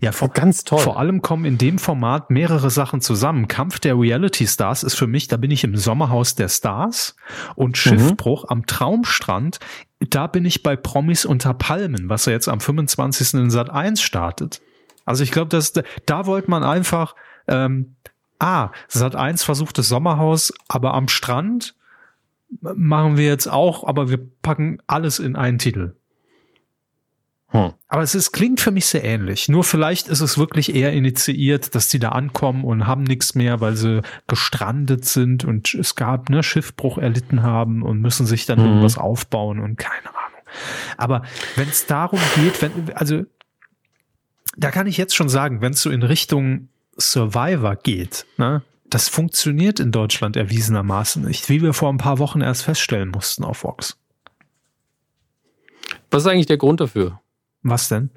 ja, 0.00 0.12
vor, 0.12 0.28
ganz 0.28 0.62
toll. 0.62 0.78
Vor 0.78 0.98
allem 0.98 1.22
kommen 1.22 1.44
in 1.44 1.58
dem 1.58 1.78
Format 1.78 2.30
mehrere 2.30 2.70
Sachen 2.70 3.00
zusammen. 3.00 3.48
Kampf 3.48 3.80
der 3.80 3.98
Reality 3.98 4.46
Stars 4.46 4.84
ist 4.84 4.94
für 4.94 5.08
mich, 5.08 5.26
da 5.26 5.38
bin 5.38 5.50
ich 5.50 5.64
im 5.64 5.76
Sommerhaus 5.76 6.36
der 6.36 6.48
Stars 6.48 7.16
und 7.56 7.70
mhm. 7.70 7.74
Schiffbruch 7.74 8.44
mhm. 8.44 8.50
am 8.50 8.66
Traumstrand, 8.66 9.58
da 9.98 10.28
bin 10.28 10.44
ich 10.44 10.62
bei 10.62 10.76
Promis 10.76 11.24
unter 11.24 11.52
Palmen, 11.52 12.08
was 12.08 12.28
er 12.28 12.34
jetzt 12.34 12.48
am 12.48 12.60
25. 12.60 13.34
in 13.34 13.50
Sat 13.50 13.70
1 13.70 14.00
startet. 14.00 14.60
Also 15.06 15.22
ich 15.22 15.30
glaube, 15.30 15.48
dass 15.48 15.72
da 15.72 16.26
wollte 16.26 16.50
man 16.50 16.62
einfach, 16.62 17.14
ähm, 17.48 17.96
ah, 18.38 18.70
Sat 18.88 19.16
1 19.16 19.42
versucht 19.44 19.78
das 19.78 19.88
Sommerhaus, 19.88 20.52
aber 20.68 20.92
am 20.92 21.08
Strand 21.08 21.74
machen 22.60 23.16
wir 23.16 23.26
jetzt 23.26 23.46
auch, 23.46 23.84
aber 23.84 24.10
wir 24.10 24.18
packen 24.42 24.78
alles 24.86 25.18
in 25.18 25.36
einen 25.36 25.58
Titel. 25.58 25.94
Hm. 27.48 27.72
Aber 27.88 28.02
es 28.02 28.14
ist, 28.14 28.32
klingt 28.32 28.60
für 28.60 28.72
mich 28.72 28.86
sehr 28.86 29.04
ähnlich. 29.04 29.48
Nur 29.48 29.62
vielleicht 29.62 30.08
ist 30.08 30.20
es 30.20 30.36
wirklich 30.36 30.74
eher 30.74 30.92
initiiert, 30.92 31.74
dass 31.76 31.88
die 31.88 32.00
da 32.00 32.10
ankommen 32.10 32.64
und 32.64 32.86
haben 32.86 33.04
nichts 33.04 33.36
mehr, 33.36 33.60
weil 33.60 33.76
sie 33.76 34.02
gestrandet 34.26 35.04
sind 35.04 35.44
und 35.44 35.72
es 35.74 35.94
gab 35.94 36.28
ne 36.28 36.42
Schiffbruch 36.42 36.98
erlitten 36.98 37.42
haben 37.42 37.82
und 37.82 38.00
müssen 38.00 38.26
sich 38.26 38.46
dann 38.46 38.58
mhm. 38.58 38.66
irgendwas 38.66 38.98
aufbauen 38.98 39.60
und 39.60 39.76
keine 39.76 40.08
Ahnung. 40.08 40.40
Aber 40.96 41.22
wenn 41.54 41.68
es 41.68 41.86
darum 41.86 42.20
geht, 42.34 42.62
wenn 42.62 42.72
also 42.94 43.24
da 44.56 44.70
kann 44.70 44.86
ich 44.86 44.96
jetzt 44.96 45.14
schon 45.14 45.28
sagen, 45.28 45.60
wenn 45.60 45.72
es 45.72 45.82
so 45.82 45.90
in 45.90 46.02
Richtung 46.02 46.68
Survivor 46.98 47.76
geht, 47.76 48.26
ne, 48.38 48.62
das 48.88 49.08
funktioniert 49.08 49.80
in 49.80 49.92
Deutschland 49.92 50.36
erwiesenermaßen 50.36 51.22
nicht, 51.24 51.48
wie 51.48 51.62
wir 51.62 51.74
vor 51.74 51.92
ein 51.92 51.98
paar 51.98 52.18
Wochen 52.18 52.40
erst 52.40 52.62
feststellen 52.62 53.10
mussten 53.10 53.44
auf 53.44 53.64
Vox. 53.64 53.98
Was 56.10 56.22
ist 56.22 56.28
eigentlich 56.28 56.46
der 56.46 56.56
Grund 56.56 56.80
dafür? 56.80 57.20
Was 57.62 57.88
denn? 57.88 58.10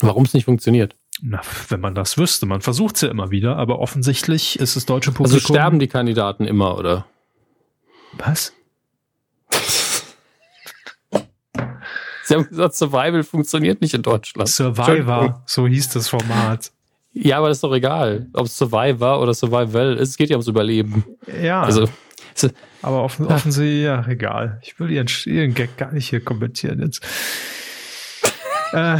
Warum 0.00 0.24
es 0.24 0.34
nicht 0.34 0.44
funktioniert? 0.44 0.96
Na, 1.20 1.40
wenn 1.68 1.80
man 1.80 1.94
das 1.94 2.18
wüsste, 2.18 2.46
man 2.46 2.62
versucht 2.62 2.96
es 2.96 3.02
ja 3.02 3.08
immer 3.08 3.30
wieder, 3.30 3.56
aber 3.56 3.78
offensichtlich 3.78 4.58
ist 4.58 4.74
das 4.74 4.86
deutsche 4.86 5.12
Publikum. 5.12 5.36
Also 5.36 5.54
sterben 5.54 5.78
die 5.78 5.86
Kandidaten 5.86 6.44
immer, 6.44 6.76
oder? 6.76 7.06
Was? 8.14 8.52
Sie 12.24 12.34
haben 12.34 12.48
gesagt, 12.48 12.74
Survival 12.74 13.22
funktioniert 13.22 13.80
nicht 13.80 13.94
in 13.94 14.02
Deutschland. 14.02 14.48
Survivor, 14.48 15.42
so 15.46 15.66
hieß 15.66 15.90
das 15.90 16.08
Format. 16.08 16.70
Ja, 17.14 17.38
aber 17.38 17.48
das 17.48 17.58
ist 17.58 17.64
doch 17.64 17.74
egal, 17.74 18.26
ob 18.32 18.46
es 18.46 18.56
Survivor 18.56 19.20
oder 19.20 19.34
Survival 19.34 19.96
ist. 19.96 20.10
Es 20.10 20.16
geht 20.16 20.30
ja 20.30 20.36
ums 20.36 20.48
Überleben. 20.48 21.04
Ja. 21.42 21.62
Also, 21.62 21.88
aber 22.80 23.02
offen, 23.02 23.26
offensichtlich, 23.26 23.84
ja, 23.84 24.04
egal. 24.08 24.58
Ich 24.62 24.78
will 24.80 24.90
ihren, 24.90 25.08
ihren 25.26 25.54
Gag 25.54 25.76
gar 25.76 25.92
nicht 25.92 26.08
hier 26.08 26.24
kommentieren 26.24 26.80
jetzt. 26.80 27.04
äh, 28.72 28.96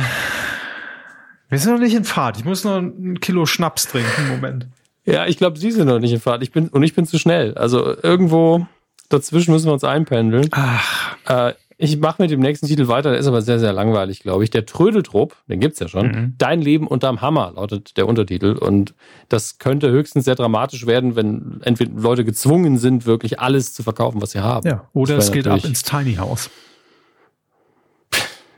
wir 1.48 1.58
sind 1.58 1.72
noch 1.72 1.80
nicht 1.80 1.94
in 1.94 2.04
Fahrt. 2.04 2.38
Ich 2.38 2.44
muss 2.44 2.64
noch 2.64 2.76
ein 2.76 3.20
Kilo 3.20 3.46
Schnaps 3.46 3.88
trinken. 3.88 4.28
Moment. 4.28 4.66
Ja, 5.04 5.26
ich 5.26 5.36
glaube, 5.36 5.58
Sie 5.58 5.70
sind 5.70 5.86
noch 5.86 5.98
nicht 5.98 6.12
in 6.12 6.20
Fahrt. 6.20 6.42
Ich 6.42 6.52
bin, 6.52 6.68
und 6.68 6.82
ich 6.82 6.94
bin 6.94 7.06
zu 7.06 7.18
schnell. 7.18 7.54
Also 7.54 7.96
irgendwo 8.02 8.66
dazwischen 9.08 9.52
müssen 9.52 9.66
wir 9.66 9.72
uns 9.72 9.84
einpendeln. 9.84 10.48
Ach. 10.52 11.16
Äh, 11.26 11.54
ich 11.83 11.99
mache 11.99 12.22
mit 12.22 12.30
dem 12.30 12.39
nächsten 12.39 12.68
Titel 12.68 12.87
weiter, 12.87 13.11
der 13.11 13.18
ist 13.18 13.26
aber 13.26 13.43
sehr, 13.43 13.59
sehr 13.59 13.72
langweilig, 13.72 14.20
glaube 14.20 14.45
ich. 14.45 14.51
Der 14.51 14.66
Trödeltrupp, 14.66 15.35
den 15.49 15.59
gibt's 15.59 15.80
ja 15.80 15.89
schon. 15.89 16.07
Mhm. 16.07 16.35
Dein 16.39 16.62
Leben 16.62 16.87
unterm 16.87 17.20
Hammer 17.20 17.55
lautet 17.57 17.97
der 17.97 18.07
Untertitel. 18.07 18.57
Und 18.57 18.95
das 19.28 19.59
könnte 19.59 19.91
höchstens 19.91 20.24
sehr 20.24 20.37
dramatisch 20.37 20.87
werden, 20.87 21.16
wenn 21.16 21.61
entweder 21.64 21.91
Leute 22.01 22.24
gezwungen 22.24 22.78
sind, 22.78 23.05
wirklich 23.05 23.41
alles 23.41 23.74
zu 23.74 23.83
verkaufen, 23.83 24.22
was 24.22 24.30
sie 24.30 24.41
haben. 24.41 24.68
Ja, 24.68 24.89
oder 24.93 25.16
es 25.16 25.33
geht 25.33 25.49
ab 25.49 25.64
ins 25.64 25.83
Tiny 25.83 26.14
House. 26.14 26.51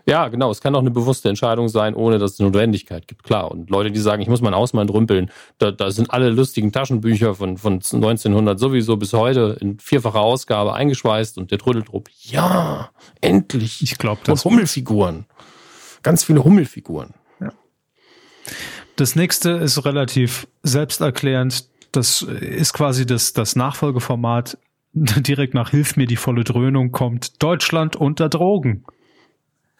Ja, 0.06 0.28
genau. 0.28 0.50
Es 0.50 0.60
kann 0.60 0.74
auch 0.74 0.80
eine 0.80 0.90
bewusste 0.90 1.28
Entscheidung 1.28 1.68
sein, 1.68 1.94
ohne 1.94 2.18
dass 2.18 2.32
es 2.32 2.40
eine 2.40 2.50
Notwendigkeit 2.50 3.08
gibt. 3.08 3.22
Klar. 3.22 3.50
Und 3.50 3.70
Leute, 3.70 3.90
die 3.90 4.00
sagen, 4.00 4.20
ich 4.20 4.28
muss 4.28 4.42
mein 4.42 4.54
Haus 4.54 4.72
mal 4.74 4.82
entrümpeln, 4.82 5.30
da, 5.58 5.70
da 5.70 5.90
sind 5.90 6.10
alle 6.10 6.30
lustigen 6.30 6.72
Taschenbücher 6.72 7.34
von, 7.34 7.56
von 7.56 7.74
1900 7.74 8.58
sowieso 8.58 8.96
bis 8.96 9.12
heute 9.14 9.56
in 9.60 9.78
vierfacher 9.78 10.20
Ausgabe 10.20 10.74
eingeschweißt 10.74 11.38
und 11.38 11.50
der 11.50 11.58
Trödeltrupp. 11.58 12.10
Ja, 12.22 12.90
endlich. 13.20 13.82
Ich 13.82 13.96
glaube, 13.96 14.20
das. 14.24 14.44
Und 14.44 14.52
Hummelfiguren. 14.52 15.24
Ganz 16.02 16.22
viele 16.24 16.44
Hummelfiguren. 16.44 17.14
Ja. 17.40 17.52
Das 18.96 19.16
nächste 19.16 19.50
ist 19.52 19.84
relativ 19.86 20.46
selbsterklärend. 20.62 21.68
Das 21.92 22.20
ist 22.22 22.74
quasi 22.74 23.06
das, 23.06 23.32
das 23.32 23.56
Nachfolgeformat. 23.56 24.58
Direkt 24.92 25.54
nach 25.54 25.70
Hilf 25.70 25.96
mir 25.96 26.06
die 26.06 26.16
volle 26.16 26.44
Dröhnung 26.44 26.92
kommt 26.92 27.42
Deutschland 27.42 27.96
unter 27.96 28.28
Drogen. 28.28 28.84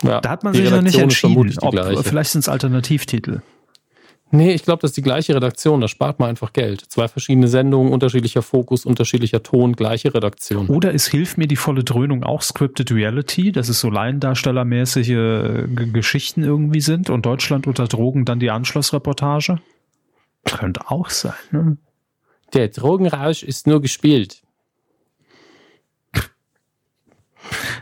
Ja, 0.05 0.21
da 0.21 0.31
hat 0.31 0.45
man 0.45 0.55
sich 0.55 0.71
noch 0.71 0.83
nicht 0.83 0.99
entschieden. 0.99 1.55
Ob, 1.61 1.75
vielleicht 2.05 2.31
sind 2.31 2.41
es 2.41 2.49
Alternativtitel. 2.49 3.41
Nee, 4.31 4.53
ich 4.53 4.65
glaube, 4.65 4.83
das 4.83 4.91
ist 4.91 4.97
die 4.97 5.03
gleiche 5.03 5.35
Redaktion. 5.35 5.81
Da 5.81 5.87
spart 5.87 6.19
man 6.19 6.29
einfach 6.29 6.53
Geld. 6.53 6.81
Zwei 6.89 7.07
verschiedene 7.07 7.47
Sendungen, 7.47 7.93
unterschiedlicher 7.93 8.43
Fokus, 8.43 8.85
unterschiedlicher 8.85 9.45
Ton, 9.45 9.75
gleiche 9.75 10.13
Redaktion. 10.13 10.69
Oder 10.69 10.93
es 10.93 11.07
hilft 11.07 11.39
mir 11.39 11.47
die 11.47 11.57
volle 11.57 11.85
Dröhnung 11.85 12.25
auch 12.25 12.43
Scripted 12.43 12.91
Reality, 12.91 13.53
dass 13.53 13.69
es 13.69 13.79
so 13.79 13.91
laiendarstellermäßige 13.91 15.11
äh, 15.11 15.67
Geschichten 15.93 16.43
irgendwie 16.43 16.81
sind 16.81 17.11
und 17.11 17.25
Deutschland 17.27 17.69
unter 17.69 17.87
Drogen 17.87 18.25
dann 18.25 18.41
die 18.41 18.51
Anschlussreportage? 18.51 19.61
Könnte 20.45 20.91
auch 20.91 21.11
sein, 21.11 21.35
ne? 21.53 21.77
Der 22.55 22.69
Drogenrausch 22.69 23.43
ist 23.43 23.67
nur 23.67 23.81
gespielt. 23.81 24.44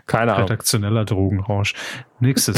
Keine 0.07 0.35
Ahnung. 0.35 0.49
Redaktioneller 0.49 1.05
Drogenrausch. 1.05 1.75
Nächstes. 2.20 2.57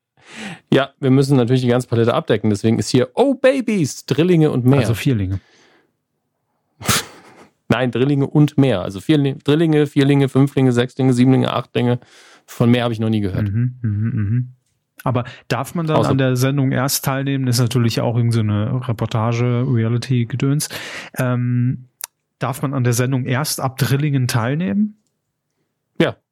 ja, 0.72 0.90
wir 1.00 1.10
müssen 1.10 1.36
natürlich 1.36 1.62
die 1.62 1.68
ganze 1.68 1.88
Palette 1.88 2.14
abdecken. 2.14 2.50
Deswegen 2.50 2.78
ist 2.78 2.88
hier 2.88 3.10
Oh 3.14 3.34
Babies, 3.34 4.06
Drillinge 4.06 4.50
und 4.50 4.64
mehr. 4.64 4.80
Also 4.80 4.94
Vierlinge. 4.94 5.40
Nein, 7.68 7.90
Drillinge 7.90 8.26
und 8.26 8.58
mehr. 8.58 8.82
Also 8.82 9.00
vier 9.00 9.18
Drillinge, 9.18 9.86
Vierlinge, 9.86 10.28
Fünflinge, 10.28 10.72
Sechslinge, 10.72 11.12
Siebenlinge, 11.12 11.52
Achtlinge. 11.52 12.00
Von 12.46 12.70
mehr 12.70 12.84
habe 12.84 12.92
ich 12.92 13.00
noch 13.00 13.08
nie 13.08 13.20
gehört. 13.20 13.50
Mhm, 13.50 13.78
mh, 13.80 14.20
mh. 14.20 14.42
Aber 15.04 15.24
darf 15.48 15.74
man 15.74 15.86
dann 15.86 15.96
Außer 15.96 16.10
an 16.10 16.18
der 16.18 16.36
Sendung 16.36 16.72
erst 16.72 17.04
teilnehmen? 17.04 17.46
Das 17.46 17.56
ist 17.56 17.62
natürlich 17.62 18.00
auch 18.00 18.16
irgendeine 18.16 18.68
so 18.70 18.76
Reportage, 18.78 19.64
Reality-Gedöns. 19.66 20.68
Ähm, 21.18 21.88
darf 22.38 22.62
man 22.62 22.74
an 22.74 22.84
der 22.84 22.92
Sendung 22.92 23.24
erst 23.24 23.60
ab 23.60 23.78
Drillingen 23.78 24.28
teilnehmen? 24.28 25.01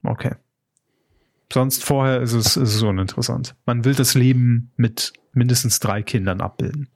Okay. 0.03 0.34
Sonst 1.53 1.84
vorher 1.84 2.20
ist 2.20 2.32
es, 2.32 2.57
ist 2.57 2.74
es 2.76 2.82
uninteressant. 2.82 3.57
Man 3.66 3.84
will 3.84 3.94
das 3.94 4.14
Leben 4.14 4.70
mit 4.76 5.12
mindestens 5.32 5.80
drei 5.80 6.03
Kindern 6.03 6.40
abbilden. 6.40 6.88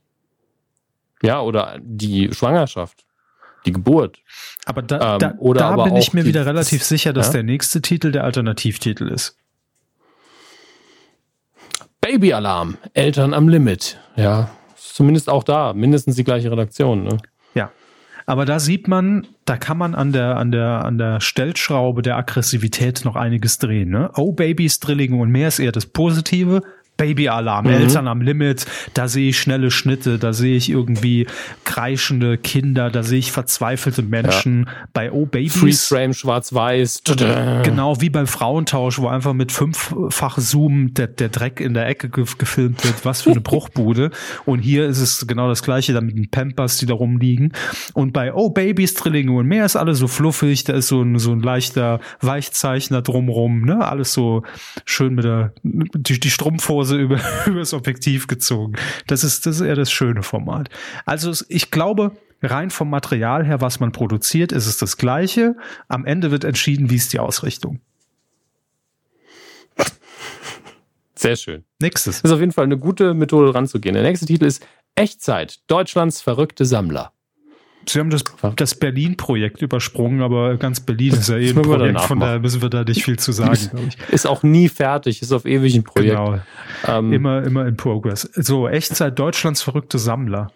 Ja, 1.22 1.40
oder 1.40 1.78
die 1.82 2.32
Schwangerschaft. 2.32 3.04
die 3.66 3.72
Geburt. 3.72 4.18
Aber 4.66 4.82
da, 4.82 5.14
ähm, 5.14 5.18
da, 5.18 5.34
oder 5.38 5.60
da 5.60 5.70
aber 5.70 5.84
bin 5.84 5.96
ich 5.96 6.12
mir 6.12 6.24
wieder 6.24 6.46
relativ 6.46 6.82
sicher, 6.82 7.12
dass 7.12 7.28
ja? 7.28 7.34
der 7.34 7.42
nächste 7.44 7.80
Titel 7.80 8.12
der 8.12 8.24
Alternativtitel 8.24 9.08
ist. 9.08 9.36
Baby-Alarm, 12.00 12.76
Eltern 12.92 13.32
am 13.32 13.48
Limit. 13.48 13.98
Ja, 14.16 14.50
zumindest 14.76 15.30
auch 15.30 15.42
da, 15.42 15.72
mindestens 15.72 16.16
die 16.16 16.24
gleiche 16.24 16.50
Redaktion. 16.50 17.04
Ne? 17.04 17.16
Ja, 17.54 17.72
aber 18.26 18.44
da 18.44 18.60
sieht 18.60 18.88
man, 18.88 19.26
da 19.44 19.56
kann 19.56 19.76
man 19.76 19.94
an 19.94 20.12
der, 20.12 20.36
an 20.36 20.50
der, 20.52 20.84
an 20.84 20.98
der 20.98 21.20
Stellschraube 21.20 22.02
der 22.02 22.16
Aggressivität 22.16 23.04
noch 23.04 23.16
einiges 23.16 23.58
drehen. 23.58 23.90
Ne? 23.90 24.10
Oh, 24.16 24.32
Babys, 24.32 24.80
Drillinge 24.80 25.16
und 25.16 25.30
mehr 25.30 25.48
ist 25.48 25.58
eher 25.58 25.72
das 25.72 25.86
Positive. 25.86 26.62
Baby-Alarm, 26.96 27.66
mhm. 27.66 27.72
Eltern 27.72 28.08
am 28.08 28.20
Limit, 28.20 28.66
da 28.94 29.08
sehe 29.08 29.30
ich 29.30 29.38
schnelle 29.38 29.70
Schnitte, 29.70 30.18
da 30.18 30.32
sehe 30.32 30.56
ich 30.56 30.70
irgendwie 30.70 31.26
kreischende 31.64 32.38
Kinder, 32.38 32.90
da 32.90 33.02
sehe 33.02 33.18
ich 33.18 33.32
verzweifelte 33.32 34.02
Menschen. 34.02 34.66
Ja. 34.66 34.72
Bei 34.92 35.10
Oh 35.10 35.26
Babies. 35.26 35.56
Freeze-Frame, 35.56 36.14
schwarz-weiß. 36.14 37.02
Genau, 37.64 38.00
wie 38.00 38.10
beim 38.10 38.26
Frauentausch, 38.26 38.98
wo 38.98 39.08
einfach 39.08 39.32
mit 39.32 39.50
fünffach 39.50 40.38
Zoom 40.38 40.94
der, 40.94 41.08
der 41.08 41.30
Dreck 41.30 41.60
in 41.60 41.74
der 41.74 41.88
Ecke 41.88 42.08
gefilmt 42.08 42.84
wird. 42.84 43.04
Was 43.04 43.22
für 43.22 43.30
eine 43.30 43.40
Bruchbude. 43.40 44.10
Und 44.44 44.60
hier 44.60 44.86
ist 44.86 45.00
es 45.00 45.26
genau 45.26 45.48
das 45.48 45.62
gleiche, 45.62 45.92
da 45.92 46.00
mit 46.00 46.16
den 46.16 46.30
Pampers, 46.30 46.78
die 46.78 46.86
da 46.86 46.94
rumliegen. 46.94 47.52
Und 47.94 48.12
bei 48.12 48.32
Oh 48.32 48.50
Babies, 48.50 48.94
Drillinge 48.94 49.32
und 49.32 49.46
mehr 49.46 49.64
ist 49.64 49.76
alles 49.76 49.98
so 49.98 50.06
fluffig, 50.06 50.64
da 50.64 50.74
ist 50.74 50.88
so 50.88 51.02
ein, 51.02 51.18
so 51.18 51.32
ein 51.32 51.40
leichter 51.40 52.00
Weichzeichner 52.20 53.02
drumrum, 53.02 53.64
ne? 53.64 53.84
Alles 53.84 54.12
so 54.12 54.42
schön 54.84 55.14
mit 55.14 55.24
der, 55.24 55.52
die, 55.62 56.20
die 56.20 56.30
Strumpfhose 56.30 56.83
Hose 56.84 56.96
über, 56.96 57.20
übers 57.46 57.72
Objektiv 57.72 58.26
gezogen. 58.26 58.74
Das 59.06 59.24
ist, 59.24 59.46
das 59.46 59.56
ist 59.56 59.62
eher 59.62 59.74
das 59.74 59.90
schöne 59.90 60.22
Format. 60.22 60.68
Also 61.04 61.32
ich 61.48 61.70
glaube, 61.70 62.12
rein 62.42 62.70
vom 62.70 62.90
Material 62.90 63.44
her, 63.44 63.60
was 63.60 63.80
man 63.80 63.92
produziert, 63.92 64.52
ist 64.52 64.66
es 64.66 64.76
das 64.76 64.96
Gleiche. 64.96 65.56
Am 65.88 66.04
Ende 66.04 66.30
wird 66.30 66.44
entschieden, 66.44 66.90
wie 66.90 66.96
ist 66.96 67.12
die 67.12 67.18
Ausrichtung. 67.18 67.80
Sehr 71.16 71.36
schön. 71.36 71.64
Nächstes. 71.80 72.20
Das 72.20 72.30
ist 72.30 72.34
auf 72.34 72.40
jeden 72.40 72.52
Fall 72.52 72.64
eine 72.64 72.76
gute 72.76 73.14
Methode 73.14 73.54
ranzugehen. 73.54 73.94
Der 73.94 74.02
nächste 74.02 74.26
Titel 74.26 74.44
ist 74.44 74.66
Echtzeit. 74.94 75.60
Deutschlands 75.68 76.20
verrückte 76.20 76.66
Sammler. 76.66 77.12
Sie 77.86 77.98
haben 77.98 78.10
das, 78.10 78.24
das 78.56 78.74
Berlin-Projekt 78.74 79.62
übersprungen, 79.62 80.22
aber 80.22 80.56
ganz 80.56 80.80
Berlin 80.80 81.14
ist 81.14 81.28
ja 81.28 81.36
eh 81.36 81.50
ein 81.50 81.62
Projekt, 81.62 82.00
von 82.02 82.20
daher 82.20 82.38
müssen 82.40 82.62
wir 82.62 82.70
da 82.70 82.84
nicht 82.84 83.04
viel 83.04 83.18
zu 83.18 83.32
sagen. 83.32 83.58
Ist 84.10 84.26
auch 84.26 84.42
nie 84.42 84.68
fertig, 84.68 85.22
ist 85.22 85.32
auf 85.32 85.44
ewig 85.44 85.74
ein 85.74 85.84
Projekt. 85.84 86.16
Genau. 86.16 86.38
Ähm, 86.86 87.12
immer, 87.12 87.42
immer 87.42 87.66
in 87.66 87.76
Progress. 87.76 88.22
So, 88.34 88.68
Echtzeit 88.68 89.18
Deutschlands 89.18 89.62
verrückte 89.62 89.98
Sammler. 89.98 90.50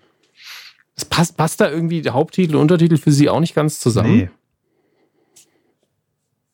Es 0.97 1.05
passt, 1.05 1.37
passt 1.37 1.61
da 1.61 1.71
irgendwie 1.71 2.03
der 2.03 2.15
Haupttitel, 2.15 2.57
Untertitel 2.57 2.97
für 2.97 3.13
Sie 3.13 3.29
auch 3.29 3.41
nicht 3.41 3.55
ganz 3.55 3.81
zusammen? 3.81 4.17
Nee. 4.17 4.31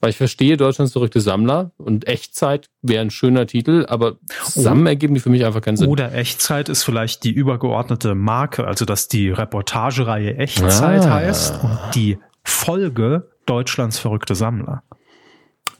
Weil 0.05 0.11
ich 0.11 0.18
verstehe 0.18 0.59
Deutschlands 0.59 0.92
verrückte 0.92 1.22
Sammler 1.22 1.70
und 1.78 2.07
Echtzeit 2.07 2.68
wäre 2.82 3.00
ein 3.00 3.11
schöner 3.11 3.46
Titel, 3.46 3.86
aber 3.88 4.18
zusammen 4.44 4.86
ergeben 4.86 5.14
die 5.14 5.20
für 5.20 5.30
mich 5.30 5.46
einfach 5.46 5.62
keinen 5.62 5.78
Sinn. 5.78 5.88
Oder 5.88 6.14
Echtzeit 6.14 6.68
ist 6.68 6.82
vielleicht 6.82 7.24
die 7.24 7.30
übergeordnete 7.30 8.14
Marke, 8.14 8.66
also 8.66 8.84
dass 8.84 9.09
die 9.09 9.30
Reportagereihe 9.30 10.36
Echtzeit 10.36 11.07
ah. 11.07 11.11
heißt 11.14 11.64
und 11.64 11.78
die 11.94 12.18
Folge 12.44 13.30
Deutschlands 13.46 13.98
verrückte 13.98 14.34
Sammler. 14.34 14.82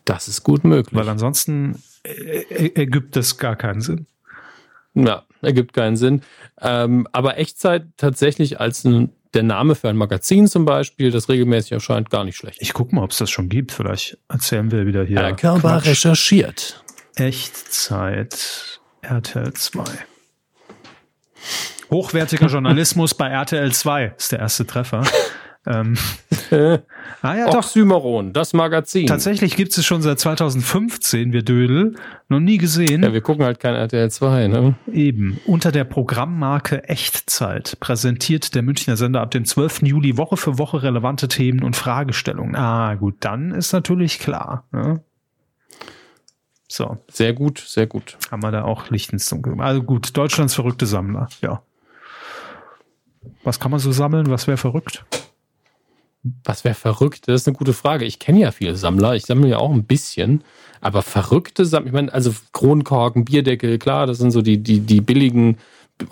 Das 0.07 0.27
ist 0.27 0.43
gut 0.43 0.65
möglich. 0.65 0.99
Weil 0.99 1.11
ansonsten 1.11 1.83
ergibt 2.03 3.19
es 3.19 3.37
gar 3.37 3.57
keinen 3.57 3.83
Sinn. 3.83 4.07
Ja, 4.95 5.25
ergibt 5.43 5.75
keinen 5.75 5.97
Sinn. 5.97 6.23
Ähm, 6.63 7.07
aber 7.13 7.37
Echtzeit 7.37 7.89
tatsächlich 7.99 8.59
als 8.59 8.85
ein 8.85 9.11
der 9.35 9.43
Name 9.43 9.75
für 9.75 9.89
ein 9.89 9.97
Magazin 9.97 10.47
zum 10.47 10.65
Beispiel, 10.65 11.11
das 11.11 11.29
regelmäßig 11.29 11.73
erscheint, 11.73 12.11
gar 12.11 12.25
nicht 12.25 12.37
schlecht. 12.37 12.59
Ich 12.61 12.73
gucke 12.73 12.95
mal, 12.95 13.03
ob 13.03 13.11
es 13.11 13.19
das 13.19 13.31
schon 13.31 13.49
gibt. 13.49 13.73
Vielleicht 13.73 14.19
erzählen 14.29 14.71
wir 14.71 14.87
wieder 14.87 15.05
hier. 15.05 15.19
Herr 15.19 15.35
Körber 15.35 15.85
recherchiert. 15.85 16.83
Echtzeit 17.17 18.81
RTL 19.03 19.53
2. 19.53 19.85
Hochwertiger 21.91 22.47
Journalismus 22.47 23.15
bei 23.15 23.29
RTL 23.29 23.73
2 23.73 24.15
ist 24.17 24.33
der 24.33 24.41
erste 24.41 24.67
Treffer. 24.67 25.05
Ähm, 25.67 25.97
ah 27.23 27.35
ja, 27.35 27.49
Oxymoron, 27.49 28.27
doch. 28.27 28.41
das 28.41 28.53
Magazin. 28.53 29.07
Tatsächlich 29.07 29.57
gibt 29.57 29.77
es 29.77 29.85
schon 29.85 30.03
seit 30.03 30.19
2015, 30.19 31.33
wir 31.33 31.43
Dödel. 31.43 31.95
Noch 32.29 32.41
nie 32.41 32.59
gesehen. 32.59 33.03
Ja, 33.03 33.13
wir 33.13 33.23
gucken 33.23 33.45
halt 33.45 33.61
kein 33.61 33.75
RTL 33.75 34.11
2, 34.11 34.49
ne? 34.49 34.75
Eben. 34.93 35.41
Unter 35.47 35.73
der 35.73 35.85
Programmmarke 35.85 36.85
Echtzeit 36.89 37.79
präsentiert 37.81 38.55
der 38.55 38.63
Münchner 38.63 38.97
Sender 38.97 39.23
ab 39.23 39.31
dem 39.31 39.45
12. 39.45 39.83
Juli 39.83 40.19
Woche 40.19 40.37
für 40.37 40.59
Woche 40.59 40.83
relevante 40.83 41.29
Themen 41.29 41.63
und 41.63 41.77
Fragestellungen. 41.77 42.57
Ah, 42.57 42.95
gut, 42.95 43.17
dann 43.21 43.53
ist 43.53 43.73
natürlich 43.73 44.19
klar. 44.19 44.65
Ne? 44.73 45.03
So. 46.69 46.99
Sehr 47.09 47.33
gut, 47.33 47.59
sehr 47.59 47.87
gut. 47.87 48.19
Haben 48.31 48.43
wir 48.43 48.51
da 48.51 48.65
auch 48.65 48.91
Licht 48.91 49.13
ins 49.13 49.29
Dunkel. 49.29 49.59
Also 49.61 49.83
gut, 49.83 50.17
Deutschlands 50.17 50.55
verrückte 50.55 50.87
Sammler, 50.87 51.29
ja. 51.41 51.63
Was 53.43 53.61
kann 53.61 53.71
man 53.71 53.81
so 53.81 53.93
sammeln? 53.93 54.29
Was 54.29 54.47
wäre 54.47 54.57
verrückt? 54.57 55.05
Was 56.43 56.65
wäre 56.65 56.75
verrückt? 56.75 57.29
Das 57.29 57.43
ist 57.43 57.49
eine 57.49 57.57
gute 57.57 57.75
Frage. 57.75 58.07
Ich 58.07 58.19
kenne 58.19 58.41
ja 58.41 58.51
viele 58.51 58.77
Sammler. 58.77 59.15
Ich 59.15 59.27
sammle 59.27 59.49
ja 59.49 59.59
auch 59.59 59.71
ein 59.71 59.85
bisschen. 59.85 60.43
Aber 60.81 61.03
verrückte 61.03 61.65
Sammler, 61.65 61.89
ich 61.89 61.93
meine, 61.93 62.13
also 62.13 62.35
Kronkorken, 62.53 63.25
Bierdeckel, 63.25 63.79
klar, 63.79 64.07
das 64.07 64.19
sind 64.19 64.31
so 64.31 64.43
die, 64.43 64.59
die, 64.59 64.81
die 64.81 65.01
billigen 65.01 65.59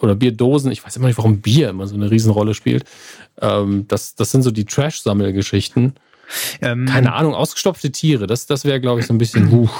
oder 0.00 0.14
Bierdosen. 0.14 0.70
Ich 0.70 0.84
weiß 0.84 0.96
immer 0.96 1.08
nicht, 1.08 1.18
warum 1.18 1.40
Bier 1.40 1.70
immer 1.70 1.86
so 1.86 1.94
eine 1.94 2.10
Riesenrolle 2.10 2.54
spielt. 2.54 2.84
Ähm, 3.40 3.86
das, 3.88 4.14
das 4.14 4.30
sind 4.30 4.42
so 4.42 4.50
die 4.50 4.64
Trash-Sammelgeschichten. 4.64 5.94
Ähm, 6.60 6.86
Keine 6.86 7.14
Ahnung, 7.14 7.34
ausgestopfte 7.34 7.90
Tiere. 7.90 8.26
Das, 8.26 8.46
das 8.46 8.64
wäre, 8.64 8.80
glaube 8.80 9.00
ich, 9.00 9.06
so 9.06 9.14
ein 9.14 9.18
bisschen, 9.18 9.50
huch. 9.50 9.72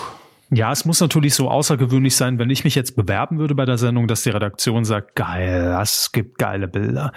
Ja, 0.55 0.71
es 0.71 0.85
muss 0.85 1.01
natürlich 1.01 1.35
so 1.35 1.51
außergewöhnlich 1.51 2.15
sein, 2.15 2.39
wenn 2.39 2.51
ich 2.51 2.63
mich 2.63 2.75
jetzt 2.75 2.95
bewerben 2.95 3.39
würde 3.39 3.55
bei 3.55 3.65
der 3.65 3.79
Sendung, 3.79 4.07
dass 4.07 4.23
die 4.23 4.29
Redaktion 4.29 4.85
sagt, 4.85 5.17
geil, 5.17 5.71
das 5.71 6.13
gibt 6.13 6.37
geile 6.37 6.69
Bilder. 6.69 7.13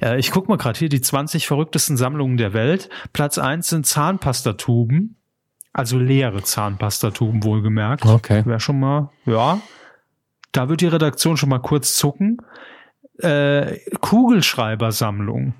Ja, 0.00 0.16
ich 0.16 0.32
guck 0.32 0.48
mal 0.48 0.58
gerade 0.58 0.76
hier 0.76 0.88
die 0.88 1.00
20 1.00 1.46
verrücktesten 1.46 1.96
Sammlungen 1.96 2.36
der 2.36 2.52
Welt. 2.52 2.88
Platz 3.12 3.38
eins 3.38 3.68
sind 3.68 3.86
Zahnpastatuben, 3.86 5.14
also 5.72 5.98
leere 5.98 6.42
Zahnpastatuben 6.42 7.44
wohlgemerkt. 7.44 8.04
Okay. 8.06 8.44
Wäre 8.44 8.58
schon 8.58 8.80
mal, 8.80 9.10
ja. 9.24 9.60
Da 10.50 10.68
wird 10.68 10.80
die 10.80 10.88
Redaktion 10.88 11.36
schon 11.36 11.48
mal 11.48 11.60
kurz 11.60 11.94
zucken. 11.94 12.38
Äh, 13.18 13.78
Kugelschreibersammlung. 14.00 15.54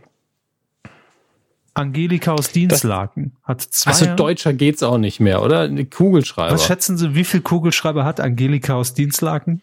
Angelika 1.74 2.32
aus 2.32 2.52
Dienstlaken 2.52 3.36
hat 3.42 3.62
zwei. 3.62 3.90
Also 3.90 4.14
deutscher 4.14 4.52
geht's 4.52 4.82
auch 4.82 4.98
nicht 4.98 5.20
mehr, 5.20 5.42
oder? 5.42 5.62
Eine 5.62 5.86
Kugelschreiber. 5.86 6.52
Was 6.54 6.66
schätzen 6.66 6.98
Sie, 6.98 7.14
wie 7.14 7.24
viel 7.24 7.40
Kugelschreiber 7.40 8.04
hat 8.04 8.20
Angelika 8.20 8.74
aus 8.74 8.92
Dienstlaken? 8.94 9.62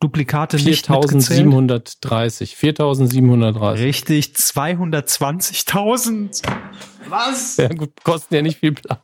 Duplikate 0.00 0.58
4730. 0.58 2.56
4730. 2.56 3.84
Richtig, 3.84 4.26
220.000. 4.36 6.42
Was? 7.08 7.56
Ja 7.56 7.68
gut, 7.68 7.90
kosten 8.04 8.34
ja 8.34 8.42
nicht 8.42 8.60
viel 8.60 8.72
Platz. 8.72 9.00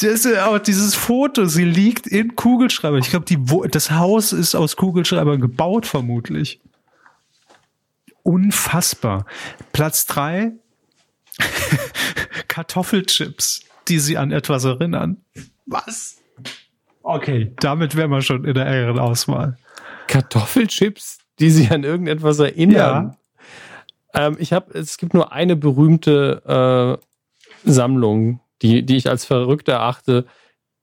Das 0.00 0.26
auch 0.26 0.58
dieses 0.58 0.94
Foto, 0.94 1.46
sie 1.46 1.64
liegt 1.64 2.06
in 2.06 2.36
Kugelschreiber. 2.36 2.98
Ich 2.98 3.08
glaube, 3.08 3.24
das 3.70 3.90
Haus 3.92 4.34
ist 4.34 4.54
aus 4.54 4.76
Kugelschreibern 4.76 5.40
gebaut, 5.40 5.86
vermutlich. 5.86 6.60
Unfassbar. 8.22 9.24
Platz 9.72 10.04
drei 10.06 10.52
Kartoffelchips, 12.48 13.64
die 13.88 13.98
sie 13.98 14.16
an 14.16 14.32
etwas 14.32 14.64
erinnern. 14.64 15.18
Was? 15.66 16.22
Okay, 17.02 17.52
damit 17.60 17.96
wären 17.96 18.10
wir 18.10 18.22
schon 18.22 18.44
in 18.44 18.54
der 18.54 18.66
engeren 18.66 18.98
Auswahl. 18.98 19.58
Kartoffelchips, 20.06 21.18
die 21.38 21.50
sie 21.50 21.68
an 21.68 21.84
irgendetwas 21.84 22.38
erinnern? 22.38 23.16
Ja. 24.14 24.26
Ähm, 24.26 24.36
ich 24.38 24.52
habe, 24.52 24.76
es 24.78 24.96
gibt 24.96 25.14
nur 25.14 25.32
eine 25.32 25.56
berühmte 25.56 26.98
äh, 27.64 27.70
Sammlung, 27.70 28.40
die, 28.62 28.84
die 28.84 28.96
ich 28.96 29.08
als 29.08 29.24
verrückt 29.24 29.68
erachte, 29.68 30.26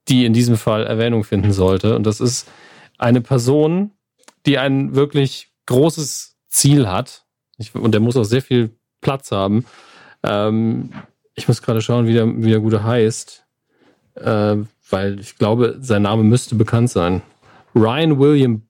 die 0.09 0.25
in 0.25 0.33
diesem 0.33 0.57
Fall 0.57 0.85
Erwähnung 0.85 1.23
finden 1.23 1.53
sollte. 1.53 1.95
Und 1.95 2.05
das 2.05 2.19
ist 2.19 2.49
eine 2.97 3.21
Person, 3.21 3.91
die 4.45 4.57
ein 4.57 4.95
wirklich 4.95 5.49
großes 5.67 6.37
Ziel 6.49 6.87
hat. 6.87 7.25
Ich, 7.57 7.73
und 7.73 7.91
der 7.91 8.01
muss 8.01 8.17
auch 8.17 8.23
sehr 8.23 8.41
viel 8.41 8.75
Platz 9.01 9.31
haben. 9.31 9.65
Ähm, 10.23 10.91
ich 11.35 11.47
muss 11.47 11.61
gerade 11.61 11.81
schauen, 11.81 12.07
wie 12.07 12.13
der, 12.13 12.27
wie 12.27 12.49
der 12.49 12.59
Gute 12.59 12.83
heißt, 12.83 13.45
äh, 14.15 14.57
weil 14.89 15.19
ich 15.19 15.37
glaube, 15.37 15.77
sein 15.81 16.01
Name 16.01 16.23
müsste 16.23 16.55
bekannt 16.55 16.89
sein. 16.89 17.21
Ryan 17.73 18.19
William 18.19 18.63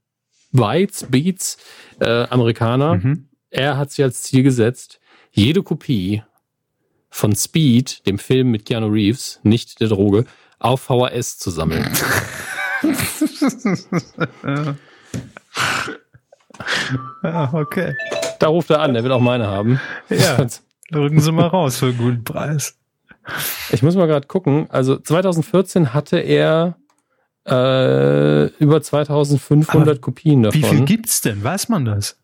Beats, 0.52 1.06
Beats 1.10 1.57
äh, 1.99 2.23
Amerikaner. 2.30 2.95
Mhm. 2.95 3.30
Er 3.49 3.78
hat 3.78 3.91
sich 3.91 4.03
als 4.03 4.23
Ziel 4.23 4.44
gesetzt, 4.44 4.99
jede 5.32 5.64
Kopie 5.64 6.23
von 7.10 7.36
Speed, 7.36 8.06
dem 8.07 8.19
Film 8.19 8.52
mit 8.52 8.65
Keanu 8.65 8.88
Reeves, 8.88 9.40
nicht 9.44 9.80
der 9.82 9.90
Droge, 9.90 10.26
auf 10.60 10.82
VHS 10.82 11.40
zu 11.40 11.49
sammeln. 11.49 11.90
ja, 17.23 17.49
okay. 17.53 17.95
Da 18.40 18.48
ruft 18.48 18.69
er 18.69 18.82
an, 18.82 18.95
er 18.95 19.03
will 19.03 19.11
auch 19.11 19.22
meine 19.22 19.48
haben. 19.48 19.80
Ja. 20.10 20.45
Rücken 20.93 21.22
Sie 21.22 21.31
mal 21.31 21.47
raus 21.47 21.77
für 21.77 21.88
einen 21.88 21.97
guten 21.97 22.23
Preis. 22.23 22.77
Ich 23.72 23.84
muss 23.84 23.95
mal 23.95 24.07
gerade 24.07 24.27
gucken. 24.27 24.68
Also 24.69 24.97
2014 24.97 25.93
hatte 25.93 26.18
er 26.18 26.77
äh, 27.47 28.47
über 28.57 28.81
2500 28.81 29.73
aber 29.73 29.97
Kopien 29.99 30.43
davon. 30.43 30.61
Wie 30.61 30.65
viel 30.65 30.85
gibt's 30.85 31.22
denn? 31.22 31.43
Weiß 31.43 31.69
man 31.69 31.85
das? 31.85 32.18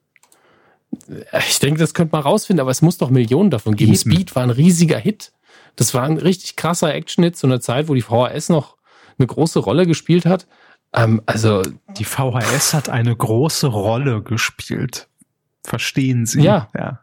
Ich 1.48 1.60
denke, 1.60 1.80
das 1.80 1.94
könnte 1.94 2.16
man 2.16 2.24
rausfinden, 2.24 2.62
aber 2.62 2.72
es 2.72 2.82
muss 2.82 2.98
doch 2.98 3.10
Millionen 3.10 3.50
davon 3.50 3.76
geben. 3.76 3.94
Eben. 3.94 4.00
Speed 4.00 4.36
war 4.36 4.44
ein 4.44 4.50
riesiger 4.50 4.98
Hit. 4.98 5.32
Das 5.76 5.94
war 5.94 6.04
ein 6.04 6.18
richtig 6.18 6.56
krasser 6.56 6.94
Action-Hit 6.94 7.38
zu 7.38 7.48
einer 7.48 7.60
Zeit, 7.60 7.88
wo 7.88 7.94
die 7.94 8.02
VHS 8.02 8.50
noch 8.50 8.78
eine 9.18 9.28
große 9.28 9.60
Rolle 9.60 9.86
gespielt 9.86 10.26
hat. 10.26 10.48
Ähm, 10.94 11.22
also 11.26 11.62
die 11.98 12.06
VHS 12.06 12.74
hat 12.74 12.90
eine 12.90 13.16
große 13.16 13.68
Rolle 13.68 14.22
gespielt. 14.22 15.08
Verstehen 15.64 16.26
Sie? 16.26 16.42
Ja. 16.42 16.70
ja. 16.76 17.02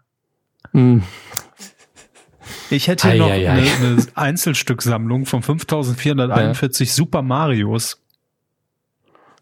Ich 2.70 2.88
hätte 2.88 3.10
hier 3.10 3.18
noch 3.18 3.30
Eine, 3.30 3.46
eine 3.46 4.06
Einzelstücksammlung 4.14 5.26
von 5.26 5.42
5441 5.42 6.88
ja. 6.88 6.94
Super 6.94 7.22
Marios. 7.22 8.00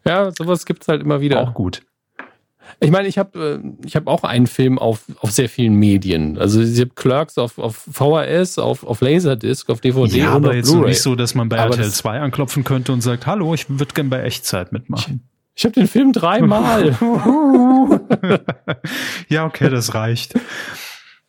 Ja, 0.05 0.31
sowas 0.37 0.65
gibt's 0.65 0.87
halt 0.87 1.01
immer 1.01 1.21
wieder. 1.21 1.41
Auch 1.41 1.53
gut. 1.53 1.81
Ich 2.79 2.91
meine, 2.91 3.07
ich 3.07 3.17
habe 3.17 3.61
äh, 3.63 3.85
ich 3.85 3.95
hab 3.95 4.07
auch 4.07 4.23
einen 4.23 4.47
Film 4.47 4.79
auf, 4.79 5.03
auf 5.19 5.31
sehr 5.31 5.49
vielen 5.49 5.75
Medien. 5.75 6.37
Also 6.37 6.61
ich 6.61 6.79
habe 6.79 6.91
Clerks 6.95 7.37
auf, 7.37 7.57
auf 7.57 7.87
VHS, 7.91 8.57
auf, 8.57 8.83
auf 8.83 9.01
Laserdisc, 9.01 9.69
auf 9.69 9.81
DVD 9.81 10.17
ja, 10.17 10.31
aber 10.31 10.55
jetzt 10.55 10.73
nicht 10.73 11.01
so, 11.01 11.15
dass 11.15 11.35
man 11.35 11.49
bei 11.49 11.59
aber 11.59 11.75
RTL 11.75 11.91
2 11.91 12.19
anklopfen 12.19 12.63
könnte 12.63 12.91
und 12.93 13.01
sagt, 13.01 13.27
hallo, 13.27 13.53
ich 13.53 13.69
würde 13.69 13.93
gerne 13.93 14.09
bei 14.09 14.23
Echtzeit 14.23 14.71
mitmachen. 14.71 15.21
Ich, 15.55 15.59
ich 15.61 15.65
habe 15.65 15.73
den 15.73 15.87
Film 15.87 16.13
dreimal. 16.13 16.97
ja, 19.29 19.45
okay, 19.45 19.69
das 19.69 19.93
reicht. 19.93 20.33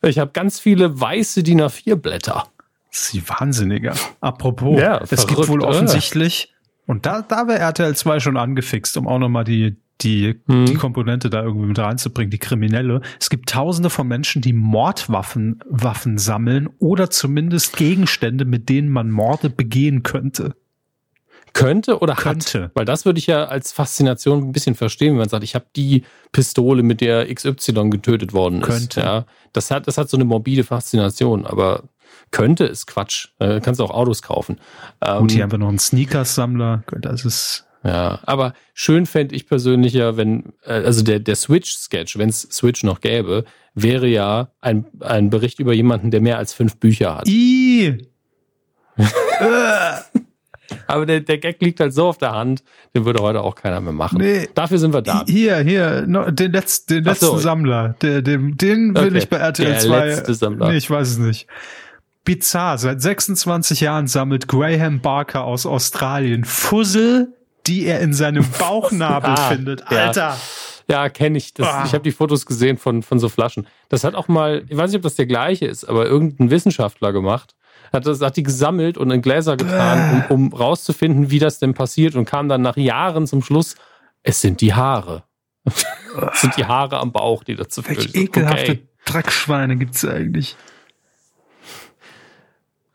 Ich 0.05 0.19
habe 0.19 0.31
ganz 0.31 0.59
viele 0.59 0.99
weiße 0.99 1.43
DIN 1.43 1.61
A4 1.61 1.95
Blätter. 1.95 2.47
Sie 2.89 3.27
Wahnsinniger. 3.27 3.93
Apropos, 4.21 4.79
ja, 4.79 4.99
es 5.01 5.09
verrückt, 5.09 5.35
gibt 5.35 5.47
wohl 5.49 5.61
offensichtlich, 5.61 6.53
und 6.87 7.05
da, 7.05 7.21
da 7.21 7.47
wäre 7.47 7.59
RTL 7.59 7.95
2 7.95 8.19
schon 8.19 8.37
angefixt, 8.37 8.95
um 8.97 9.07
auch 9.07 9.19
nochmal 9.19 9.43
die, 9.43 9.75
die, 10.01 10.39
hm. 10.47 10.65
die 10.65 10.75
Komponente 10.75 11.29
da 11.29 11.41
irgendwie 11.41 11.67
mit 11.67 11.79
reinzubringen, 11.79 12.29
die 12.29 12.37
Kriminelle. 12.37 13.01
Es 13.19 13.29
gibt 13.29 13.49
tausende 13.49 13.89
von 13.89 14.07
Menschen, 14.07 14.41
die 14.41 14.53
Mordwaffen 14.53 15.59
Waffen 15.67 16.17
sammeln 16.17 16.69
oder 16.79 17.09
zumindest 17.09 17.75
Gegenstände, 17.77 18.45
mit 18.45 18.69
denen 18.69 18.89
man 18.89 19.09
Morde 19.09 19.49
begehen 19.49 20.03
könnte. 20.03 20.55
Könnte 21.55 21.99
oder 21.99 22.15
könnte. 22.15 22.63
Hat. 22.65 22.71
Weil 22.75 22.83
das 22.83 23.05
würde 23.05 23.17
ich 23.17 23.27
ja 23.27 23.45
als 23.45 23.71
Faszination 23.71 24.43
ein 24.43 24.51
bisschen 24.51 24.75
verstehen, 24.75 25.13
wenn 25.13 25.19
man 25.19 25.29
sagt, 25.29 25.45
ich 25.45 25.55
habe 25.55 25.65
die 25.75 26.03
Pistole, 26.33 26.83
mit 26.83 26.99
der 26.99 27.33
XY 27.33 27.89
getötet 27.89 28.33
worden 28.33 28.59
ist. 28.59 28.67
Könnte. 28.67 28.99
Ja, 28.99 29.25
das 29.53 29.71
hat, 29.71 29.87
das 29.87 29.97
hat 29.97 30.09
so 30.09 30.17
eine 30.17 30.25
morbide 30.25 30.65
Faszination, 30.65 31.45
aber 31.45 31.83
könnte 32.31 32.65
ist 32.65 32.87
Quatsch. 32.87 33.29
Äh, 33.39 33.61
kannst 33.61 33.79
auch 33.79 33.91
Autos 33.91 34.21
kaufen. 34.21 34.59
Ähm, 35.01 35.23
Und 35.23 35.31
hier 35.31 35.43
haben 35.43 35.51
wir 35.51 35.57
noch 35.57 35.69
einen 35.69 35.79
Sneakers-Sammler. 35.79 36.83
Das 36.99 37.23
ist 37.23 37.65
ja, 37.85 38.19
aber 38.25 38.53
schön 38.73 39.05
fände 39.05 39.35
ich 39.35 39.47
persönlich 39.47 39.93
ja, 39.93 40.17
wenn, 40.17 40.53
äh, 40.65 40.73
also 40.73 41.03
der, 41.03 41.19
der 41.19 41.35
Switch-Sketch, 41.35 42.17
wenn 42.17 42.29
es 42.29 42.41
Switch 42.51 42.83
noch 42.83 42.99
gäbe, 42.99 43.45
wäre 43.75 44.07
ja 44.07 44.49
ein, 44.59 44.85
ein 44.99 45.29
Bericht 45.29 45.59
über 45.59 45.71
jemanden, 45.71 46.11
der 46.11 46.19
mehr 46.19 46.37
als 46.37 46.51
fünf 46.51 46.77
Bücher 46.77 47.15
hat. 47.15 47.29
I 47.29 48.09
Aber 50.87 51.05
der, 51.05 51.21
der 51.21 51.37
Gag 51.37 51.61
liegt 51.61 51.79
halt 51.79 51.93
so 51.93 52.07
auf 52.07 52.17
der 52.17 52.33
Hand, 52.33 52.63
den 52.93 53.05
würde 53.05 53.21
heute 53.21 53.41
auch 53.41 53.55
keiner 53.55 53.81
mehr 53.81 53.93
machen. 53.93 54.19
Nee. 54.19 54.49
Dafür 54.53 54.77
sind 54.77 54.93
wir 54.93 55.01
da. 55.01 55.23
Hier, 55.27 55.57
hier, 55.57 56.05
no, 56.07 56.29
den, 56.31 56.51
Letz-, 56.51 56.87
den 56.87 57.03
letzten 57.03 57.25
so. 57.25 57.37
Sammler. 57.37 57.95
Der, 58.01 58.21
den, 58.21 58.57
den 58.57 58.95
will 58.95 59.07
okay. 59.07 59.17
ich 59.17 59.29
bei 59.29 59.37
RTL 59.37 59.65
der 59.65 59.79
2. 59.79 60.05
Letzte 60.05 60.33
Sammler. 60.33 60.69
Nee, 60.69 60.77
ich 60.77 60.89
weiß 60.89 61.09
es 61.09 61.17
nicht. 61.17 61.47
Bizarr. 62.23 62.77
Seit 62.77 63.01
26 63.01 63.81
Jahren 63.81 64.07
sammelt 64.07 64.47
Graham 64.47 64.99
Barker 64.99 65.43
aus 65.43 65.65
Australien 65.65 66.43
Fussel, 66.43 67.33
die 67.67 67.85
er 67.85 67.99
in 67.99 68.13
seinem 68.13 68.45
Bauchnabel 68.59 69.31
ah, 69.31 69.49
findet. 69.49 69.87
Alter. 69.91 70.37
Ja, 70.89 71.03
ja 71.03 71.09
kenne 71.09 71.37
ich. 71.37 71.53
Das, 71.53 71.67
ah. 71.67 71.83
Ich 71.85 71.93
habe 71.93 72.03
die 72.03 72.11
Fotos 72.11 72.45
gesehen 72.45 72.77
von, 72.77 73.03
von 73.03 73.19
so 73.19 73.29
Flaschen. 73.29 73.67
Das 73.89 74.03
hat 74.03 74.15
auch 74.15 74.27
mal, 74.27 74.63
ich 74.67 74.75
weiß 74.75 74.89
nicht, 74.91 74.97
ob 74.97 75.03
das 75.03 75.15
der 75.15 75.27
gleiche 75.27 75.65
ist, 75.65 75.85
aber 75.85 76.05
irgendein 76.05 76.49
Wissenschaftler 76.49 77.13
gemacht 77.13 77.55
hat, 77.95 78.05
das, 78.05 78.21
hat 78.21 78.37
die 78.37 78.43
gesammelt 78.43 78.97
und 78.97 79.09
in 79.09 79.21
Gläser 79.21 79.57
getan, 79.57 80.25
um, 80.29 80.47
um 80.47 80.53
rauszufinden, 80.53 81.31
wie 81.31 81.39
das 81.39 81.57
denn 81.57 81.73
passiert 81.73 82.15
und 82.15 82.25
kam 82.25 82.47
dann 82.47 82.61
nach 82.61 82.77
Jahren 82.77 83.25
zum 83.25 83.41
Schluss, 83.41 83.75
es 84.21 84.41
sind 84.41 84.61
die 84.61 84.73
Haare. 84.73 85.23
es 85.65 86.41
sind 86.41 86.55
die 86.57 86.65
Haare 86.65 86.99
am 86.99 87.11
Bauch, 87.11 87.43
die 87.43 87.55
dazu 87.55 87.81
führen. 87.81 87.97
Welche 87.97 88.17
ekelhafte 88.17 88.71
okay. 88.71 88.87
Dreckschweine 89.05 89.77
gibt's 89.77 90.05
eigentlich? 90.05 90.55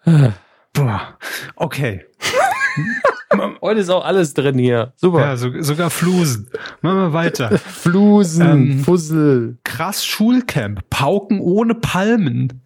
Boah, 0.72 1.18
okay. 1.56 2.06
Heute 3.62 3.80
ist 3.80 3.90
auch 3.90 4.04
alles 4.04 4.34
drin 4.34 4.58
hier. 4.58 4.92
Super. 4.96 5.20
Ja, 5.20 5.36
so, 5.36 5.50
sogar 5.62 5.90
Flusen. 5.90 6.50
Machen 6.80 6.98
wir 6.98 7.12
weiter. 7.12 7.58
Flusen, 7.58 8.46
ähm, 8.46 8.78
Fussel. 8.80 9.58
Krass 9.62 10.04
Schulcamp. 10.04 10.88
Pauken 10.90 11.40
ohne 11.40 11.74
Palmen. 11.74 12.62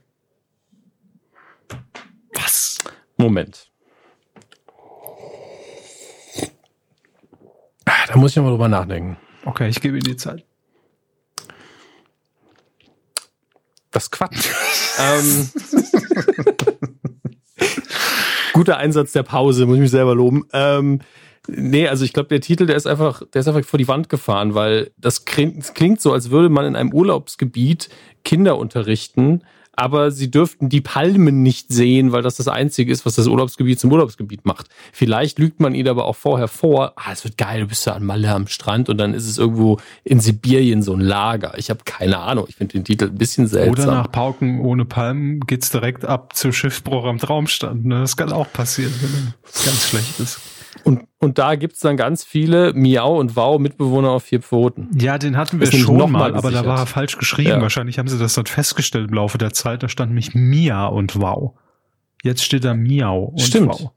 Was? 2.35 2.79
Moment. 3.17 3.71
Ah, 7.85 8.07
da 8.09 8.17
muss 8.17 8.33
ich 8.33 8.43
mal 8.43 8.51
drüber 8.51 8.69
nachdenken. 8.69 9.17
Okay, 9.45 9.69
ich 9.69 9.81
gebe 9.81 9.97
Ihnen 9.97 10.05
die 10.05 10.17
Zeit. 10.17 10.45
Das 13.91 14.11
Quatsch. 14.11 14.49
ähm, 14.99 15.51
guter 18.53 18.79
Einsatz 18.79 19.13
der 19.13 19.23
Pause, 19.23 19.67
muss 19.67 19.77
ich 19.77 19.83
mich 19.83 19.91
selber 19.91 20.15
loben. 20.15 20.47
Ähm, 20.53 21.01
nee, 21.47 21.87
also 21.87 22.05
ich 22.05 22.13
glaube, 22.13 22.29
der 22.29 22.41
Titel, 22.41 22.67
der 22.67 22.77
ist 22.77 22.87
einfach, 22.87 23.23
der 23.33 23.41
ist 23.41 23.49
einfach 23.49 23.65
vor 23.65 23.79
die 23.79 23.89
Wand 23.89 24.09
gefahren, 24.09 24.55
weil 24.55 24.91
das 24.97 25.25
klingt, 25.25 25.59
das 25.59 25.75
klingt 25.75 26.01
so, 26.01 26.13
als 26.13 26.31
würde 26.31 26.49
man 26.49 26.65
in 26.65 26.75
einem 26.75 26.93
Urlaubsgebiet 26.93 27.89
Kinder 28.25 28.59
unterrichten, 28.59 29.43
aber 29.77 30.11
sie 30.11 30.31
dürften 30.31 30.69
die 30.69 30.81
Palmen 30.81 31.43
nicht 31.43 31.73
sehen, 31.73 32.13
weil 32.13 32.23
das 32.23 32.37
das 32.37 32.49
Einzige 32.49 32.93
ist, 32.93 33.07
was 33.07 33.15
das 33.15 33.27
Urlaubsgebiet 33.27 33.81
zum 33.81 33.93
Urlaubsgebiet 33.93 34.45
macht. 34.45 34.69
Vielleicht 34.93 35.39
lügt 35.39 35.61
man 35.61 35.75
ihnen 35.75 35.89
aber 35.89 36.05
auch 36.07 36.17
vorher 36.17 36.49
vor, 36.49 36.93
ah, 36.97 37.13
es 37.13 37.25
wird 37.25 37.37
geil, 37.37 37.61
du 37.61 37.67
bist 37.67 37.87
ja 37.87 37.95
an 37.95 38.05
Malle 38.05 38.31
am 38.31 38.47
Strand 38.47 38.89
und 38.89 38.99
dann 38.99 39.15
ist 39.15 39.29
es 39.29 39.39
irgendwo 39.39 39.79
in 40.05 40.21
Sibirien 40.21 40.83
so 40.83 40.95
ein 40.95 41.01
Lager. 41.01 41.55
Ich 41.57 41.71
habe 41.71 41.81
keine 41.85 42.19
Ahnung, 42.19 42.47
ich 42.49 42.57
finde 42.57 42.73
den 42.73 42.85
Titel 42.85 43.07
ein 43.07 43.19
bisschen 43.19 43.47
seltsam. 43.47 43.89
Oder 43.89 43.95
nach 43.95 44.11
Pauken 44.11 44.61
ohne 44.61 44.85
Palmen 44.85 45.41
geht's 45.41 45.71
direkt 45.71 46.05
ab 46.05 46.37
zu 46.37 46.53
Schiffbruch 46.53 47.05
am 47.05 47.19
Traumstand. 47.19 47.85
Ne? 47.85 48.01
Das 48.01 48.17
kann 48.17 48.33
auch 48.33 48.53
passieren, 48.53 48.93
wenn 49.01 49.35
es 49.45 49.65
ganz 49.65 49.89
schlecht 49.89 50.21
ist. 50.21 50.41
Und, 50.83 51.03
und 51.19 51.39
da 51.39 51.55
gibt's 51.55 51.81
dann 51.81 51.97
ganz 51.97 52.25
viele 52.25 52.73
Miau 52.75 53.19
und 53.19 53.37
Wow 53.37 53.61
Mitbewohner 53.61 54.11
auf 54.11 54.25
vier 54.25 54.43
Pfoten. 54.43 54.91
Ja, 54.99 55.19
den 55.19 55.37
hatten 55.37 55.61
wir 55.61 55.71
schon 55.71 55.97
mal, 55.97 56.07
mal 56.07 56.35
aber 56.35 56.51
da 56.51 56.67
war 56.67 56.81
er 56.81 56.87
falsch 56.87 57.17
geschrieben. 57.17 57.51
Ja. 57.51 57.61
Wahrscheinlich 57.61 57.99
haben 57.99 58.09
sie 58.09 58.19
das 58.19 58.35
dann 58.35 58.47
festgestellt 58.47 59.09
im 59.09 59.15
Laufe 59.15 59.39
der 59.39 59.53
Zeit. 59.53 59.83
Da 59.83 59.89
stand 59.89 60.11
nämlich 60.11 60.35
Mia 60.35 60.87
und 60.87 61.21
Wow. 61.21 61.55
Jetzt 62.23 62.45
steht 62.45 62.65
da 62.65 62.75
Miau 62.75 63.25
und 63.27 63.41
Stimmt. 63.41 63.69
Wow. 63.69 63.91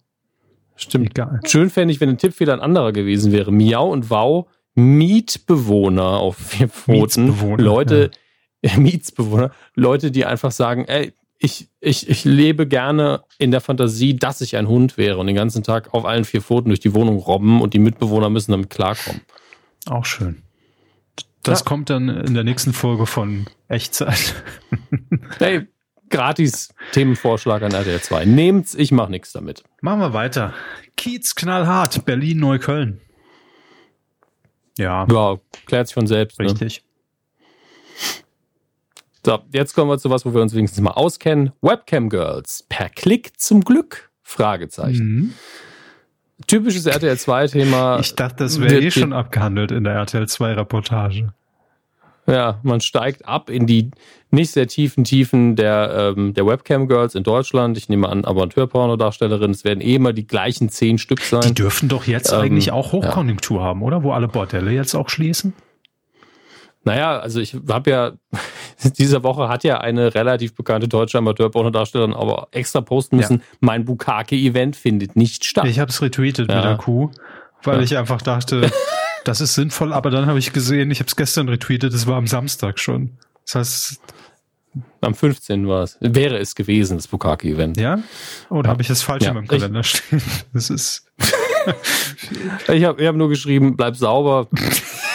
Stimmt. 0.75 1.09
Egal. 1.09 1.39
Schön 1.45 1.69
fände 1.69 1.93
ich, 1.93 1.99
wenn 1.99 2.09
ein 2.09 2.17
Tippfehler 2.17 2.53
ein 2.53 2.59
anderer 2.59 2.91
gewesen 2.91 3.31
wäre. 3.31 3.51
Miau 3.51 3.91
und 3.91 4.09
Wow 4.09 4.47
Mietbewohner 4.75 6.19
auf 6.19 6.37
vier 6.37 6.69
Pfoten. 6.69 7.35
Leute, 7.57 8.11
ja. 8.61 8.77
Mietsbewohner. 8.77 9.51
Leute, 9.73 10.11
die 10.11 10.25
einfach 10.25 10.51
sagen, 10.51 10.85
ey, 10.85 11.13
ich, 11.39 11.69
ich, 11.80 12.09
ich 12.09 12.26
lebe 12.26 12.68
gerne 12.68 13.23
in 13.38 13.51
der 13.51 13.61
Fantasie, 13.61 14.15
dass 14.15 14.41
ich 14.41 14.55
ein 14.57 14.68
Hund 14.68 14.97
wäre 14.97 15.18
und 15.18 15.27
den 15.27 15.35
ganzen 15.35 15.64
Tag 15.64 15.93
auf 15.93 16.05
allen 16.05 16.26
vier 16.26 16.41
Pfoten 16.41 16.69
durch 16.69 16.80
die 16.80 16.93
Wohnung 16.93 17.18
robben 17.18 17.61
und 17.61 17.73
die 17.73 17.80
Mitbewohner 17.80 18.30
müssen 18.30 18.51
damit 18.51 18.69
klarkommen. 18.69 19.22
Auch 19.85 20.05
schön. 20.05 20.41
Das 21.43 21.59
ja. 21.59 21.65
kommt 21.65 21.89
dann 21.89 22.09
in 22.09 22.34
der 22.34 22.43
nächsten 22.43 22.73
Folge 22.73 23.05
von 23.05 23.45
Echtzeit. 23.68 24.35
hey, 25.39 25.68
gratis 26.09 26.73
Themenvorschlag 26.91 27.61
an 27.61 27.72
RTL 27.72 28.01
2. 28.01 28.26
Nehmt's, 28.26 28.73
ich 28.76 28.91
mach 28.91 29.09
nichts 29.09 29.31
damit. 29.31 29.64
Machen 29.81 29.99
wir 29.99 30.14
weiter. 30.14 30.53
Kiez 30.97 31.35
knallhart, 31.35 32.03
Berlin, 32.05 32.39
Neukölln. 32.39 32.99
Ja. 34.77 35.07
Ja, 35.09 35.38
klärt 35.65 35.88
sich 35.88 35.93
von 35.93 36.07
selbst. 36.07 36.39
Ne? 36.39 36.45
Richtig. 36.45 36.81
Ne? 36.81 36.86
So, 39.27 39.39
jetzt 39.51 39.75
kommen 39.75 39.91
wir 39.91 39.97
zu 39.97 40.09
was, 40.09 40.25
wo 40.25 40.33
wir 40.33 40.41
uns 40.41 40.55
wenigstens 40.55 40.81
mal 40.81 40.91
auskennen. 40.91 41.51
Webcam 41.61 42.07
Girls. 42.07 42.63
Per 42.69 42.87
Klick 42.87 43.37
zum 43.37 43.59
Glück? 43.59 44.09
Fragezeichen. 44.23 45.05
Mhm. 45.05 45.33
Typisches 46.47 46.85
RTL 46.85 47.17
2 47.17 47.47
Thema. 47.47 47.99
Ich 47.99 48.15
dachte, 48.15 48.45
das 48.45 48.61
wäre 48.61 48.79
eh 48.79 48.89
schon 48.89 49.11
abgehandelt 49.11 49.71
in 49.71 49.83
der 49.83 49.95
RTL 49.95 50.29
2 50.29 50.53
Reportage. 50.53 51.33
Ja, 52.25 52.61
man 52.63 52.79
steigt 52.79 53.27
ab 53.27 53.49
in 53.49 53.67
die 53.67 53.91
nicht 54.31 54.51
sehr 54.51 54.67
tiefen 54.67 55.03
Tiefen 55.03 55.57
der, 55.57 56.13
ähm, 56.15 56.33
der 56.33 56.47
Webcam 56.47 56.87
Girls 56.87 57.13
in 57.13 57.23
Deutschland. 57.23 57.77
Ich 57.77 57.89
nehme 57.89 58.07
an, 58.07 58.23
Amateur-Pornodarstellerinnen. 58.23 59.51
Es 59.51 59.65
werden 59.65 59.81
eh 59.81 59.95
immer 59.95 60.13
die 60.13 60.25
gleichen 60.25 60.69
zehn 60.69 60.97
Stück 60.97 61.19
sein. 61.19 61.41
Die 61.41 61.53
dürfen 61.53 61.89
doch 61.89 62.07
jetzt 62.07 62.31
ähm, 62.31 62.39
eigentlich 62.39 62.71
auch 62.71 62.93
Hochkonjunktur 62.93 63.59
ja. 63.59 63.65
haben, 63.65 63.81
oder? 63.81 64.03
Wo 64.03 64.13
alle 64.13 64.29
Bordelle 64.29 64.71
jetzt 64.71 64.95
auch 64.95 65.09
schließen? 65.09 65.51
Naja, 66.88 67.19
also 67.19 67.39
ich 67.39 67.55
habe 67.69 67.89
ja 67.89 68.14
Diese 68.97 69.23
Woche 69.23 69.49
hat 69.49 69.64
ja 69.64 69.80
eine 69.80 70.14
relativ 70.14 70.53
bekannte 70.53 70.88
deutsche 70.88 71.18
Amateurpornodarstellerin 71.18 72.14
aber 72.14 72.47
extra 72.51 72.81
posten 72.81 73.18
müssen, 73.18 73.39
ja. 73.39 73.45
mein 73.59 73.85
Bukake-Event 73.85 74.76
findet 74.76 75.15
nicht 75.15 75.45
statt. 75.45 75.65
Ich 75.65 75.80
habe 75.80 75.89
es 75.89 76.01
retweetet 76.01 76.49
ja. 76.49 76.55
mit 76.55 76.65
der 76.65 76.77
Kuh, 76.77 77.09
weil 77.64 77.77
ja. 77.77 77.84
ich 77.84 77.97
einfach 77.97 78.22
dachte, 78.22 78.72
das 79.23 79.41
ist 79.41 79.55
sinnvoll, 79.55 79.93
aber 79.93 80.09
dann 80.09 80.27
habe 80.27 80.39
ich 80.39 80.53
gesehen, 80.53 80.91
ich 80.91 80.99
habe 80.99 81.07
es 81.07 81.15
gestern 81.15 81.49
retweetet, 81.49 81.93
es 81.93 82.07
war 82.07 82.18
am 82.18 82.27
Samstag 82.27 82.80
schon. 82.80 83.18
Das 83.45 83.55
heißt, 83.55 84.01
am 85.01 85.15
15. 85.15 85.68
war 85.68 85.84
es. 85.84 85.97
Wäre 85.99 86.38
es 86.38 86.53
gewesen, 86.53 86.97
das 86.97 87.07
Bukake-Event. 87.07 87.77
Ja? 87.77 87.99
Oder 88.49 88.69
habe 88.69 88.81
ich 88.81 88.88
das 88.88 89.01
falsch 89.01 89.26
in 89.26 89.34
meinem 89.34 89.47
Kalender 89.47 89.80
ich, 89.80 89.88
stehen? 89.88 90.22
Das 90.53 90.69
ist. 90.69 91.05
ich 92.68 92.84
habe 92.84 93.01
ich 93.01 93.07
hab 93.07 93.15
nur 93.15 93.30
geschrieben, 93.30 93.76
bleib 93.76 93.95
sauber. 93.95 94.47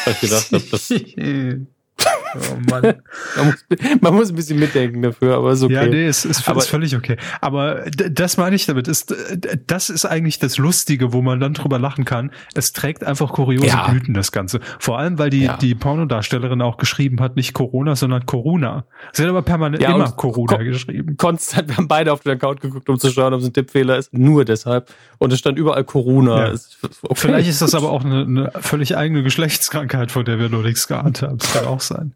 Weil 0.04 0.14
ich 0.14 0.20
gedacht 0.20 0.52
habe, 0.52 0.64
das. 0.70 0.90
Oh 2.34 2.70
Mann. 2.70 2.82
man, 3.36 3.46
muss, 3.46 3.64
man, 4.00 4.14
muss, 4.14 4.30
ein 4.30 4.36
bisschen 4.36 4.58
mitdenken 4.58 5.02
dafür, 5.02 5.36
aber 5.36 5.52
ist 5.52 5.62
okay. 5.62 5.74
Ja, 5.74 5.86
nee, 5.86 6.06
es 6.06 6.24
ist, 6.24 6.46
ist 6.48 6.68
völlig 6.68 6.96
okay. 6.96 7.16
Aber 7.40 7.84
das 7.90 8.36
meine 8.36 8.56
ich 8.56 8.66
damit. 8.66 8.88
Ist, 8.88 9.14
das 9.66 9.90
ist 9.90 10.04
eigentlich 10.04 10.38
das 10.38 10.58
Lustige, 10.58 11.12
wo 11.12 11.22
man 11.22 11.40
dann 11.40 11.54
drüber 11.54 11.78
lachen 11.78 12.04
kann. 12.04 12.30
Es 12.54 12.72
trägt 12.72 13.04
einfach 13.04 13.32
kuriose 13.32 13.66
ja. 13.66 13.88
Blüten, 13.88 14.14
das 14.14 14.32
Ganze. 14.32 14.60
Vor 14.78 14.98
allem, 14.98 15.18
weil 15.18 15.30
die, 15.30 15.44
ja. 15.44 15.56
die 15.56 15.74
Pornodarstellerin 15.74 16.62
auch 16.62 16.76
geschrieben 16.76 17.20
hat, 17.20 17.36
nicht 17.36 17.52
Corona, 17.52 17.96
sondern 17.96 18.26
Corona. 18.26 18.84
Sie 19.12 19.22
hat 19.22 19.30
aber 19.30 19.42
permanent 19.42 19.82
ja, 19.82 19.94
immer 19.94 20.10
Corona 20.12 20.56
ko 20.56 20.64
geschrieben. 20.64 21.16
Konstant, 21.16 21.68
wir 21.68 21.76
haben 21.76 21.88
beide 21.88 22.12
auf 22.12 22.20
den 22.20 22.32
Account 22.32 22.60
geguckt, 22.60 22.88
um 22.88 22.98
zu 22.98 23.10
schauen, 23.10 23.34
ob 23.34 23.40
es 23.40 23.46
ein 23.46 23.52
Tippfehler 23.52 23.98
ist. 23.98 24.12
Nur 24.12 24.44
deshalb. 24.44 24.90
Und 25.18 25.32
es 25.32 25.38
stand 25.38 25.58
überall 25.58 25.84
Corona. 25.84 26.48
Ja. 26.48 26.54
Okay. 27.02 27.14
Vielleicht 27.14 27.48
ist 27.48 27.62
das 27.62 27.74
aber 27.74 27.90
auch 27.90 28.04
eine, 28.04 28.22
eine 28.22 28.52
völlig 28.60 28.96
eigene 28.96 29.22
Geschlechtskrankheit, 29.22 30.10
von 30.10 30.24
der 30.24 30.38
wir 30.38 30.48
noch 30.48 30.62
nichts 30.62 30.88
geahnt 30.88 31.22
haben. 31.22 31.38
Das 31.38 31.52
kann 31.52 31.66
auch 31.66 31.80
sein. 31.80 32.12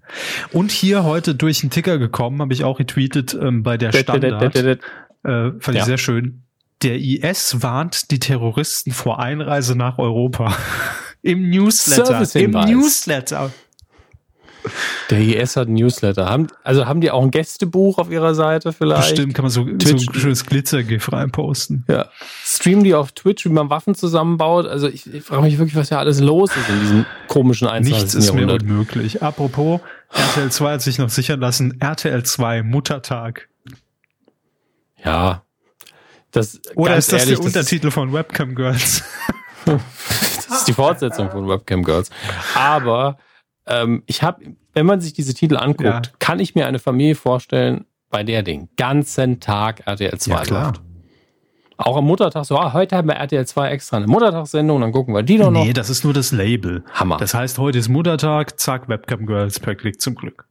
Und 0.53 0.71
hier 0.71 1.05
heute 1.05 1.35
durch 1.35 1.61
den 1.61 1.71
Ticker 1.71 1.99
gekommen, 1.99 2.41
habe 2.41 2.53
ich 2.53 2.65
auch 2.65 2.79
retweetet 2.79 3.35
ähm, 3.35 3.63
bei 3.63 3.77
der 3.77 3.93
Standard. 3.93 4.57
Äh, 4.57 4.79
fand 5.25 5.69
ich 5.69 5.75
ja. 5.75 5.85
sehr 5.85 5.99
schön. 5.99 6.43
Der 6.83 6.97
IS 6.99 7.63
warnt 7.63 8.11
die 8.11 8.19
Terroristen 8.19 8.93
vor 8.93 9.19
Einreise 9.19 9.77
nach 9.77 9.99
Europa. 9.99 10.57
Im 11.23 11.51
Newsletter. 11.51 12.25
Im 12.35 12.53
Newsletter. 12.53 13.53
Der 15.11 15.19
IS 15.21 15.57
hat 15.57 15.69
ein 15.69 15.75
Newsletter. 15.75 16.29
Haben, 16.29 16.49
also 16.65 16.87
haben 16.87 17.01
die 17.01 17.11
auch 17.11 17.23
ein 17.23 17.31
Gästebuch 17.31 17.99
auf 17.99 18.11
ihrer 18.11 18.35
Seite 18.35 18.73
vielleicht? 18.73 19.11
Bestimmt, 19.11 19.35
kann 19.35 19.45
man 19.45 19.51
so, 19.51 19.65
Twitch. 19.65 20.05
so 20.05 20.11
ein 20.11 20.21
schönes 20.21 20.47
Glitzergif 20.47 21.13
reinposten. 21.13 21.85
Ja. 21.89 22.07
Streamen 22.45 22.85
die 22.85 22.95
auf 22.95 23.13
Twitch, 23.13 23.45
wie 23.45 23.51
man 23.51 23.71
Waffen 23.71 23.95
zusammenbaut? 23.95 24.67
Also 24.67 24.89
ich, 24.89 25.13
ich 25.13 25.23
frage 25.23 25.43
mich 25.43 25.59
wirklich, 25.59 25.77
was 25.77 25.91
ja 25.91 25.99
alles 25.99 26.21
los 26.21 26.51
ist 26.57 26.69
in 26.69 26.81
diesem 26.81 27.07
komischen 27.29 27.69
21. 27.69 28.03
Nichts 28.03 28.15
ist 28.15 28.27
Jahrhundert. 28.27 28.63
mehr 28.63 28.71
unmöglich. 28.73 29.23
Apropos, 29.23 29.81
RTL 30.13 30.51
2 30.51 30.73
hat 30.73 30.83
sich 30.83 30.99
noch 30.99 31.11
sichern 31.11 31.41
lassen, 31.41 31.81
RTL 31.81 32.23
2 32.23 32.63
Muttertag. 32.63 33.49
Ja. 35.05 35.43
Das, 36.33 36.61
Oder 36.75 36.97
ist 36.97 37.13
das 37.13 37.23
ehrlich, 37.23 37.39
der 37.39 37.47
Untertitel 37.47 37.91
von 37.91 38.13
Webcam 38.13 38.55
Girls? 38.55 39.05
das 39.65 40.59
ist 40.59 40.69
die 40.69 40.73
Fortsetzung 40.73 41.31
von 41.31 41.49
Webcam 41.49 41.83
Girls. 41.83 42.11
Aber 42.55 43.19
ähm, 43.67 44.03
ich 44.07 44.23
habe, 44.23 44.45
wenn 44.73 44.87
man 44.87 45.01
sich 45.01 45.13
diese 45.13 45.35
Titel 45.35 45.57
anguckt, 45.57 45.85
ja. 45.85 46.03
kann 46.19 46.39
ich 46.41 46.55
mir 46.55 46.67
eine 46.67 46.79
Familie 46.79 47.15
vorstellen, 47.15 47.85
bei 48.11 48.23
der 48.23 48.43
den 48.43 48.69
ganzen 48.77 49.41
Tag 49.41 49.87
RTL 49.87 50.19
2 50.19 50.33
ja, 50.33 50.43
klar. 50.43 50.65
läuft. 50.67 50.81
Auch 51.79 51.97
am 51.97 52.07
Muttertag 52.07 52.47
so, 52.47 52.57
ah, 52.57 52.73
heute 52.73 52.97
haben 52.97 53.09
wir 53.09 53.17
RTL 53.17 53.47
2 53.47 53.71
extra 53.71 53.99
eine 53.99 54.07
Muttertagssendung, 54.07 54.81
dann 54.81 54.93
gucken 54.93 55.15
wir 55.15 55.23
die 55.23 55.37
doch 55.37 55.51
noch. 55.51 55.65
Nee, 55.65 55.75
das 55.75 55.91
ist 55.91 56.05
nur 56.05 56.15
das 56.15 56.33
Label. 56.33 56.85
Hammer. 56.93 57.19
Das 57.19 57.35
heißt, 57.35 57.59
heute 57.59 57.79
ist 57.79 57.89
Muttertag, 57.89 58.59
zack, 58.59 58.89
Webcam 58.89 59.27
Girls 59.27 59.61
per 59.61 59.75
Klick 59.75 60.01
zum 60.01 60.15
Glück. 60.15 60.47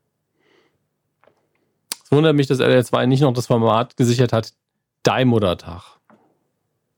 Es 2.03 2.11
wundert 2.11 2.35
mich, 2.35 2.45
dass 2.45 2.59
RTL 2.59 2.85
2 2.85 3.07
nicht 3.07 3.21
noch 3.21 3.33
das 3.33 3.47
Format 3.47 3.97
gesichert 3.97 4.33
hat, 4.33 4.53
Dein 5.05 5.27
Muttertag. 5.27 5.99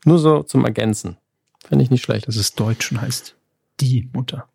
Nur 0.05 0.17
so 0.17 0.41
zum 0.41 0.63
Ergänzen. 0.63 1.17
Finde 1.67 1.83
ich 1.83 1.91
nicht 1.91 2.03
schlecht. 2.03 2.25
Das 2.25 2.37
ist 2.37 2.57
Deutsch 2.57 2.89
und 2.89 3.01
heißt 3.01 3.35
die 3.81 4.09
Mutter. 4.13 4.47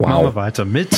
Wow. 0.00 0.08
Machen 0.08 0.24
wir 0.28 0.34
weiter 0.34 0.64
mit 0.64 0.88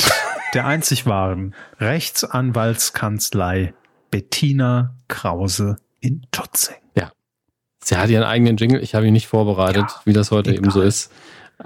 der 0.53 0.65
einzig 0.65 1.05
wahren 1.05 1.53
Rechtsanwaltskanzlei 1.77 3.73
Bettina 4.11 4.95
Krause 5.09 5.75
in 5.99 6.21
Tutzing. 6.31 6.77
Ja. 6.95 7.11
Sie 7.83 7.97
hat 7.97 8.09
ihren 8.09 8.23
eigenen 8.23 8.55
Jingle. 8.55 8.81
Ich 8.81 8.95
habe 8.95 9.05
ihn 9.05 9.11
nicht 9.11 9.27
vorbereitet, 9.27 9.83
ja, 9.89 10.01
wie 10.05 10.13
das 10.13 10.31
heute 10.31 10.51
egal. 10.51 10.63
eben 10.63 10.71
so 10.71 10.81
ist. 10.81 11.11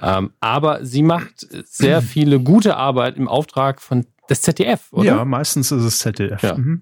Ähm, 0.01 0.31
aber 0.39 0.83
sie 0.83 1.03
macht 1.03 1.47
sehr 1.65 2.01
viele 2.01 2.39
gute 2.39 2.75
Arbeit 2.75 3.17
im 3.17 3.27
Auftrag 3.27 3.83
von 3.83 4.07
des 4.27 4.41
ZDF, 4.41 4.91
oder? 4.91 5.05
Ja, 5.05 5.23
meistens 5.23 5.71
ist 5.71 5.83
es 5.83 5.99
ZDF. 5.99 6.41
Ja. 6.41 6.57
Mhm. 6.57 6.81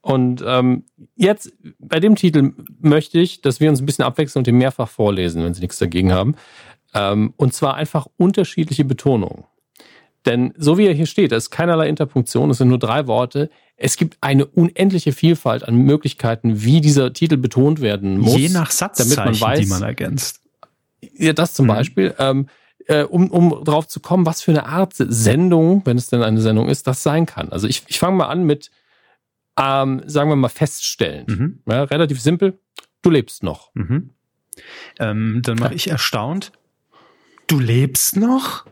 Und 0.00 0.42
ähm, 0.46 0.84
jetzt 1.14 1.52
bei 1.78 2.00
dem 2.00 2.14
Titel 2.14 2.52
möchte 2.80 3.18
ich, 3.18 3.42
dass 3.42 3.60
wir 3.60 3.68
uns 3.68 3.82
ein 3.82 3.86
bisschen 3.86 4.04
abwechseln 4.04 4.40
und 4.40 4.46
den 4.46 4.56
mehrfach 4.56 4.88
vorlesen, 4.88 5.44
wenn 5.44 5.52
Sie 5.52 5.60
nichts 5.60 5.78
dagegen 5.78 6.12
haben. 6.12 6.36
Ähm, 6.94 7.34
und 7.36 7.52
zwar 7.52 7.74
einfach 7.74 8.06
unterschiedliche 8.16 8.84
Betonungen. 8.84 9.44
Denn 10.26 10.54
so 10.56 10.78
wie 10.78 10.86
er 10.86 10.94
hier 10.94 11.06
steht, 11.06 11.32
da 11.32 11.36
ist 11.36 11.50
keinerlei 11.50 11.88
Interpunktion, 11.88 12.50
es 12.50 12.58
sind 12.58 12.68
nur 12.68 12.78
drei 12.78 13.06
Worte. 13.06 13.50
Es 13.76 13.96
gibt 13.96 14.16
eine 14.20 14.46
unendliche 14.46 15.12
Vielfalt 15.12 15.66
an 15.66 15.76
Möglichkeiten, 15.76 16.62
wie 16.62 16.80
dieser 16.80 17.12
Titel 17.12 17.36
betont 17.36 17.80
werden 17.80 18.18
muss. 18.18 18.36
Je 18.36 18.48
nach 18.48 18.70
Satzzeichen, 18.70 19.16
damit 19.16 19.40
man 19.40 19.50
weiß, 19.50 19.60
die 19.60 19.66
man 19.66 19.82
ergänzt. 19.82 20.40
Ja, 21.18 21.32
das 21.32 21.52
zum 21.54 21.66
mhm. 21.66 21.70
Beispiel. 21.70 22.14
Ähm, 22.18 22.48
äh, 22.86 23.02
um, 23.02 23.30
um 23.30 23.64
drauf 23.64 23.88
zu 23.88 24.00
kommen, 24.00 24.26
was 24.26 24.42
für 24.42 24.50
eine 24.52 24.66
Art 24.66 24.94
Sendung, 24.96 25.82
wenn 25.84 25.96
es 25.96 26.08
denn 26.08 26.22
eine 26.22 26.40
Sendung 26.40 26.68
ist, 26.68 26.86
das 26.86 27.02
sein 27.02 27.26
kann. 27.26 27.50
Also 27.50 27.66
ich, 27.66 27.82
ich 27.86 27.98
fange 27.98 28.16
mal 28.16 28.28
an 28.28 28.44
mit, 28.44 28.70
ähm, 29.58 30.02
sagen 30.06 30.30
wir 30.30 30.36
mal, 30.36 30.48
feststellen. 30.48 31.26
Mhm. 31.26 31.72
Ja, 31.72 31.84
relativ 31.84 32.20
simpel. 32.20 32.58
Du 33.02 33.10
lebst 33.10 33.42
noch. 33.42 33.70
Mhm. 33.74 34.10
Ähm, 34.98 35.40
dann 35.44 35.58
mache 35.58 35.74
ich 35.74 35.88
erstaunt. 35.88 36.52
Du 37.46 37.58
lebst 37.58 38.16
noch? 38.16 38.66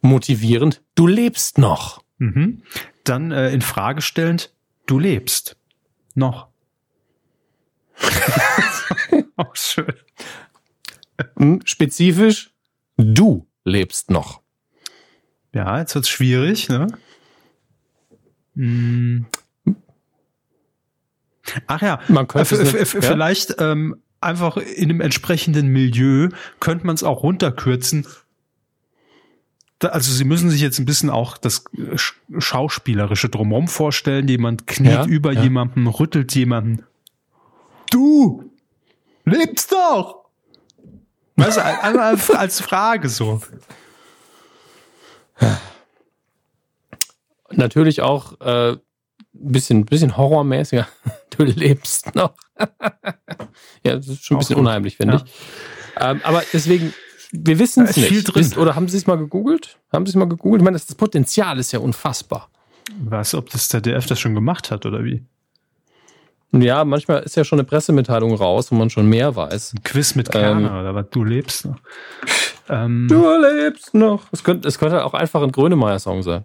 Motivierend, 0.00 0.82
du 0.94 1.06
lebst 1.06 1.58
noch. 1.58 2.02
Mhm. 2.18 2.62
Dann 3.04 3.32
äh, 3.32 3.50
in 3.50 3.60
Frage 3.60 4.02
stellend, 4.02 4.52
du 4.86 4.98
lebst 4.98 5.56
noch. 6.14 6.48
Auch 9.36 9.54
schön. 9.56 9.92
Hm, 11.36 11.60
spezifisch, 11.64 12.52
du 12.96 13.46
lebst 13.64 14.10
noch. 14.10 14.42
Ja, 15.52 15.78
jetzt 15.78 15.94
wird's 15.94 16.08
schwierig, 16.08 16.68
ne? 16.68 16.86
Hm. 18.54 19.26
Ach 21.66 21.80
ja, 21.80 22.00
man 22.08 22.26
könnte 22.26 22.56
äh, 22.56 22.84
vielleicht 22.84 23.56
ähm, 23.58 24.02
einfach 24.26 24.56
in 24.58 24.90
einem 24.90 25.00
entsprechenden 25.00 25.68
Milieu 25.68 26.28
könnte 26.60 26.86
man 26.86 26.94
es 26.94 27.02
auch 27.02 27.22
runterkürzen. 27.22 28.06
also 29.80 30.12
sie 30.12 30.24
müssen 30.24 30.50
sich 30.50 30.60
jetzt 30.60 30.78
ein 30.78 30.84
bisschen 30.84 31.10
auch 31.10 31.38
das 31.38 31.64
Schauspielerische 32.38 33.28
drumherum 33.28 33.68
vorstellen. 33.68 34.28
Jemand 34.28 34.66
kniet 34.66 34.92
ja, 34.92 35.06
über 35.06 35.32
ja. 35.32 35.42
jemanden, 35.42 35.86
rüttelt 35.86 36.34
jemanden. 36.34 36.84
Du 37.90 38.50
lebst 39.24 39.72
doch! 39.72 40.26
Weißt 41.36 41.58
du, 41.58 41.64
als, 41.64 42.30
als 42.30 42.60
Frage 42.60 43.08
so. 43.08 43.40
Natürlich 47.50 48.00
auch 48.02 48.40
äh, 48.40 48.76
bisschen, 49.40 49.84
bisschen 49.84 50.16
horrormäßiger. 50.16 50.86
Du 51.36 51.44
lebst 51.44 52.14
noch. 52.14 52.32
ja, 53.84 53.96
das 53.96 54.08
ist 54.08 54.24
schon 54.24 54.36
ein 54.36 54.38
bisschen 54.38 54.56
unheimlich, 54.56 54.96
finde 54.96 55.16
ja. 55.16 55.22
ich. 55.22 55.32
Ähm, 56.00 56.20
aber 56.24 56.42
deswegen, 56.50 56.94
wir 57.30 57.58
wissen 57.58 57.84
es 57.84 57.94
nicht. 57.94 58.08
Viel 58.08 58.22
drin. 58.22 58.50
oder 58.56 58.74
haben 58.74 58.88
Sie 58.88 58.96
es 58.96 59.06
mal 59.06 59.18
gegoogelt? 59.18 59.76
Haben 59.92 60.06
Sie 60.06 60.10
es 60.10 60.16
mal 60.16 60.28
gegoogelt? 60.28 60.62
Ich 60.62 60.64
meine, 60.64 60.76
das, 60.76 60.86
das 60.86 60.94
Potenzial 60.94 61.58
ist 61.58 61.72
ja 61.72 61.80
unfassbar. 61.80 62.48
Was, 62.98 63.34
ob 63.34 63.50
das 63.50 63.68
ZDF 63.68 64.06
das 64.06 64.18
schon 64.18 64.34
gemacht 64.34 64.70
hat 64.70 64.86
oder 64.86 65.04
wie? 65.04 65.26
Ja, 66.52 66.84
manchmal 66.84 67.22
ist 67.22 67.36
ja 67.36 67.44
schon 67.44 67.58
eine 67.58 67.66
Pressemitteilung 67.66 68.34
raus, 68.34 68.70
wo 68.70 68.76
man 68.76 68.88
schon 68.88 69.06
mehr 69.06 69.36
weiß. 69.36 69.74
Ein 69.74 69.82
Quiz 69.82 70.14
mit 70.14 70.30
Kerner 70.30 70.70
ähm, 70.70 70.78
oder 70.78 70.94
was? 70.94 71.06
Du 71.10 71.24
lebst 71.24 71.66
noch. 71.66 71.76
Ähm, 72.68 73.06
du 73.08 73.28
lebst 73.38 73.94
noch. 73.94 74.22
Es 74.32 74.42
könnte, 74.42 74.68
es 74.68 74.78
könnte 74.78 75.04
auch 75.04 75.14
einfach 75.14 75.42
ein 75.42 75.52
Grönemeyer-Song 75.52 76.22
sein. 76.22 76.44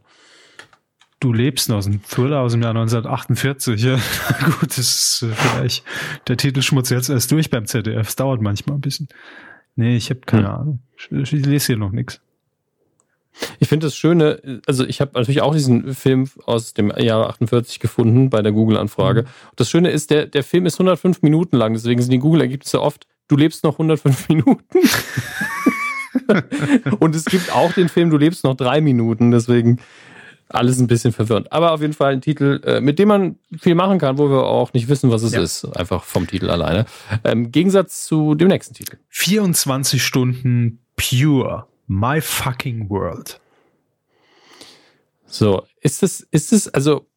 Du 1.21 1.33
lebst 1.33 1.69
noch, 1.69 1.85
ein 1.85 2.01
Thriller 2.03 2.39
aus 2.39 2.53
dem 2.53 2.63
Jahr 2.63 2.71
1948. 2.71 3.79
Ja, 3.79 3.99
gut, 4.59 4.69
das 4.69 4.79
ist 4.79 5.21
äh, 5.21 5.27
vielleicht 5.27 5.83
der 6.27 6.35
Titelschmutz 6.35 6.89
jetzt 6.89 7.09
erst 7.09 7.31
durch 7.31 7.51
beim 7.51 7.67
ZDF. 7.67 8.07
Es 8.07 8.15
dauert 8.15 8.41
manchmal 8.41 8.77
ein 8.77 8.81
bisschen. 8.81 9.07
Nee, 9.75 9.95
ich 9.95 10.09
habe 10.09 10.21
keine 10.21 10.47
hm. 10.47 10.55
Ahnung. 10.55 10.79
Ich, 10.97 11.11
ich, 11.11 11.45
lese 11.45 11.67
hier 11.67 11.77
noch 11.77 11.91
nichts. 11.91 12.21
Ich 13.59 13.69
finde 13.69 13.85
das 13.85 13.95
Schöne, 13.95 14.61
also 14.65 14.83
ich 14.83 14.99
habe 14.99 15.11
natürlich 15.13 15.43
auch 15.43 15.53
diesen 15.53 15.93
Film 15.93 16.27
aus 16.45 16.73
dem 16.73 16.91
Jahr 16.97 17.29
48 17.29 17.79
gefunden 17.79 18.31
bei 18.31 18.41
der 18.41 18.51
Google-Anfrage. 18.51 19.21
Mhm. 19.21 19.27
Das 19.55 19.69
Schöne 19.69 19.91
ist, 19.91 20.09
der, 20.09 20.25
der 20.25 20.43
Film 20.43 20.65
ist 20.65 20.75
105 20.75 21.21
Minuten 21.21 21.55
lang, 21.55 21.73
deswegen 21.73 22.01
sind 22.01 22.11
die 22.11 22.19
Google-Ergebnisse 22.19 22.81
oft, 22.81 23.05
du 23.27 23.37
lebst 23.37 23.63
noch 23.63 23.73
105 23.73 24.27
Minuten. 24.29 24.65
Und 26.99 27.15
es 27.15 27.25
gibt 27.25 27.53
auch 27.53 27.71
den 27.73 27.89
Film 27.89 28.09
Du 28.09 28.17
lebst 28.17 28.43
noch 28.43 28.55
drei 28.55 28.81
Minuten, 28.81 29.31
deswegen 29.31 29.79
alles 30.53 30.79
ein 30.79 30.87
bisschen 30.87 31.13
verwirrend. 31.13 31.51
Aber 31.51 31.71
auf 31.71 31.81
jeden 31.81 31.93
Fall 31.93 32.13
ein 32.13 32.21
Titel, 32.21 32.61
äh, 32.65 32.81
mit 32.81 32.99
dem 32.99 33.07
man 33.07 33.39
viel 33.59 33.75
machen 33.75 33.99
kann, 33.99 34.17
wo 34.17 34.29
wir 34.29 34.43
auch 34.43 34.73
nicht 34.73 34.87
wissen, 34.87 35.11
was 35.11 35.23
es 35.23 35.33
ja. 35.33 35.41
ist. 35.41 35.65
Einfach 35.77 36.03
vom 36.03 36.27
Titel 36.27 36.49
alleine. 36.49 36.85
Im 37.23 37.31
ähm, 37.31 37.51
Gegensatz 37.51 38.05
zu 38.05 38.35
dem 38.35 38.47
nächsten 38.47 38.73
Titel. 38.73 38.97
24 39.09 40.03
Stunden 40.03 40.79
Pure. 40.95 41.67
My 41.87 42.21
fucking 42.21 42.89
world. 42.89 43.39
So, 45.25 45.65
ist 45.79 46.03
es, 46.03 46.21
ist 46.31 46.51
es, 46.51 46.67
also, 46.67 47.07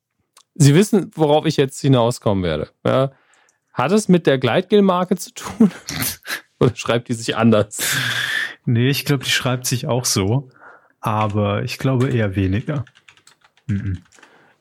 Sie 0.55 0.75
wissen, 0.75 1.11
worauf 1.15 1.47
ich 1.47 1.57
jetzt 1.57 1.81
hinauskommen 1.81 2.45
werde. 2.45 2.69
Ja? 2.85 3.11
Hat 3.73 3.91
es 3.91 4.09
mit 4.09 4.27
der 4.27 4.39
Gleitgel-Marke 4.39 5.17
zu 5.17 5.35
tun? 5.35 5.71
Oder 6.61 6.77
schreibt 6.77 7.09
die 7.09 7.15
sich 7.15 7.37
anders? 7.37 7.97
Nee, 8.65 8.89
ich 8.89 9.05
glaube, 9.05 9.25
die 9.25 9.31
schreibt 9.31 9.67
sich 9.67 9.89
auch 9.89 10.05
so. 10.05 10.49
Aber 11.01 11.65
ich 11.65 11.79
glaube 11.79 12.09
eher 12.09 12.37
weniger. 12.37 12.85
Mhm. 13.67 14.03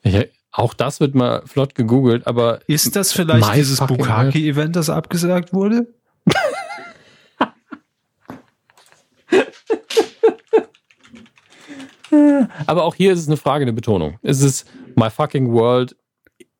Ich, 0.02 0.28
auch 0.52 0.74
das 0.74 1.00
wird 1.00 1.14
mal 1.14 1.42
flott 1.46 1.74
gegoogelt, 1.74 2.26
aber. 2.26 2.60
Ist 2.68 2.94
das 2.94 3.12
vielleicht 3.12 3.54
dieses 3.56 3.80
Bukaki-Event, 3.80 4.76
das 4.76 4.88
abgesagt 4.88 5.52
wurde? 5.52 5.88
aber 12.66 12.84
auch 12.84 12.94
hier 12.94 13.12
ist 13.12 13.18
es 13.20 13.26
eine 13.26 13.36
Frage 13.36 13.64
der 13.64 13.72
Betonung. 13.72 14.18
Ist 14.22 14.42
es 14.42 14.64
My 14.94 15.10
fucking 15.10 15.50
world 15.52 15.96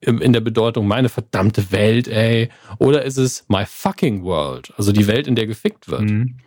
in 0.00 0.32
der 0.32 0.40
Bedeutung 0.40 0.86
meine 0.86 1.08
verdammte 1.08 1.70
Welt, 1.72 2.08
ey? 2.08 2.50
Oder 2.78 3.04
ist 3.04 3.16
es 3.16 3.46
My 3.48 3.64
fucking 3.64 4.22
world? 4.22 4.72
Also 4.76 4.92
die 4.92 5.06
Welt, 5.06 5.26
in 5.26 5.34
der 5.34 5.46
gefickt 5.46 5.88
wird. 5.88 6.02
Mhm. 6.02 6.38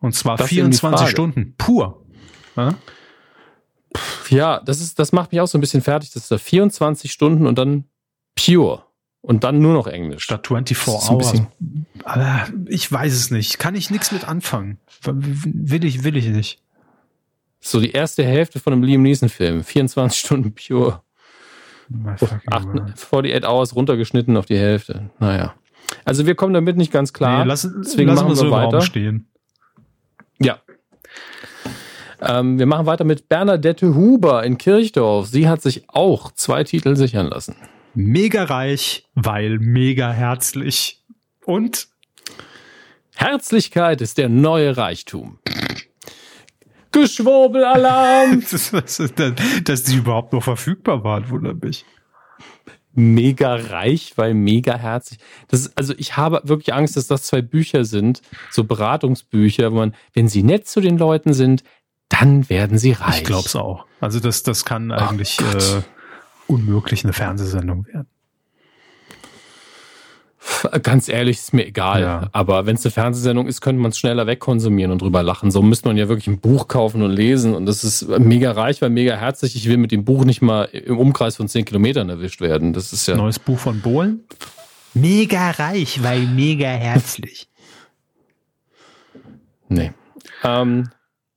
Und 0.00 0.14
zwar 0.14 0.36
das 0.36 0.48
24 0.48 1.08
Stunden 1.08 1.54
pur. 1.58 2.04
Ja? 2.56 2.74
Ja, 4.30 4.60
das 4.60 4.80
ist, 4.80 4.98
das 4.98 5.12
macht 5.12 5.32
mich 5.32 5.40
auch 5.40 5.46
so 5.46 5.58
ein 5.58 5.60
bisschen 5.60 5.82
fertig. 5.82 6.10
Das 6.12 6.24
ist 6.24 6.30
da 6.30 6.38
24 6.38 7.12
Stunden 7.12 7.46
und 7.46 7.58
dann 7.58 7.84
pure. 8.34 8.84
Und 9.22 9.44
dann 9.44 9.60
nur 9.60 9.74
noch 9.74 9.86
Englisch. 9.86 10.24
Statt 10.24 10.46
24 10.46 11.10
Hours. 11.10 11.34
Aber 12.04 12.48
ich 12.66 12.90
weiß 12.90 13.12
es 13.12 13.30
nicht. 13.30 13.58
Kann 13.58 13.74
ich 13.74 13.90
nichts 13.90 14.12
mit 14.12 14.26
anfangen. 14.26 14.78
Will 15.02 15.84
ich, 15.84 16.04
will 16.04 16.16
ich 16.16 16.28
nicht. 16.28 16.62
So 17.60 17.80
die 17.80 17.90
erste 17.90 18.24
Hälfte 18.24 18.60
von 18.60 18.72
einem 18.72 18.82
Liam 18.82 19.02
Neeson-Film. 19.02 19.62
24 19.62 20.18
Stunden 20.18 20.54
pure. 20.54 21.02
48 22.50 23.44
Hours 23.46 23.74
runtergeschnitten 23.76 24.36
auf 24.38 24.46
die 24.46 24.56
Hälfte. 24.58 25.10
Naja. 25.18 25.54
Also 26.04 26.24
wir 26.26 26.34
kommen 26.34 26.54
damit 26.54 26.76
nicht 26.76 26.92
ganz 26.92 27.12
klar. 27.12 27.40
Nee, 27.40 27.48
lass, 27.48 27.62
Deswegen 27.62 28.08
lassen 28.08 28.22
machen 28.24 28.28
wir 28.30 28.36
so 28.36 28.50
weiter. 28.50 28.80
stehen. 28.80 29.28
Ja, 30.40 30.60
ähm, 32.20 32.58
wir 32.58 32.66
machen 32.66 32.86
weiter 32.86 33.04
mit 33.04 33.28
Bernadette 33.28 33.94
Huber 33.94 34.44
in 34.44 34.58
Kirchdorf. 34.58 35.28
Sie 35.28 35.48
hat 35.48 35.62
sich 35.62 35.84
auch 35.88 36.32
zwei 36.32 36.64
Titel 36.64 36.96
sichern 36.96 37.28
lassen. 37.28 37.56
Mega 37.94 38.44
reich, 38.44 39.04
weil 39.14 39.58
mega 39.58 40.10
herzlich. 40.12 41.02
Und? 41.44 41.88
Herzlichkeit 43.14 44.00
ist 44.00 44.18
der 44.18 44.28
neue 44.28 44.76
Reichtum. 44.76 45.38
Geschwurbelalarm! 46.92 48.42
dass 49.64 49.82
die 49.84 49.96
überhaupt 49.96 50.32
noch 50.32 50.42
verfügbar 50.42 51.04
waren, 51.04 51.28
wundert 51.30 51.62
mich 51.62 51.84
mega 52.92 53.54
reich, 53.54 54.12
weil 54.16 54.34
mega 54.34 54.76
herzlich. 54.76 55.20
Das 55.48 55.60
ist, 55.60 55.78
also 55.78 55.94
ich 55.96 56.16
habe 56.16 56.40
wirklich 56.44 56.74
Angst, 56.74 56.96
dass 56.96 57.06
das 57.06 57.22
zwei 57.22 57.42
Bücher 57.42 57.84
sind, 57.84 58.20
so 58.50 58.64
Beratungsbücher, 58.64 59.72
wo 59.72 59.76
man, 59.76 59.94
wenn 60.12 60.28
sie 60.28 60.42
nett 60.42 60.66
zu 60.66 60.80
den 60.80 60.98
Leuten 60.98 61.32
sind, 61.32 61.62
dann 62.10 62.50
werden 62.50 62.76
sie 62.76 62.92
reich. 62.92 63.18
Ich 63.18 63.24
glaube 63.24 63.46
es 63.46 63.56
auch. 63.56 63.86
Also 64.00 64.20
das, 64.20 64.42
das 64.42 64.66
kann 64.66 64.92
eigentlich 64.92 65.40
äh, 65.40 65.82
unmöglich 66.46 67.04
eine 67.04 67.14
Fernsehsendung 67.14 67.86
werden. 67.86 68.08
Ganz 70.82 71.08
ehrlich, 71.08 71.38
ist 71.38 71.54
mir 71.54 71.66
egal. 71.66 72.00
Ja. 72.02 72.28
Aber 72.32 72.66
wenn 72.66 72.74
es 72.74 72.84
eine 72.84 72.90
Fernsehsendung 72.90 73.46
ist, 73.46 73.60
könnte 73.60 73.80
man 73.80 73.90
es 73.90 73.98
schneller 73.98 74.26
wegkonsumieren 74.26 74.90
und 74.90 75.02
drüber 75.02 75.22
lachen. 75.22 75.50
So 75.50 75.62
müsste 75.62 75.88
man 75.88 75.96
ja 75.96 76.08
wirklich 76.08 76.26
ein 76.26 76.40
Buch 76.40 76.66
kaufen 76.66 77.02
und 77.02 77.10
lesen. 77.10 77.54
Und 77.54 77.66
das 77.66 77.84
ist 77.84 78.08
mega 78.18 78.52
reich, 78.52 78.82
weil 78.82 78.90
mega 78.90 79.14
herzlich. 79.16 79.54
Ich 79.54 79.68
will 79.68 79.76
mit 79.76 79.92
dem 79.92 80.04
Buch 80.04 80.24
nicht 80.24 80.42
mal 80.42 80.64
im 80.64 80.98
Umkreis 80.98 81.36
von 81.36 81.48
10 81.48 81.66
Kilometern 81.66 82.08
erwischt 82.08 82.40
werden. 82.40 82.72
Das 82.72 82.92
ist 82.92 83.06
ja. 83.06 83.16
Neues 83.16 83.38
Buch 83.38 83.58
von 83.58 83.80
Bohlen? 83.80 84.24
Mega 84.94 85.52
reich, 85.52 86.02
weil 86.02 86.26
mega 86.26 86.68
herzlich. 86.68 87.48
Nee. 89.68 89.92
Ähm, 90.42 90.88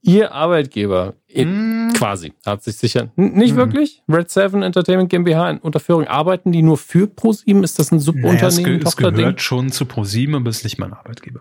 Ihr 0.05 0.33
Arbeitgeber, 0.33 1.13
mm. 1.33 1.93
quasi, 1.93 2.33
hat 2.45 2.61
sich 2.61 2.75
sicher, 2.75 3.11
nicht 3.15 3.55
mm. 3.55 3.57
wirklich, 3.57 4.03
Red 4.09 4.29
Seven 4.29 4.61
Entertainment 4.61 5.09
GmbH 5.09 5.49
in 5.49 5.57
Unterführung, 5.59 6.05
arbeiten 6.07 6.51
die 6.51 6.61
nur 6.61 6.77
für 6.77 7.07
ProSieben? 7.07 7.63
Ist 7.63 7.79
das 7.79 7.93
ein 7.93 7.99
Subunternehmen? 7.99 8.37
Naja, 8.37 8.47
es, 8.47 8.97
ge 8.97 9.05
es 9.05 9.15
gehört 9.15 9.41
schon 9.41 9.71
zu 9.71 9.85
ProSieben, 9.85 10.35
aber 10.35 10.49
ist 10.49 10.65
nicht 10.65 10.77
mein 10.77 10.91
Arbeitgeber. 10.91 11.39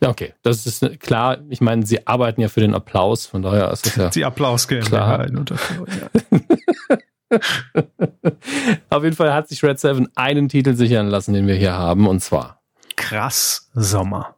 Ja, 0.00 0.10
okay, 0.10 0.34
das 0.42 0.64
ist 0.64 1.00
klar. 1.00 1.38
Ich 1.48 1.60
meine, 1.60 1.84
sie 1.84 2.06
arbeiten 2.06 2.40
ja 2.40 2.48
für 2.48 2.60
den 2.60 2.72
Applaus, 2.72 3.26
von 3.26 3.42
daher 3.42 3.72
ist 3.72 3.86
das 3.86 3.96
ja. 3.96 4.10
Die 4.10 4.24
Applaus 4.24 4.68
GmbH 4.68 5.24
in 5.24 5.36
Unterführung, 5.38 5.88
ja. 5.88 6.08
Auf 8.90 9.02
jeden 9.02 9.16
Fall 9.16 9.34
hat 9.34 9.48
sich 9.48 9.62
Red 9.64 9.80
Seven 9.80 10.08
einen 10.14 10.48
Titel 10.48 10.74
sichern 10.74 11.08
lassen, 11.08 11.34
den 11.34 11.48
wir 11.48 11.56
hier 11.56 11.74
haben, 11.74 12.06
und 12.06 12.20
zwar 12.20 12.62
Krass 12.96 13.70
Sommer. 13.74 14.37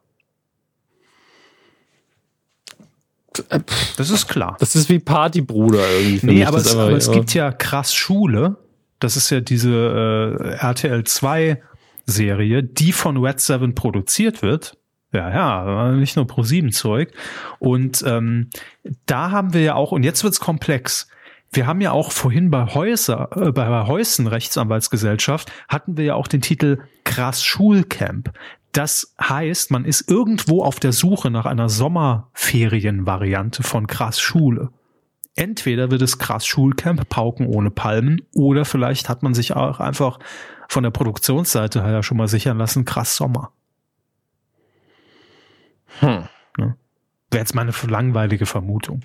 Das 3.97 4.09
ist 4.09 4.27
klar. 4.27 4.57
Das 4.59 4.75
ist 4.75 4.89
wie 4.89 4.99
Partybruder 4.99 5.83
irgendwie. 5.99 6.25
Nee, 6.25 6.45
aber, 6.45 6.57
es, 6.57 6.75
aber 6.75 6.91
es, 6.91 7.09
gibt 7.11 7.33
ja 7.33 7.51
krass 7.51 7.93
Schule. 7.93 8.57
Das 8.99 9.15
ist 9.15 9.29
ja 9.29 9.39
diese 9.39 9.71
äh, 9.71 10.55
RTL 10.57 11.03
2 11.03 11.61
Serie, 12.05 12.63
die 12.63 12.91
von 12.91 13.17
Red 13.17 13.39
7 13.39 13.73
produziert 13.73 14.41
wird. 14.41 14.77
Ja, 15.13 15.29
ja, 15.29 15.91
nicht 15.91 16.15
nur 16.15 16.27
Pro 16.27 16.43
7 16.43 16.71
Zeug. 16.71 17.11
Und 17.59 18.03
ähm, 18.05 18.49
da 19.05 19.31
haben 19.31 19.53
wir 19.53 19.61
ja 19.61 19.75
auch, 19.75 19.91
und 19.91 20.03
jetzt 20.03 20.23
wird's 20.23 20.39
komplex. 20.39 21.07
Wir 21.51 21.67
haben 21.67 21.81
ja 21.81 21.91
auch 21.91 22.13
vorhin 22.13 22.49
bei 22.49 22.65
Häuser, 22.65 23.29
äh, 23.35 23.51
bei 23.51 23.85
Heusen 23.87 24.27
Rechtsanwaltsgesellschaft 24.27 25.51
hatten 25.67 25.97
wir 25.97 26.05
ja 26.05 26.15
auch 26.15 26.27
den 26.27 26.41
Titel 26.41 26.79
Krass 27.03 27.43
Schulcamp. 27.43 28.31
Das 28.71 29.13
heißt, 29.21 29.71
man 29.71 29.83
ist 29.85 30.09
irgendwo 30.09 30.63
auf 30.63 30.79
der 30.79 30.93
Suche 30.93 31.29
nach 31.29 31.45
einer 31.45 31.67
Sommerferienvariante 31.67 33.63
von 33.63 33.87
Krass 33.87 34.21
Schule. 34.21 34.69
Entweder 35.35 35.91
wird 35.91 36.01
es 36.01 36.19
Krass 36.19 36.45
Schulcamp, 36.45 37.07
Pauken 37.09 37.47
ohne 37.47 37.71
Palmen, 37.71 38.21
oder 38.33 38.65
vielleicht 38.65 39.09
hat 39.09 39.23
man 39.23 39.33
sich 39.33 39.55
auch 39.55 39.79
einfach 39.79 40.19
von 40.67 40.83
der 40.83 40.91
Produktionsseite 40.91 41.83
her 41.83 42.03
schon 42.03 42.17
mal 42.17 42.27
sichern 42.27 42.57
lassen, 42.57 42.85
Krass 42.85 43.15
Sommer. 43.15 43.51
Hm. 45.99 46.27
Ne? 46.57 46.75
Wäre 47.29 47.41
jetzt 47.41 47.55
meine 47.55 47.73
langweilige 47.87 48.45
Vermutung. 48.45 49.01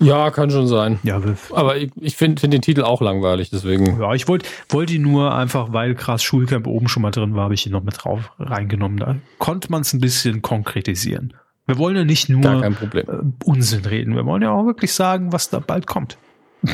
Ja, 0.00 0.30
kann 0.30 0.50
schon 0.50 0.66
sein. 0.66 0.98
Ja, 1.02 1.20
aber 1.52 1.76
ich, 1.76 1.90
ich 1.96 2.16
finde 2.16 2.40
find 2.40 2.52
den 2.52 2.62
Titel 2.62 2.82
auch 2.82 3.00
langweilig, 3.00 3.50
deswegen. 3.50 4.00
Ja, 4.00 4.14
ich 4.14 4.28
wollte 4.28 4.48
wollt 4.68 4.90
ihn 4.90 5.02
nur 5.02 5.34
einfach, 5.34 5.72
weil 5.72 5.94
krass 5.94 6.22
Schulcamp 6.22 6.66
oben 6.66 6.88
schon 6.88 7.02
mal 7.02 7.10
drin 7.10 7.34
war, 7.34 7.44
habe 7.44 7.54
ich 7.54 7.66
ihn 7.66 7.72
noch 7.72 7.82
mit 7.82 8.02
drauf 8.02 8.32
reingenommen. 8.38 8.98
Da 8.98 9.16
konnte 9.38 9.70
man 9.70 9.82
es 9.82 9.92
ein 9.92 10.00
bisschen 10.00 10.42
konkretisieren. 10.42 11.34
Wir 11.66 11.78
wollen 11.78 11.96
ja 11.96 12.04
nicht 12.04 12.28
nur 12.28 12.44
äh, 12.44 13.04
Unsinn 13.44 13.84
reden, 13.84 14.16
wir 14.16 14.24
wollen 14.24 14.42
ja 14.42 14.50
auch 14.50 14.64
wirklich 14.64 14.92
sagen, 14.92 15.32
was 15.32 15.50
da 15.50 15.60
bald 15.60 15.86
kommt. 15.86 16.18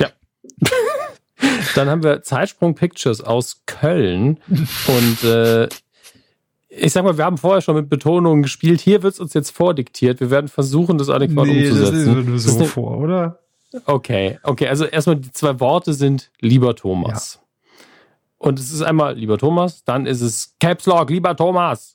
Ja. 0.00 0.08
Dann 1.74 1.88
haben 1.88 2.02
wir 2.02 2.22
Zeitsprung 2.22 2.74
Pictures 2.74 3.20
aus 3.20 3.62
Köln 3.66 4.38
und 4.48 5.24
äh, 5.24 5.68
ich 6.78 6.92
sag 6.92 7.04
mal, 7.04 7.16
wir 7.16 7.24
haben 7.24 7.38
vorher 7.38 7.60
schon 7.60 7.76
mit 7.76 7.88
Betonungen 7.88 8.42
gespielt. 8.42 8.80
Hier 8.80 9.02
wird 9.02 9.14
es 9.14 9.20
uns 9.20 9.34
jetzt 9.34 9.50
vordiktiert. 9.50 10.20
Wir 10.20 10.30
werden 10.30 10.48
versuchen, 10.48 10.98
das 10.98 11.08
adäquat 11.08 11.46
nee, 11.46 11.68
umzusetzen. 11.68 12.26
Das 12.32 12.44
ist 12.44 12.56
nur 12.58 12.58
so 12.58 12.64
vor, 12.66 12.98
oder? 12.98 13.40
Okay, 13.84 14.38
okay. 14.42 14.68
Also 14.68 14.84
erstmal 14.84 15.16
die 15.16 15.32
zwei 15.32 15.58
Worte 15.60 15.92
sind 15.92 16.30
lieber 16.40 16.74
Thomas. 16.74 17.40
Ja. 17.40 17.46
Und 18.38 18.58
es 18.58 18.72
ist 18.72 18.82
einmal 18.82 19.16
lieber 19.16 19.38
Thomas, 19.38 19.84
dann 19.84 20.06
ist 20.06 20.20
es 20.20 20.54
Caps 20.60 20.86
Lock, 20.86 21.10
lieber 21.10 21.36
Thomas. 21.36 21.94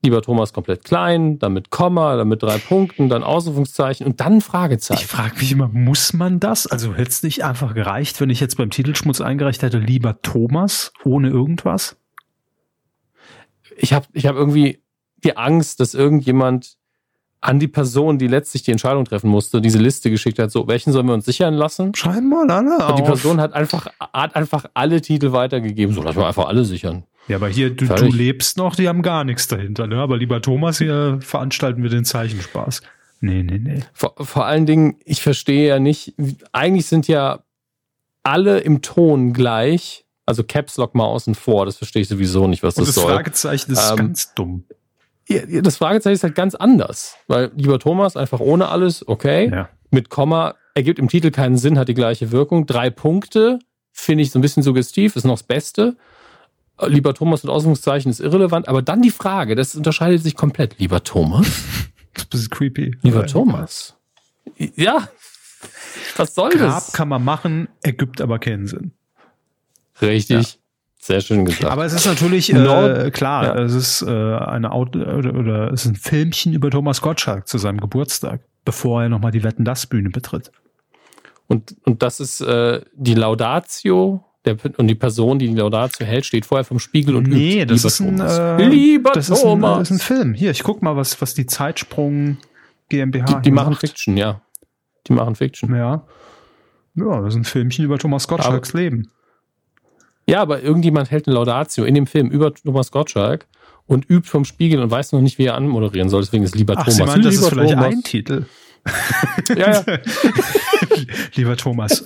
Lieber 0.00 0.22
Thomas 0.22 0.52
komplett 0.52 0.84
klein, 0.84 1.40
dann 1.40 1.52
mit 1.54 1.70
Komma, 1.70 2.14
dann 2.16 2.28
mit 2.28 2.40
drei 2.40 2.58
Punkten, 2.58 3.08
dann 3.08 3.24
Ausrufungszeichen 3.24 4.06
und 4.06 4.20
dann 4.20 4.40
Fragezeichen. 4.40 5.00
Ich 5.00 5.08
frage 5.08 5.36
mich 5.38 5.50
immer, 5.50 5.66
muss 5.66 6.12
man 6.12 6.38
das? 6.38 6.68
Also 6.68 6.94
hätte 6.94 7.10
es 7.10 7.24
nicht 7.24 7.42
einfach 7.42 7.74
gereicht, 7.74 8.20
wenn 8.20 8.30
ich 8.30 8.38
jetzt 8.38 8.56
beim 8.56 8.70
Titelschmutz 8.70 9.20
eingereicht 9.20 9.62
hätte, 9.62 9.78
lieber 9.78 10.22
Thomas, 10.22 10.92
ohne 11.04 11.30
irgendwas? 11.30 11.96
Ich 13.78 13.92
habe 13.92 14.06
ich 14.12 14.26
hab 14.26 14.36
irgendwie 14.36 14.82
die 15.24 15.36
Angst, 15.36 15.80
dass 15.80 15.94
irgendjemand 15.94 16.76
an 17.40 17.60
die 17.60 17.68
Person, 17.68 18.18
die 18.18 18.26
letztlich 18.26 18.64
die 18.64 18.72
Entscheidung 18.72 19.04
treffen 19.04 19.30
musste, 19.30 19.60
diese 19.60 19.78
Liste 19.78 20.10
geschickt 20.10 20.38
hat, 20.38 20.50
so, 20.50 20.66
welchen 20.66 20.92
sollen 20.92 21.06
wir 21.06 21.14
uns 21.14 21.24
sichern 21.24 21.54
lassen? 21.54 21.94
Schreiben 21.94 22.28
mal 22.28 22.50
alle 22.50 22.84
Und 22.88 22.98
die 22.98 23.02
Person 23.02 23.40
hat 23.40 23.52
einfach, 23.52 23.86
hat 24.12 24.34
einfach 24.34 24.64
alle 24.74 25.00
Titel 25.00 25.32
weitergegeben, 25.32 25.94
so, 25.94 26.02
lass 26.02 26.16
mal 26.16 26.26
einfach 26.26 26.46
alle 26.46 26.64
sichern. 26.64 27.04
Ja, 27.28 27.36
aber 27.36 27.48
hier, 27.48 27.70
du, 27.70 27.86
du 27.86 28.06
lebst 28.06 28.56
noch, 28.56 28.74
die 28.74 28.88
haben 28.88 29.02
gar 29.02 29.22
nichts 29.22 29.46
dahinter, 29.48 29.86
ne? 29.86 29.98
Aber 29.98 30.16
lieber 30.16 30.40
Thomas, 30.40 30.78
hier 30.78 31.18
veranstalten 31.20 31.82
wir 31.82 31.90
den 31.90 32.04
Zeichenspaß. 32.04 32.82
Nee, 33.20 33.42
nee, 33.42 33.58
nee. 33.58 33.82
Vor, 33.92 34.14
vor 34.18 34.46
allen 34.46 34.66
Dingen, 34.66 34.96
ich 35.04 35.22
verstehe 35.22 35.68
ja 35.68 35.78
nicht, 35.78 36.14
eigentlich 36.52 36.86
sind 36.86 37.06
ja 37.06 37.40
alle 38.22 38.60
im 38.60 38.82
Ton 38.82 39.32
gleich. 39.32 40.06
Also 40.28 40.44
Caps 40.44 40.76
Lock 40.76 40.94
mal 40.94 41.06
außen 41.06 41.34
vor, 41.34 41.64
das 41.64 41.76
verstehe 41.76 42.02
ich 42.02 42.08
sowieso 42.08 42.46
nicht, 42.48 42.62
was 42.62 42.74
das, 42.74 42.88
das 42.88 42.96
soll. 42.96 43.04
Das 43.06 43.14
Fragezeichen 43.14 43.72
ist 43.72 43.90
ähm, 43.90 43.96
ganz 43.96 44.34
dumm. 44.34 44.64
Ja, 45.26 45.62
das 45.62 45.78
Fragezeichen 45.78 46.16
ist 46.16 46.22
halt 46.22 46.34
ganz 46.34 46.54
anders. 46.54 47.16
Weil, 47.28 47.50
lieber 47.56 47.78
Thomas, 47.78 48.14
einfach 48.14 48.38
ohne 48.38 48.68
alles, 48.68 49.08
okay. 49.08 49.48
Ja. 49.50 49.70
Mit 49.90 50.10
Komma 50.10 50.54
ergibt 50.74 50.98
im 50.98 51.08
Titel 51.08 51.30
keinen 51.30 51.56
Sinn, 51.56 51.78
hat 51.78 51.88
die 51.88 51.94
gleiche 51.94 52.30
Wirkung. 52.30 52.66
Drei 52.66 52.90
Punkte, 52.90 53.58
finde 53.90 54.22
ich 54.22 54.30
so 54.30 54.38
ein 54.38 54.42
bisschen 54.42 54.62
suggestiv, 54.62 55.16
ist 55.16 55.24
noch 55.24 55.32
das 55.32 55.44
Beste. 55.44 55.96
Lieber 56.86 57.14
Thomas 57.14 57.42
mit 57.42 57.50
Ausrufungszeichen 57.50 58.10
ist 58.10 58.20
irrelevant, 58.20 58.68
aber 58.68 58.82
dann 58.82 59.00
die 59.00 59.10
Frage, 59.10 59.54
das 59.54 59.74
unterscheidet 59.74 60.22
sich 60.22 60.36
komplett. 60.36 60.78
Lieber 60.78 61.02
Thomas? 61.02 61.46
Das 62.30 62.40
ist 62.40 62.50
creepy. 62.50 62.96
Lieber 63.02 63.26
Thomas. 63.26 63.94
Ja. 64.56 65.08
Was 66.16 66.34
soll 66.34 66.50
Grab 66.50 66.74
das? 66.74 66.92
kann 66.92 67.08
man 67.08 67.24
machen, 67.24 67.68
ergibt 67.82 68.20
aber 68.20 68.40
keinen 68.40 68.66
Sinn. 68.66 68.90
Richtig. 70.02 70.54
Ja. 70.54 70.58
Sehr 71.00 71.20
schön 71.20 71.44
gesagt. 71.44 71.64
Aber 71.64 71.84
es 71.84 71.92
ist 71.92 72.06
natürlich 72.06 72.52
äh, 72.52 73.10
klar, 73.12 73.44
ja. 73.44 73.62
es 73.62 73.72
ist 73.72 74.02
äh, 74.02 74.08
eine 74.08 74.72
Auto 74.72 74.98
oder, 74.98 75.34
oder 75.34 75.72
es 75.72 75.84
ist 75.84 75.92
ein 75.92 75.96
Filmchen 75.96 76.52
über 76.52 76.70
Thomas 76.70 77.00
Gottschalk 77.00 77.46
zu 77.46 77.56
seinem 77.56 77.80
Geburtstag, 77.80 78.40
bevor 78.64 79.02
er 79.02 79.08
nochmal 79.08 79.30
die 79.30 79.44
Wetten 79.44 79.64
das 79.64 79.86
Bühne 79.86 80.10
betritt. 80.10 80.50
Und, 81.46 81.76
und 81.84 82.02
das 82.02 82.20
ist 82.20 82.40
äh, 82.40 82.82
die 82.94 83.14
Laudatio 83.14 84.24
der, 84.44 84.56
und 84.76 84.86
die 84.88 84.94
Person, 84.94 85.38
die 85.38 85.48
die 85.48 85.54
Laudatio 85.54 86.04
hält, 86.06 86.26
steht 86.26 86.46
vorher 86.46 86.64
vom 86.64 86.78
Spiegel 86.78 87.16
und 87.16 87.28
nee, 87.28 87.62
übt. 87.62 87.66
das 87.66 87.84
ist 87.84 88.00
ein, 88.00 88.20
äh, 88.20 88.66
Lieber 88.66 89.12
das 89.12 89.28
Thomas. 89.28 89.38
Ist 89.38 89.44
ein, 89.44 89.60
das 89.60 89.90
ist 89.90 89.90
ein 89.90 90.16
Film. 90.16 90.34
Hier, 90.34 90.50
ich 90.50 90.62
guck 90.62 90.82
mal, 90.82 90.96
was, 90.96 91.20
was 91.20 91.34
die 91.34 91.46
Zeitsprung 91.46 92.38
GmbH 92.88 93.24
Die, 93.24 93.42
die 93.42 93.50
machen 93.50 93.70
macht. 93.70 93.80
Fiction, 93.80 94.16
ja. 94.16 94.40
Die 95.06 95.12
machen 95.12 95.34
Fiction. 95.34 95.74
Ja. 95.74 96.04
Ja, 96.94 97.20
das 97.20 97.34
ist 97.34 97.36
ein 97.36 97.44
Filmchen 97.44 97.84
über 97.84 97.98
Thomas 97.98 98.26
Gottschalks 98.28 98.70
aber, 98.70 98.80
Leben. 98.80 99.10
Ja, 100.28 100.42
aber 100.42 100.62
irgendjemand 100.62 101.10
hält 101.10 101.26
eine 101.26 101.34
Laudatio 101.34 101.84
in 101.84 101.94
dem 101.94 102.06
Film 102.06 102.28
über 102.28 102.52
Thomas 102.52 102.90
Gottschalk 102.90 103.46
und 103.86 104.08
übt 104.10 104.28
vom 104.28 104.44
Spiegel 104.44 104.82
und 104.82 104.90
weiß 104.90 105.12
noch 105.12 105.22
nicht, 105.22 105.38
wie 105.38 105.46
er 105.46 105.54
anmoderieren 105.54 106.10
soll. 106.10 106.20
Deswegen 106.20 106.44
ist 106.44 106.54
lieber 106.54 106.74
Ach, 106.76 106.84
Thomas. 106.84 106.96
Sie 106.96 107.04
meinen, 107.04 107.22
das 107.22 107.34
ist 107.36 107.48
vielleicht 107.48 107.72
Thomas. 107.72 107.86
ein 107.86 108.02
Titel. 108.02 108.44
ja, 109.56 109.70
ja. 109.70 109.84
lieber 111.34 111.56
Thomas. 111.56 112.04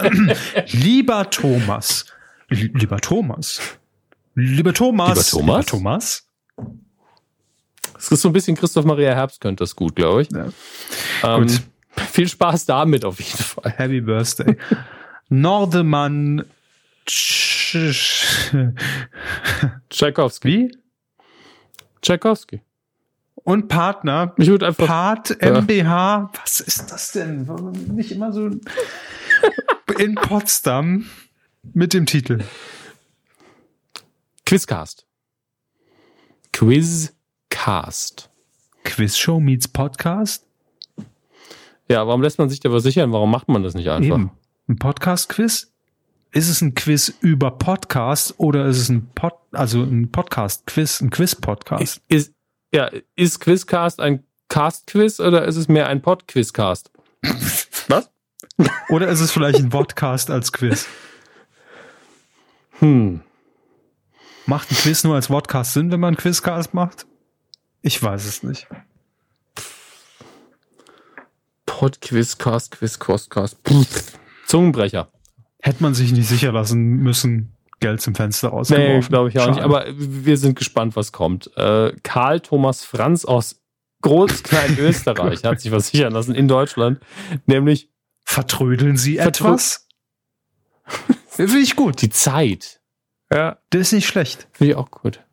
lieber 0.69 1.31
Thomas. 1.31 2.07
Lieber 2.49 3.01
Thomas. 3.01 3.61
Lieber 4.35 4.73
Thomas. 4.73 5.17
Lieber 5.17 5.25
Thomas. 5.25 5.33
Lieber 5.33 5.65
Thomas. 5.65 6.29
Das 7.95 8.13
ist 8.13 8.23
so 8.23 8.29
ein 8.29 8.33
bisschen 8.33 8.57
Christoph 8.57 8.85
Maria 8.85 9.15
Herbst 9.15 9.41
könnte 9.41 9.63
das 9.63 9.75
gut, 9.75 9.97
glaube 9.97 10.23
ich. 10.23 10.29
Ja. 10.31 10.47
Ähm, 11.25 11.47
gut. 11.49 11.61
Viel 12.11 12.29
Spaß 12.29 12.67
damit 12.67 13.05
auf 13.05 13.19
jeden 13.19 13.43
Fall. 13.43 13.73
Happy 13.77 14.01
Birthday. 14.01 14.57
Nordemann 15.29 16.45
Tchaikovsky. 19.91 20.49
Wie? 20.49 20.79
Tchaikovsky. 22.01 22.63
Und 23.35 23.69
Partner. 23.69 24.35
Ich 24.39 24.49
würde 24.49 24.67
einfach. 24.67 24.87
Part 24.87 25.43
MBH. 25.43 26.31
Was 26.41 26.61
ist 26.61 26.93
das 26.93 27.13
denn? 27.13 27.45
Nicht 27.95 28.13
immer 28.13 28.33
so 28.33 28.49
in 29.99 30.15
Potsdam 30.15 31.07
mit 31.73 31.93
dem 31.95 32.07
Titel. 32.07 32.41
Quizcast. 34.47 35.07
Quizcast. 36.53 38.31
Quizshow 38.85 39.41
meets 39.41 39.69
Podcast? 39.69 40.47
Ja, 41.89 42.07
warum 42.07 42.23
lässt 42.23 42.39
man 42.39 42.49
sich 42.49 42.61
da 42.61 42.71
versichern? 42.71 43.13
Warum 43.13 43.31
macht 43.31 43.49
man 43.49 43.63
das 43.63 43.75
nicht 43.75 43.91
einfach? 43.91 44.17
Eben. 44.17 44.31
Ein 44.69 44.77
Podcast-Quiz? 44.77 45.72
Ist 46.35 46.49
es 46.49 46.63
ein 46.63 46.75
Quiz 46.75 47.13
über 47.21 47.51
Podcast 47.51 48.35
oder 48.39 48.65
ist 48.65 48.79
es 48.79 48.89
ein 48.89 49.11
Pod, 49.15 49.35
also 49.53 49.83
ein 49.83 50.11
Podcast-Quiz, 50.11 51.03
ein 51.03 51.11
Quiz-Podcast? 51.11 52.01
Ist, 52.09 52.33
ja, 52.73 52.91
ist 53.17 53.39
Quizcast 53.41 54.01
ein 54.01 54.25
Cast-Quiz 54.49 55.21
oder 55.21 55.45
ist 55.45 55.57
es 55.57 55.69
mehr 55.69 55.89
ein 55.89 56.01
Pod-Quizcast? 56.01 56.91
Was? 57.89 58.11
Oder 58.89 59.09
ist 59.09 59.21
es 59.21 59.31
vielleicht 59.31 59.59
ein 59.59 59.69
Podcast 59.69 60.31
als 60.31 60.53
Quiz? 60.53 60.87
Hm. 62.79 63.21
Macht 64.47 64.71
ein 64.71 64.77
Quiz 64.77 65.05
nur 65.05 65.17
als 65.17 65.29
Podcast 65.29 65.75
Sinn, 65.75 65.93
wenn 65.93 66.01
man 66.01 66.09
einen 66.09 66.17
Quizcast 66.17 66.73
macht? 66.73 67.05
Ich 67.83 68.03
weiß 68.03 68.25
es 68.25 68.43
nicht. 68.43 68.67
Pod, 71.67 72.01
Quizcast, 72.01 72.71
Quizcast, 72.71 73.29
Zungenbrecher. 74.47 75.12
Hätte 75.63 75.83
man 75.83 75.95
sich 75.95 76.13
nicht 76.13 76.29
sicher 76.29 76.53
lassen 76.53 76.97
müssen, 76.97 77.57
Geld 77.81 78.01
zum 78.01 78.15
Fenster 78.15 78.49
rausgeworfen. 78.49 79.01
Nee, 79.01 79.07
glaube 79.09 79.29
ich 79.29 79.39
auch 79.39 79.45
Schade. 79.45 79.55
nicht. 79.57 79.65
Aber 79.65 79.87
wir 79.97 80.37
sind 80.37 80.59
gespannt, 80.59 80.97
was 80.97 81.13
kommt. 81.13 81.51
Äh, 81.57 81.93
Karl 82.03 82.41
Thomas 82.41 82.85
Franz 82.85 83.25
aus 83.25 83.61
Groß-Klein 84.03 84.77
Österreich 84.79 85.45
hat 85.45 85.61
sich 85.61 85.71
versichern 85.71 86.13
lassen 86.13 86.35
in 86.35 86.49
Deutschland, 86.49 87.01
nämlich 87.47 87.91
Vertrödeln 88.25 88.97
Sie 88.97 89.17
Vertrö 89.17 89.49
etwas? 89.49 89.89
Finde 91.29 91.59
ich 91.59 91.77
gut. 91.77 92.03
Die 92.03 92.11
Zeit. 92.11 92.81
Ja. 93.33 93.59
Das 93.71 93.81
ist 93.83 93.93
nicht 93.93 94.07
schlecht. 94.07 94.49
Finde 94.53 94.73
ich 94.73 94.77
auch 94.77 94.91
gut. 94.91 95.25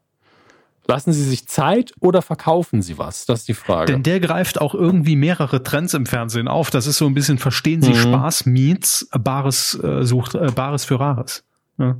Lassen 0.90 1.14
Sie 1.14 1.24
sich 1.24 1.48
Zeit 1.48 1.94
oder 2.00 2.24
verkaufen 2.24 2.82
Sie 2.82 2.98
was? 2.98 3.28
Das 3.28 3.42
ist 3.42 3.48
die 3.48 3.54
Frage. 3.54 3.92
Denn 3.92 4.02
der 4.02 4.20
greift 4.20 4.60
auch 4.60 4.74
irgendwie 4.74 5.16
mehrere 5.16 5.62
Trends 5.62 5.94
im 5.94 6.08
Fernsehen 6.08 6.48
auf. 6.48 6.72
Das 6.72 6.88
ist 6.88 6.98
so 6.98 7.06
ein 7.06 7.14
bisschen 7.14 7.38
Verstehen 7.38 7.84
Sie 7.84 7.92
mhm. 7.92 7.96
Spaß 7.96 8.48
meets 8.48 9.08
Bares 9.12 9.80
äh, 9.84 10.04
sucht 10.04 10.34
äh, 10.34 10.48
Bares 10.48 10.86
für 10.86 11.00
Rares. 11.00 11.44
Ja. 11.78 11.96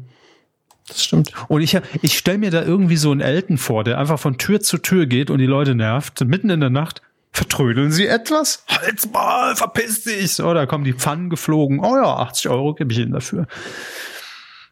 Das 0.88 1.04
stimmt. 1.04 1.34
Und 1.50 1.62
ich, 1.62 1.78
ich 2.02 2.18
stelle 2.18 2.40
mir 2.40 2.50
da 2.50 2.64
irgendwie 2.64 2.98
so 2.98 3.12
einen 3.12 3.22
Elten 3.22 3.60
vor, 3.60 3.84
der 3.84 4.00
einfach 4.00 4.18
von 4.18 4.40
Tür 4.40 4.60
zu 4.60 4.80
Tür 4.80 5.06
geht 5.06 5.30
und 5.30 5.38
die 5.38 5.46
Leute 5.46 5.76
nervt. 5.76 6.22
Mitten 6.26 6.50
in 6.50 6.60
der 6.60 6.72
Nacht 6.72 7.04
vertrödeln 7.32 7.92
Sie 7.92 8.08
etwas? 8.08 8.64
Halt's 8.68 9.08
mal, 9.12 9.56
verpiss 9.56 10.06
dich! 10.06 10.38
Da 10.38 10.66
kommen 10.66 10.84
die 10.84 10.94
Pfannen 10.94 11.30
geflogen. 11.30 11.80
Oh 11.80 11.96
ja, 11.96 12.18
80 12.18 12.50
Euro 12.50 12.74
gebe 12.74 12.92
ich 12.92 12.98
Ihnen 12.98 13.12
dafür. 13.12 13.46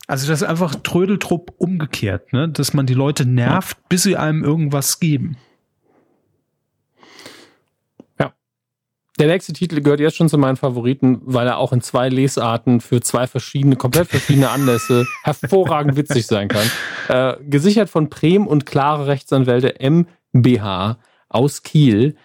Also 0.08 0.30
das 0.30 0.42
ist 0.42 0.48
einfach 0.48 0.76
Trödeltrupp 0.76 1.54
umgekehrt, 1.58 2.32
ne? 2.32 2.48
dass 2.48 2.74
man 2.74 2.86
die 2.86 2.94
Leute 2.94 3.26
nervt, 3.26 3.78
bis 3.90 4.04
sie 4.04 4.16
einem 4.16 4.42
irgendwas 4.44 5.02
geben. 5.02 5.36
Ja. 8.18 8.34
Der 9.20 9.28
nächste 9.28 9.52
Titel 9.52 9.82
gehört 9.82 10.00
jetzt 10.00 10.16
schon 10.16 10.30
zu 10.30 10.38
meinen 10.38 10.56
Favoriten, 10.56 11.20
weil 11.26 11.46
er 11.48 11.58
auch 11.58 11.74
in 11.74 11.82
zwei 11.82 12.08
Lesarten 12.08 12.80
für 12.80 13.02
zwei 13.02 13.28
verschiedene, 13.28 13.76
komplett 13.76 14.08
verschiedene 14.08 14.50
Anlässe 14.50 15.06
hervorragend 15.24 15.98
witzig 15.98 16.26
sein 16.26 16.48
kann. 16.48 16.72
Äh, 17.10 17.44
gesichert 17.44 17.90
von 17.90 18.10
Prem 18.10 18.48
und 18.48 18.66
klare 18.66 19.08
Rechtsanwälte 19.08 19.76
MBH 20.34 21.00
aus 21.28 21.64
Kiel 21.64 22.16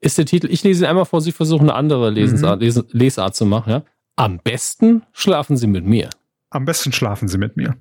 ist 0.00 0.16
der 0.16 0.24
Titel. 0.24 0.48
Ich 0.50 0.64
lese 0.64 0.84
ihn 0.84 0.88
einmal 0.88 1.04
vor, 1.04 1.20
Sie 1.20 1.32
versuchen 1.32 1.68
eine 1.68 1.74
andere 1.74 2.08
Lesensart, 2.08 2.62
mhm. 2.62 2.84
Lesart 2.92 3.34
zu 3.36 3.44
machen. 3.44 3.70
Ja? 3.70 3.82
Am 4.14 4.38
besten 4.38 5.02
schlafen 5.12 5.58
Sie 5.58 5.66
mit 5.66 5.84
mir. 5.84 6.08
Am 6.50 6.64
besten 6.64 6.92
schlafen 6.92 7.28
Sie 7.28 7.38
mit 7.38 7.56
mir. 7.56 7.76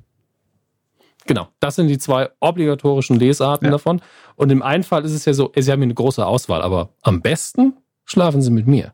Genau, 1.28 1.48
das 1.60 1.76
sind 1.76 1.88
die 1.88 1.98
zwei 1.98 2.30
obligatorischen 2.40 3.18
Lesarten 3.18 3.66
ja. 3.66 3.72
davon. 3.72 4.02
Und 4.36 4.52
im 4.52 4.62
einen 4.62 4.84
Fall 4.84 5.04
ist 5.06 5.14
es 5.14 5.26
ja 5.26 5.34
so, 5.34 5.52
Sie 5.56 5.72
haben 5.72 5.80
hier 5.80 5.88
eine 5.88 5.96
große 5.96 6.26
Auswahl, 6.26 6.62
aber 6.62 6.90
am 7.02 7.22
besten 7.22 7.74
schlafen 8.06 8.42
Sie 8.42 8.52
mit 8.52 8.68
mir. 8.68 8.94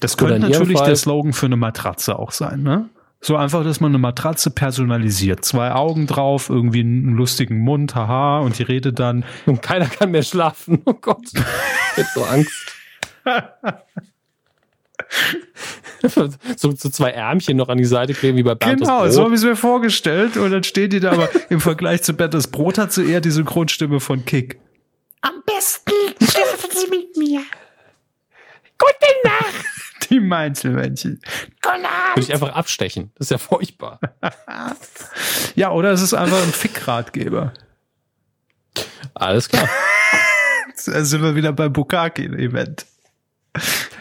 Das 0.00 0.16
könnte 0.16 0.40
natürlich 0.40 0.78
Fall, 0.78 0.88
der 0.88 0.96
Slogan 0.96 1.32
für 1.32 1.46
eine 1.46 1.56
Matratze 1.56 2.18
auch 2.18 2.32
sein, 2.32 2.62
ne? 2.62 2.88
So 3.20 3.36
einfach, 3.36 3.64
dass 3.64 3.80
man 3.80 3.92
eine 3.92 3.98
Matratze 3.98 4.50
personalisiert. 4.50 5.44
Zwei 5.44 5.72
Augen 5.72 6.06
drauf, 6.06 6.50
irgendwie 6.50 6.80
einen 6.80 7.14
lustigen 7.14 7.60
Mund, 7.60 7.94
haha, 7.94 8.40
und 8.40 8.58
die 8.58 8.62
redet 8.62 8.98
dann. 8.98 9.24
Und 9.46 9.62
keiner 9.62 9.86
kann 9.86 10.10
mehr 10.10 10.22
schlafen. 10.22 10.82
Oh 10.84 10.92
Gott. 10.92 11.26
Ich 11.32 12.04
hab 12.04 12.06
so 12.14 12.24
Angst. 12.24 12.52
so, 16.56 16.72
so 16.72 16.72
zwei 16.72 17.10
Ärmchen 17.10 17.56
noch 17.56 17.68
an 17.68 17.78
die 17.78 17.84
Seite 17.84 18.14
kleben, 18.14 18.36
wie 18.36 18.42
bei 18.42 18.54
Bernd 18.54 18.80
Genau, 18.80 19.08
so 19.08 19.22
habe 19.24 19.34
ich 19.34 19.40
es 19.40 19.44
mir 19.44 19.56
vorgestellt. 19.56 20.36
Und 20.36 20.50
dann 20.50 20.64
steht 20.64 20.92
die 20.92 21.00
da 21.00 21.12
aber 21.12 21.28
im 21.50 21.60
Vergleich 21.60 22.02
zu 22.02 22.14
Bert 22.14 22.34
das 22.34 22.48
Brot 22.48 22.78
hat 22.78 22.92
sie 22.92 23.10
eher 23.10 23.20
die 23.20 23.30
Synchronstimme 23.30 24.00
von 24.00 24.24
Kick. 24.24 24.58
Am 25.22 25.42
besten 25.44 25.92
schlafen 26.24 26.70
Sie 26.72 26.88
mit 26.90 27.16
mir. 27.16 27.42
Gute 28.78 29.12
Nacht. 29.24 29.64
Die 30.10 30.20
Meinzelmännchen. 30.20 31.20
Gute 31.62 31.82
Nacht. 31.82 32.16
Würde 32.16 32.20
ich 32.20 32.32
einfach 32.32 32.54
abstechen. 32.54 33.10
Das 33.16 33.26
ist 33.26 33.30
ja 33.30 33.38
furchtbar. 33.38 33.98
ja, 35.56 35.72
oder 35.72 35.90
es 35.90 36.02
ist 36.02 36.14
einfach 36.14 36.40
ein 36.42 36.52
Fickratgeber. 36.52 37.54
Alles 39.14 39.48
klar. 39.48 39.68
da 40.86 41.04
sind 41.04 41.22
wir 41.22 41.34
wieder 41.34 41.52
beim 41.52 41.72
Bukaki-Event. 41.72 42.86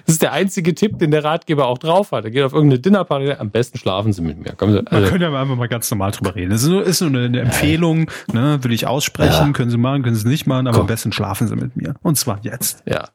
Das 0.05 0.13
ist 0.13 0.21
der 0.21 0.33
einzige 0.33 0.75
Tipp, 0.75 0.99
den 0.99 1.11
der 1.11 1.23
Ratgeber 1.23 1.67
auch 1.67 1.77
drauf 1.77 2.11
hat. 2.11 2.25
Er 2.25 2.31
geht 2.31 2.43
auf 2.43 2.53
irgendeine 2.53 2.79
Dinnerparty, 2.79 3.31
am 3.31 3.49
besten 3.49 3.77
schlafen 3.77 4.13
Sie 4.13 4.21
mit 4.21 4.37
mir. 4.37 4.53
Kommen 4.53 4.73
Sie, 4.73 4.79
also. 4.79 5.01
Man 5.01 5.09
könnte 5.09 5.25
ja 5.25 5.41
einfach 5.41 5.55
mal 5.55 5.67
ganz 5.67 5.89
normal 5.89 6.11
drüber 6.11 6.35
reden. 6.35 6.51
Das 6.51 6.63
ist 6.63 6.69
nur, 6.69 6.83
ist 6.83 7.01
nur 7.01 7.09
eine, 7.19 7.39
Empfehlung, 7.39 8.09
ne, 8.31 8.63
will 8.63 8.71
ich 8.71 8.87
aussprechen, 8.87 9.47
ja. 9.47 9.51
können 9.51 9.71
Sie 9.71 9.77
machen, 9.77 10.03
können 10.03 10.15
Sie 10.15 10.27
nicht 10.27 10.47
machen, 10.47 10.67
aber 10.67 10.77
Komm. 10.77 10.81
am 10.81 10.87
besten 10.87 11.11
schlafen 11.11 11.47
Sie 11.47 11.55
mit 11.55 11.75
mir. 11.75 11.95
Und 12.01 12.17
zwar 12.17 12.39
jetzt. 12.43 12.83
Ja. 12.85 13.09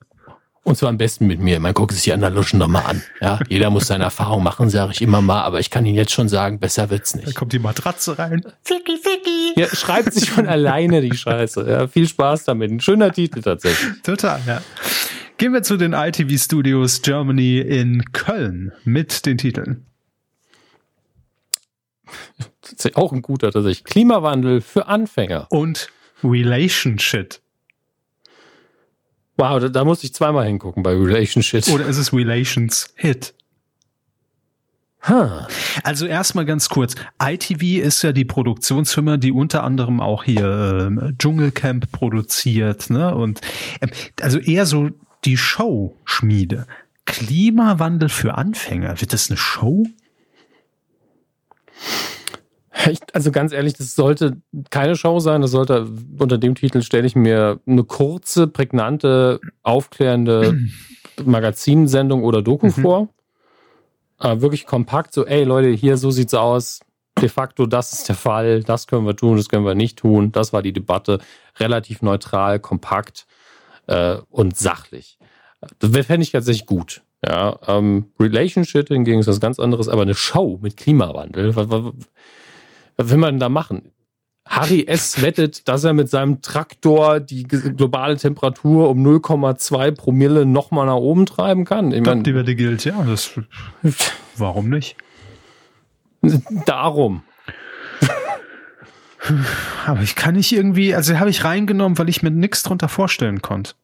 Und 0.62 0.77
zwar 0.77 0.91
am 0.91 0.99
besten 0.99 1.27
mit 1.27 1.41
mir. 1.41 1.59
Man 1.59 1.73
guckt 1.73 1.93
sich 1.93 2.03
die 2.03 2.12
anderen 2.12 2.35
Luschen 2.35 2.59
nochmal 2.59 2.85
an. 2.87 3.03
Ja, 3.21 3.39
jeder 3.49 3.71
muss 3.71 3.87
seine 3.87 4.05
Erfahrung 4.05 4.43
machen, 4.43 4.69
sage 4.69 4.93
ich 4.93 5.01
immer 5.01 5.23
mal, 5.23 5.43
aber 5.43 5.59
ich 5.59 5.71
kann 5.71 5.87
Ihnen 5.87 5.97
jetzt 5.97 6.12
schon 6.12 6.29
sagen, 6.29 6.59
besser 6.59 6.91
wird's 6.91 7.15
nicht. 7.15 7.29
Da 7.29 7.33
kommt 7.33 7.53
die 7.55 7.59
Matratze 7.59 8.19
rein. 8.19 8.43
Ficky, 8.62 8.99
ficky. 8.99 9.59
Ja, 9.59 9.69
schreibt 9.69 10.12
sich 10.12 10.31
von 10.31 10.47
alleine 10.47 11.01
die 11.01 11.17
Scheiße. 11.17 11.67
Ja, 11.69 11.89
viel 11.89 12.07
Spaß 12.07 12.45
damit. 12.45 12.71
Ein 12.71 12.81
schöner 12.81 13.11
Titel 13.11 13.41
tatsächlich. 13.41 14.03
Total, 14.03 14.41
ja. 14.47 14.61
Gehen 15.41 15.55
wir 15.55 15.62
zu 15.62 15.79
den 15.79 15.95
ITV 15.95 16.39
Studios 16.39 17.01
Germany 17.01 17.61
in 17.61 18.12
Köln 18.12 18.73
mit 18.85 19.25
den 19.25 19.39
Titeln. 19.39 19.87
Auch 22.93 23.11
ein 23.15 23.23
guter 23.23 23.51
tatsächlich. 23.51 23.85
Klimawandel 23.85 24.61
für 24.61 24.87
Anfänger. 24.87 25.47
Und 25.49 25.89
Relationship. 26.23 27.41
Wow, 29.39 29.62
da, 29.62 29.69
da 29.71 29.83
muss 29.87 30.05
ich 30.05 30.12
zweimal 30.12 30.45
hingucken 30.45 30.83
bei 30.83 30.91
Relationship. 30.91 31.69
Oder 31.69 31.87
ist 31.87 31.97
es 31.97 32.12
Relations 32.12 32.93
Hit? 32.97 33.33
Huh. 35.09 35.47
Also 35.83 36.05
erstmal 36.05 36.45
ganz 36.45 36.69
kurz. 36.69 36.97
ITV 37.19 37.83
ist 37.83 38.03
ja 38.03 38.12
die 38.12 38.27
Produktionsfirma, 38.27 39.17
die 39.17 39.33
unter 39.33 39.65
anderem 39.65 40.03
auch 40.03 40.23
hier 40.23 40.91
äh, 41.01 41.12
Dschungelcamp 41.17 41.91
produziert, 41.93 42.91
ne? 42.91 43.15
Und 43.15 43.41
äh, 43.81 43.89
also 44.21 44.39
eher 44.39 44.67
so 44.67 44.91
die 45.25 45.37
Show-Schmiede. 45.37 46.67
Klimawandel 47.05 48.09
für 48.09 48.35
Anfänger. 48.35 49.01
Wird 49.01 49.13
das 49.13 49.31
eine 49.31 49.37
Show? 49.37 49.85
Also 53.13 53.31
ganz 53.31 53.53
ehrlich, 53.53 53.75
das 53.75 53.95
sollte 53.95 54.41
keine 54.71 54.97
Show 54.97 55.19
sein. 55.19 55.43
Das 55.43 55.51
sollte 55.51 55.89
unter 56.19 56.39
dem 56.39 56.55
Titel 56.55 56.83
stelle 56.83 57.07
ich 57.07 57.17
mir 57.17 57.61
eine 57.67 57.85
kurze, 57.85 58.47
prägnante, 58.47 59.41
aufklärende 59.63 60.59
Magazinsendung 61.25 62.23
oder 62.23 62.43
Doku 62.43 62.67
mhm. 62.67 62.71
vor. 62.71 63.09
Äh, 64.21 64.41
wirklich 64.41 64.67
kompakt, 64.67 65.13
so, 65.13 65.27
ey 65.27 65.45
Leute, 65.45 65.71
hier, 65.71 65.97
so 65.97 66.11
sieht's 66.11 66.35
aus. 66.35 66.81
De 67.21 67.29
facto, 67.29 67.67
das 67.67 67.93
ist 67.93 68.09
der 68.09 68.15
Fall, 68.15 68.63
das 68.63 68.87
können 68.87 69.05
wir 69.05 69.17
tun, 69.17 69.37
das 69.37 69.49
können 69.49 69.67
wir 69.67 69.75
nicht 69.75 69.99
tun. 69.99 70.33
Das 70.33 70.53
war 70.53 70.63
die 70.63 70.73
Debatte. 70.73 71.19
Relativ 71.59 72.03
neutral, 72.03 72.61
kompakt 72.61 73.27
äh, 73.86 74.16
und 74.31 74.57
sachlich. 74.57 75.19
Das 75.78 75.90
fände 76.07 76.23
ich 76.23 76.32
tatsächlich 76.32 76.66
gut. 76.66 77.02
Ja, 77.27 77.59
ähm, 77.66 78.07
Relationship 78.19 78.89
hingegen 78.89 79.20
ist 79.20 79.27
was 79.27 79.40
ganz 79.40 79.59
anderes, 79.59 79.89
aber 79.89 80.02
eine 80.02 80.15
Show 80.15 80.59
mit 80.62 80.77
Klimawandel. 80.77 81.55
Was, 81.55 81.69
was, 81.69 81.93
was 82.97 83.11
will 83.11 83.19
man 83.19 83.35
denn 83.35 83.40
da 83.40 83.48
machen? 83.51 83.93
Harry 84.47 84.85
S. 84.86 85.23
wettet, 85.23 85.69
dass 85.69 85.85
er 85.85 85.93
mit 85.93 86.09
seinem 86.09 86.43
Traktor 86.43 87.20
die 87.20 87.44
globale 87.44 88.16
Temperatur 88.16 88.89
um 88.89 89.07
0,2 89.07 89.93
Promille 89.93 90.44
nochmal 90.47 90.86
nach 90.86 90.97
oben 90.97 91.27
treiben 91.27 91.65
kann. 91.65 91.93
Ich 91.93 92.02
meine, 92.02 92.23
die 92.23 92.35
Wette 92.35 92.57
gilt, 92.57 92.85
ja. 92.85 93.01
Das, 93.05 93.39
warum 94.36 94.69
nicht? 94.69 94.97
Darum. 96.66 97.23
Aber 99.87 100.01
ich 100.01 100.17
kann 100.17 100.35
nicht 100.35 100.53
irgendwie, 100.53 100.95
also 100.95 101.19
habe 101.19 101.31
ich 101.31 101.45
reingenommen, 101.45 101.99
weil 101.99 102.09
ich 102.09 102.23
mir 102.23 102.31
nichts 102.31 102.63
drunter 102.63 102.89
vorstellen 102.89 103.43
konnte. 103.43 103.75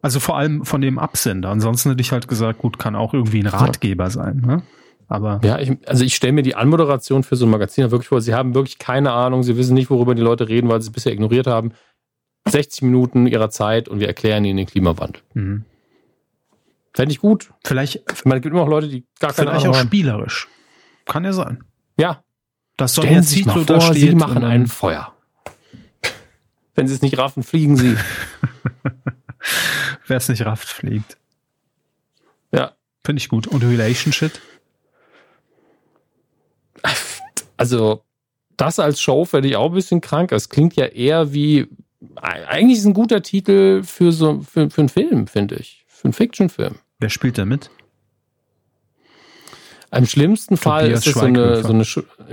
Also 0.00 0.18
vor 0.18 0.36
allem 0.36 0.64
von 0.64 0.80
dem 0.80 0.98
Absender. 0.98 1.50
Ansonsten 1.50 1.90
hätte 1.90 2.00
ich 2.00 2.10
halt 2.10 2.26
gesagt, 2.26 2.58
gut, 2.58 2.78
kann 2.78 2.96
auch 2.96 3.14
irgendwie 3.14 3.40
ein 3.40 3.46
Ratgeber 3.46 4.10
sein. 4.10 4.42
Ne? 4.44 4.62
Aber 5.08 5.40
ja, 5.44 5.58
ich, 5.58 5.76
also 5.86 6.04
ich 6.04 6.16
stelle 6.16 6.32
mir 6.32 6.42
die 6.42 6.56
Anmoderation 6.56 7.22
für 7.22 7.36
so 7.36 7.46
ein 7.46 7.50
Magazin 7.50 7.90
wirklich 7.90 8.08
vor. 8.08 8.20
Sie 8.20 8.34
haben 8.34 8.54
wirklich 8.54 8.78
keine 8.78 9.12
Ahnung, 9.12 9.42
sie 9.42 9.56
wissen 9.56 9.74
nicht, 9.74 9.90
worüber 9.90 10.14
die 10.14 10.22
Leute 10.22 10.48
reden, 10.48 10.68
weil 10.68 10.80
sie 10.80 10.88
es 10.88 10.92
bisher 10.92 11.12
ignoriert 11.12 11.46
haben. 11.46 11.72
60 12.48 12.82
Minuten 12.82 13.26
ihrer 13.26 13.50
Zeit 13.50 13.88
und 13.88 14.00
wir 14.00 14.08
erklären 14.08 14.44
ihnen 14.44 14.56
den 14.56 14.66
Klimawandel. 14.66 15.22
Mhm. 15.34 15.64
Fände 16.94 17.12
ich 17.12 17.20
gut. 17.20 17.52
Vielleicht. 17.64 18.02
Man 18.24 18.40
gibt 18.40 18.52
immer 18.52 18.64
auch 18.64 18.68
Leute, 18.68 18.88
die 18.88 19.06
gar 19.20 19.32
keine 19.32 19.50
Vielleicht 19.50 19.64
Ahnung 19.64 19.76
auch 19.76 19.78
haben. 19.80 19.86
spielerisch. 19.86 20.48
Kann 21.06 21.24
ja 21.24 21.32
sein. 21.32 21.62
Ja. 21.96 22.22
Das 22.76 22.94
soll 22.94 23.04
Stellen 23.04 23.22
Sie 23.22 23.36
sich 23.36 23.46
mal 23.46 23.64
vor, 23.64 23.94
Sie 23.94 24.14
machen 24.14 24.44
ein 24.44 24.66
Feuer. 24.66 25.14
Wenn 26.74 26.88
Sie 26.88 26.94
es 26.94 27.02
nicht 27.02 27.18
raffen, 27.18 27.42
fliegen 27.42 27.76
Sie. 27.76 27.96
Wer 30.06 30.16
es 30.16 30.28
nicht 30.28 30.44
rafft, 30.44 30.68
fliegt. 30.68 31.16
Ja. 32.52 32.72
Finde 33.04 33.20
ich 33.20 33.28
gut. 33.28 33.46
Und 33.46 33.64
Relationship? 33.64 34.32
Also, 37.56 38.04
das 38.56 38.78
als 38.78 39.00
Show 39.00 39.24
fände 39.24 39.48
ich 39.48 39.56
auch 39.56 39.70
ein 39.70 39.74
bisschen 39.74 40.00
krank. 40.00 40.32
Es 40.32 40.48
klingt 40.48 40.76
ja 40.76 40.86
eher 40.86 41.32
wie, 41.32 41.68
eigentlich 42.16 42.78
ist 42.78 42.86
ein 42.86 42.94
guter 42.94 43.22
Titel 43.22 43.82
für 43.82 44.12
so, 44.12 44.40
für, 44.40 44.70
für 44.70 44.82
einen 44.82 44.88
Film, 44.88 45.26
finde 45.26 45.56
ich. 45.56 45.84
Für 45.88 46.04
einen 46.04 46.12
Fiction-Film. 46.12 46.76
Wer 46.98 47.10
spielt 47.10 47.38
da 47.38 47.44
mit? 47.44 47.70
Im 49.94 50.06
schlimmsten 50.06 50.56
Fall 50.56 50.84
Tobias 50.84 51.00
ist 51.00 51.06
es 51.08 51.20
so 51.20 51.26
eine, 51.26 51.62
so 51.62 51.68
eine 51.68 51.84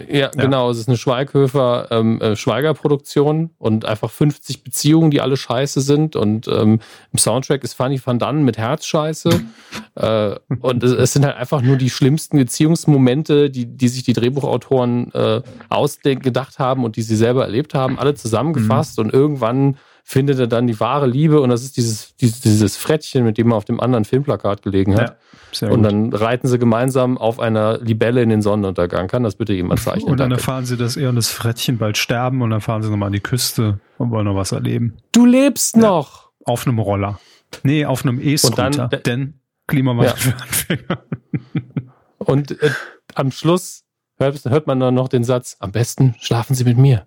ja, 0.08 0.20
ja, 0.20 0.28
genau, 0.30 0.70
es 0.70 0.78
ist 0.78 0.88
eine 0.88 0.96
Schweighöfer 0.96 1.88
ähm, 1.92 2.22
äh, 2.22 2.38
Schweiger-Produktion 2.38 3.50
und 3.58 3.84
einfach 3.84 4.10
50 4.10 4.64
Beziehungen, 4.64 5.12
die 5.12 5.20
alle 5.20 5.36
scheiße 5.36 5.82
sind 5.82 6.16
und 6.16 6.48
ähm, 6.48 6.80
im 7.12 7.20
Soundtrack 7.20 7.64
ist 7.66 7.74
Fanny 7.74 8.00
van 8.04 8.18
Dannen 8.18 8.46
mit 8.46 8.58
Herzscheiße 8.58 9.30
äh, 9.96 10.36
und 10.62 10.84
es, 10.84 10.94
es, 10.94 11.12
sind 11.12 11.26
halt 11.26 11.36
einfach 11.36 11.62
nur 11.62 11.76
die 11.76 11.90
schlimmsten 11.90 12.38
Beziehungsmomente, 12.38 13.50
die, 13.50 13.66
die 13.66 13.88
sich 13.90 14.04
die 14.04 14.14
Drehbuchautoren 14.14 15.14
äh, 15.14 15.42
ausgedacht 15.68 16.60
haben 16.60 16.86
und 16.86 16.96
die 16.96 17.02
sie 17.02 17.18
selber 17.18 17.44
erlebt 17.44 17.74
haben, 17.74 18.00
alle 18.00 18.16
zusammengefasst 18.16 18.98
mhm. 18.98 19.06
und 19.06 19.14
irgendwann 19.14 19.78
findet 20.10 20.40
er 20.40 20.48
dann 20.48 20.66
die 20.66 20.80
wahre 20.80 21.06
Liebe 21.06 21.40
und 21.40 21.50
das 21.50 21.62
ist 21.62 21.78
dieses, 21.78 22.16
dieses, 22.16 22.40
dieses 22.40 22.78
Frettchen, 22.78 23.24
mit 23.24 23.38
dem 23.38 23.52
er 23.52 23.58
auf 23.58 23.66
dem 23.66 23.80
anderen 23.80 24.06
Filmplakat 24.06 24.64
gelegen 24.64 24.96
hat. 24.96 25.20
Ja, 25.62 25.70
und 25.70 25.84
dann 25.84 26.12
reiten 26.12 26.48
sie 26.48 26.58
gemeinsam 26.58 27.16
auf 27.20 27.40
einer 27.40 27.78
Libelle 27.78 28.24
in 28.24 28.30
den 28.30 28.42
Sonnenuntergang. 28.42 29.08
Kann 29.08 29.22
das 29.22 29.36
bitte 29.36 29.54
jemand 29.54 29.82
zeichnen? 29.82 30.10
Und 30.10 30.20
dann 30.20 30.32
Danke. 30.32 30.42
erfahren 30.42 30.66
sie, 30.66 30.78
dass 30.78 30.98
er 30.98 31.10
und 31.10 31.16
das 31.16 31.30
Frettchen 31.30 31.78
bald 31.78 31.96
sterben 31.96 32.42
und 32.42 32.50
dann 32.50 32.60
fahren 32.60 32.82
sie 32.82 32.90
nochmal 32.90 33.08
an 33.08 33.14
die 33.14 33.20
Küste 33.20 33.82
und 34.00 34.10
wollen 34.10 34.26
noch 34.26 34.34
was 34.34 34.52
erleben. 34.52 34.98
Du 35.12 35.28
lebst 35.28 35.76
ja, 35.76 35.84
noch! 35.84 36.32
Auf 36.44 36.66
einem 36.66 36.80
Roller. 36.80 37.20
Nee, 37.62 37.86
auf 37.86 38.04
einem 38.04 38.20
E-Scooter, 38.20 38.88
denn 38.88 39.36
Klimawandel 39.68 40.08
ja. 40.08 40.16
für 40.16 40.34
Anfänger. 40.42 41.04
Und 42.18 42.60
äh, 42.64 42.72
am 43.14 43.32
Schluss 43.32 43.84
hört, 44.18 44.44
hört 44.46 44.66
man 44.66 44.80
dann 44.80 44.96
noch 44.96 45.08
den 45.08 45.24
Satz, 45.24 45.56
am 45.60 45.72
besten 45.72 46.16
schlafen 46.20 46.56
Sie 46.56 46.64
mit 46.64 46.80
mir. 46.80 47.06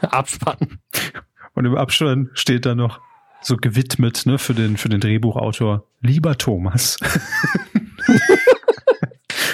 Abspann. 0.10 0.78
Und 1.54 1.64
im 1.64 1.76
Abspann 1.76 2.30
steht 2.34 2.66
da 2.66 2.74
noch 2.74 3.00
so 3.40 3.56
gewidmet, 3.56 4.26
ne, 4.26 4.38
für 4.38 4.54
den, 4.54 4.76
für 4.76 4.88
den 4.88 5.00
Drehbuchautor. 5.00 5.84
Lieber 6.00 6.36
Thomas. 6.36 6.96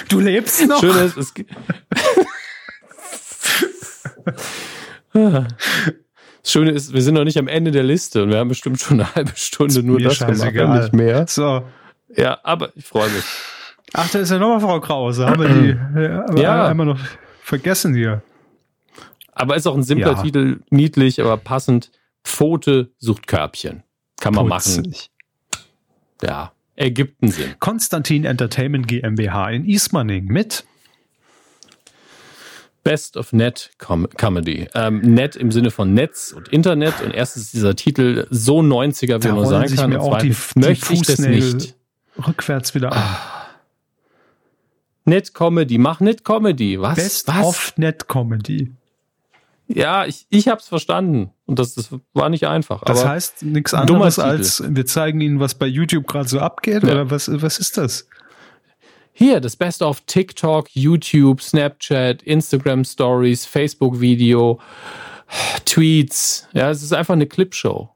du 0.09 0.19
lebst 0.19 0.67
noch. 0.67 0.79
Schön 0.79 0.97
ist, 0.97 1.17
es 1.17 1.33
Das 5.13 6.51
Schöne 6.51 6.71
ist, 6.71 6.93
wir 6.93 7.01
sind 7.01 7.15
noch 7.15 7.23
nicht 7.23 7.37
am 7.37 7.47
Ende 7.47 7.71
der 7.71 7.83
Liste 7.83 8.23
und 8.23 8.29
wir 8.29 8.37
haben 8.37 8.49
bestimmt 8.49 8.79
schon 8.79 8.99
eine 8.99 9.15
halbe 9.15 9.31
Stunde 9.35 9.81
nur 9.81 9.99
das 9.99 10.19
gemacht, 10.19 10.53
nicht 10.53 10.93
mehr. 10.93 11.25
So. 11.27 11.63
Ja, 12.15 12.39
aber 12.43 12.69
ich 12.75 12.85
freue 12.85 13.09
mich. 13.09 13.23
Ach, 13.93 14.09
da 14.09 14.19
ist 14.19 14.31
ja 14.31 14.37
nochmal 14.37 14.59
Frau 14.59 14.79
Krause. 14.79 15.25
Haben 15.25 15.41
wir 15.41 16.25
die 16.35 16.41
ja. 16.41 16.67
einmal 16.67 16.85
noch 16.85 16.99
vergessen 17.41 17.93
hier. 17.93 18.21
Aber 19.35 19.55
ist 19.55 19.67
auch 19.67 19.75
ein 19.75 19.83
simpler 19.83 20.13
ja. 20.13 20.21
Titel, 20.23 20.59
niedlich, 20.69 21.21
aber 21.21 21.37
passend. 21.37 21.91
Pfote 22.23 22.91
sucht 22.97 23.27
Körbchen. 23.27 23.83
Kann 24.19 24.33
man 24.33 24.47
Putzig. 24.47 24.77
machen. 24.77 24.93
Ja, 26.23 26.53
Ägypten 26.75 27.29
Sinn. 27.29 27.53
Konstantin 27.59 28.25
Entertainment 28.25 28.87
GmbH 28.87 29.51
in 29.51 29.65
Ismaning 29.65 30.25
mit 30.25 30.65
Best 32.83 33.17
of 33.17 33.33
Net 33.33 33.71
Com 33.77 34.07
Comedy. 34.09 34.67
Ähm, 34.73 35.01
Net 35.01 35.35
im 35.35 35.51
Sinne 35.51 35.71
von 35.71 35.93
Netz 35.93 36.31
und 36.31 36.47
Internet. 36.49 37.01
Und 37.01 37.11
erstens 37.13 37.45
ist 37.45 37.53
dieser 37.53 37.75
Titel 37.75 38.27
so 38.29 38.59
90er, 38.59 39.23
wie 39.23 39.27
man 39.27 39.35
nur 39.37 39.45
sein 39.47 39.73
kann. 39.75 39.89
Mir 39.89 40.01
auch 40.01 40.19
die, 40.19 40.29
die 40.29 40.59
möchte 40.59 40.93
ich 40.93 41.01
das 41.01 41.19
nicht. 41.19 41.75
Rückwärts 42.27 42.75
wieder. 42.75 42.93
Ah. 42.93 43.47
Net 45.05 45.33
Comedy, 45.33 45.77
mach 45.77 45.99
Net 45.99 46.23
Comedy. 46.23 46.79
Was? 46.79 46.95
Best 46.95 47.27
Was? 47.27 47.45
of 47.45 47.73
Net 47.77 48.07
Comedy. 48.07 48.71
Ja, 49.67 50.05
ich, 50.05 50.27
ich 50.29 50.47
habe 50.47 50.61
es 50.61 50.67
verstanden 50.67 51.31
und 51.45 51.57
das, 51.57 51.73
das 51.73 51.89
war 52.13 52.29
nicht 52.29 52.47
einfach. 52.47 52.83
Das 52.83 53.05
heißt 53.05 53.43
nichts 53.43 53.73
anderes 53.73 54.19
als 54.19 54.63
wir 54.67 54.85
zeigen 54.85 55.21
Ihnen, 55.21 55.39
was 55.39 55.55
bei 55.55 55.65
YouTube 55.65 56.07
gerade 56.07 56.29
so 56.29 56.39
abgeht 56.39 56.83
ja. 56.83 56.91
oder 56.91 57.09
was, 57.09 57.29
was 57.41 57.57
ist 57.57 57.77
das? 57.77 58.07
Hier, 59.11 59.39
das 59.39 59.55
Beste 59.55 59.85
auf 59.85 60.01
TikTok, 60.01 60.67
YouTube, 60.73 61.41
Snapchat, 61.41 62.21
Instagram 62.21 62.83
Stories, 62.83 63.45
Facebook 63.45 64.01
Video, 64.01 64.59
Tweets. 65.63 66.47
Ja, 66.53 66.69
es 66.69 66.83
ist 66.83 66.93
einfach 66.93 67.13
eine 67.13 67.25
Clipshow. 67.25 67.89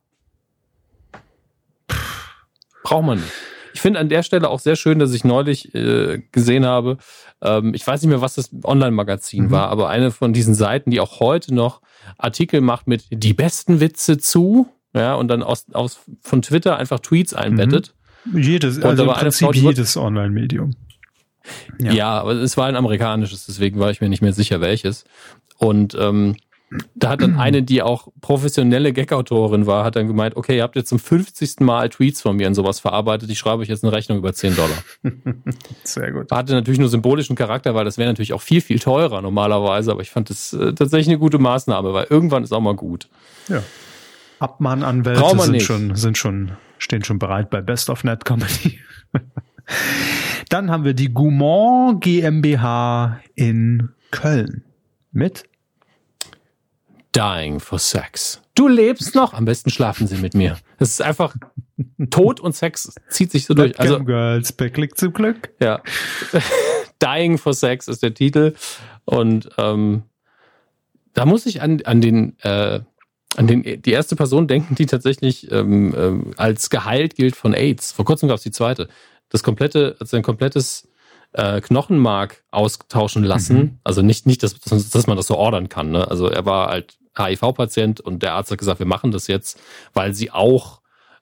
Braucht 2.83 3.05
man 3.05 3.19
nicht. 3.19 3.31
Ich 3.79 3.81
finde 3.81 4.01
an 4.01 4.09
der 4.09 4.23
Stelle 4.23 4.49
auch 4.49 4.59
sehr 4.59 4.75
schön, 4.75 4.99
dass 4.99 5.13
ich 5.13 5.23
neulich 5.23 5.73
äh, 5.73 6.21
gesehen 6.33 6.65
habe, 6.65 6.97
ähm, 7.41 7.73
ich 7.73 7.87
weiß 7.87 8.01
nicht 8.01 8.09
mehr, 8.09 8.19
was 8.19 8.35
das 8.35 8.49
Online-Magazin 8.61 9.45
mhm. 9.45 9.51
war, 9.51 9.69
aber 9.69 9.87
eine 9.87 10.11
von 10.11 10.33
diesen 10.33 10.53
Seiten, 10.53 10.91
die 10.91 10.99
auch 10.99 11.21
heute 11.21 11.55
noch 11.55 11.81
Artikel 12.17 12.59
macht 12.59 12.87
mit 12.87 13.05
die 13.09 13.33
besten 13.33 13.79
Witze 13.79 14.17
zu, 14.17 14.67
ja, 14.93 15.15
und 15.15 15.29
dann 15.29 15.41
aus, 15.41 15.67
aus 15.71 16.01
von 16.19 16.41
Twitter 16.41 16.75
einfach 16.75 16.99
Tweets 16.99 17.33
einbettet. 17.33 17.95
Mhm. 18.25 18.41
Jedes, 18.41 18.83
also 18.83 19.03
im 19.05 19.13
Prinzip 19.13 19.55
jedes 19.55 19.95
Online-Medium. 19.95 20.71
Ja. 21.79 21.93
ja, 21.93 22.19
aber 22.19 22.33
es 22.33 22.57
war 22.57 22.67
ein 22.67 22.75
amerikanisches, 22.75 23.45
deswegen 23.45 23.79
war 23.79 23.91
ich 23.91 24.01
mir 24.01 24.09
nicht 24.09 24.21
mehr 24.21 24.33
sicher, 24.33 24.59
welches. 24.59 25.05
Und 25.57 25.95
ähm, 25.97 26.35
da 26.93 27.09
hat 27.09 27.21
dann 27.21 27.39
eine, 27.39 27.63
die 27.63 27.81
auch 27.81 28.09
professionelle 28.21 28.93
Gag-Autorin 28.93 29.65
war, 29.65 29.83
hat 29.83 29.95
dann 29.95 30.07
gemeint, 30.07 30.35
okay, 30.35 30.57
ihr 30.57 30.63
habt 30.63 30.75
jetzt 30.75 30.89
zum 30.89 30.99
50. 30.99 31.61
Mal 31.61 31.89
Tweets 31.89 32.21
von 32.21 32.35
mir 32.35 32.47
und 32.47 32.53
sowas 32.53 32.79
verarbeitet, 32.79 33.29
ich 33.31 33.39
schreibe 33.39 33.61
euch 33.61 33.69
jetzt 33.69 33.83
eine 33.83 33.91
Rechnung 33.91 34.19
über 34.19 34.33
10 34.33 34.55
Dollar. 34.55 34.83
Sehr 35.83 36.11
gut. 36.11 36.31
Hatte 36.31 36.53
natürlich 36.53 36.79
nur 36.79 36.89
symbolischen 36.89 37.35
Charakter, 37.35 37.73
weil 37.73 37.85
das 37.85 37.97
wäre 37.97 38.09
natürlich 38.09 38.33
auch 38.33 38.41
viel, 38.41 38.61
viel 38.61 38.79
teurer 38.79 39.21
normalerweise, 39.21 39.91
aber 39.91 40.01
ich 40.01 40.11
fand 40.11 40.29
das 40.29 40.53
äh, 40.53 40.73
tatsächlich 40.73 41.07
eine 41.07 41.17
gute 41.17 41.39
Maßnahme, 41.39 41.93
weil 41.93 42.07
irgendwann 42.09 42.43
ist 42.43 42.53
auch 42.53 42.61
mal 42.61 42.75
gut. 42.75 43.09
Ja. 43.47 43.63
Abmahnanwälte 44.39 45.39
sind 45.39 45.61
schon, 45.61 45.95
sind 45.95 46.17
schon, 46.17 46.51
stehen 46.77 47.03
schon 47.03 47.19
bereit 47.19 47.49
bei 47.49 47.61
Best 47.61 47.89
of 47.89 48.03
Net 48.03 48.25
Comedy. 48.25 48.79
Dann 50.49 50.71
haben 50.71 50.83
wir 50.83 50.93
die 50.93 51.13
Goumont 51.13 52.01
GmbH 52.01 53.19
in 53.35 53.89
Köln 54.11 54.63
mit 55.11 55.43
Dying 57.15 57.59
for 57.59 57.79
Sex. 57.79 58.41
Du 58.55 58.67
lebst 58.67 59.15
noch, 59.15 59.33
am 59.33 59.45
besten 59.45 59.69
schlafen 59.69 60.07
sie 60.07 60.17
mit 60.17 60.33
mir. 60.33 60.57
Das 60.77 60.89
ist 60.89 61.01
einfach 61.01 61.35
Tod 62.09 62.39
und 62.39 62.55
Sex 62.55 62.93
zieht 63.09 63.31
sich 63.31 63.45
so 63.45 63.53
durch. 63.53 63.79
Also 63.79 64.03
Girls, 64.03 64.51
per 64.51 64.69
Klick 64.69 64.97
zum 64.97 65.13
Glück. 65.13 65.49
Ja. 65.59 65.81
Dying 67.01 67.37
for 67.37 67.53
Sex 67.53 67.87
ist 67.87 68.03
der 68.03 68.13
Titel 68.13 68.53
und 69.05 69.49
ähm, 69.57 70.03
da 71.13 71.25
muss 71.25 71.45
ich 71.45 71.61
an, 71.61 71.81
an 71.83 72.01
den 72.01 72.37
äh, 72.39 72.81
an 73.37 73.47
den 73.47 73.81
die 73.81 73.91
erste 73.91 74.15
Person 74.15 74.47
denken, 74.47 74.75
die 74.75 74.85
tatsächlich 74.85 75.51
ähm, 75.51 75.93
ähm, 75.97 76.33
als 76.37 76.69
geheilt 76.69 77.15
gilt 77.15 77.35
von 77.35 77.53
AIDS. 77.53 77.91
Vor 77.91 78.05
kurzem 78.05 78.27
gab 78.27 78.37
es 78.37 78.43
die 78.43 78.51
zweite. 78.51 78.89
Das 79.29 79.43
komplette, 79.43 79.95
also 79.99 80.17
ein 80.17 80.23
komplettes 80.23 80.87
äh, 81.33 81.61
Knochenmark 81.61 82.43
austauschen 82.51 83.23
lassen. 83.23 83.57
Mhm. 83.57 83.79
Also 83.83 84.01
nicht, 84.01 84.25
nicht 84.25 84.43
dass, 84.43 84.59
dass 84.59 85.07
man 85.07 85.17
das 85.17 85.27
so 85.27 85.35
ordern 85.35 85.69
kann. 85.69 85.91
Ne? 85.91 86.09
Also 86.09 86.27
er 86.27 86.45
war 86.45 86.69
halt 86.69 86.97
HIV-Patient 87.19 88.01
und 88.01 88.23
der 88.23 88.33
Arzt 88.33 88.51
hat 88.51 88.57
gesagt, 88.57 88.79
wir 88.79 88.87
machen 88.87 89.11
das 89.11 89.27
jetzt, 89.27 89.59
weil 89.93 90.13
sie 90.13 90.31
auch 90.31 90.79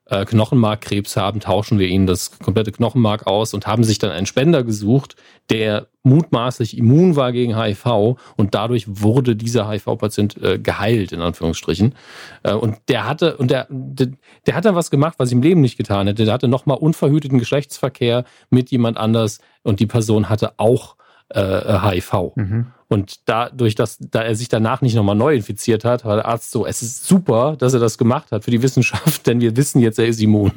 äh, 0.10 0.26
Knochenmarkkrebs 0.26 1.18
haben, 1.18 1.40
tauschen 1.40 1.80
wir 1.80 1.88
ihnen 1.88 2.08
das 2.08 2.40
komplette 2.40 2.72
Knochenmark 2.72 3.28
aus 3.28 3.54
und 3.54 3.68
haben 3.68 3.84
sich 3.84 4.00
dann 4.00 4.12
einen 4.12 4.26
Spender 4.26 4.64
gesucht, 4.64 5.16
der 5.50 5.88
mutmaßlich 6.04 6.78
immun 6.78 7.16
war 7.16 7.32
gegen 7.32 7.62
HIV 7.62 8.18
und 8.38 8.56
dadurch 8.56 8.86
wurde 8.88 9.36
dieser 9.36 9.70
HIV-Patient 9.70 10.42
äh, 10.42 10.60
geheilt, 10.60 11.12
in 11.12 11.22
Anführungsstrichen. 11.22 11.96
Äh, 12.44 12.54
und 12.54 12.78
der 12.88 13.06
hatte, 13.06 13.38
und 13.38 13.52
der, 13.52 13.68
der, 13.70 14.10
der 14.46 14.56
hat 14.56 14.66
dann 14.66 14.76
was 14.76 14.92
gemacht, 14.92 15.16
was 15.18 15.32
ihm 15.32 15.40
im 15.40 15.44
Leben 15.44 15.62
nicht 15.62 15.78
getan 15.78 16.08
hätte. 16.08 16.24
Der 16.24 16.34
hatte 16.34 16.48
nochmal 16.48 16.78
unverhüteten 16.78 17.40
Geschlechtsverkehr 17.40 18.24
mit 18.50 18.72
jemand 18.72 18.98
anders 18.98 19.40
und 19.64 19.80
die 19.80 19.88
Person 19.88 20.30
hatte 20.30 20.54
auch 20.58 20.96
äh, 21.30 21.80
HIV. 21.80 22.14
Mhm. 22.36 22.68
Und 22.90 23.28
dadurch, 23.28 23.76
dass 23.76 23.98
da 24.00 24.22
er 24.22 24.36
sich 24.36 24.48
danach 24.48 24.82
nicht 24.82 24.96
nochmal 24.96 25.16
neu 25.16 25.36
infiziert 25.36 25.84
hat, 25.84 26.06
war 26.06 26.16
der 26.16 26.26
Arzt 26.26 26.52
so, 26.52 26.66
es 26.66 26.82
ist 26.82 27.06
super, 27.06 27.56
dass 27.58 27.74
er 27.74 27.80
das 27.80 27.98
gemacht 27.98 28.32
hat 28.32 28.46
für 28.46 28.52
die 28.52 28.62
Wissenschaft, 28.62 29.28
denn 29.28 29.42
wir 29.42 29.56
wissen 29.58 29.80
jetzt, 29.80 30.00
er 30.00 30.08
ist 30.08 30.22
immun. 30.22 30.52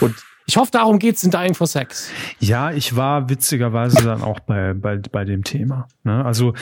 Und 0.00 0.14
ich 0.46 0.56
hoffe, 0.56 0.70
darum 0.72 0.98
geht's 0.98 1.22
in 1.24 1.30
Dying 1.30 1.52
for 1.52 1.66
Sex. 1.66 2.10
Ja, 2.38 2.72
ich 2.72 2.96
war 2.96 3.28
witzigerweise 3.28 4.02
dann 4.02 4.22
auch 4.22 4.40
bei, 4.40 4.72
bei, 4.72 4.96
bei 4.96 5.26
dem 5.26 5.44
Thema. 5.44 5.88
Ne? 6.04 6.24
Also, 6.24 6.54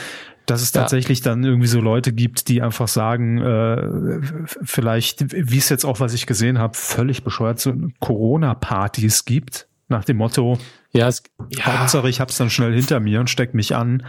dass 0.45 0.61
es 0.61 0.73
tatsächlich 0.73 1.19
ja. 1.19 1.31
dann 1.31 1.45
irgendwie 1.45 1.67
so 1.67 1.79
Leute 1.79 2.11
gibt, 2.11 2.49
die 2.49 2.61
einfach 2.61 2.89
sagen, 2.89 3.37
äh, 3.37 4.19
vielleicht, 4.63 5.33
wie 5.33 5.57
es 5.57 5.69
jetzt 5.69 5.85
auch, 5.85 6.01
was 6.01 6.13
ich 6.13 6.25
gesehen 6.25 6.59
habe, 6.59 6.75
völlig 6.75 7.23
bescheuert, 7.23 7.59
so 7.59 7.73
Corona-Partys 8.01 9.23
gibt, 9.23 9.69
nach 9.89 10.03
dem 10.03 10.17
Motto, 10.17 10.57
ja, 10.91 11.07
es, 11.07 11.23
ja. 11.49 11.65
Hauptsache, 11.79 12.09
ich 12.09 12.19
hab's 12.19 12.37
dann 12.37 12.49
schnell 12.49 12.73
hinter 12.73 12.99
mir 12.99 13.19
und 13.19 13.29
steck 13.29 13.53
mich 13.53 13.75
an, 13.75 14.05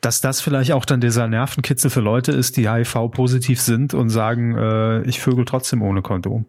dass 0.00 0.20
das 0.20 0.40
vielleicht 0.40 0.72
auch 0.72 0.84
dann 0.84 1.00
dieser 1.00 1.26
Nervenkitzel 1.26 1.90
für 1.90 2.00
Leute 2.00 2.32
ist, 2.32 2.56
die 2.56 2.68
HIV-positiv 2.68 3.60
sind 3.60 3.94
und 3.94 4.10
sagen, 4.10 4.56
äh, 4.56 5.02
ich 5.02 5.20
vögel 5.20 5.44
trotzdem 5.44 5.82
ohne 5.82 6.02
Kondom. 6.02 6.46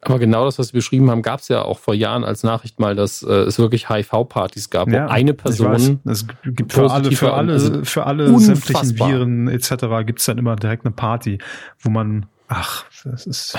Aber 0.00 0.20
genau 0.20 0.44
das, 0.44 0.58
was 0.60 0.72
wir 0.72 0.78
beschrieben 0.78 1.10
haben, 1.10 1.22
gab 1.22 1.40
es 1.40 1.48
ja 1.48 1.62
auch 1.62 1.80
vor 1.80 1.92
Jahren 1.92 2.22
als 2.22 2.44
Nachricht 2.44 2.78
mal, 2.78 2.94
dass 2.94 3.22
äh, 3.22 3.32
es 3.32 3.58
wirklich 3.58 3.90
HIV-Partys 3.90 4.70
gab, 4.70 4.88
ja, 4.88 5.06
wo 5.06 5.10
eine 5.10 5.34
Person. 5.34 6.00
Es 6.04 6.24
gibt 6.44 6.72
für 6.72 6.90
alle, 6.90 7.10
für 7.10 7.32
alle, 7.32 7.52
also 7.54 7.84
für 7.84 8.06
alle 8.06 8.38
sämtlichen 8.38 8.98
Viren 8.98 9.48
etc. 9.48 9.86
gibt's 10.06 10.26
dann 10.26 10.38
immer 10.38 10.54
direkt 10.54 10.86
eine 10.86 10.94
Party, 10.94 11.38
wo 11.80 11.90
man, 11.90 12.26
ach, 12.46 12.84
das 13.04 13.26
ist 13.26 13.58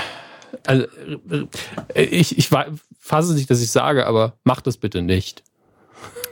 also, 0.66 0.86
äh, 1.94 2.02
ich, 2.02 2.38
ich 2.38 2.50
fasse 2.98 3.34
nicht, 3.34 3.50
dass 3.50 3.60
ich 3.60 3.70
sage, 3.70 4.06
aber 4.06 4.34
mach 4.44 4.60
das 4.60 4.76
bitte 4.76 5.02
nicht. 5.02 5.42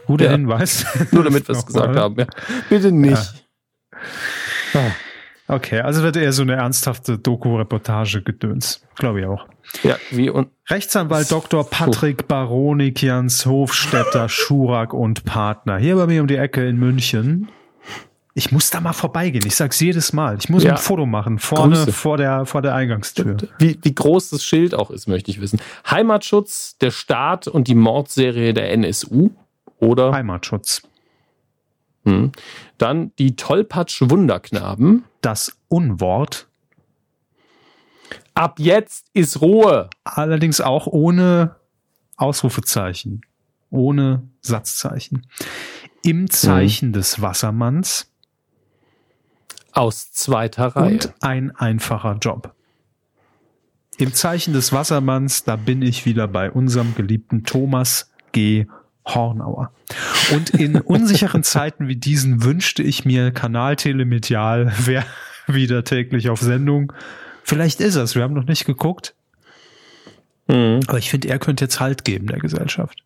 Guter 0.05 0.25
ja. 0.25 0.31
Hinweis. 0.31 0.85
Nur 1.11 1.23
damit 1.23 1.47
wir 1.47 1.55
es 1.55 1.65
gesagt 1.67 1.95
haben. 1.95 2.15
Ja. 2.17 2.27
Bitte 2.69 2.91
nicht. 2.91 3.45
Ja. 4.73 4.79
Ah. 4.81 4.91
Okay, 5.51 5.79
also 5.81 6.03
wird 6.03 6.15
eher 6.15 6.31
so 6.31 6.43
eine 6.43 6.53
ernsthafte 6.53 7.17
Doku-Reportage 7.17 8.21
gedöns. 8.21 8.85
Glaube 8.95 9.21
ich 9.21 9.25
auch. 9.25 9.47
Ja, 9.81 9.97
wie 10.11 10.29
und 10.29 10.49
Rechtsanwalt 10.69 11.31
Dr. 11.31 11.67
Patrick 11.67 12.27
Baronikians 12.27 13.47
Hofstetter 13.47 14.29
Schurak 14.29 14.93
und 14.93 15.25
Partner. 15.25 15.79
Hier 15.79 15.95
bei 15.95 16.05
mir 16.05 16.21
um 16.21 16.27
die 16.27 16.35
Ecke 16.35 16.67
in 16.67 16.77
München. 16.77 17.49
Ich 18.35 18.51
muss 18.51 18.69
da 18.69 18.79
mal 18.79 18.93
vorbeigehen. 18.93 19.45
Ich 19.45 19.55
sag's 19.55 19.79
jedes 19.79 20.13
Mal. 20.13 20.37
Ich 20.37 20.49
muss 20.49 20.63
ja. 20.63 20.71
ein 20.71 20.77
Foto 20.77 21.05
machen 21.05 21.39
vorne 21.39 21.75
Grüße. 21.75 21.91
vor 21.91 22.17
der 22.17 22.45
vor 22.45 22.61
der 22.61 22.75
Eingangstür. 22.75 23.37
Wie, 23.57 23.77
wie 23.81 23.95
groß 23.95 24.29
das 24.29 24.43
Schild 24.43 24.75
auch 24.75 24.91
ist, 24.91 25.07
möchte 25.07 25.31
ich 25.31 25.41
wissen. 25.41 25.59
Heimatschutz, 25.89 26.77
der 26.77 26.91
Staat 26.91 27.47
und 27.47 27.67
die 27.67 27.75
Mordserie 27.75 28.53
der 28.53 28.71
NSU 28.71 29.31
oder 29.79 30.11
Heimatschutz. 30.11 30.83
Hm. 32.05 32.31
Dann 32.77 33.11
die 33.17 33.35
Tollpatsch 33.35 34.03
Wunderknaben. 34.05 35.05
Das 35.21 35.57
Unwort. 35.67 36.47
Ab 38.35 38.59
jetzt 38.59 39.07
ist 39.13 39.41
Ruhe. 39.41 39.89
Allerdings 40.03 40.61
auch 40.61 40.87
ohne 40.87 41.55
Ausrufezeichen, 42.15 43.21
ohne 43.69 44.23
Satzzeichen. 44.39 45.27
Im 46.03 46.29
Zeichen 46.29 46.87
hm. 46.87 46.93
des 46.93 47.21
Wassermanns 47.21 48.08
aus 49.71 50.11
zweiter 50.11 50.67
Reihe. 50.67 50.93
Und 50.93 51.13
ein 51.21 51.55
einfacher 51.55 52.17
Job. 52.21 52.53
Im 53.97 54.13
Zeichen 54.13 54.53
des 54.53 54.71
Wassermanns, 54.71 55.43
da 55.43 55.57
bin 55.57 55.81
ich 55.81 56.05
wieder 56.05 56.27
bei 56.27 56.51
unserem 56.51 56.95
geliebten 56.95 57.43
Thomas 57.43 58.11
G. 58.31 58.65
Hornauer. 59.05 59.71
Und 60.31 60.51
in 60.51 60.79
unsicheren 60.81 61.43
Zeiten 61.43 61.87
wie 61.87 61.95
diesen 61.95 62.43
wünschte 62.43 62.83
ich 62.83 63.05
mir 63.05 63.31
Kanal 63.31 63.75
Telemedial 63.75 64.71
wäre 64.85 65.05
wieder 65.47 65.83
täglich 65.83 66.29
auf 66.29 66.39
Sendung. 66.39 66.93
Vielleicht 67.43 67.81
ist 67.81 67.95
es, 67.95 68.15
wir 68.15 68.23
haben 68.23 68.35
noch 68.35 68.45
nicht 68.45 68.65
geguckt. 68.65 69.15
Mhm. 70.47 70.81
Aber 70.87 70.97
ich 70.97 71.09
finde, 71.09 71.27
er 71.29 71.39
könnte 71.39 71.65
jetzt 71.65 71.79
Halt 71.79 72.05
geben 72.05 72.27
der 72.27 72.39
Gesellschaft. 72.39 73.03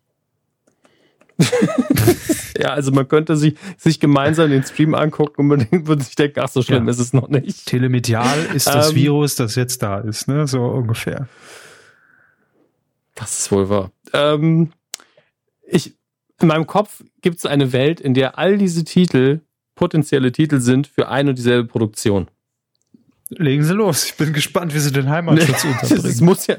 ja, 2.56 2.68
also 2.68 2.92
man 2.92 3.08
könnte 3.08 3.36
sich, 3.36 3.54
sich 3.76 4.00
gemeinsam 4.00 4.50
den 4.50 4.62
Stream 4.62 4.94
angucken 4.94 5.50
und 5.50 5.72
man 5.72 5.86
würde 5.86 6.02
sich 6.02 6.16
denken, 6.16 6.40
ach, 6.40 6.48
so 6.48 6.62
schlimm 6.62 6.84
ja. 6.84 6.90
ist 6.90 6.98
es 6.98 7.12
noch 7.12 7.28
nicht. 7.28 7.66
Telemedial 7.66 8.46
ist 8.54 8.66
das 8.66 8.90
ähm, 8.90 8.96
Virus, 8.96 9.36
das 9.36 9.54
jetzt 9.56 9.82
da 9.82 9.98
ist, 9.98 10.28
ne? 10.28 10.46
So 10.46 10.62
ungefähr. 10.64 11.28
Das 13.14 13.40
ist 13.40 13.52
wohl 13.52 13.68
wahr. 13.68 13.90
Ähm, 14.12 14.72
ich, 15.66 15.94
in 16.40 16.48
meinem 16.48 16.66
Kopf 16.66 17.02
gibt 17.22 17.38
es 17.38 17.46
eine 17.46 17.72
Welt, 17.72 18.00
in 18.00 18.14
der 18.14 18.38
all 18.38 18.58
diese 18.58 18.84
Titel 18.84 19.40
potenzielle 19.74 20.32
Titel 20.32 20.60
sind 20.60 20.86
für 20.86 21.08
eine 21.08 21.30
und 21.30 21.38
dieselbe 21.38 21.68
Produktion. 21.68 22.28
Legen 23.30 23.64
Sie 23.64 23.74
los. 23.74 24.04
Ich 24.04 24.16
bin 24.16 24.32
gespannt, 24.32 24.74
wie 24.74 24.78
Sie 24.78 24.92
den 24.92 25.08
Heimatschutz 25.10 25.64
unterbringen. 25.64 26.06
Es 26.06 26.20
muss 26.20 26.46
ja, 26.46 26.56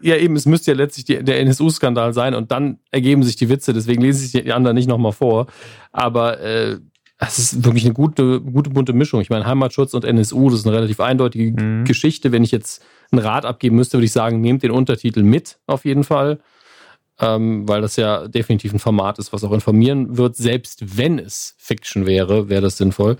ja, 0.00 0.16
eben, 0.16 0.36
es 0.36 0.46
müsste 0.46 0.72
ja 0.72 0.76
letztlich 0.76 1.04
die, 1.04 1.22
der 1.22 1.40
NSU-Skandal 1.40 2.12
sein 2.12 2.34
und 2.34 2.50
dann 2.50 2.78
ergeben 2.90 3.22
sich 3.22 3.36
die 3.36 3.48
Witze, 3.48 3.72
deswegen 3.72 4.02
lese 4.02 4.24
ich 4.24 4.32
die 4.32 4.52
anderen 4.52 4.74
nicht 4.74 4.88
nochmal 4.88 5.12
vor. 5.12 5.46
Aber 5.92 6.40
äh, 6.40 6.78
es 7.18 7.38
ist 7.38 7.64
wirklich 7.64 7.84
eine 7.84 7.94
gute, 7.94 8.40
gute 8.40 8.70
bunte 8.70 8.92
Mischung. 8.92 9.20
Ich 9.20 9.30
meine, 9.30 9.44
Heimatschutz 9.44 9.92
und 9.94 10.04
NSU, 10.04 10.50
das 10.50 10.60
ist 10.60 10.66
eine 10.66 10.76
relativ 10.76 11.00
eindeutige 11.00 11.60
mhm. 11.60 11.84
Geschichte. 11.84 12.30
Wenn 12.30 12.44
ich 12.44 12.52
jetzt 12.52 12.82
einen 13.10 13.20
Rat 13.20 13.44
abgeben 13.44 13.76
müsste, 13.76 13.98
würde 13.98 14.06
ich 14.06 14.12
sagen, 14.12 14.40
nehmt 14.40 14.62
den 14.62 14.70
Untertitel 14.70 15.22
mit, 15.22 15.58
auf 15.66 15.84
jeden 15.84 16.04
Fall. 16.04 16.38
Ähm, 17.20 17.68
weil 17.68 17.80
das 17.80 17.96
ja 17.96 18.28
definitiv 18.28 18.72
ein 18.72 18.78
Format 18.78 19.18
ist, 19.18 19.32
was 19.32 19.42
auch 19.42 19.50
informieren 19.50 20.16
wird. 20.16 20.36
Selbst 20.36 20.96
wenn 20.96 21.18
es 21.18 21.56
Fiction 21.58 22.06
wäre, 22.06 22.48
wäre 22.48 22.62
das 22.62 22.76
sinnvoll. 22.76 23.16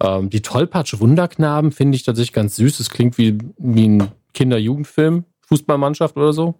Ähm, 0.00 0.30
die 0.30 0.42
Tollpatsch 0.42 1.00
Wunderknaben 1.00 1.72
finde 1.72 1.96
ich 1.96 2.04
tatsächlich 2.04 2.32
ganz 2.32 2.54
süß. 2.54 2.78
Es 2.78 2.90
klingt 2.90 3.18
wie, 3.18 3.38
wie 3.58 3.88
ein 3.88 4.08
Kinder-Jugendfilm. 4.34 5.24
Fußballmannschaft 5.52 6.16
oder 6.16 6.32
so? 6.32 6.54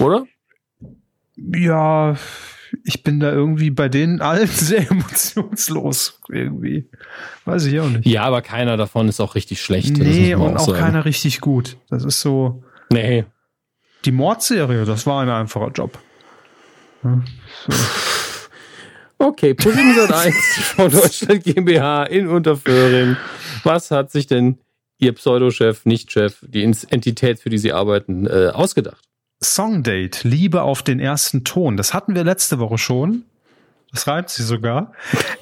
Oder? 0.00 0.26
Ja, 1.36 2.16
ich 2.82 3.04
bin 3.04 3.20
da 3.20 3.30
irgendwie 3.30 3.70
bei 3.70 3.88
denen 3.88 4.20
allen 4.20 4.46
sehr 4.48 4.90
emotionslos 4.90 6.20
irgendwie. 6.28 6.88
Weiß 7.44 7.64
ich 7.66 7.78
auch 7.78 7.88
nicht. 7.88 8.06
Ja, 8.06 8.24
aber 8.24 8.42
keiner 8.42 8.76
davon 8.76 9.08
ist 9.08 9.20
auch 9.20 9.36
richtig 9.36 9.62
schlecht. 9.62 9.96
Nee, 9.98 10.34
und 10.34 10.56
auch, 10.56 10.66
auch 10.66 10.74
keiner 10.76 11.04
richtig 11.04 11.40
gut. 11.40 11.76
Das 11.88 12.02
ist 12.04 12.20
so. 12.20 12.64
Nee. 12.90 13.24
Die 14.04 14.12
Mordserie, 14.12 14.84
das 14.84 15.06
war 15.06 15.22
ein 15.22 15.28
einfacher 15.28 15.70
Job. 15.70 15.96
Ja, 17.04 17.22
so. 17.68 17.72
Okay, 19.22 19.52
Position 19.52 20.10
1 20.10 20.34
von 20.76 20.90
Deutschland 20.90 21.44
GmbH 21.44 22.04
in 22.04 22.26
Unterföhring. 22.26 23.18
Was 23.64 23.90
hat 23.90 24.10
sich 24.10 24.26
denn 24.26 24.58
Ihr 24.96 25.12
Pseudochef, 25.12 25.84
Nicht-Chef, 25.84 26.38
die 26.40 26.62
Entität, 26.62 27.38
für 27.38 27.50
die 27.50 27.58
Sie 27.58 27.74
arbeiten, 27.74 28.26
äh, 28.26 28.48
ausgedacht? 28.48 29.04
Songdate, 29.44 30.26
Liebe 30.26 30.62
auf 30.62 30.82
den 30.82 31.00
ersten 31.00 31.44
Ton. 31.44 31.76
Das 31.76 31.92
hatten 31.92 32.14
wir 32.14 32.24
letzte 32.24 32.58
Woche 32.58 32.78
schon. 32.78 33.24
Das 33.92 34.06
reimt 34.06 34.30
sie 34.30 34.42
sogar. 34.42 34.92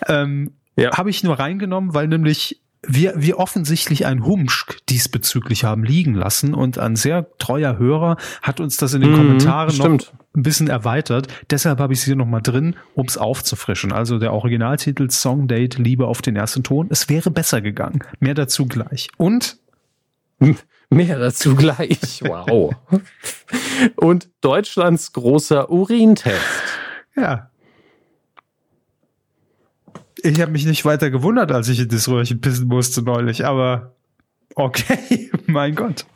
ähm, 0.09 0.55
ja. 0.74 0.96
Habe 0.96 1.10
ich 1.10 1.22
nur 1.22 1.38
reingenommen, 1.38 1.94
weil 1.94 2.09
nämlich 2.09 2.60
wir, 2.84 3.14
wir 3.16 3.38
offensichtlich 3.38 4.06
ein 4.06 4.24
Humschk 4.24 4.84
diesbezüglich 4.88 5.62
haben 5.62 5.84
liegen 5.84 6.14
lassen 6.14 6.52
und 6.52 6.78
ein 6.78 6.96
sehr 6.96 7.26
treuer 7.38 7.78
Hörer 7.78 8.16
hat 8.42 8.59
uns 8.59 8.76
das 8.76 8.92
in 8.94 9.02
den 9.02 9.12
mhm, 9.12 9.16
Kommentaren 9.16 9.70
stimmt. 9.70 10.12
noch 10.12 10.18
ein 10.39 10.43
bisschen 10.43 10.69
erweitert. 10.69 11.28
Deshalb 11.51 11.81
habe 11.81 11.93
ich 11.93 12.01
es 12.01 12.05
hier 12.05 12.16
nochmal 12.16 12.43
drin, 12.43 12.77
um 12.94 13.06
es 13.06 13.19
aufzufrischen. 13.19 13.93
Also 13.93 14.19
der 14.19 14.32
Originaltitel 14.32 15.10
Song 15.10 15.48
Date 15.48 15.78
Liebe 15.78 16.06
auf 16.06 16.23
den 16.23 16.36
ersten 16.36 16.62
Ton. 16.62 16.86
Es 16.90 17.09
wäre 17.09 17.31
besser 17.31 17.60
gegangen. 17.60 18.01
Mehr 18.20 18.35
dazu 18.35 18.66
gleich. 18.66 19.09
Und 19.16 19.59
Mehr 20.90 21.19
dazu 21.19 21.55
gleich. 21.55 22.23
Wow. 22.23 22.74
Und 23.97 24.31
Deutschlands 24.40 25.12
großer 25.12 25.70
Urintest. 25.70 26.40
Ja. 27.16 27.51
Ich 30.23 30.40
habe 30.40 30.51
mich 30.51 30.66
nicht 30.66 30.85
weiter 30.85 31.10
gewundert, 31.10 31.52
als 31.52 31.69
ich 31.69 31.81
in 31.81 31.89
das 31.89 32.09
Röhrchen 32.09 32.40
pissen 32.40 32.66
musste 32.69 33.02
neulich, 33.02 33.44
aber 33.44 33.94
okay, 34.55 35.31
mein 35.47 35.74
Gott. 35.74 36.06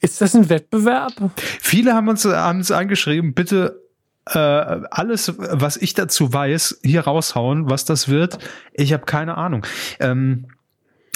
Ist 0.00 0.20
das 0.20 0.34
ein 0.34 0.48
Wettbewerb? 0.48 1.12
Viele 1.36 1.94
haben 1.94 2.08
uns, 2.08 2.24
haben 2.24 2.58
uns 2.58 2.70
angeschrieben, 2.70 3.34
bitte 3.34 3.80
äh, 4.26 4.38
alles, 4.38 5.34
was 5.38 5.76
ich 5.76 5.94
dazu 5.94 6.32
weiß, 6.32 6.80
hier 6.82 7.02
raushauen, 7.02 7.70
was 7.70 7.84
das 7.84 8.08
wird. 8.08 8.38
Ich 8.72 8.92
habe 8.92 9.06
keine 9.06 9.36
Ahnung. 9.36 9.64
Ähm, 10.00 10.46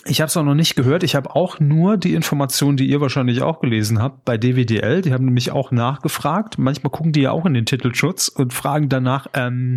ich 0.07 0.21
habe 0.21 0.29
es 0.29 0.37
auch 0.37 0.45
noch 0.45 0.55
nicht 0.55 0.77
gehört. 0.77 1.03
Ich 1.03 1.15
habe 1.15 1.35
auch 1.37 1.61
nur 1.61 1.99
die 1.99 2.15
Informationen, 2.15 2.79
die 2.79 2.89
ihr 2.89 3.01
wahrscheinlich 3.03 3.43
auch 3.43 3.61
gelesen 3.61 4.01
habt, 4.01 4.25
bei 4.25 4.39
DWDL. 4.39 5.03
Die 5.03 5.13
haben 5.13 5.27
nämlich 5.27 5.51
auch 5.51 5.73
nachgefragt. 5.73 6.59
Manchmal 6.59 6.91
gucken 6.91 7.13
die 7.13 7.23
ja 7.23 7.33
auch 7.33 7.45
in 7.45 7.53
den 7.53 7.67
Titelschutz 7.67 8.29
und 8.29 8.55
fragen 8.55 8.89
danach 8.89 9.27
ähm, 9.35 9.77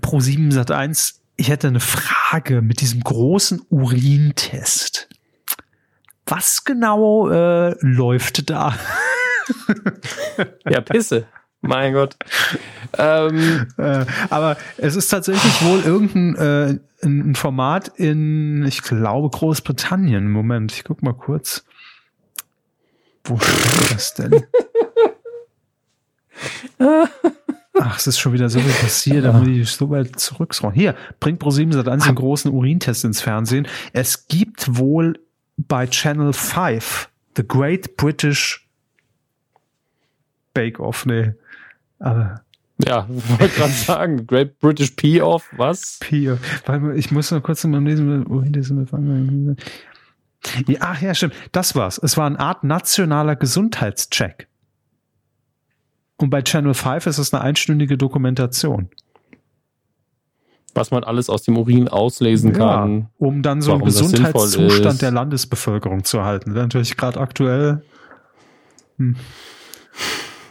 Pro 0.00 0.20
7 0.20 0.52
Sat 0.52 0.70
1. 0.70 1.20
Ich 1.36 1.48
hätte 1.48 1.68
eine 1.68 1.80
Frage 1.80 2.62
mit 2.62 2.80
diesem 2.80 3.00
großen 3.02 3.62
Urintest. 3.68 5.08
Was 6.26 6.64
genau 6.64 7.28
äh, 7.28 7.74
läuft 7.80 8.48
da? 8.50 8.74
ja, 10.68 10.80
Pisse. 10.80 11.26
Mein 11.62 11.92
Gott. 11.92 12.16
Ähm, 12.98 13.66
äh, 13.78 14.04
aber 14.30 14.56
es 14.78 14.96
ist 14.96 15.08
tatsächlich 15.08 15.62
wohl 15.64 15.80
irgendein 15.80 16.36
äh, 16.36 16.78
ein 17.04 17.34
Format 17.34 17.88
in, 17.96 18.64
ich 18.66 18.82
glaube, 18.82 19.30
Großbritannien. 19.30 20.30
Moment, 20.30 20.72
ich 20.72 20.84
guck 20.84 21.02
mal 21.02 21.14
kurz. 21.14 21.64
Wo 23.24 23.38
steht 23.38 23.94
das 23.94 24.14
denn? 24.14 24.42
Ach, 27.80 27.96
es 27.96 28.06
ist 28.06 28.18
schon 28.18 28.32
wieder 28.32 28.48
so 28.48 28.60
viel 28.60 28.72
passiert, 28.72 29.24
da 29.24 29.32
muss 29.32 29.46
ich 29.48 29.70
so 29.70 29.90
weit 29.90 30.18
zurückschauen. 30.18 30.74
Hier, 30.74 30.96
bringt 31.20 31.38
ProSieben 31.38 31.72
seit 31.72 31.88
eins 31.88 32.04
den 32.04 32.14
großen 32.16 32.52
Urintest 32.52 33.04
ins 33.04 33.20
Fernsehen. 33.20 33.66
Es 33.92 34.26
gibt 34.26 34.76
wohl 34.76 35.18
bei 35.68 35.86
Channel 35.86 36.32
5 36.32 37.08
The 37.36 37.46
Great 37.46 37.96
British 37.96 38.68
Bake 40.54 40.80
Off, 40.80 41.06
nee. 41.06 41.32
Aber 41.98 42.42
ja, 42.84 43.06
wollte 43.38 43.48
gerade 43.48 43.72
sagen, 43.72 44.26
Great 44.26 44.58
British 44.58 44.90
P-Off, 44.92 45.48
was? 45.56 45.98
P-Off. 46.00 46.40
Ich 46.96 47.10
muss 47.10 47.30
noch 47.30 47.42
kurz 47.42 47.64
in 47.64 47.70
meinem 47.70 47.86
Lesen, 47.86 48.28
wohin 48.28 48.52
das 48.52 48.68
fangen. 48.88 49.56
Ja, 50.66 50.78
ach 50.80 51.00
ja, 51.00 51.14
stimmt. 51.14 51.34
Das 51.52 51.74
war's. 51.76 51.98
Es 51.98 52.16
war 52.16 52.26
eine 52.26 52.40
Art 52.40 52.64
nationaler 52.64 53.36
Gesundheitscheck. 53.36 54.48
Und 56.16 56.30
bei 56.30 56.42
Channel 56.42 56.74
5 56.74 57.06
ist 57.06 57.18
es 57.18 57.32
eine 57.32 57.42
einstündige 57.42 57.96
Dokumentation. 57.96 58.88
Was 60.74 60.90
man 60.90 61.04
alles 61.04 61.28
aus 61.28 61.42
dem 61.42 61.58
Urin 61.58 61.88
auslesen 61.88 62.52
kann. 62.52 63.00
Ja, 63.00 63.06
um 63.18 63.42
dann 63.42 63.60
so 63.60 63.72
einen 63.72 63.84
Gesundheitszustand 63.84 65.02
der 65.02 65.10
Landesbevölkerung 65.10 66.04
zu 66.04 66.18
erhalten. 66.18 66.54
Wäre 66.54 66.64
natürlich 66.64 66.96
gerade 66.96 67.20
aktuell. 67.20 67.82
Hm. 68.96 69.16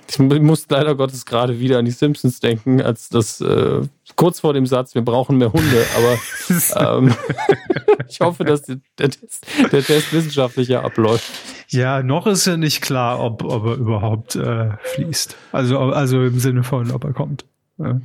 Ich 0.08 0.20
muss 0.20 0.66
leider 0.70 0.96
Gottes 0.96 1.26
gerade 1.26 1.60
wieder 1.60 1.80
an 1.80 1.86
die 1.86 1.92
Simpsons 1.92 2.42
denken, 2.42 2.82
als 2.82 3.08
das 3.08 3.40
äh, 3.40 3.82
kurz 4.18 4.42
vor 4.42 4.54
dem 4.54 4.66
Satz, 4.66 4.94
wir 4.94 5.04
brauchen 5.04 5.38
mehr 5.38 5.54
Hunde, 5.54 5.86
aber 5.96 6.98
ähm, 6.98 7.16
ich 8.10 8.20
hoffe, 8.20 8.44
dass 8.44 8.64
der, 8.64 8.80
der, 8.98 9.10
Test, 9.10 9.48
der 9.72 9.84
Test 9.84 10.12
wissenschaftlicher 10.12 10.84
abläuft. 10.84 11.32
Ja, 11.70 12.04
noch 12.04 12.28
ist 12.28 12.46
ja 12.46 12.58
nicht 12.58 12.82
klar, 12.82 13.22
ob, 13.22 13.44
ob 13.44 13.66
er 13.66 13.76
überhaupt 13.76 14.36
äh, 14.36 14.72
fließt. 14.96 15.38
Also, 15.54 15.80
also 15.80 16.22
im 16.22 16.40
Sinne 16.40 16.64
von, 16.64 16.92
ob 16.92 17.06
er 17.06 17.14
kommt. 17.14 17.46
Ja. 17.78 18.02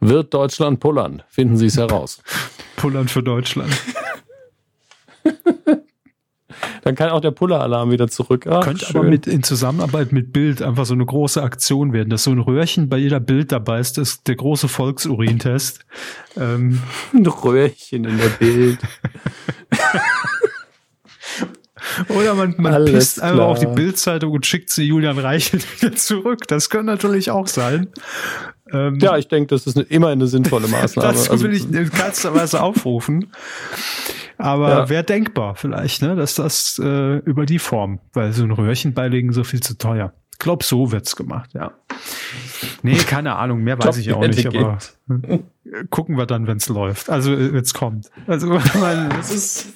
Wird 0.00 0.32
Deutschland 0.34 0.80
pullern? 0.80 1.22
Finden 1.28 1.56
Sie 1.56 1.66
es 1.66 1.76
heraus. 1.76 2.22
pullern 2.76 3.08
für 3.08 3.22
Deutschland. 3.22 3.72
Dann 6.82 6.94
kann 6.94 7.10
auch 7.10 7.20
der 7.20 7.30
Puller-Alarm 7.30 7.90
wieder 7.90 8.08
zurück. 8.08 8.46
Ach, 8.46 8.64
Könnte 8.64 8.86
schön. 8.86 8.96
aber 8.96 9.08
mit, 9.08 9.26
in 9.26 9.42
Zusammenarbeit 9.42 10.12
mit 10.12 10.32
Bild 10.32 10.62
einfach 10.62 10.86
so 10.86 10.94
eine 10.94 11.04
große 11.04 11.42
Aktion 11.42 11.92
werden, 11.92 12.08
dass 12.08 12.24
so 12.24 12.30
ein 12.30 12.38
Röhrchen 12.38 12.88
bei 12.88 12.96
jeder 12.96 13.20
Bild 13.20 13.52
dabei 13.52 13.80
ist, 13.80 13.98
das 13.98 14.10
ist 14.10 14.28
der 14.28 14.36
große 14.36 14.68
Volksurintest. 14.68 15.84
Ähm. 16.36 16.80
Ein 17.12 17.26
Röhrchen 17.26 18.04
in 18.04 18.18
der 18.18 18.28
Bild. 18.28 18.78
Oder 22.08 22.34
man, 22.34 22.54
man 22.58 22.84
pisst 22.84 23.20
einfach 23.22 23.44
auf 23.44 23.58
die 23.58 23.66
Bildzeitung 23.66 24.32
und 24.32 24.46
schickt 24.46 24.70
sie 24.70 24.84
Julian 24.84 25.18
Reichelt 25.18 25.64
wieder 25.82 25.94
zurück. 25.94 26.46
Das 26.48 26.70
könnte 26.70 26.86
natürlich 26.86 27.30
auch 27.30 27.46
sein. 27.46 27.88
Ähm, 28.72 28.98
ja, 29.00 29.16
ich 29.16 29.28
denke, 29.28 29.48
das 29.48 29.66
ist 29.66 29.76
eine, 29.76 29.86
immer 29.86 30.08
eine 30.08 30.26
sinnvolle 30.26 30.68
Maßnahme. 30.68 31.12
das 31.12 31.30
also, 31.30 31.44
will 31.44 31.54
ich 31.54 31.72
in 31.72 31.90
keinster 31.90 32.34
Weise 32.34 32.62
aufrufen. 32.62 33.32
Aber 34.38 34.70
ja. 34.70 34.88
wäre 34.88 35.04
denkbar 35.04 35.54
vielleicht, 35.54 36.00
ne, 36.00 36.16
dass 36.16 36.34
das 36.34 36.80
äh, 36.82 37.16
über 37.18 37.44
die 37.44 37.58
Form, 37.58 37.98
weil 38.14 38.32
so 38.32 38.42
ein 38.42 38.50
Röhrchen 38.50 38.94
beilegen 38.94 39.32
so 39.32 39.44
viel 39.44 39.60
zu 39.60 39.76
teuer. 39.76 40.14
Ich 40.32 40.38
glaube, 40.38 40.64
so 40.64 40.90
wird's 40.90 41.16
gemacht, 41.16 41.50
ja. 41.52 41.72
Nee, 42.82 42.94
keine 42.94 43.36
Ahnung, 43.36 43.62
mehr 43.62 43.78
weiß 43.78 43.98
ich 43.98 44.14
auch 44.14 44.26
nicht, 44.26 44.46
aber 44.46 44.78
gucken 45.90 46.16
wir 46.16 46.24
dann, 46.24 46.46
wenn's 46.46 46.68
läuft. 46.70 47.10
Also, 47.10 47.34
äh, 47.34 47.52
wenn's 47.52 47.74
kommt. 47.74 48.10
Also, 48.26 48.48
man, 48.80 49.10
das 49.10 49.30
ist. 49.30 49.66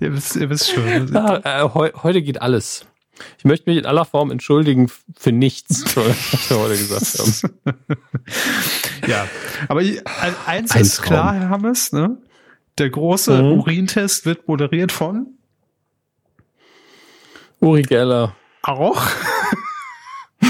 ihr, 0.06 0.14
wisst, 0.14 0.36
ihr 0.36 0.50
wisst 0.50 0.70
schon. 0.70 1.12
Ja, 1.12 1.36
äh, 1.44 1.68
heu, 1.68 1.90
heute 2.02 2.22
geht 2.22 2.40
alles. 2.40 2.86
Ich 3.38 3.44
möchte 3.44 3.68
mich 3.68 3.78
in 3.78 3.86
aller 3.86 4.06
Form 4.06 4.30
entschuldigen 4.30 4.90
für 5.16 5.32
nichts, 5.32 5.84
was 5.96 6.50
wir 6.50 6.58
heute 6.58 6.76
gesagt 6.76 7.18
haben. 7.18 7.54
ja, 9.06 9.28
aber 9.68 9.80
eins 10.46 10.70
Ein 10.72 10.82
ist 10.82 10.96
Traum. 10.96 11.06
klar, 11.06 11.34
Herr 11.34 11.48
Hammes, 11.50 11.92
ne? 11.92 12.16
Der 12.78 12.88
große 12.88 13.42
mhm. 13.42 13.58
Urintest 13.58 14.24
wird 14.24 14.48
moderiert 14.48 14.90
von 14.90 15.26
Uri 17.60 17.82
Geller. 17.82 18.34
Auch. 18.62 19.06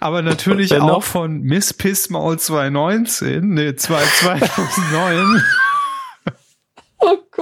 aber 0.00 0.22
natürlich 0.22 0.74
auch 0.80 1.04
von 1.04 1.42
Miss 1.42 1.72
Pissmaul 1.72 2.40
2019, 2.40 3.54
ne, 3.54 3.76
2009. 3.76 5.42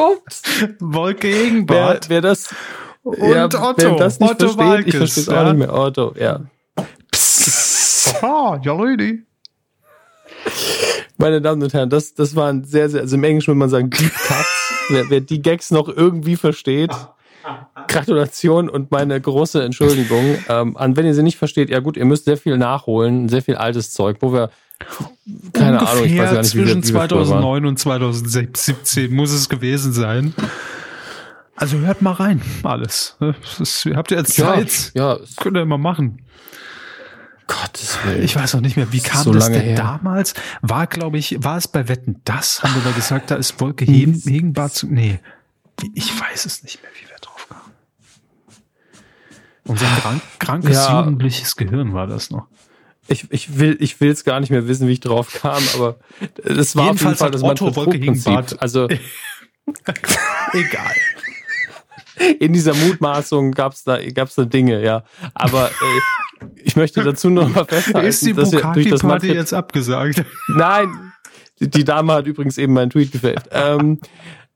Gott. 0.03 0.73
Wolke 0.81 1.31
Gegenbart. 1.31 2.09
Wer, 2.09 2.16
wer 2.16 2.20
das, 2.23 2.55
und 3.03 3.19
ja, 3.19 3.47
Otto. 3.47 3.77
Wer 3.77 3.97
das 3.97 4.20
nicht 4.20 4.31
Otto 4.31 4.47
versteht, 4.49 4.59
Walkes, 4.59 4.87
ich 4.87 4.97
verstehe 4.97 5.23
es 5.23 5.27
ja? 5.29 5.41
auch 5.41 5.53
nicht 5.53 5.59
mehr. 5.59 5.74
Otto, 5.74 6.15
ja. 6.19 6.41
Psst. 7.11 8.23
Aha, 8.23 8.61
ja, 8.62 8.73
Rudi. 8.73 9.23
Meine 11.19 11.41
Damen 11.41 11.62
und 11.62 11.73
Herren, 11.73 11.91
das, 11.91 12.15
das 12.15 12.35
waren 12.35 12.65
sehr, 12.65 12.89
sehr, 12.89 13.03
also 13.03 13.16
im 13.16 13.24
Englischen 13.24 13.49
würde 13.49 13.59
man 13.59 13.69
sagen, 13.69 13.91
Deep 13.91 14.12
Cuts. 14.12 14.73
wer, 14.89 15.11
wer 15.11 15.20
die 15.20 15.41
Gags 15.41 15.70
noch 15.70 15.89
irgendwie 15.89 16.37
versteht, 16.37 16.91
Gratulation 17.89 18.69
und 18.69 18.91
meine 18.91 19.20
große 19.20 19.62
Entschuldigung. 19.62 20.39
Ähm, 20.49 20.77
an 20.77 20.97
wenn 20.97 21.07
ihr 21.07 21.15
sie 21.15 21.23
nicht 21.23 21.39
versteht, 21.39 21.70
ja 21.70 21.81
gut, 21.81 21.97
ihr 21.97 22.05
müsst 22.05 22.24
sehr 22.24 22.37
viel 22.37 22.57
nachholen, 22.57 23.29
sehr 23.29 23.43
viel 23.43 23.57
altes 23.57 23.93
Zeug, 23.93 24.19
wo 24.20 24.33
wir 24.33 24.51
keine 25.53 25.79
Ungefähr 25.79 25.89
Ahnung, 25.95 26.05
ich 26.05 26.19
weiß 26.19 26.31
gar 26.31 26.39
nicht, 26.39 26.51
zwischen 26.51 26.83
wie 26.83 26.83
wie 26.85 26.93
2009 26.93 27.67
und 27.67 27.79
2017 27.79 29.15
muss 29.15 29.31
es 29.33 29.49
gewesen 29.49 29.93
sein. 29.93 30.35
Also 31.57 31.79
hört 31.79 32.03
mal 32.03 32.13
rein, 32.15 32.43
alles. 32.63 33.17
Das, 33.59 33.87
habt 33.95 34.11
ihr 34.11 34.19
jetzt 34.19 34.35
Zeit? 34.35 34.91
Ja, 34.95 35.17
das 35.19 35.37
könnt 35.37 35.57
ihr 35.57 35.63
immer 35.63 35.79
machen. 35.79 36.23
Gottes 37.47 37.99
Willen. 38.05 38.23
Ich 38.23 38.35
weiß 38.35 38.55
noch 38.55 38.61
nicht 38.63 38.77
mehr, 38.77 38.93
wie 38.93 39.01
kam 39.01 39.23
so 39.25 39.33
das 39.33 39.51
denn 39.51 39.61
her. 39.61 39.77
damals? 39.77 40.35
War, 40.63 40.87
glaube 40.87 41.19
ich, 41.19 41.37
war 41.45 41.57
es 41.59 41.69
bei 41.69 41.89
Wetten 41.89 42.21
das? 42.25 42.63
Haben 42.63 42.75
wir 42.77 42.83
da 42.83 42.91
gesagt, 42.93 43.31
da 43.31 43.35
ist 43.35 43.61
Wolke 43.61 43.85
Hegenbart 43.85 44.75
zu. 44.75 44.87
Nee, 44.87 45.21
ich 45.95 46.19
weiß 46.19 46.47
es 46.47 46.63
nicht 46.63 46.83
mehr, 46.83 46.91
wie 47.01 47.09
wir 47.09 47.17
drauf 47.21 47.47
kamen. 47.49 47.73
Unser 49.65 49.87
krank, 50.01 50.23
krankes 50.39 50.77
Ja. 50.77 51.01
jugendliches 51.01 51.57
Gehirn 51.57 51.93
war 51.93 52.07
das 52.07 52.31
noch. 52.31 52.47
Ich, 53.09 53.27
ich 53.31 53.59
will 53.59 53.77
ich 53.81 54.01
will 54.01 54.11
es 54.11 54.24
gar 54.24 54.41
nicht 54.41 54.51
mehr 54.51 54.69
wissen, 54.69 54.87
wie 54.87 54.93
ich 54.93 55.01
drauf 55.01 55.33
kam, 55.33 55.62
aber 55.74 55.97
es 56.45 56.77
war 56.77 56.87
Jedenfalls 56.87 56.95
auf 56.95 57.01
jeden 57.01 57.16
Fall 57.16 57.31
das 57.31 57.43
Otto 57.43 57.74
Wolke 57.77 58.59
Also 58.59 58.89
Egal. 60.53 60.95
in 62.39 62.53
dieser 62.53 62.74
Mutmaßung 62.74 63.53
gab's 63.53 63.85
da 63.85 63.99
gab's 64.11 64.35
da 64.35 64.45
Dinge, 64.45 64.83
ja. 64.83 65.05
Aber 65.35 65.69
äh, 65.69 66.47
ich 66.62 66.77
möchte 66.77 67.03
dazu 67.03 67.31
noch 67.31 67.49
mal 67.49 67.65
festhalten, 67.65 68.09
Ist 68.09 68.24
die 68.24 68.33
dass 68.33 68.53
wir 68.53 68.61
durch 68.61 68.89
das 68.89 69.01
Bukaki-Party 69.01 69.07
Manfred 69.07 69.35
jetzt 69.35 69.55
abgesagt? 69.55 70.24
Nein, 70.49 71.12
die, 71.61 71.69
die 71.69 71.85
Dame 71.85 72.12
hat 72.12 72.27
übrigens 72.27 72.59
eben 72.59 72.73
meinen 72.73 72.91
Tweet 72.91 73.12
gefällt. 73.12 73.45
Ähm, 73.51 74.01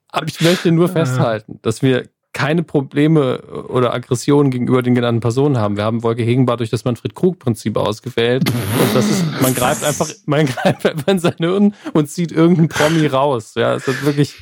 aber 0.08 0.26
ich 0.26 0.40
möchte 0.40 0.72
nur 0.72 0.88
festhalten, 0.88 1.58
dass 1.62 1.82
wir 1.82 2.08
keine 2.36 2.62
Probleme 2.62 3.40
oder 3.68 3.94
Aggressionen 3.94 4.50
gegenüber 4.50 4.82
den 4.82 4.94
genannten 4.94 5.22
Personen 5.22 5.56
haben. 5.56 5.78
Wir 5.78 5.84
haben 5.84 6.02
Wolke 6.02 6.22
Hegenbart 6.22 6.60
durch 6.60 6.68
das 6.68 6.84
Manfred-Krug-Prinzip 6.84 7.78
ausgewählt. 7.78 8.50
Und 8.50 8.94
das 8.94 9.08
ist, 9.08 9.24
man 9.40 9.54
greift 9.54 9.82
einfach, 9.82 10.06
man 10.26 10.44
greift 10.46 10.84
einfach 10.84 11.08
in 11.08 11.18
sein 11.18 11.34
Hirn 11.38 11.74
und 11.94 12.10
zieht 12.10 12.32
irgendeinen 12.32 12.68
Promi 12.68 13.06
raus. 13.06 13.54
Ja, 13.56 13.74
es 13.74 13.88
ist 13.88 14.04
wirklich, 14.04 14.34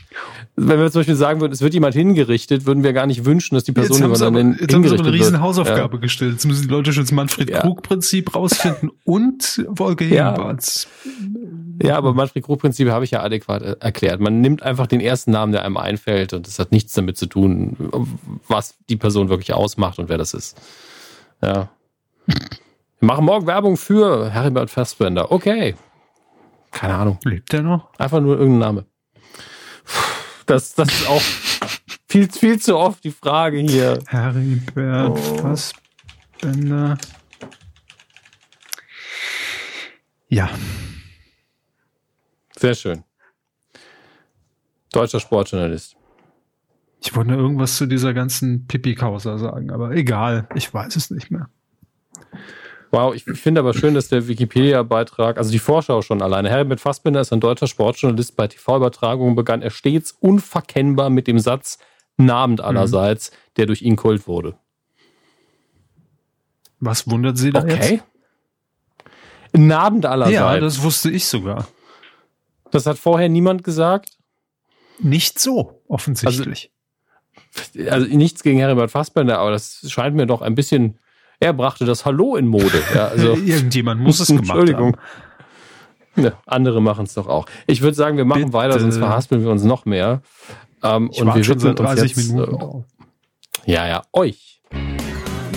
wenn 0.57 0.81
wir 0.81 0.91
zum 0.91 1.01
Beispiel 1.01 1.15
sagen 1.15 1.41
würden, 1.41 1.53
es 1.53 1.61
wird 1.63 1.73
jemand 1.73 1.95
hingerichtet, 1.95 2.67
würden 2.67 2.83
wir 2.83 2.93
gar 2.95 3.07
nicht 3.07 3.25
wünschen, 3.27 3.55
dass 3.55 3.63
die 3.63 3.71
Person 3.71 4.03
über 4.03 4.17
sie 4.17 4.27
aber, 4.27 4.39
dann 4.39 4.57
jetzt 4.59 4.75
haben 4.75 4.83
sie 4.83 4.89
aber 4.89 4.95
eine 4.95 5.05
hingerichtet 5.05 5.15
riesen 5.15 5.33
wird. 5.35 5.43
Hausaufgabe 5.43 6.01
gestellt. 6.01 6.33
Jetzt 6.33 6.47
müssen 6.47 6.63
die 6.63 6.69
Leute 6.75 6.93
schon 6.93 7.05
das 7.05 7.11
Ja. 7.11 7.15
Manfred-Krug-Prinzip 7.17 8.35
rausfinden 8.35 8.91
und 9.05 9.65
Wolke 9.69 10.05
Ja. 10.05 10.33
Hegenbarts. 10.33 10.89
Ja, 11.05 11.11
aber 11.91 12.15
Manfred-Krug-Prinzip 12.15 12.89
habe 12.89 13.05
ich 13.05 13.11
ja 13.11 13.23
adäquat 13.23 13.63
äh, 13.63 13.77
erklärt. 13.81 14.21
Man 14.21 14.41
nimmt 14.41 14.63
einfach 14.63 14.87
den 14.87 15.01
ersten 15.01 15.31
Namen, 15.31 15.53
der 15.53 15.65
einem 15.65 15.77
einfällt 15.77 16.33
und 16.33 16.47
das 16.47 16.59
hat 16.59 16.73
nichts 16.73 16.93
damit 16.93 17.17
zu 17.17 17.27
tun, 17.27 17.77
was 18.49 18.77
die 18.89 18.97
Person 18.97 19.29
wirklich 19.29 19.53
ausmacht 19.53 19.99
und 19.99 20.09
wer 20.09 20.19
das 20.19 20.35
ist. 20.35 20.61
Ja. 21.43 21.71
Wir 22.27 23.07
machen 23.07 23.25
morgen 23.25 23.47
Werbung 23.47 23.77
für 23.77 24.31
Heribert 24.31 24.71
Fassbender. 24.71 25.31
Okay. 25.33 25.75
Keine 26.71 26.95
Ahnung. 26.95 27.19
Lebt 27.25 27.53
der 27.53 27.63
noch? 27.63 27.89
Einfach 27.99 28.21
nur 28.21 28.39
irgendein 28.39 28.75
Name. 28.75 28.87
Das, 30.47 30.75
das 30.75 30.89
ist 30.89 31.09
auch 31.09 31.23
viel, 32.09 32.31
viel 32.31 32.61
zu 32.61 32.77
oft 32.77 33.03
die 33.05 33.11
Frage 33.11 33.59
hier. 33.59 33.99
Heribert 34.09 35.11
Oh. 35.11 35.17
Fassbender. 35.17 36.99
Ja, 40.29 40.51
Sehr 42.65 42.75
schön. 42.75 43.05
Deutscher 44.93 45.21
Sportjournalist. 45.21 45.97
ich 47.01 47.15
wollte 47.15 47.33
nur 47.33 47.41
irgendwas 47.41 47.77
zu 47.77 47.85
dieser 47.87 48.15
ganzen 48.15 48.67
Pipi-Causa 48.67 49.37
sagen, 49.37 49.71
aber 49.71 49.91
egal, 49.91 50.49
ich 50.55 50.73
weiß 50.73 50.97
es 50.97 51.11
nicht 51.11 51.31
mehr. 51.31 51.51
Wow, 52.91 53.15
ich 53.15 53.25
finde 53.25 53.61
aber 53.61 53.75
schön, 53.75 53.93
dass 53.95 54.09
der 54.09 54.29
Wikipedia-Beitrag, 54.29 55.37
also 55.37 55.51
die 55.51 55.59
Vorschau 55.59 56.01
schon 56.01 56.23
alleine. 56.23 56.49
Herbert 56.49 56.81
Fassbinder 56.81 57.21
ist 57.21 57.33
ein 57.33 57.41
deutscher 57.41 57.67
Sportjournalist. 57.67 58.37
Bei 58.37 58.47
TV-Übertragungen 58.47 59.35
begann 59.35 59.61
er 59.63 59.71
stets 59.71 60.13
unverkennbar 60.13 61.11
mit 61.11 61.27
dem 61.27 61.39
Satz 61.41 61.79
Nabend 62.17 62.61
allerseits, 62.61 63.33
der 63.57 63.67
durch 63.67 63.83
ihn 63.83 63.97
kult 63.97 64.29
wurde. 64.29 64.57
Was 66.79 67.11
wundert 67.11 67.37
Sie 67.37 67.51
da 67.51 67.63
Okay. 67.63 67.95
jetzt? 67.95 68.05
Nabend 69.53 70.07
allerseits. 70.07 70.35
Ja, 70.37 70.61
das 70.61 70.83
wusste 70.83 71.11
ich 71.11 71.27
sogar. 71.27 71.67
Hat 72.73 72.99
vorher 72.99 73.29
niemand 73.29 73.65
gesagt. 73.65 74.11
Nicht 75.01 75.39
so, 75.39 75.83
offensichtlich. 75.89 76.71
Also 77.89 78.07
nichts 78.07 78.43
gegen 78.43 78.59
Herbert 78.59 78.91
Fassbinder, 78.91 79.39
aber 79.39 79.51
das 79.51 79.85
scheint 79.91 80.17
mir 80.17 80.27
doch 80.27 80.43
ein 80.43 80.55
bisschen. 80.55 80.99
Er 81.41 81.53
brachte 81.53 81.85
das 81.85 82.05
Hallo 82.05 82.37
in 82.37 82.47
Mode. 82.47 82.83
Ja, 82.95 83.09
also, 83.09 83.35
Irgendjemand 83.45 84.01
muss 84.01 84.21
es 84.21 84.29
gemacht 84.29 84.43
Entschuldigung. 84.49 84.97
haben. 84.97 86.23
Ne, 86.23 86.33
andere 86.47 86.81
machen 86.81 87.07
es 87.07 87.15
doch 87.15 87.27
auch. 87.27 87.47
Ich 87.67 87.81
würde 87.83 87.97
sagen, 87.97 88.17
wir 88.17 88.25
machen 88.25 88.43
Bitte. 88.43 88.53
weiter, 88.53 88.79
sonst 88.79 88.99
verhaspeln 88.99 89.43
wir 89.43 89.51
uns 89.51 89.65
noch 89.65 89.85
mehr. 89.85 90.23
Ähm, 90.83 91.11
Ich 91.13 91.25
warte 91.25 91.39
wir 91.41 91.45
schon 91.45 91.59
seit 91.59 91.73
widmen 91.73 91.89
uns 91.89 92.01
30 92.01 92.17
jetzt, 92.17 92.29
Minuten 92.33 92.85
äh. 93.67 93.73
Ja, 93.73 93.87
ja, 93.89 94.03
euch. 94.13 94.54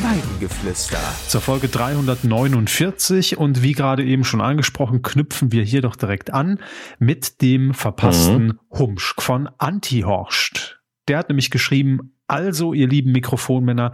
Weidengeflüster. 0.08 1.00
Zur 1.28 1.42
Folge 1.42 1.68
349 1.68 3.38
und 3.38 3.62
wie 3.62 3.74
gerade 3.74 4.06
eben 4.06 4.24
schon 4.24 4.40
angesprochen, 4.40 5.02
knüpfen 5.02 5.52
wir 5.52 5.64
hier 5.64 5.82
doch 5.82 5.98
direkt 5.98 6.34
an 6.34 6.62
mit 6.98 7.42
dem 7.42 7.74
verpassten 7.74 8.58
Humschk 8.72 9.22
von 9.22 9.50
Antihorst. 9.58 10.80
Der 11.10 11.18
hat 11.18 11.28
nämlich 11.28 11.52
geschrieben, 11.52 12.16
also 12.26 12.72
ihr 12.72 12.88
lieben 12.88 13.12
Mikrofonmänner, 13.12 13.92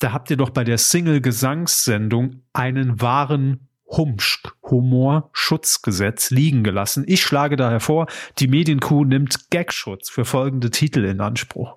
da 0.00 0.12
habt 0.12 0.32
ihr 0.32 0.36
doch 0.36 0.50
bei 0.50 0.64
der 0.64 0.78
Single-Gesangssendung 0.78 2.42
einen 2.52 3.00
wahren 3.00 3.68
Humschk, 3.86 4.56
Humor, 4.68 5.30
Schutzgesetz 5.32 6.30
liegen 6.30 6.64
gelassen. 6.64 7.04
Ich 7.06 7.22
schlage 7.22 7.54
daher 7.54 7.78
vor, 7.78 8.08
die 8.40 8.48
Medienkuh 8.48 9.04
nimmt 9.04 9.48
Gagschutz 9.50 10.10
für 10.10 10.24
folgende 10.24 10.70
Titel 10.70 11.04
in 11.04 11.20
Anspruch. 11.20 11.76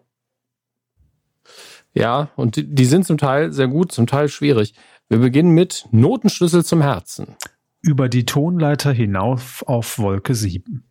Ja, 1.96 2.30
und 2.36 2.58
die, 2.58 2.68
die 2.76 2.86
sind 2.86 3.06
zum 3.06 3.18
Teil 3.18 3.52
sehr 3.54 3.68
gut, 3.68 3.92
zum 3.92 4.06
Teil 4.06 4.28
schwierig. 4.30 4.74
Wir 5.08 5.20
beginnen 5.20 5.52
mit 5.52 5.88
Notenschlüssel 5.92 6.64
zum 6.66 6.82
Herzen. 6.82 7.36
Über 7.82 8.10
die 8.10 8.26
Tonleiter 8.26 8.92
hinauf 8.92 9.64
auf 9.68 9.98
Wolke 10.00 10.36
7. 10.36 10.84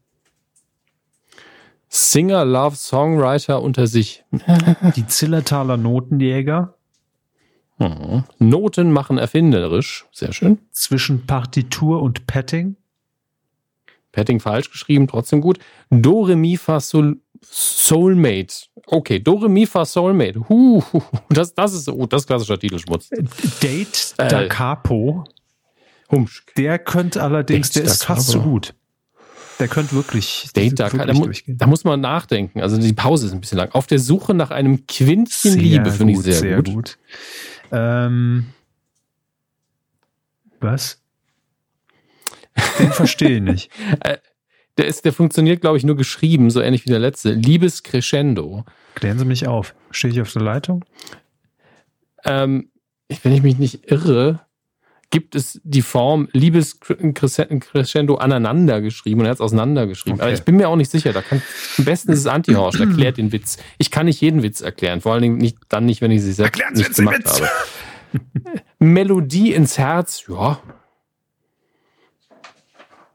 Singer, 1.88 2.44
Love, 2.44 2.74
Songwriter 2.76 3.62
unter 3.62 3.86
sich. 3.86 4.24
Die 4.96 5.06
Zillertaler 5.06 5.76
Notenjäger 5.76 6.74
Mhm. 7.78 8.22
Noten 8.38 8.92
machen 8.92 9.18
erfinderisch. 9.18 10.06
Sehr 10.12 10.32
schön. 10.32 10.58
zwischen 10.70 11.26
Partitur 11.26 12.02
und 12.02 12.24
Petting. 12.26 12.76
Petting 14.12 14.38
falsch 14.38 14.70
geschrieben, 14.70 15.08
trotzdem 15.08 15.40
gut. 15.40 15.58
Do, 15.90 16.22
Re, 16.22 16.36
Mi, 16.36 16.56
Fa, 16.56 16.78
Sol, 16.78 17.20
Soulmate. 17.42 18.68
Okay, 18.86 19.18
Do, 19.18 19.34
Re, 19.36 19.48
Mi, 19.48 19.66
Fa, 19.66 19.84
Soulmate. 19.84 20.46
Huh, 20.48 20.82
das, 21.30 21.54
das 21.54 21.72
ist, 21.74 21.88
oh, 21.88 22.06
das 22.06 22.22
ist 22.22 22.26
klassischer 22.26 22.58
Titelschmutz. 22.58 23.08
Date 23.62 24.14
Äh. 24.18 24.28
da 24.28 24.46
Capo. 24.46 25.24
Humschk. 26.10 26.54
Der 26.56 26.78
könnte 26.78 27.22
allerdings, 27.22 27.70
Date 27.70 27.84
der 27.86 27.92
ist 27.92 28.04
fast 28.04 28.28
Capo. 28.32 28.44
so 28.44 28.50
gut. 28.50 28.74
Der 29.60 29.68
könnte 29.68 29.94
wirklich, 29.94 30.48
Date 30.54 30.80
da, 30.80 30.92
wirklich 30.92 31.06
da, 31.06 31.14
mu 31.14 31.24
durchgehen. 31.26 31.56
da 31.56 31.66
muss 31.66 31.84
man 31.84 32.00
nachdenken. 32.00 32.60
Also 32.60 32.76
die 32.76 32.92
Pause 32.92 33.26
ist 33.26 33.32
ein 33.32 33.40
bisschen 33.40 33.58
lang. 33.58 33.70
Auf 33.72 33.86
der 33.86 34.00
Suche 34.00 34.34
nach 34.34 34.50
einem 34.50 34.86
Quintchen 34.86 35.52
Sehr 35.52 35.60
Liebe 35.62 35.90
finde 35.92 36.12
ich 36.14 36.20
sehr, 36.20 36.32
sehr 36.34 36.56
gut. 36.56 36.74
gut. 36.74 36.98
Ähm, 37.70 38.46
was? 40.60 41.00
Den 42.80 42.92
verstehe 42.92 43.36
ich 43.36 43.42
nicht. 43.42 43.70
Der, 44.76 44.86
ist, 44.86 45.04
der 45.04 45.12
funktioniert, 45.12 45.60
glaube 45.60 45.76
ich, 45.76 45.84
nur 45.84 45.96
geschrieben, 45.96 46.50
so 46.50 46.60
ähnlich 46.60 46.84
wie 46.84 46.90
der 46.90 46.98
letzte. 46.98 47.32
Liebes 47.32 47.82
Crescendo. 47.82 48.64
Klären 48.94 49.18
Sie 49.18 49.24
mich 49.24 49.46
auf. 49.46 49.74
Stehe 49.90 50.12
ich 50.12 50.20
auf 50.20 50.32
der 50.32 50.42
Leitung? 50.42 50.84
Ähm, 52.24 52.70
wenn 53.22 53.32
ich 53.32 53.42
mich 53.42 53.58
nicht 53.58 53.90
irre, 53.90 54.40
gibt 55.10 55.36
es 55.36 55.60
die 55.62 55.82
Form 55.82 56.28
Liebes 56.32 56.80
Crescendo 56.80 58.16
aneinander 58.16 58.80
geschrieben 58.80 59.20
und 59.20 59.26
er 59.26 59.30
hat 59.30 59.36
es 59.36 59.40
auseinander 59.40 59.86
geschrieben. 59.86 60.16
Okay. 60.16 60.24
Aber 60.24 60.32
ich 60.32 60.42
bin 60.42 60.56
mir 60.56 60.68
auch 60.68 60.74
nicht 60.74 60.90
sicher. 60.90 61.12
Da 61.12 61.22
kann, 61.22 61.40
am 61.78 61.84
besten 61.84 62.10
ist 62.10 62.18
es 62.20 62.26
Antihorst, 62.26 62.80
erklärt 62.80 63.18
den 63.18 63.30
Witz. 63.30 63.58
Ich 63.78 63.92
kann 63.92 64.06
nicht 64.06 64.20
jeden 64.20 64.42
Witz 64.42 64.60
erklären, 64.60 65.00
vor 65.00 65.12
allen 65.12 65.22
Dingen 65.22 65.38
nicht, 65.38 65.58
dann 65.68 65.86
nicht, 65.86 66.00
wenn 66.00 66.10
ich 66.10 66.22
sie 66.22 66.32
selbst 66.32 66.58
Erklären 66.60 66.74
Sie 66.74 66.82
nicht 66.82 66.98
den 66.98 67.04
gemacht 67.04 67.18
Witz. 67.24 67.40
habe. 67.40 67.50
Melodie 68.80 69.52
ins 69.52 69.78
Herz, 69.78 70.24
ja. 70.28 70.58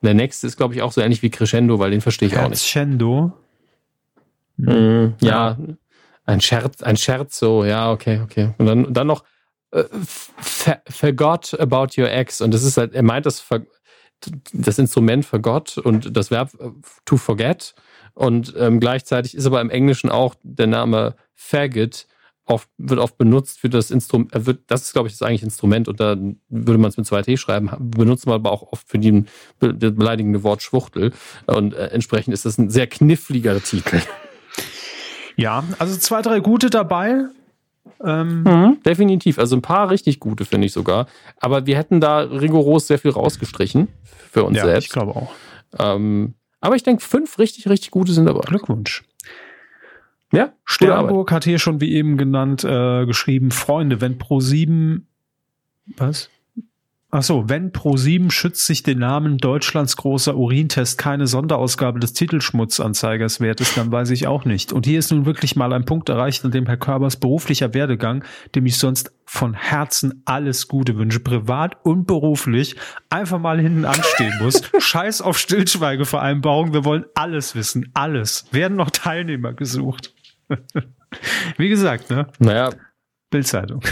Der 0.01 0.13
nächste 0.13 0.47
ist, 0.47 0.57
glaube 0.57 0.73
ich, 0.73 0.81
auch 0.81 0.91
so 0.91 1.01
ähnlich 1.01 1.21
wie 1.21 1.29
Crescendo, 1.29 1.79
weil 1.79 1.91
den 1.91 2.01
verstehe 2.01 2.27
ich 2.27 2.37
auch 2.37 2.49
nicht. 2.49 2.61
Herzschendo. 2.61 3.33
Mhm, 4.57 5.15
ja, 5.21 5.57
ein 6.25 6.41
Scherz, 6.41 6.83
ein 6.83 6.97
Scherzo, 6.97 7.65
ja, 7.65 7.91
okay, 7.91 8.21
okay. 8.23 8.53
Und 8.57 8.65
dann, 8.65 8.93
dann 8.93 9.07
noch 9.07 9.23
äh, 9.71 9.83
forgot 10.89 11.59
about 11.59 11.99
your 11.99 12.09
ex. 12.09 12.41
Und 12.41 12.53
das 12.53 12.63
ist 12.63 12.77
halt, 12.77 12.93
er 12.93 13.03
meint 13.03 13.25
das, 13.25 13.43
das 14.53 14.79
Instrument 14.79 15.25
forgot 15.25 15.77
und 15.77 16.15
das 16.15 16.29
Verb 16.29 16.51
äh, 16.59 16.69
to 17.05 17.17
forget. 17.17 17.73
Und 18.13 18.53
ähm, 18.57 18.79
gleichzeitig 18.79 19.35
ist 19.35 19.45
aber 19.45 19.61
im 19.61 19.69
Englischen 19.69 20.09
auch 20.09 20.35
der 20.43 20.67
Name 20.67 21.15
faggot 21.35 22.05
oft, 22.49 22.69
wird 22.77 22.99
oft 22.99 23.17
benutzt 23.17 23.59
für 23.59 23.69
das 23.69 23.91
Instrument, 23.91 24.31
wird, 24.33 24.61
das 24.67 24.81
ist, 24.83 24.93
glaube 24.93 25.07
ich, 25.07 25.13
das 25.13 25.21
eigentliche 25.21 25.45
Instrument 25.45 25.87
und 25.87 25.99
da 25.99 26.15
würde 26.49 26.77
man 26.79 26.89
es 26.89 26.97
mit 26.97 27.05
zwei 27.05 27.21
T 27.21 27.37
schreiben, 27.37 27.69
benutzt 27.79 28.25
man 28.25 28.35
aber 28.35 28.51
auch 28.51 28.71
oft 28.71 28.87
für 28.89 28.97
die, 28.99 29.23
be- 29.59 29.73
das 29.73 29.95
beleidigende 29.95 30.43
Wort 30.43 30.61
Schwuchtel. 30.61 31.11
Und 31.45 31.73
äh, 31.73 31.87
entsprechend 31.87 32.33
ist 32.33 32.45
das 32.45 32.57
ein 32.57 32.69
sehr 32.69 32.87
kniffliger 32.87 33.61
Titel. 33.61 34.01
Ja, 35.35 35.63
also 35.77 35.95
zwei, 35.97 36.21
drei 36.21 36.41
gute 36.41 36.69
dabei. 36.69 37.23
Ähm, 38.03 38.43
mhm, 38.43 38.77
definitiv. 38.85 39.39
Also 39.39 39.55
ein 39.55 39.61
paar 39.61 39.89
richtig 39.89 40.19
gute, 40.19 40.43
finde 40.43 40.67
ich 40.67 40.73
sogar. 40.73 41.07
Aber 41.39 41.65
wir 41.65 41.77
hätten 41.77 42.01
da 42.01 42.19
rigoros 42.19 42.87
sehr 42.87 42.99
viel 42.99 43.11
rausgestrichen 43.11 43.87
für 44.31 44.43
uns 44.43 44.57
ja, 44.57 44.65
selbst. 44.65 44.87
Ich 44.87 44.91
glaube 44.91 45.15
auch. 45.15 45.31
Ähm, 45.77 46.33
aber 46.59 46.75
ich 46.75 46.83
denke, 46.83 47.01
fünf 47.01 47.39
richtig, 47.39 47.69
richtig 47.69 47.91
gute 47.91 48.11
sind 48.11 48.25
dabei. 48.25 48.41
Glückwunsch. 48.41 49.05
Ja, 50.31 50.53
Sternburg 50.63 51.31
hat 51.31 51.43
hier 51.43 51.59
schon 51.59 51.81
wie 51.81 51.93
eben 51.93 52.17
genannt 52.17 52.63
äh, 52.63 53.05
geschrieben, 53.05 53.51
Freunde, 53.51 53.99
wenn 53.99 54.17
Pro 54.17 54.39
7 54.39 55.07
was? 55.97 56.29
Ach 57.11 57.23
so, 57.23 57.49
wenn 57.49 57.71
Pro7 57.71 58.29
schützt 58.29 58.67
sich 58.67 58.83
den 58.83 58.99
Namen 58.99 59.39
Deutschlands 59.39 59.97
großer 59.97 60.37
Urintest 60.37 60.99
keine 60.99 61.25
Sonderausgabe 61.25 61.99
des 61.99 62.13
Titelschmutzanzeigers 62.13 63.39
wert 63.41 63.61
ist, 63.61 63.75
dann 63.77 63.91
weiß 63.91 64.11
ich 64.11 64.27
auch 64.27 64.45
nicht. 64.45 64.71
Und 64.71 64.85
hier 64.85 64.99
ist 64.99 65.09
nun 65.09 65.25
wirklich 65.25 65.55
mal 65.55 65.73
ein 65.73 65.85
Punkt 65.85 66.09
erreicht, 66.09 66.45
an 66.45 66.51
dem 66.51 66.67
Herr 66.67 66.77
Körbers 66.77 67.15
beruflicher 67.15 67.73
Werdegang, 67.73 68.23
dem 68.53 68.67
ich 68.67 68.77
sonst 68.77 69.11
von 69.25 69.55
Herzen 69.55 70.21
alles 70.25 70.67
Gute 70.67 70.97
wünsche, 70.97 71.19
privat 71.19 71.83
und 71.83 72.05
beruflich, 72.05 72.75
einfach 73.09 73.39
mal 73.39 73.59
hinten 73.59 73.85
anstehen 73.85 74.33
muss. 74.39 74.61
Scheiß 74.77 75.23
auf 75.23 75.39
Stillschweigevereinbarung, 75.39 76.73
wir 76.73 76.85
wollen 76.85 77.05
alles 77.15 77.55
wissen, 77.55 77.89
alles. 77.95 78.45
Werden 78.51 78.77
noch 78.77 78.91
Teilnehmer 78.91 79.53
gesucht. 79.53 80.13
Wie 81.57 81.69
gesagt, 81.69 82.09
ne? 82.09 82.27
Naja. 82.39 82.71
Bildzeitung. 83.29 83.81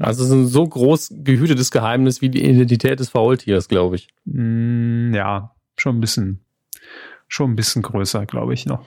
Also 0.00 0.22
es 0.22 0.28
ist 0.28 0.32
ein 0.32 0.46
so 0.46 0.64
groß 0.64 1.12
gehütetes 1.24 1.72
Geheimnis 1.72 2.22
wie 2.22 2.28
die 2.28 2.44
Identität 2.44 3.00
des 3.00 3.08
Faultiers, 3.08 3.66
glaube 3.66 3.96
ich. 3.96 4.08
Mm, 4.26 5.12
ja, 5.12 5.56
schon 5.76 5.96
ein 5.96 6.00
bisschen, 6.00 6.38
schon 7.26 7.50
ein 7.50 7.56
bisschen 7.56 7.82
größer, 7.82 8.24
glaube 8.24 8.54
ich 8.54 8.64
noch. 8.64 8.86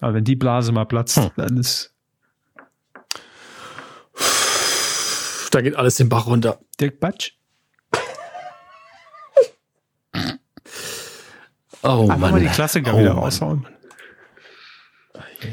Aber 0.00 0.12
wenn 0.12 0.24
die 0.24 0.36
Blase 0.36 0.70
mal 0.72 0.84
platzt, 0.84 1.16
hm. 1.16 1.30
dann 1.36 1.56
ist 1.56 1.94
da 5.50 5.60
geht 5.60 5.76
alles 5.76 5.96
den 5.96 6.08
Bach 6.08 6.26
runter. 6.26 6.58
Dirk 6.80 6.98
Batsch. 6.98 7.32
Oh 11.82 12.02
Einfach 12.02 12.18
Mann. 12.18 12.30
mal 12.32 12.40
die 12.40 12.48
Klassiker 12.48 12.94
oh, 12.94 12.98
wieder 12.98 13.12
raushauen. 13.12 13.66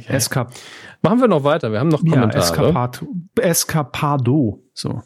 Eskap 0.07 0.53
Machen 1.01 1.19
wir 1.19 1.27
noch 1.27 1.43
weiter. 1.43 1.71
Wir 1.71 1.79
haben 1.79 1.89
noch 1.89 2.01
Kommentare. 2.01 2.35
Ja. 2.37 3.43
Eskapado. 3.43 4.63
So. 4.73 5.01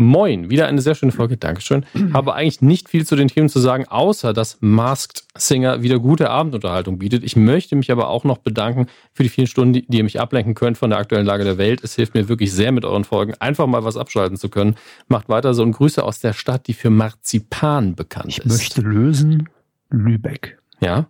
Moin, 0.00 0.48
wieder 0.48 0.68
eine 0.68 0.80
sehr 0.80 0.94
schöne 0.94 1.10
Folge, 1.10 1.36
Dankeschön. 1.36 1.84
Habe 2.12 2.34
eigentlich 2.34 2.62
nicht 2.62 2.88
viel 2.88 3.04
zu 3.04 3.16
den 3.16 3.26
Themen 3.26 3.48
zu 3.48 3.58
sagen, 3.58 3.86
außer 3.88 4.32
dass 4.32 4.58
Masked 4.60 5.24
Singer 5.36 5.82
wieder 5.82 5.98
gute 5.98 6.30
Abendunterhaltung 6.30 6.98
bietet. 6.98 7.24
Ich 7.24 7.34
möchte 7.34 7.74
mich 7.74 7.90
aber 7.90 8.08
auch 8.08 8.22
noch 8.22 8.38
bedanken 8.38 8.86
für 9.12 9.24
die 9.24 9.28
vielen 9.28 9.48
Stunden, 9.48 9.72
die, 9.72 9.86
die 9.88 9.98
ihr 9.98 10.04
mich 10.04 10.20
ablenken 10.20 10.54
könnt 10.54 10.78
von 10.78 10.90
der 10.90 11.00
aktuellen 11.00 11.26
Lage 11.26 11.42
der 11.42 11.58
Welt. 11.58 11.82
Es 11.82 11.96
hilft 11.96 12.14
mir 12.14 12.28
wirklich 12.28 12.52
sehr 12.52 12.70
mit 12.70 12.84
euren 12.84 13.02
Folgen, 13.02 13.34
einfach 13.40 13.66
mal 13.66 13.82
was 13.82 13.96
abschalten 13.96 14.36
zu 14.36 14.48
können. 14.48 14.76
Macht 15.08 15.28
weiter 15.28 15.52
so 15.52 15.64
und 15.64 15.72
Grüße 15.72 16.04
aus 16.04 16.20
der 16.20 16.32
Stadt, 16.32 16.68
die 16.68 16.74
für 16.74 16.90
Marzipan 16.90 17.96
bekannt 17.96 18.28
ich 18.28 18.38
ist. 18.38 18.44
Ich 18.44 18.52
möchte 18.52 18.82
lösen 18.82 19.48
Lübeck. 19.90 20.60
Ja? 20.80 21.08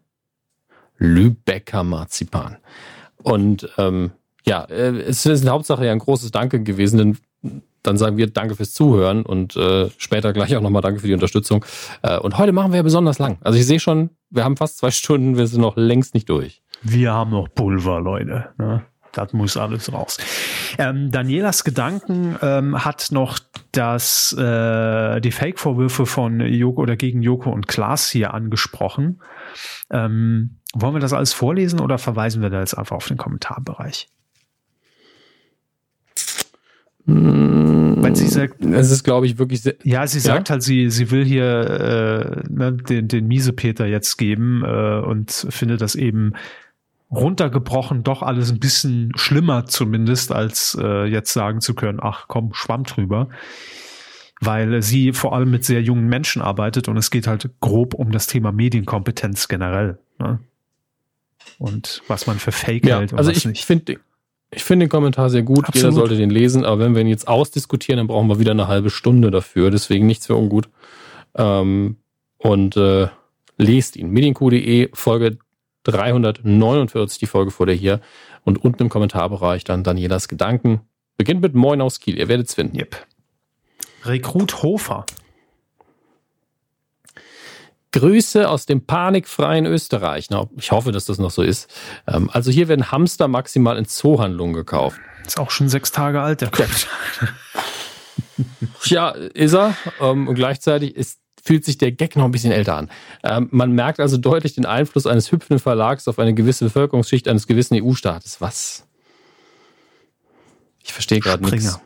Lübecker 0.99 1.85
Marzipan. 1.85 2.59
Und 3.23 3.69
ähm, 3.79 4.11
ja, 4.45 4.65
äh, 4.65 4.99
es 5.01 5.25
ist 5.27 5.43
in 5.43 5.51
Hauptsache 5.51 5.87
ja 5.87 5.93
ein 5.93 5.99
großes 5.99 6.31
Danke 6.31 6.63
gewesen, 6.63 6.99
denn 6.99 7.19
dann 7.83 7.97
sagen 7.97 8.17
wir 8.17 8.29
Danke 8.29 8.55
fürs 8.57 8.73
Zuhören 8.73 9.23
und 9.23 9.57
äh, 9.57 9.89
später 9.99 10.33
gleich 10.33 10.57
auch 10.57 10.61
nochmal 10.61 10.83
Danke 10.83 11.01
für 11.01 11.07
die 11.07 11.15
Unterstützung. 11.15 11.65
Äh, 12.03 12.19
und 12.19 12.39
heute 12.39 12.53
machen 12.53 12.73
wir 12.73 12.79
ja 12.79 12.83
besonders 12.83 13.19
lang. 13.19 13.39
Also 13.43 13.59
ich 13.59 13.67
sehe 13.67 13.81
schon, 13.81 14.11
wir 14.31 14.45
haben 14.45 14.57
fast 14.57 14.79
zwei 14.79 14.91
Stunden, 14.91 15.37
wir 15.37 15.47
sind 15.47 15.61
noch 15.61 15.77
längst 15.77 16.15
nicht 16.15 16.29
durch. 16.29 16.63
Wir 16.83 17.13
haben 17.13 17.31
noch 17.31 17.49
Pulver, 17.55 18.01
Leute. 18.01 18.49
Ne? 18.59 18.85
Das 19.13 19.33
muss 19.33 19.57
alles 19.57 19.93
raus. 19.93 20.19
Ähm, 20.79 21.11
Danielas 21.11 21.65
Gedanken 21.65 22.37
ähm, 22.43 22.85
hat 22.85 23.09
noch 23.11 23.39
das, 23.73 24.33
äh, 24.39 25.21
die 25.21 25.33
Fake-Vorwürfe 25.33 26.07
von 26.07 26.41
Joko 26.41 26.83
oder 26.83 26.97
gegen 26.97 27.23
Joko 27.23 27.51
und 27.51 27.69
Klaas 27.69 28.11
hier 28.11 28.35
angesprochen. 28.35 29.21
Ähm, 29.91 30.59
wollen 30.75 30.95
wir 30.95 31.01
das 31.01 31.13
alles 31.13 31.33
vorlesen 31.33 31.81
oder 31.81 31.99
verweisen 31.99 32.43
wir 32.43 32.51
da 32.51 32.61
jetzt 32.61 32.75
einfach 32.75 32.97
auf 32.97 33.09
den 33.09 33.17
Kommentarbereich? 33.17 34.09
Weil 37.07 38.15
sie 38.15 38.29
sagt, 38.29 38.63
es 38.63 38.91
ist, 38.91 39.03
glaube 39.03 39.25
ich, 39.25 39.39
wirklich 39.39 39.63
Ja, 39.83 40.07
sie 40.07 40.21
sagt 40.21 40.51
ja? 40.51 40.53
halt, 40.53 40.63
sie, 40.63 40.91
sie 40.91 41.11
will 41.11 41.25
hier 41.25 42.45
äh, 42.47 42.53
ne, 42.53 42.75
den, 42.75 43.09
den 43.09 43.27
Miesepeter 43.27 43.87
jetzt 43.87 44.19
geben 44.19 44.63
äh, 44.63 45.01
und 45.01 45.31
findet 45.31 45.81
das 45.81 45.95
eben 45.95 46.35
runtergebrochen 47.11 48.03
doch 48.03 48.23
alles 48.23 48.51
ein 48.51 48.61
bisschen 48.61 49.13
schlimmer 49.17 49.67
zumindest, 49.67 50.33
als 50.33 50.77
äh, 50.81 51.05
jetzt 51.07 51.33
sagen 51.33 51.61
zu 51.61 51.75
können, 51.75 52.01
ach 52.03 52.27
komm, 52.29 52.53
schwamm 52.53 52.85
drüber. 52.85 53.29
Weil 54.41 54.83
sie 54.83 55.13
vor 55.13 55.35
allem 55.35 55.51
mit 55.51 55.65
sehr 55.65 55.83
jungen 55.83 56.07
Menschen 56.07 56.43
arbeitet 56.43 56.87
und 56.89 56.97
es 56.97 57.11
geht 57.11 57.27
halt 57.27 57.51
grob 57.61 57.95
um 57.95 58.13
das 58.13 58.29
Thema 58.29 58.53
Medienkompetenz 58.53 59.49
generell. 59.49 59.99
Ne? 60.19 60.39
und 61.59 62.03
was 62.09 62.27
man 62.27 62.39
für 62.39 62.53
Fake 62.53 62.87
ja, 62.87 62.99
hält. 62.99 63.13
Und 63.13 63.19
also 63.19 63.31
ich, 63.31 63.45
ich 63.45 63.65
finde 63.65 63.97
ich 64.51 64.65
finde 64.65 64.87
den 64.87 64.91
Kommentar 64.91 65.29
sehr 65.29 65.43
gut. 65.43 65.67
Absolut. 65.67 65.77
Jeder 65.77 65.93
sollte 65.93 66.17
den 66.17 66.31
lesen, 66.31 66.65
aber 66.65 66.81
wenn 66.81 66.95
wir 66.95 67.03
ihn 67.03 67.09
jetzt 67.09 67.29
ausdiskutieren, 67.29 67.99
dann 67.99 68.07
brauchen 68.07 68.29
wir 68.29 68.39
wieder 68.39 68.53
eine 68.53 68.67
halbe 68.67 68.89
Stunde 68.89 69.31
dafür. 69.31 69.71
Deswegen 69.71 70.07
nichts 70.07 70.27
für 70.27 70.37
ungut. 70.37 70.71
Ähm, 71.35 71.97
und 72.39 72.77
äh, 72.77 73.09
lest 73.59 73.97
ihn. 73.97 74.11
Medienq.de 74.11 74.89
Folge 74.95 75.39
349, 75.85 77.19
die 77.19 77.27
Folge 77.27 77.51
vor 77.51 77.67
der 77.67 77.75
hier. 77.75 78.01
Und 78.45 78.65
unten 78.65 78.85
im 78.85 78.89
Kommentarbereich 78.89 79.65
dann 79.65 79.85
Danielas 79.85 80.29
Gedanken. 80.29 80.81
Beginnt 81.17 81.43
mit 81.43 81.55
Moin 81.55 81.81
aus 81.81 82.01
Kiel. 82.01 82.19
Ihr 82.19 82.29
werdet 82.29 82.49
es 82.49 82.55
finden. 82.55 82.79
Yep. 82.79 83.07
Rekrut 84.05 84.63
Hofer. 84.63 85.05
Grüße 87.93 88.49
aus 88.49 88.67
dem 88.67 88.85
panikfreien 88.85 89.67
Österreich. 89.67 90.29
Na, 90.31 90.49
ich 90.57 90.73
hoffe, 90.73 90.93
dass 90.93 91.07
das 91.07 91.19
noch 91.19 91.31
so 91.31 91.43
ist. 91.43 91.71
Ähm, 92.07 92.29
also 92.33 92.51
hier 92.51 92.69
werden 92.69 92.93
Hamster 92.93 93.29
maximal 93.29 93.79
in 93.79 93.87
Zoohandlungen 93.87 94.55
gekauft. 94.55 95.01
Ist 95.27 95.41
auch 95.41 95.51
schon 95.51 95.69
sechs 95.69 95.91
Tage 95.91 96.21
alt, 96.21 96.41
der 96.41 96.51
Kopf. 96.51 96.87
Ja, 98.85 99.11
ist 99.11 99.55
er. 99.55 99.75
Ähm, 100.01 100.29
und 100.29 100.35
gleichzeitig 100.35 100.95
ist, 100.97 101.19
fühlt 101.43 101.65
sich 101.65 101.79
der 101.79 101.93
Gag 101.93 102.17
noch 102.17 102.25
ein 102.25 102.31
bisschen 102.31 102.53
älter 102.53 102.77
an. 102.77 102.91
Ähm, 103.23 103.49
man 103.51 103.73
merkt 103.73 104.01
also 104.01 104.17
deutlich 104.17 104.55
den 104.55 104.67
Einfluss 104.67 105.07
eines 105.07 105.31
hüpfenden 105.33 105.59
Verlags 105.59 106.09
auf 106.09 106.19
eine 106.19 106.35
gewisse 106.35 106.65
Bevölkerungsschicht 106.65 107.29
eines 107.29 107.47
gewissen 107.47 107.81
EU-Staates. 107.83 108.41
Was? 108.41 108.87
Ich 110.83 110.93
verstehe 110.93 111.21
gerade 111.21 111.45
nichts. 111.45 111.79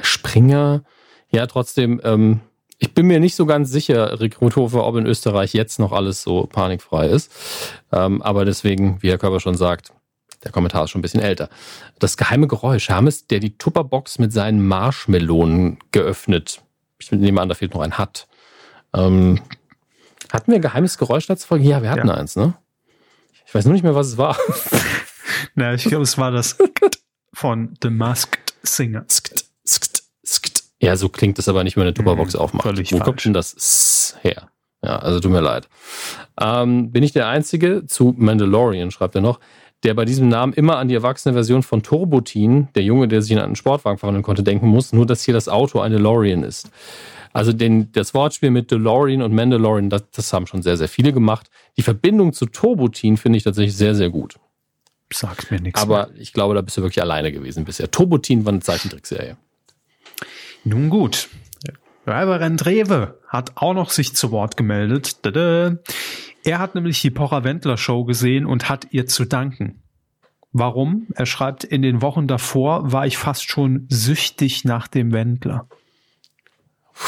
Springer. 0.00 0.84
Ja, 1.30 1.46
trotzdem, 1.46 2.00
ähm, 2.04 2.40
ich 2.78 2.94
bin 2.94 3.06
mir 3.06 3.20
nicht 3.20 3.34
so 3.34 3.46
ganz 3.46 3.70
sicher, 3.70 4.20
Rekruthofer, 4.20 4.84
ob 4.84 4.96
in 4.96 5.06
Österreich 5.06 5.52
jetzt 5.52 5.78
noch 5.78 5.92
alles 5.92 6.22
so 6.22 6.46
panikfrei 6.46 7.08
ist. 7.08 7.30
Ähm, 7.92 8.22
aber 8.22 8.44
deswegen, 8.44 9.02
wie 9.02 9.10
Herr 9.10 9.18
Körper 9.18 9.40
schon 9.40 9.56
sagt, 9.56 9.92
der 10.44 10.52
Kommentar 10.52 10.84
ist 10.84 10.90
schon 10.90 11.00
ein 11.00 11.02
bisschen 11.02 11.20
älter. 11.20 11.48
Das 11.98 12.16
geheime 12.16 12.46
Geräusch. 12.46 12.88
Hermes, 12.88 13.26
der 13.26 13.40
die 13.40 13.56
Tupperbox 13.56 14.18
mit 14.18 14.32
seinen 14.32 14.66
Marshmelonen 14.66 15.78
geöffnet. 15.90 16.62
Ich 17.04 17.18
nehme 17.18 17.40
an, 17.40 17.48
da 17.48 17.54
fehlt 17.54 17.74
noch 17.74 17.80
ein 17.80 17.98
Hat. 17.98 18.26
Ähm, 18.94 19.40
hatten 20.32 20.50
wir 20.50 20.58
ein 20.58 20.62
geheimes 20.62 20.98
Geräusch 20.98 21.28
letzte 21.28 21.46
Folge? 21.46 21.64
Ja, 21.64 21.82
wir 21.82 21.90
hatten 21.90 22.08
ja. 22.08 22.14
eins, 22.14 22.36
ne? 22.36 22.54
Ich 23.46 23.54
weiß 23.54 23.64
nur 23.66 23.74
nicht 23.74 23.82
mehr, 23.82 23.94
was 23.94 24.08
es 24.08 24.18
war. 24.18 24.36
Na, 25.54 25.74
ich 25.74 25.84
glaube, 25.84 26.02
es 26.02 26.18
war 26.18 26.30
das 26.30 26.56
von 27.32 27.76
The 27.82 27.90
Masked 27.90 28.54
Singer. 28.62 29.04
Skt, 29.08 29.44
skt, 29.64 30.02
skt. 30.24 30.64
Ja, 30.80 30.96
so 30.96 31.08
klingt 31.08 31.38
es 31.38 31.48
aber 31.48 31.62
nicht, 31.62 31.76
wenn 31.76 31.84
eine 31.84 31.94
Tupperbox 31.94 32.34
mhm, 32.34 32.40
aufmacht. 32.40 32.64
Völlig 32.64 32.92
Wo 32.92 32.96
falsch. 32.96 33.04
kommt 33.04 33.24
denn 33.24 33.32
das 33.32 34.16
her? 34.22 34.48
Ja, 34.82 34.98
also 34.98 35.20
tut 35.20 35.30
mir 35.30 35.40
leid. 35.40 35.68
Ähm, 36.40 36.90
bin 36.90 37.02
ich 37.02 37.12
der 37.12 37.28
Einzige, 37.28 37.86
zu 37.86 38.14
Mandalorian 38.16 38.90
schreibt 38.90 39.14
er 39.14 39.22
noch, 39.22 39.40
der 39.84 39.94
bei 39.94 40.04
diesem 40.04 40.28
Namen 40.28 40.52
immer 40.52 40.78
an 40.78 40.88
die 40.88 40.94
erwachsene 40.94 41.34
Version 41.34 41.62
von 41.62 41.82
Turbotin, 41.82 42.68
der 42.74 42.82
Junge, 42.82 43.06
der 43.06 43.22
sich 43.22 43.32
in 43.32 43.38
einen 43.38 43.56
Sportwagen 43.56 43.98
verwandeln 43.98 44.22
konnte, 44.22 44.42
denken 44.42 44.66
muss, 44.66 44.92
nur 44.92 45.06
dass 45.06 45.22
hier 45.22 45.34
das 45.34 45.48
Auto 45.48 45.80
eine 45.80 45.96
DeLorean 45.96 46.42
ist. 46.42 46.70
Also 47.32 47.52
den, 47.52 47.92
das 47.92 48.14
Wortspiel 48.14 48.50
mit 48.50 48.70
DeLorean 48.70 49.20
und 49.20 49.34
Mandalorian, 49.34 49.90
das, 49.90 50.04
das 50.10 50.32
haben 50.32 50.46
schon 50.46 50.62
sehr, 50.62 50.76
sehr 50.76 50.88
viele 50.88 51.12
gemacht. 51.12 51.50
Die 51.76 51.82
Verbindung 51.82 52.32
zu 52.32 52.46
Turbotin 52.46 53.16
finde 53.16 53.36
ich 53.36 53.42
tatsächlich 53.44 53.76
sehr, 53.76 53.94
sehr 53.94 54.10
gut. 54.10 54.36
Sagt 55.12 55.50
mir 55.50 55.60
nichts. 55.60 55.80
Aber 55.80 56.08
mehr. 56.08 56.20
ich 56.20 56.32
glaube, 56.32 56.54
da 56.54 56.60
bist 56.60 56.76
du 56.76 56.82
wirklich 56.82 57.02
alleine 57.02 57.32
gewesen 57.32 57.64
bisher. 57.64 57.90
Turbotin 57.90 58.44
war 58.44 58.52
eine 58.52 58.60
Zeichentrickserie. 58.60 59.36
Nun 60.64 60.88
gut. 60.88 61.28
Reverend 62.06 62.66
Rewe 62.66 63.18
hat 63.28 63.52
auch 63.56 63.74
noch 63.74 63.90
sich 63.90 64.14
zu 64.14 64.30
Wort 64.30 64.56
gemeldet. 64.56 65.24
Er 66.44 66.58
hat 66.58 66.74
nämlich 66.74 67.00
die 67.00 67.10
Pocher-Wendler-Show 67.10 68.04
gesehen 68.04 68.44
und 68.44 68.68
hat 68.68 68.88
ihr 68.90 69.06
zu 69.06 69.24
danken. 69.24 69.82
Warum? 70.52 71.08
Er 71.14 71.26
schreibt, 71.26 71.64
in 71.64 71.82
den 71.82 72.00
Wochen 72.00 72.28
davor 72.28 72.92
war 72.92 73.06
ich 73.06 73.18
fast 73.18 73.50
schon 73.50 73.86
süchtig 73.88 74.64
nach 74.64 74.86
dem 74.86 75.12
Wendler. 75.12 75.66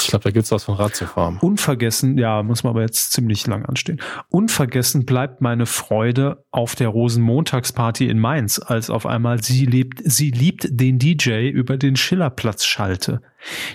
Ich 0.00 0.08
glaube, 0.08 0.24
da 0.24 0.30
gibt 0.30 0.44
es 0.44 0.50
was 0.50 0.64
von 0.64 0.74
Ratiofarm. 0.74 1.38
Unvergessen, 1.40 2.18
ja, 2.18 2.42
muss 2.42 2.64
man 2.64 2.72
aber 2.72 2.80
jetzt 2.80 3.12
ziemlich 3.12 3.46
lang 3.46 3.64
anstehen. 3.64 4.00
Unvergessen 4.30 5.06
bleibt 5.06 5.40
meine 5.40 5.66
Freude 5.66 6.44
auf 6.50 6.74
der 6.74 6.88
Rosenmontagsparty 6.88 8.08
in 8.08 8.18
Mainz, 8.18 8.58
als 8.58 8.90
auf 8.90 9.06
einmal 9.06 9.42
sie 9.44 9.64
liebt, 9.64 10.00
sie 10.04 10.32
liebt 10.32 10.66
den 10.68 10.98
DJ 10.98 11.48
über 11.48 11.76
den 11.76 11.94
Schillerplatz 11.94 12.64
schalte. 12.64 13.22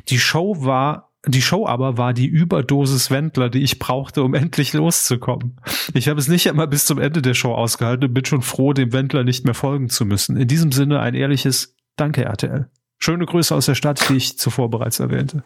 Die 0.10 0.20
Show 0.20 0.66
war 0.66 1.11
die 1.28 1.42
Show 1.42 1.68
aber 1.68 1.98
war 1.98 2.14
die 2.14 2.26
Überdosis 2.26 3.12
Wendler, 3.12 3.50
die 3.50 3.62
ich 3.62 3.80
brauchte, 3.80 4.24
um 4.24 4.34
endlich 4.36 4.74
loszukommen. 4.74 5.60
Ich 5.94 6.08
habe 6.08 6.20
es 6.20 6.28
nicht 6.28 6.50
einmal 6.50 6.68
bis 6.68 6.86
zum 6.86 7.00
Ende 7.00 7.22
der 7.22 7.34
Show 7.34 7.54
ausgehalten 7.54 8.08
und 8.08 8.14
bin 8.14 8.26
schon 8.26 8.42
froh, 8.42 8.74
dem 8.74 8.94
Wendler 8.94 9.24
nicht 9.24 9.46
mehr 9.46 9.54
folgen 9.54 9.90
zu 9.90 10.06
müssen. 10.06 10.38
In 10.38 10.48
diesem 10.48 10.72
Sinne 10.72 11.00
ein 11.00 11.14
ehrliches 11.14 11.76
Danke, 11.96 12.24
RTL. 12.24 12.70
Schöne 12.98 13.26
Grüße 13.26 13.54
aus 13.54 13.66
der 13.66 13.76
Stadt, 13.76 14.10
die 14.10 14.16
ich 14.16 14.38
zuvor 14.38 14.70
bereits 14.70 15.00
erwähnte. 15.00 15.44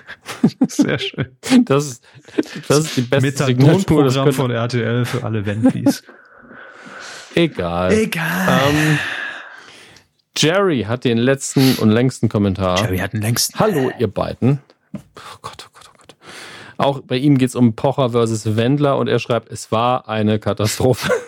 Sehr 0.66 0.98
schön. 0.98 1.36
Das 1.64 1.86
ist, 1.86 2.04
das 2.66 2.78
ist 2.80 2.96
die 2.96 3.02
beste 3.02 3.44
Signalprogramm 3.44 4.32
von 4.32 4.50
RTL 4.50 5.04
für 5.04 5.22
alle 5.22 5.46
Wendlis. 5.46 6.02
Egal. 7.34 7.92
Egal. 7.92 8.60
Ähm, 8.68 8.98
Jerry 10.36 10.82
hat 10.82 11.04
den 11.04 11.18
letzten 11.18 11.76
und 11.76 11.90
längsten 11.90 12.28
Kommentar. 12.28 12.80
Jerry 12.80 12.98
hat 12.98 13.12
den 13.12 13.22
längsten. 13.22 13.58
Hallo, 13.58 13.92
ihr 13.98 14.08
beiden. 14.08 14.60
Oh 14.94 14.98
Gott, 15.42 15.66
oh 15.66 15.70
Gott, 15.72 15.90
oh 15.90 15.96
Gott. 15.98 16.16
Auch 16.78 17.00
bei 17.00 17.16
ihm 17.16 17.38
geht 17.38 17.50
es 17.50 17.54
um 17.54 17.74
Pocher 17.74 18.10
versus 18.10 18.56
Wendler 18.56 18.98
und 18.98 19.08
er 19.08 19.18
schreibt, 19.18 19.50
es 19.50 19.72
war 19.72 20.08
eine 20.08 20.38
Katastrophe. 20.38 21.10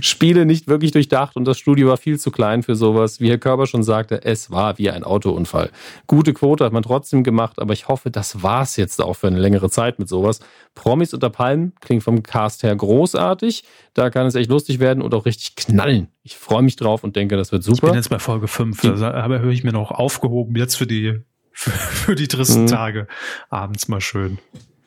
Spiele 0.00 0.46
nicht 0.46 0.68
wirklich 0.68 0.92
durchdacht 0.92 1.36
und 1.36 1.44
das 1.44 1.58
Studio 1.58 1.88
war 1.88 1.96
viel 1.96 2.18
zu 2.18 2.30
klein 2.30 2.62
für 2.62 2.74
sowas. 2.74 3.20
Wie 3.20 3.28
Herr 3.28 3.38
Körber 3.38 3.66
schon 3.66 3.82
sagte, 3.82 4.24
es 4.24 4.50
war 4.50 4.78
wie 4.78 4.90
ein 4.90 5.04
Autounfall. 5.04 5.70
Gute 6.06 6.34
Quote 6.34 6.64
hat 6.64 6.72
man 6.72 6.82
trotzdem 6.82 7.22
gemacht, 7.22 7.60
aber 7.60 7.72
ich 7.72 7.88
hoffe, 7.88 8.10
das 8.10 8.42
war's 8.42 8.76
jetzt 8.76 9.00
auch 9.00 9.14
für 9.14 9.28
eine 9.28 9.38
längere 9.38 9.70
Zeit 9.70 9.98
mit 9.98 10.08
sowas. 10.08 10.40
Promis 10.74 11.14
unter 11.14 11.30
Palmen 11.30 11.74
klingt 11.80 12.02
vom 12.02 12.22
Cast 12.22 12.62
her 12.62 12.74
großartig. 12.74 13.64
Da 13.94 14.10
kann 14.10 14.26
es 14.26 14.34
echt 14.34 14.50
lustig 14.50 14.80
werden 14.80 15.02
und 15.02 15.14
auch 15.14 15.26
richtig 15.26 15.56
knallen. 15.56 16.08
Ich 16.22 16.36
freue 16.36 16.62
mich 16.62 16.76
drauf 16.76 17.04
und 17.04 17.16
denke, 17.16 17.36
das 17.36 17.52
wird 17.52 17.62
super. 17.62 17.76
Ich 17.76 17.82
bin 17.82 17.94
jetzt 17.94 18.10
bei 18.10 18.18
Folge 18.18 18.48
5, 18.48 18.84
aber 18.84 19.40
höre 19.40 19.52
ich 19.52 19.64
mir 19.64 19.72
noch 19.72 19.90
aufgehoben 19.90 20.56
jetzt 20.56 20.74
für 20.74 20.86
die, 20.86 21.20
für, 21.56 21.70
für 21.70 22.14
die 22.14 22.28
tristen 22.28 22.62
mhm. 22.62 22.66
Tage. 22.68 23.08
Abends 23.48 23.88
mal 23.88 24.02
schön 24.02 24.38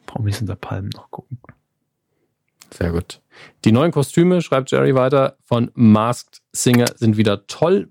Promis 0.05 0.39
unter 0.39 0.55
Palmen 0.55 0.91
noch 0.93 1.09
gucken. 1.09 1.39
Sehr 2.71 2.91
gut. 2.91 3.21
Die 3.65 3.71
neuen 3.71 3.91
Kostüme, 3.91 4.41
schreibt 4.41 4.69
Jerry 4.69 4.93
weiter, 4.93 5.37
von 5.43 5.71
Masked 5.73 6.41
Singer 6.51 6.85
sind 6.95 7.17
wieder 7.17 7.47
toll. 7.47 7.89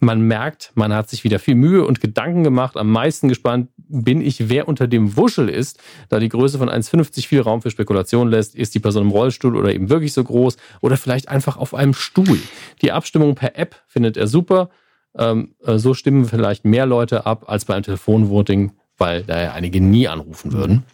Man 0.00 0.22
merkt, 0.22 0.72
man 0.74 0.92
hat 0.92 1.08
sich 1.08 1.22
wieder 1.22 1.38
viel 1.38 1.54
Mühe 1.54 1.86
und 1.86 2.00
Gedanken 2.00 2.42
gemacht. 2.42 2.76
Am 2.76 2.90
meisten 2.90 3.28
gespannt 3.28 3.70
bin 3.76 4.20
ich, 4.20 4.48
wer 4.48 4.66
unter 4.66 4.88
dem 4.88 5.16
Wuschel 5.16 5.48
ist, 5.48 5.80
da 6.08 6.18
die 6.18 6.28
Größe 6.28 6.58
von 6.58 6.68
1,50 6.68 7.28
viel 7.28 7.40
Raum 7.40 7.62
für 7.62 7.70
Spekulation 7.70 8.28
lässt. 8.28 8.56
Ist 8.56 8.74
die 8.74 8.80
Person 8.80 9.04
im 9.04 9.10
Rollstuhl 9.10 9.56
oder 9.56 9.72
eben 9.72 9.88
wirklich 9.88 10.12
so 10.12 10.24
groß 10.24 10.56
oder 10.80 10.96
vielleicht 10.96 11.28
einfach 11.28 11.56
auf 11.56 11.74
einem 11.74 11.94
Stuhl? 11.94 12.40
Die 12.82 12.90
Abstimmung 12.90 13.36
per 13.36 13.56
App 13.56 13.76
findet 13.86 14.16
er 14.16 14.26
super. 14.26 14.68
Ähm, 15.16 15.54
äh, 15.64 15.78
so 15.78 15.94
stimmen 15.94 16.24
vielleicht 16.24 16.64
mehr 16.64 16.86
Leute 16.86 17.26
ab 17.26 17.44
als 17.46 17.64
bei 17.64 17.74
einem 17.74 17.84
Telefonvoting, 17.84 18.72
weil 18.98 19.22
da 19.22 19.40
ja 19.40 19.52
einige 19.52 19.80
nie 19.80 20.08
anrufen 20.08 20.52
würden. 20.52 20.84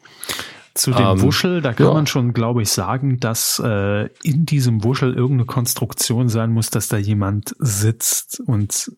Zu 0.74 0.92
dem 0.92 1.04
ähm, 1.04 1.20
Wuschel, 1.22 1.62
da 1.62 1.72
kann 1.72 1.86
ja. 1.86 1.92
man 1.92 2.06
schon, 2.06 2.32
glaube 2.32 2.62
ich, 2.62 2.70
sagen, 2.70 3.18
dass 3.18 3.60
äh, 3.64 4.06
in 4.22 4.46
diesem 4.46 4.84
Wuschel 4.84 5.14
irgendeine 5.14 5.46
Konstruktion 5.46 6.28
sein 6.28 6.52
muss, 6.52 6.70
dass 6.70 6.88
da 6.88 6.96
jemand 6.96 7.54
sitzt 7.58 8.40
und 8.40 8.92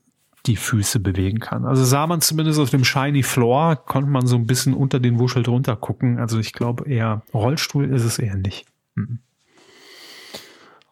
die 0.46 0.56
Füße 0.56 1.00
bewegen 1.00 1.38
kann. 1.38 1.64
Also 1.64 1.84
sah 1.84 2.06
man 2.06 2.20
zumindest 2.20 2.58
auf 2.58 2.70
dem 2.70 2.84
Shiny 2.84 3.22
Floor, 3.22 3.76
konnte 3.76 4.10
man 4.10 4.26
so 4.26 4.36
ein 4.36 4.46
bisschen 4.46 4.74
unter 4.74 5.00
den 5.00 5.18
Wuschel 5.18 5.42
drunter 5.42 5.76
gucken. 5.76 6.18
Also 6.18 6.38
ich 6.38 6.52
glaube 6.52 6.88
eher 6.90 7.22
Rollstuhl 7.32 7.92
ist 7.92 8.04
es 8.04 8.18
eher 8.18 8.36
nicht. 8.36 8.66
Mhm. 8.94 9.20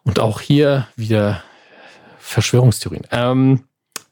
Und 0.03 0.19
auch 0.19 0.41
hier 0.41 0.87
wieder 0.95 1.43
Verschwörungstheorien. 2.17 3.05
Ähm, 3.11 3.63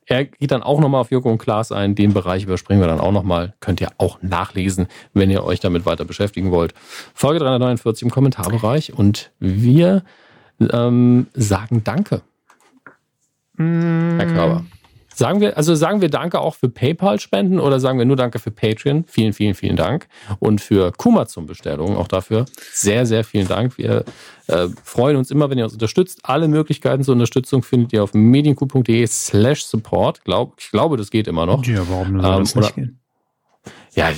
er 0.10 0.26
geht 0.26 0.49
dann 0.52 0.64
auch 0.64 0.80
nochmal 0.80 1.02
auf 1.02 1.11
Joko 1.11 1.30
und 1.30 1.38
Klaas 1.38 1.72
ein. 1.72 1.94
Den 1.94 2.14
Bereich 2.14 2.44
überspringen 2.44 2.81
wir 2.81 2.88
dann 2.88 2.99
auch 2.99 3.11
nochmal. 3.11 3.53
Könnt 3.60 3.80
ihr 3.80 3.90
auch 3.99 4.18
nachlesen, 4.23 4.88
wenn 5.14 5.30
ihr 5.30 5.44
euch 5.44 5.60
damit 5.60 5.86
weiter 5.86 6.03
beschäftigen 6.03 6.49
wollt. 6.49 6.73
Folge 7.14 7.40
349 7.40 8.03
im 8.03 8.10
Kommentarbereich. 8.10 8.94
Und 8.94 9.31
wir 9.40 10.03
ähm, 10.60 11.27
sagen 11.34 11.84
Danke. 11.84 12.22
Mm. 13.57 14.18
Herr 14.18 14.26
Körber. 14.26 14.65
Sagen 15.20 15.41
wir, 15.41 15.58
also 15.58 15.76
sagen 15.76 16.00
wir 16.00 16.10
Danke 16.10 16.40
auch 16.40 16.56
für 16.56 16.70
PayPal-Spenden 16.70 17.60
oder 17.60 17.82
sagen 17.82 18.00
wir 18.00 18.06
nur 18.06 18.16
Danke 18.16 18.40
für 18.40 18.52
Patreon? 18.52 19.04
Vielen, 19.06 19.34
vielen, 19.34 19.54
vielen 19.54 19.76
Dank. 19.76 20.08
Und 20.40 20.62
für 20.62 20.94
Kumazum-Bestellungen 20.94 21.98
auch 21.98 22.08
dafür 22.08 22.46
sehr, 22.72 23.06
sehr 23.06 23.26
vielen 23.26 23.46
Dank. 23.46 23.78
Wir 23.78 24.06
äh, 24.48 24.70
freuen 24.82 25.18
uns 25.18 25.30
immer, 25.30 25.50
wenn 25.50 25.58
ihr 25.58 25.66
uns 25.66 25.74
unterstützt. 25.74 26.22
Alle 26.24 26.48
Möglichkeiten 26.48 27.04
zur 27.04 27.16
Unterstützung 27.16 27.64
findet 27.64 27.91
ihr 27.91 28.02
auf 28.02 28.14
medienku.de 28.14 29.06
slash 29.08 29.66
support. 29.66 30.24
Glaub, 30.24 30.54
ich 30.58 30.72
glaube, 30.72 30.96
das 30.96 31.12
geht 31.12 31.28
immer 31.28 31.46
noch. 31.46 31.66
Ja, 31.66 31.82
warum 31.90 32.22
soll 32.22 32.34
ähm, 32.34 32.40
das 32.40 32.56
nicht 32.56 32.76
gehen? 32.76 33.00
Ja, 33.96 34.12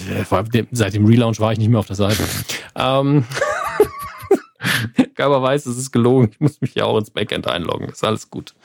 seit 0.71 0.93
dem 0.93 1.05
Relaunch 1.07 1.39
war 1.39 1.51
ich 1.51 1.57
nicht 1.57 1.69
mehr 1.69 1.79
auf 1.79 1.87
der 1.87 1.95
Seite. 1.95 2.21
ähm, 2.75 3.25
Körper 5.21 5.43
weiß, 5.43 5.67
es 5.67 5.77
ist 5.77 5.91
gelogen. 5.91 6.29
Ich 6.31 6.39
muss 6.39 6.59
mich 6.61 6.73
ja 6.73 6.85
auch 6.85 6.97
ins 6.97 7.11
Backend 7.11 7.47
einloggen. 7.47 7.89
Ist 7.89 8.03
alles 8.03 8.31
gut. 8.31 8.55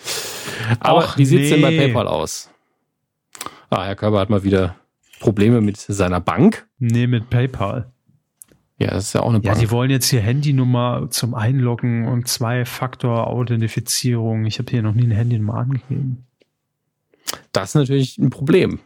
Aber 0.81 1.01
Ach, 1.01 1.19
wie 1.19 1.27
sieht 1.27 1.43
es 1.43 1.51
nee. 1.51 1.57
denn 1.57 1.63
bei 1.63 1.77
PayPal 1.77 2.09
aus? 2.09 2.49
Ah, 3.69 3.85
Herr 3.85 3.95
Körber 3.95 4.21
hat 4.21 4.31
mal 4.31 4.43
wieder 4.43 4.77
Probleme 5.21 5.61
mit 5.61 5.77
seiner 5.77 6.21
Bank. 6.21 6.67
Nee, 6.79 7.07
mit 7.07 7.29
PayPal. 7.29 7.93
Ja, 8.79 8.93
das 8.93 9.09
ist 9.09 9.13
ja 9.13 9.21
auch 9.21 9.29
eine 9.29 9.41
Bank. 9.41 9.55
Ja, 9.55 9.61
die 9.61 9.71
wollen 9.71 9.91
jetzt 9.91 10.09
hier 10.09 10.23
Handynummer 10.23 11.09
zum 11.11 11.35
Einloggen 11.35 12.09
und 12.09 12.27
Zwei-Faktor-Authentifizierung. 12.27 14.47
Ich 14.47 14.59
habe 14.59 14.71
hier 14.71 14.81
noch 14.83 14.95
nie 14.95 15.05
eine 15.05 15.15
Handynummer 15.15 15.57
angegeben. 15.57 16.25
Das 17.53 17.69
ist 17.71 17.75
natürlich 17.75 18.17
ein 18.17 18.31
Problem. 18.31 18.79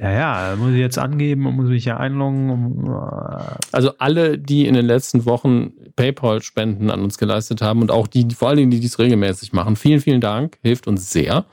Ja, 0.00 0.10
ja, 0.10 0.56
muss 0.56 0.70
ich 0.70 0.78
jetzt 0.78 0.98
angeben 0.98 1.46
und 1.46 1.56
muss 1.56 1.68
mich 1.68 1.84
ja 1.84 1.98
einloggen. 1.98 2.86
Äh 2.86 3.54
also 3.70 3.92
alle, 3.98 4.38
die 4.38 4.66
in 4.66 4.72
den 4.72 4.86
letzten 4.86 5.26
Wochen 5.26 5.72
PayPal-Spenden 5.94 6.90
an 6.90 7.02
uns 7.02 7.18
geleistet 7.18 7.60
haben 7.60 7.82
und 7.82 7.90
auch 7.90 8.06
die, 8.06 8.26
vor 8.34 8.48
allen 8.48 8.56
Dingen, 8.56 8.70
die 8.70 8.80
dies 8.80 8.98
regelmäßig 8.98 9.52
machen, 9.52 9.76
vielen, 9.76 10.00
vielen 10.00 10.22
Dank, 10.22 10.58
hilft 10.62 10.86
uns 10.86 11.10
sehr. 11.10 11.44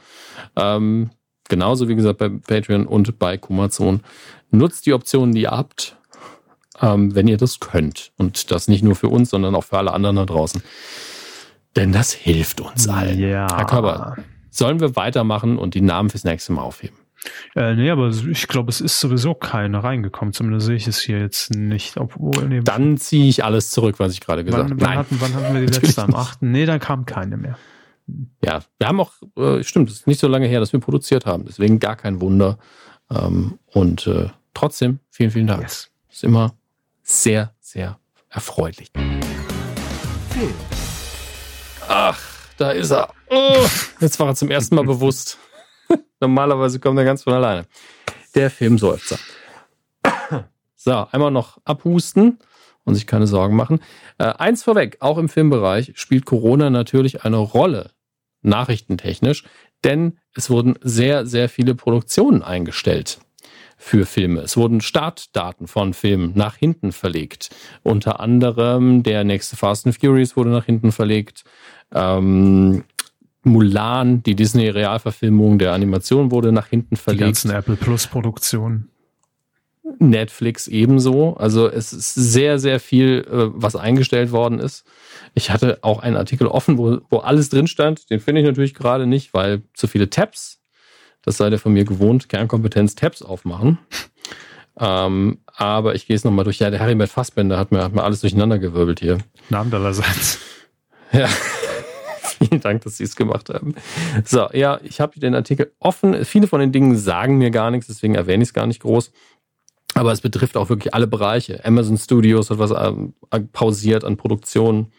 Ähm, 0.56 1.10
genauso 1.50 1.90
wie 1.90 1.96
gesagt 1.96 2.20
bei 2.20 2.30
Patreon 2.30 2.88
und 2.88 3.20
bei 3.20 3.38
Kumazon. 3.38 4.00
Nutzt 4.50 4.86
die 4.86 4.94
Optionen, 4.94 5.36
die 5.36 5.42
ihr 5.42 5.52
habt, 5.52 5.98
ähm, 6.82 7.16
wenn 7.16 7.28
ihr 7.28 7.38
das 7.38 7.60
könnt. 7.60 8.14
Und 8.18 8.50
das 8.52 8.70
nicht 8.70 8.84
nur 8.84 8.96
für 8.96 9.10
uns, 9.10 9.30
sondern 9.30 9.56
auch 9.56 9.66
für 9.66 9.78
alle 9.78 9.92
anderen 9.92 10.16
da 10.16 10.26
draußen. 10.26 10.64
Denn 11.76 11.92
das 11.92 12.14
hilft 12.14 12.62
uns 12.62 12.88
allen. 12.88 13.20
Ja. 13.20 13.48
Herr 13.54 13.66
Körber, 13.66 14.16
sollen 14.50 14.80
wir 14.80 14.96
weitermachen 14.96 15.58
und 15.58 15.74
die 15.74 15.82
Namen 15.82 16.10
fürs 16.10 16.24
nächste 16.24 16.54
Mal 16.54 16.62
aufheben? 16.62 16.98
Äh, 17.56 17.76
nee, 17.76 17.90
aber 17.90 18.10
ich 18.10 18.48
glaube, 18.48 18.70
es 18.70 18.82
ist 18.82 19.00
sowieso 19.00 19.34
keine 19.34 19.84
reingekommen. 19.84 20.34
Zumindest 20.34 20.68
sehe 20.68 20.76
ich 20.76 20.88
es 20.88 21.00
hier 21.00 21.20
jetzt 21.20 21.52
nicht. 21.56 21.98
Obwohl, 21.98 22.48
nee, 22.48 22.62
Dann 22.62 22.98
ziehe 22.98 23.28
ich 23.28 23.44
alles 23.44 23.72
zurück, 23.72 23.96
was 24.00 24.14
ich 24.14 24.22
gerade 24.22 24.44
gesagt 24.44 24.70
habe. 24.70 24.82
Wann, 24.82 24.90
wann, 24.90 24.98
hatten, 24.98 25.18
wann 25.20 25.34
hatten 25.34 25.54
wir 25.54 25.66
die 25.66 25.74
letzte? 25.82 26.04
Am 26.04 26.16
8. 26.16 26.42
Nee, 26.42 26.66
dann 26.66 26.80
kam 26.80 27.06
keine 27.06 27.38
mehr. 27.38 27.58
Ja, 28.44 28.62
wir 28.78 28.88
haben 28.88 29.00
auch, 29.00 29.12
äh, 29.36 29.64
stimmt, 29.64 29.90
es 29.90 29.98
ist 29.98 30.08
nicht 30.08 30.20
so 30.20 30.28
lange 30.28 30.48
her, 30.48 30.60
dass 30.60 30.72
wir 30.72 30.80
produziert 30.80 31.26
haben. 31.26 31.46
Deswegen 31.46 31.80
gar 31.80 31.96
kein 31.96 32.22
Wunder. 32.22 32.58
Ähm, 33.10 33.60
und 33.74 34.08
äh, 34.08 34.30
trotzdem, 34.54 35.00
vielen, 35.10 35.32
vielen 35.32 35.48
Dank. 35.48 35.64
Yes. 35.64 35.90
Ist 36.10 36.24
immer 36.24 36.54
sehr, 37.04 37.54
sehr 37.60 38.00
erfreulich. 38.30 38.92
Ach, 41.88 42.20
da 42.58 42.72
ist 42.72 42.92
er. 42.92 43.10
Oh, 43.30 43.66
jetzt 44.00 44.20
war 44.20 44.28
er 44.28 44.36
zum 44.36 44.50
ersten 44.50 44.76
Mal 44.76 44.84
bewusst. 44.86 45.38
Normalerweise 46.20 46.80
kommt 46.80 46.98
er 47.00 47.06
ganz 47.06 47.24
von 47.24 47.34
alleine. 47.34 47.66
Der 48.36 48.50
Filmseufzer. 48.50 49.18
So, 50.76 51.08
einmal 51.12 51.32
noch 51.32 51.58
abhusten 51.66 52.40
und 52.86 52.96
sich 52.96 53.08
keine 53.08 53.28
Sorgen 53.28 53.56
machen. 53.56 53.82
Äh, 54.18 54.26
eins 54.26 54.64
vorweg, 54.64 54.98
auch 55.02 55.18
im 55.18 55.28
Filmbereich 55.28 55.92
spielt 55.96 56.26
Corona 56.26 56.70
natürlich 56.70 57.26
eine 57.26 57.38
Rolle, 57.38 57.92
nachrichtentechnisch, 58.42 59.44
denn 59.84 60.18
es 60.34 60.50
wurden 60.50 60.76
sehr, 60.82 61.26
sehr 61.26 61.50
viele 61.50 61.76
Produktionen 61.76 62.42
eingestellt 62.44 63.20
für 63.76 64.06
Filme. 64.06 64.42
Es 64.42 64.58
wurden 64.58 64.82
Startdaten 64.82 65.68
von 65.68 65.94
Filmen 65.94 66.32
nach 66.36 66.56
hinten 66.56 66.92
verlegt. 66.92 67.50
Unter 67.84 68.20
anderem 68.20 69.04
der 69.04 69.24
nächste 69.24 69.56
Fast 69.56 69.86
and 69.86 69.98
Furious 70.00 70.36
wurde 70.38 70.50
nach 70.50 70.66
hinten 70.66 70.92
verlegt. 70.92 71.44
Ähm, 71.94 72.86
Mulan, 73.48 74.24
die 74.24 74.36
Disney-Realverfilmung 74.36 75.60
der 75.60 75.74
Animation 75.74 76.32
wurde 76.32 76.52
nach 76.52 76.68
hinten 76.68 76.96
verlegt. 76.96 77.22
Die 77.22 77.26
ganzen 77.26 77.52
Apple 77.52 77.76
Plus-Produktionen. 77.76 78.90
Netflix 80.00 80.68
ebenso. 80.68 81.36
Also 81.38 81.70
es 81.70 81.94
ist 81.94 82.14
sehr, 82.14 82.60
sehr 82.60 82.80
viel, 82.80 83.26
äh, 83.30 83.50
was 83.54 83.76
eingestellt 83.76 84.32
worden 84.32 84.60
ist. 84.60 84.86
Ich 85.34 85.50
hatte 85.50 85.80
auch 85.82 86.00
einen 86.00 86.18
Artikel 86.18 86.48
offen, 86.48 86.78
wo, 86.78 87.00
wo 87.10 87.20
alles 87.20 87.50
drin 87.50 87.68
stand. 87.68 88.10
Den 88.10 88.20
finde 88.20 88.42
ich 88.42 88.48
natürlich 88.48 88.74
gerade 88.74 89.08
nicht, 89.08 89.34
weil 89.34 89.62
zu 89.74 89.88
viele 89.88 90.10
Tabs. 90.10 90.60
Das 91.22 91.38
seid 91.38 91.52
ihr 91.52 91.60
von 91.60 91.74
mir 91.74 91.86
gewohnt. 91.86 92.30
Kernkompetenz 92.30 92.96
Tabs 92.96 93.22
aufmachen. 93.22 93.80
Ähm, 94.80 95.40
aber 95.48 95.96
ich 95.96 96.06
gehe 96.06 96.16
es 96.16 96.24
nochmal 96.24 96.44
durch. 96.46 96.60
Ja, 96.60 96.70
der 96.70 96.80
Harry 96.80 96.94
Matt 96.94 97.10
Fassbender 97.10 97.58
hat 97.58 97.72
mir, 97.72 97.84
hat 97.84 97.94
mir 97.94 98.04
alles 98.04 98.22
durcheinandergewirbelt 98.22 99.00
hier. 99.00 99.18
Namen 99.50 99.74
allerseits. 99.74 100.38
Ja. 101.12 101.28
Vielen 102.50 102.62
Dank, 102.62 102.84
dass 102.84 102.98
Sie 102.98 103.04
es 103.04 103.16
gemacht 103.16 103.50
haben. 103.50 103.76
So, 104.26 104.48
ja, 104.54 104.80
ich 104.84 105.00
habe 105.00 105.20
den 105.20 105.36
Artikel 105.36 105.72
offen. 105.80 106.26
Viele 106.26 106.48
von 106.48 106.60
den 106.60 106.72
Dingen 106.72 106.98
sagen 106.98 107.38
mir 107.38 107.52
gar 107.52 107.72
nichts, 107.72 107.88
deswegen 107.88 108.16
erwähne 108.16 108.44
ich 108.44 108.50
es 108.50 108.54
gar 108.54 108.68
nicht 108.68 108.82
groß. 108.82 109.12
Aber 109.94 110.12
es 110.12 110.22
betrifft 110.22 110.58
auch 110.58 110.70
wirklich 110.70 110.94
alle 110.94 111.08
Bereiche. 111.08 111.64
Amazon 111.66 111.98
Studios 111.98 112.50
hat 112.50 112.60
was 112.60 112.72
ähm, 112.72 113.14
pausiert 113.52 114.04
an 114.04 114.18
Produktionen. 114.18 114.92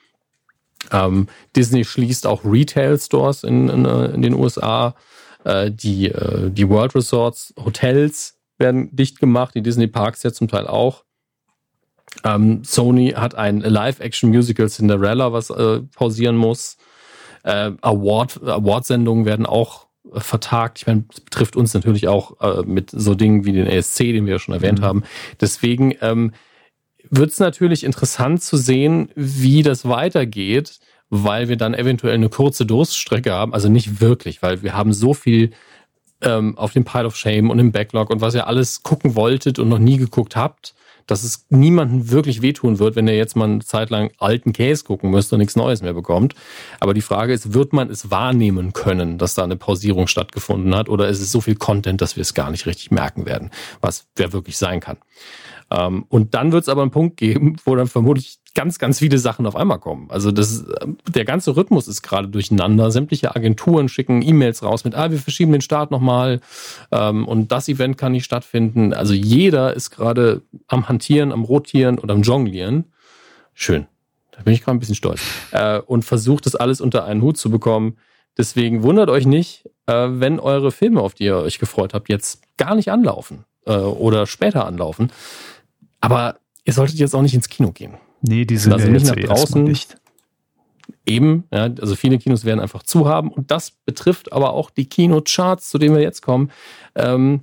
Ähm, 0.91 1.29
Disney 1.55 1.85
schließt 1.85 2.27
auch 2.27 2.45
Retail-Stores 2.45 3.45
in, 3.45 3.69
in, 3.69 3.85
äh, 3.85 4.07
in, 4.07 4.23
den 4.23 4.35
USA. 4.35 4.95
Äh, 5.45 5.71
die, 5.71 6.09
äh, 6.09 6.51
die 6.51 6.69
World 6.69 6.95
Resorts, 6.95 7.55
Hotels 7.63 8.39
werden 8.59 8.95
dicht 8.95 9.21
gemacht, 9.21 9.55
die 9.55 9.63
Disney 9.63 9.87
Parks 9.87 10.23
ja 10.23 10.33
zum 10.33 10.49
Teil 10.49 10.67
auch. 10.67 11.05
Ähm, 12.25 12.65
Sony 12.65 13.11
hat 13.11 13.35
ein 13.35 13.61
Live-Action-Musical 13.61 14.69
Cinderella, 14.69 15.33
was 15.33 15.51
äh, 15.51 15.81
pausieren 15.95 16.37
muss. 16.37 16.77
Äh, 17.43 17.73
Award, 17.81 18.43
Award-Sendungen 18.43 19.25
werden 19.25 19.47
auch 19.47 19.87
äh, 20.13 20.21
vertagt. 20.21 20.79
Ich 20.79 20.87
meine, 20.87 21.05
das 21.09 21.21
betrifft 21.21 21.57
uns 21.57 21.75
natürlich 21.75 22.09
auch 22.09 22.41
äh, 22.41 22.63
mit 22.65 22.91
so 22.91 23.15
Dingen 23.15 23.45
wie 23.45 23.53
den 23.53 23.67
ESC, 23.67 23.99
den 23.99 24.27
wir 24.27 24.35
ja 24.35 24.39
schon 24.39 24.55
erwähnt 24.55 24.81
mhm. 24.81 24.85
haben. 24.85 25.03
Deswegen 25.41 25.95
ähm, 26.01 26.33
wird 27.11 27.31
es 27.31 27.41
natürlich 27.41 27.85
interessant 27.85 28.43
zu 28.43 28.57
sehen, 28.57 29.11
wie 29.15 29.63
das 29.63 29.89
weitergeht, 29.89 30.79
weil 31.11 31.49
wir 31.49 31.57
dann 31.57 31.75
eventuell 31.75 32.15
eine 32.15 32.29
kurze 32.29 32.67
Durststrecke 32.67 33.33
haben. 33.33 33.55
Also 33.55 33.69
nicht 33.69 34.01
wirklich, 34.01 34.43
weil 34.43 34.63
wir 34.63 34.75
haben 34.75 34.93
so 34.93 35.15
viel 35.15 35.53
ähm, 36.21 36.59
auf 36.59 36.73
dem 36.73 36.85
Pile 36.85 37.07
of 37.07 37.17
Shame 37.17 37.51
und 37.51 37.59
im 37.59 37.73
Backlog 37.73 38.11
und 38.11 38.21
was 38.21 38.35
ihr 38.35 38.47
alles 38.47 38.83
gucken 38.83 39.15
wolltet 39.15 39.59
und 39.59 39.69
noch 39.69 39.79
nie 39.79 39.97
geguckt 39.97 40.37
habt 40.37 40.75
dass 41.09 41.25
es 41.25 41.47
niemandem 41.49 42.11
wirklich 42.11 42.43
wehtun 42.43 42.79
wird, 42.79 42.95
wenn 42.95 43.09
er 43.09 43.17
jetzt 43.17 43.35
mal 43.35 43.47
eine 43.47 43.59
Zeit 43.61 43.91
lang 43.91 44.13
alten 44.19 44.53
Käse 44.53 44.85
gucken 44.85 45.11
müsste 45.11 45.35
und 45.35 45.41
nichts 45.41 45.57
Neues 45.57 45.83
mehr 45.83 45.95
bekommt. 45.95 46.35
Aber 46.79 46.95
die 46.95 47.01
Frage 47.01 47.33
ist, 47.33 47.55
wird 47.55 47.73
man 47.73 47.91
es 47.91 48.11
wahrnehmen 48.11 48.73
können, 48.73 49.19
dass 49.19 49.35
da 49.35 49.43
eine 49.43 49.57
Pausierung 49.57 50.07
stattgefunden 50.07 50.75
hat 50.77 50.89
oder 50.89 51.09
ist 51.09 51.21
es 51.21 51.33
so 51.33 51.41
viel 51.41 51.57
Content, 51.57 52.01
dass 52.01 52.15
wir 52.15 52.23
es 52.23 52.35
gar 52.35 52.51
nicht 52.51 52.67
richtig 52.67 52.91
merken 52.91 53.27
werden, 53.27 53.51
was 53.81 54.07
wer 54.15 54.33
wirklich 54.33 54.59
sein 54.59 54.81
kann. 54.81 54.99
Ähm, 55.71 56.05
und 56.09 56.35
dann 56.35 56.53
wird 56.53 56.63
es 56.63 56.69
aber 56.69 56.83
einen 56.83 56.91
Punkt 56.91 57.17
geben, 57.17 57.57
wo 57.65 57.75
dann 57.77 57.89
vermutlich 57.89 58.39
ganz, 58.55 58.79
ganz 58.79 58.99
viele 58.99 59.19
Sachen 59.19 59.47
auf 59.47 59.55
einmal 59.55 59.79
kommen. 59.79 60.11
Also 60.11 60.33
das, 60.33 60.65
der 61.07 61.25
ganze 61.25 61.57
Rhythmus 61.57 61.87
ist 61.87 62.03
gerade 62.03 62.29
durcheinander. 62.29 62.91
Sämtliche 62.91 63.37
Agenturen 63.37 63.89
schicken 63.89 64.21
E-Mails 64.23 64.63
raus 64.63 64.85
mit, 64.85 64.95
ah, 64.95 65.11
wir 65.11 65.19
verschieben 65.19 65.53
den 65.53 65.61
Start 65.61 65.91
nochmal 65.91 66.41
ähm, 66.91 67.27
und 67.29 67.53
das 67.53 67.69
Event 67.69 67.99
kann 67.99 68.13
nicht 68.13 68.25
stattfinden. 68.25 68.93
Also 68.93 69.15
jeder 69.15 69.75
ist 69.75 69.91
gerade 69.91 70.43
am 70.67 70.89
Hantieren, 70.89 71.31
am 71.31 71.45
Rotieren 71.45 71.99
und 71.99 72.11
am 72.11 72.23
Jonglieren. 72.23 72.87
Schön. 73.55 73.87
Da 74.33 74.43
bin 74.43 74.55
ich 74.55 74.63
gerade 74.63 74.77
ein 74.77 74.81
bisschen 74.81 74.95
stolz. 74.95 75.21
Äh, 75.51 75.81
und 75.81 76.05
versucht 76.05 76.47
das 76.47 76.57
alles 76.57 76.81
unter 76.81 77.05
einen 77.05 77.23
Hut 77.23 77.37
zu 77.37 77.51
bekommen. 77.51 77.97
Deswegen 78.37 78.83
wundert 78.85 79.11
euch 79.11 79.27
nicht, 79.27 79.69
äh, 79.87 80.09
wenn 80.11 80.39
eure 80.39 80.71
Filme, 80.71 81.01
auf 81.01 81.15
die 81.15 81.25
ihr 81.25 81.39
euch 81.39 81.59
gefreut 81.59 81.93
habt, 81.93 82.09
jetzt 82.09 82.43
gar 82.57 82.77
nicht 82.77 82.91
anlaufen 82.91 83.45
äh, 83.67 83.73
oder 83.73 84.27
später 84.27 84.65
anlaufen. 84.65 85.11
Aber 86.01 86.39
ihr 86.65 86.73
solltet 86.73 86.99
jetzt 86.99 87.15
auch 87.15 87.23
nicht 87.23 87.35
ins 87.35 87.49
Kino 87.49 87.73
gehen. 87.73 87.95
Nee, 88.21 88.45
die 88.45 88.57
sind 88.57 88.73
also 88.73 88.87
ja 88.87 88.93
nicht 88.93 89.07
nach 89.07 89.17
draußen. 89.17 89.65
Nicht. 89.65 89.97
Eben, 91.07 91.45
ja, 91.53 91.65
also 91.81 91.97
viele 91.97 92.19
Kinos 92.19 92.45
werden 92.45 92.61
einfach 92.61 92.83
zu 92.83 93.09
haben 93.09 93.31
und 93.31 93.51
das 93.51 93.71
betrifft 93.71 94.33
aber 94.33 94.53
auch 94.53 94.71
die 94.71 94.87
Kinocharts, 94.87 95.69
zu 95.71 95.79
denen 95.79 95.95
wir 95.95 96.03
jetzt 96.03 96.23
kommen. 96.23 96.51
Ähm, 96.95 97.41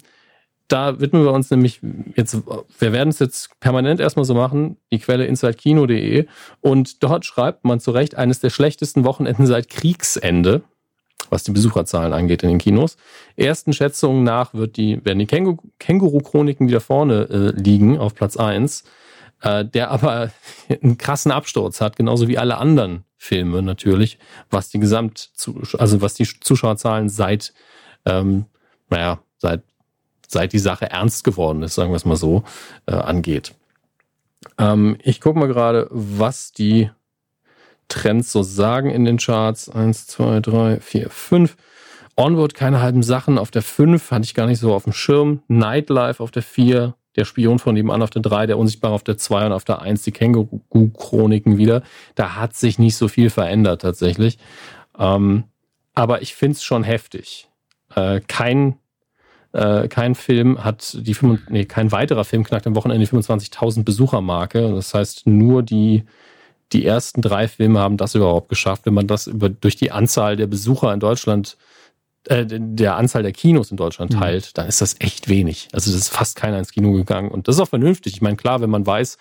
da 0.68 1.00
widmen 1.00 1.24
wir 1.24 1.32
uns 1.32 1.52
nämlich 1.52 1.80
jetzt, 2.16 2.38
wir 2.80 2.92
werden 2.92 3.10
es 3.10 3.20
jetzt 3.20 3.60
permanent 3.60 4.00
erstmal 4.00 4.26
so 4.26 4.34
machen, 4.34 4.78
die 4.92 5.00
Quelle 5.00 5.26
insidekino.de 5.26 6.26
und 6.62 7.04
dort 7.04 7.26
schreibt 7.26 7.66
man 7.66 7.80
zu 7.80 7.92
Recht 7.92 8.16
eines 8.16 8.40
der 8.40 8.50
schlechtesten 8.50 9.04
Wochenenden 9.04 9.46
seit 9.46 9.70
Kriegsende, 9.70 10.64
was 11.30 11.44
die 11.44 11.52
Besucherzahlen 11.52 12.14
angeht 12.14 12.44
in 12.44 12.50
den 12.50 12.58
Kinos. 12.60 12.98
Ersten 13.36 13.74
Schätzungen 13.74 14.24
nach 14.24 14.54
wird 14.54 14.78
die, 14.78 15.04
werden 15.04 15.20
die 15.20 15.28
Känguru-Chroniken 15.28 16.68
wieder 16.68 16.82
vorne 16.82 17.28
äh, 17.30 17.60
liegen 17.60 17.98
auf 17.98 18.14
Platz 18.14 18.38
eins 18.38 18.84
äh, 19.42 19.66
der 19.66 19.92
aber 19.92 20.32
einen 20.70 20.98
krassen 20.98 21.32
Absturz 21.32 21.82
hat, 21.82 21.96
genauso 21.96 22.28
wie 22.28 22.38
alle 22.38 22.58
anderen 22.58 23.06
Filme 23.18 23.62
natürlich, 23.62 24.18
was 24.50 24.70
die 24.70 24.80
Gesamt, 24.80 25.32
also 25.78 26.02
was 26.02 26.14
die 26.16 26.26
Zuschauerzahlen 26.26 27.10
seit, 27.10 27.54
ähm, 28.06 28.46
naja, 28.90 29.20
seit, 29.38 29.64
seit 30.28 30.54
die 30.54 30.60
Sache 30.60 30.90
ernst 30.90 31.24
geworden 31.24 31.64
ist, 31.64 31.76
sagen 31.76 31.92
wir 31.92 31.98
es 31.98 32.06
mal 32.06 32.18
so, 32.18 32.44
äh, 32.88 32.94
angeht. 32.94 33.54
Ähm, 34.58 34.98
ich 35.02 35.22
gucke 35.22 35.40
mal 35.40 35.48
gerade, 35.48 35.88
was 35.92 36.52
die 36.52 36.90
Trends 37.88 38.32
so 38.32 38.44
sagen 38.44 38.90
in 38.90 39.06
den 39.06 39.18
Charts. 39.18 39.70
Eins, 39.70 40.08
zwei, 40.08 40.40
drei, 40.40 40.80
vier, 40.80 41.10
fünf. 41.10 41.56
Onward 42.18 42.54
keine 42.54 42.82
halben 42.82 43.04
Sachen 43.04 43.38
auf 43.38 43.52
der 43.52 43.62
fünf 43.62 44.12
hatte 44.12 44.24
ich 44.24 44.34
gar 44.34 44.48
nicht 44.48 44.60
so 44.60 44.74
auf 44.74 44.86
dem 44.86 44.94
Schirm. 44.94 45.42
Nightlife 45.48 46.24
auf 46.24 46.32
der 46.32 46.44
vier 46.44 46.96
der 47.16 47.26
Spion 47.26 47.60
von 47.60 47.76
nebenan 47.76 48.02
auf 48.02 48.10
der 48.10 48.22
3, 48.22 48.48
der 48.48 48.58
Unsichtbare 48.58 48.94
auf 48.94 49.04
der 49.04 49.18
2 49.18 49.48
und 49.48 49.52
auf 49.54 49.64
der 49.64 49.82
1 49.82 50.04
die 50.04 50.12
Känguru-Chroniken 50.12 51.58
wieder. 51.58 51.84
Da 52.16 52.36
hat 52.36 52.56
sich 52.56 52.80
nicht 52.80 52.96
so 52.96 53.08
viel 53.08 53.30
verändert 53.30 53.82
tatsächlich. 53.82 54.38
Ähm, 54.98 55.46
aber 55.94 56.22
ich 56.22 56.36
finde 56.36 56.54
es 56.54 56.64
schon 56.64 56.84
heftig. 56.84 57.50
Äh, 57.96 58.20
kein, 58.28 58.78
äh, 59.54 59.88
kein 59.88 60.16
Film 60.16 60.64
hat 60.64 60.98
die, 61.00 61.16
nee, 61.50 61.66
kein 61.66 61.92
weiterer 61.92 62.26
Film 62.26 62.44
knackt 62.44 62.68
am 62.68 62.76
Wochenende 62.76 63.06
die 63.06 63.12
25.000 63.12 63.84
Besuchermarke. 63.84 64.74
Das 64.74 64.94
heißt, 64.94 65.28
nur 65.28 65.64
die, 65.64 66.04
die 66.74 66.86
ersten 66.86 67.22
drei 67.22 67.48
Filme 67.48 67.80
haben 67.80 67.98
das 67.98 68.16
überhaupt 68.16 68.50
geschafft. 68.50 68.86
Wenn 68.86 68.94
man 68.94 69.08
das 69.08 69.28
über, 69.28 69.50
durch 69.50 69.76
die 69.76 69.92
Anzahl 69.92 70.36
der 70.36 70.48
Besucher 70.48 70.94
in 70.94 71.00
Deutschland 71.00 71.58
äh, 72.28 72.46
der 72.48 72.96
Anzahl 72.96 73.22
der 73.22 73.34
Kinos 73.34 73.72
in 73.72 73.78
Deutschland 73.78 74.14
mhm. 74.14 74.20
teilt, 74.20 74.46
mhm. 74.46 74.52
dann 74.56 74.68
ist 74.68 74.82
das 74.82 74.96
echt 75.00 75.30
wenig. 75.30 75.68
Also 75.74 75.92
das 75.92 76.00
ist 76.02 76.10
fast 76.10 76.36
keiner 76.36 76.58
ins 76.58 76.72
Kino 76.72 76.92
gegangen. 76.92 77.30
Und 77.30 77.48
das 77.48 77.56
ist 77.56 77.62
auch 77.62 77.70
vernünftig. 77.70 78.14
Ich 78.14 78.22
meine, 78.22 78.36
klar, 78.36 78.62
wenn 78.62 78.70
man 78.70 78.86
weiß, 78.86 79.18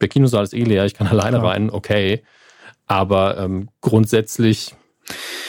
der 0.00 0.08
Kinosaal 0.08 0.44
ist 0.44 0.54
eh 0.54 0.64
leer, 0.64 0.84
ich 0.84 0.94
kann 0.94 1.06
alleine 1.08 1.38
klar. 1.38 1.52
rein, 1.52 1.70
okay. 1.70 2.22
Aber 2.86 3.38
ähm, 3.38 3.68
grundsätzlich 3.80 4.74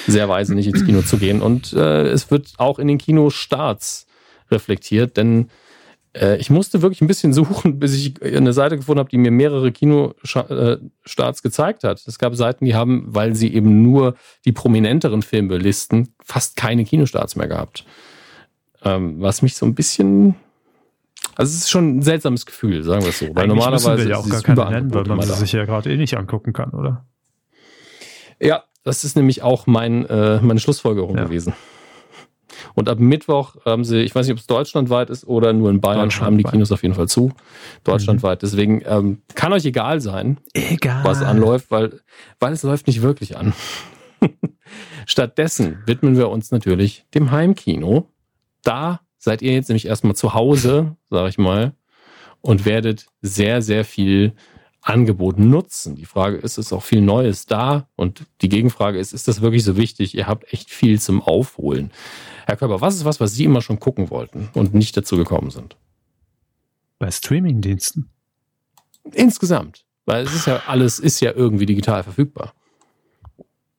sehr 0.08 0.30
weise, 0.30 0.54
nicht 0.54 0.68
ins 0.68 0.86
Kino 0.86 1.02
zu 1.02 1.18
gehen. 1.18 1.42
Und 1.42 1.74
äh, 1.74 2.08
es 2.08 2.30
wird 2.30 2.54
auch 2.58 2.78
in 2.78 2.88
den 2.88 2.98
Kinostarts 2.98 4.06
reflektiert, 4.52 5.18
denn 5.18 5.50
ich 6.38 6.50
musste 6.50 6.82
wirklich 6.82 7.02
ein 7.02 7.08
bisschen 7.08 7.34
suchen, 7.34 7.80
bis 7.80 7.94
ich 7.94 8.22
eine 8.22 8.54
Seite 8.54 8.78
gefunden 8.78 9.00
habe, 9.00 9.10
die 9.10 9.18
mir 9.18 9.32
mehrere 9.32 9.72
Kinostarts 9.72 11.42
gezeigt 11.42 11.84
hat. 11.84 12.02
Es 12.06 12.20
gab 12.20 12.36
Seiten, 12.36 12.66
die 12.66 12.76
haben, 12.76 13.06
weil 13.08 13.36
sie 13.36 13.54
eben 13.54 13.82
nur 13.84 14.16
die 14.46 14.52
prominenteren 14.52 15.22
Filme 15.22 15.58
listen, 15.58 16.14
fast 16.24 16.56
keine 16.56 16.86
Kinostarts 16.86 17.36
mehr 17.36 17.48
gehabt. 17.48 17.86
Ähm, 18.84 19.20
was 19.20 19.42
mich 19.42 19.56
so 19.56 19.66
ein 19.66 19.76
bisschen 19.76 20.36
also 21.36 21.50
es 21.50 21.64
ist 21.64 21.70
schon 21.70 21.98
ein 21.98 22.02
seltsames 22.02 22.46
Gefühl, 22.46 22.84
sagen 22.84 23.02
wir 23.02 23.10
es 23.10 23.20
so. 23.20 23.26
Weil 23.26 23.44
Eigentlich 23.44 23.48
normalerweise 23.48 24.04
wir 24.04 24.10
ja 24.10 24.18
auch 24.18 24.30
gar 24.30 24.42
keine 24.42 24.70
nennen, 24.70 24.94
weil 24.94 25.04
man 25.04 25.22
sie 25.22 25.34
sich 25.34 25.52
ja 25.52 25.66
gerade 25.66 25.92
eh 25.92 25.98
nicht 25.98 26.16
angucken 26.16 26.54
kann, 26.54 26.72
oder? 26.72 27.06
Ja, 28.40 28.64
das 28.84 29.04
ist 29.04 29.16
nämlich 29.16 29.42
auch 29.42 29.68
mein, 29.68 30.06
äh, 30.06 30.40
meine 30.42 30.60
Schlussfolgerung 30.60 31.18
ja. 31.18 31.26
gewesen. 31.26 31.54
Und 32.74 32.90
ab 32.90 33.00
Mittwoch 33.00 33.56
haben 33.66 33.84
sie, 33.84 34.02
ich 34.02 34.14
weiß 34.14 34.26
nicht, 34.26 34.34
ob 34.34 34.40
es 34.40 34.48
deutschlandweit 34.48 35.10
ist 35.10 35.26
oder 35.26 35.54
nur 35.54 35.70
in 35.70 35.82
Bayern, 35.82 36.10
haben 36.12 36.38
die 36.38 36.44
Kinos 36.44 36.72
auf 36.72 36.84
jeden 36.84 36.96
Fall 36.96 37.08
zu. 37.08 37.32
Deutschlandweit. 37.84 38.40
Mhm. 38.42 38.46
Deswegen 38.46 38.82
ähm, 38.86 39.22
kann 39.34 39.54
euch 39.54 39.66
egal 39.66 40.02
sein, 40.02 40.40
egal. 40.54 41.04
was 41.04 41.22
anläuft, 41.22 41.72
weil, 41.72 42.00
weil 42.40 42.54
es 42.54 42.64
läuft 42.64 42.88
nicht 42.88 43.02
wirklich 43.02 43.38
an. 43.38 43.54
Stattdessen 45.06 45.80
widmen 45.86 46.18
wir 46.18 46.30
uns 46.30 46.52
natürlich 46.52 47.06
dem 47.14 47.32
Heimkino. 47.32 48.10
Da 48.64 49.02
seid 49.18 49.42
ihr 49.42 49.54
jetzt 49.54 49.70
nämlich 49.70 49.88
erstmal 49.88 50.16
zu 50.16 50.34
Hause, 50.34 50.96
sag 51.10 51.30
ich 51.30 51.38
mal, 51.38 51.74
und 52.42 52.66
werdet 52.66 53.08
sehr, 53.22 53.62
sehr 53.62 53.86
viel 53.86 54.34
Angebot 54.86 55.40
nutzen. 55.40 55.96
Die 55.96 56.06
Frage 56.06 56.38
ist, 56.38 56.60
ist 56.60 56.72
auch 56.72 56.84
viel 56.84 57.02
Neues 57.02 57.48
da? 57.48 57.90
Und 57.96 58.26
die 58.42 58.50
Gegenfrage 58.50 59.00
ist, 59.00 59.14
ist 59.14 59.28
das 59.28 59.42
wirklich 59.42 59.64
so 59.64 59.78
wichtig? 59.78 60.16
Ihr 60.16 60.28
habt 60.28 60.54
echt 60.54 60.70
viel 60.70 61.02
zum 61.02 61.24
Aufholen. 61.24 61.92
Herr 62.46 62.58
Körper, 62.58 62.82
was 62.82 62.96
ist 62.96 63.06
was, 63.06 63.20
was 63.20 63.34
Sie 63.34 63.44
immer 63.44 63.62
schon 63.62 63.80
gucken 63.80 64.10
wollten 64.10 64.50
und 64.54 64.74
nicht 64.74 64.96
dazu 64.96 65.18
gekommen 65.18 65.50
sind? 65.50 65.76
Bei 67.00 67.12
Streamingdiensten? 67.12 68.10
Insgesamt. 69.14 69.86
Weil 70.06 70.24
es 70.26 70.34
ist 70.34 70.48
ja 70.48 70.62
alles, 70.68 71.00
ist 71.00 71.20
ja 71.20 71.32
irgendwie 71.32 71.66
digital 71.66 72.04
verfügbar. 72.04 72.54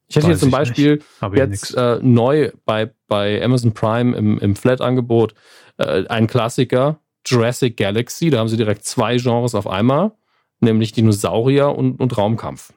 Ich 0.08 0.16
hätte 0.16 0.28
jetzt 0.28 0.40
zum 0.40 0.50
Beispiel 0.50 1.02
jetzt 1.34 1.74
äh, 1.74 1.98
neu 2.02 2.52
bei, 2.64 2.92
bei 3.08 3.42
Amazon 3.42 3.72
Prime 3.72 4.16
im, 4.16 4.38
im 4.38 4.54
Flat-Angebot 4.54 5.34
äh, 5.78 6.06
ein 6.08 6.26
Klassiker, 6.26 7.00
Jurassic 7.24 7.76
Galaxy. 7.76 8.30
Da 8.30 8.38
haben 8.38 8.48
sie 8.48 8.56
direkt 8.56 8.84
zwei 8.84 9.16
Genres 9.16 9.54
auf 9.54 9.66
einmal 9.66 10.12
nämlich 10.60 10.92
Dinosaurier 10.92 11.74
und, 11.74 12.00
und 12.00 12.16
Raumkampf. 12.16 12.72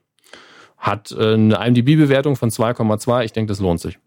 Hat 0.78 1.12
äh, 1.12 1.34
eine 1.34 1.56
IMDb-Bewertung 1.56 2.36
von 2.36 2.50
2,2. 2.50 3.26
Ich 3.26 3.34
denke, 3.34 3.50
das 3.50 3.60
lohnt 3.60 3.80
sich. 3.80 4.00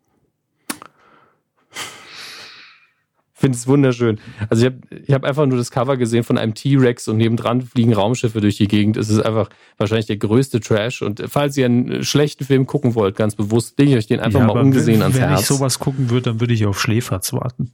Finde 3.43 3.59
es 3.59 3.67
wunderschön. 3.67 4.21
Also 4.49 4.65
ich 4.65 4.73
habe 4.73 5.03
ich 5.05 5.13
hab 5.13 5.25
einfach 5.25 5.47
nur 5.47 5.59
das 5.59 5.73
Cover 5.73 5.97
gesehen 5.97 6.23
von 6.23 6.39
einem 6.39 6.55
T-Rex 6.55 7.09
und 7.09 7.17
nebendran 7.17 7.61
fliegen 7.61 7.93
Raumschiffe 7.93 8.41
durch 8.41 8.57
die 8.57 8.69
Gegend. 8.69 8.97
Es 8.97 9.09
ist 9.09 9.19
einfach 9.19 9.49
wahrscheinlich 9.79 10.07
der 10.07 10.17
größte 10.17 10.61
Trash. 10.61 11.03
Und 11.03 11.25
falls 11.27 11.57
ihr 11.57 11.67
einen 11.67 12.05
schlechten 12.05 12.45
Film 12.45 12.67
gucken 12.67 12.95
wollt, 12.95 13.17
ganz 13.17 13.35
bewusst, 13.35 13.77
lege 13.81 13.91
ich 13.91 13.97
euch 13.97 14.07
den 14.07 14.21
einfach 14.21 14.39
ja, 14.39 14.47
mal 14.47 14.61
ungesehen 14.61 14.99
wenn, 14.99 15.03
ans 15.03 15.17
wenn 15.17 15.23
Herz. 15.23 15.33
Wenn 15.33 15.41
ich 15.41 15.47
sowas 15.47 15.81
gucken 15.81 16.09
würde, 16.11 16.31
dann 16.31 16.41
würde 16.41 16.55
ich 16.55 16.65
auf 16.67 16.81
Schläferz 16.81 17.33
warten. 17.33 17.73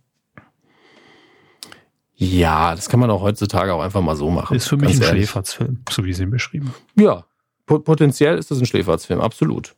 Ja, 2.15 2.75
das 2.75 2.89
kann 2.89 2.99
man 2.99 3.11
auch 3.11 3.21
heutzutage 3.21 3.75
auch 3.75 3.83
einfach 3.83 4.01
mal 4.01 4.17
so 4.17 4.31
machen. 4.31 4.57
Ist 4.57 4.69
für 4.69 4.79
mich 4.79 4.97
ein 4.97 5.03
Schläferzfilm, 5.03 5.83
so 5.91 6.05
wie 6.07 6.15
Sie 6.15 6.23
ihn 6.23 6.31
beschrieben. 6.31 6.73
Ja, 6.97 7.27
potenziell 7.67 8.39
ist 8.39 8.51
das 8.51 8.59
ein 8.59 8.67
Schläferzfilm, 8.67 9.21
absolut. 9.21 9.77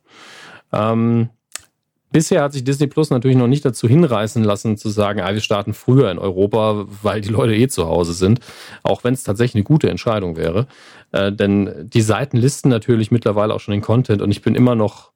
Ähm, 0.71 1.29
bisher 2.11 2.43
hat 2.43 2.53
sich 2.53 2.63
Disney 2.63 2.87
Plus 2.87 3.09
natürlich 3.09 3.37
noch 3.37 3.47
nicht 3.47 3.65
dazu 3.65 3.87
hinreißen 3.87 4.43
lassen, 4.43 4.77
zu 4.77 4.89
sagen, 4.89 5.21
ah, 5.21 5.33
wir 5.33 5.41
starten 5.41 5.73
früher 5.73 6.11
in 6.11 6.19
Europa, 6.19 6.85
weil 7.01 7.21
die 7.21 7.29
Leute 7.29 7.55
eh 7.55 7.67
zu 7.67 7.87
Hause 7.87 8.13
sind. 8.13 8.39
Auch 8.83 9.03
wenn 9.03 9.13
es 9.13 9.23
tatsächlich 9.23 9.55
eine 9.55 9.63
gute 9.63 9.89
Entscheidung 9.89 10.37
wäre. 10.37 10.67
Äh, 11.11 11.31
denn 11.31 11.89
die 11.89 12.01
Seiten 12.01 12.37
listen 12.37 12.69
natürlich 12.69 13.11
mittlerweile 13.11 13.53
auch 13.53 13.59
schon 13.59 13.73
den 13.73 13.81
Content 13.81 14.21
und 14.21 14.31
ich 14.31 14.41
bin 14.41 14.55
immer 14.55 14.75
noch 14.75 15.11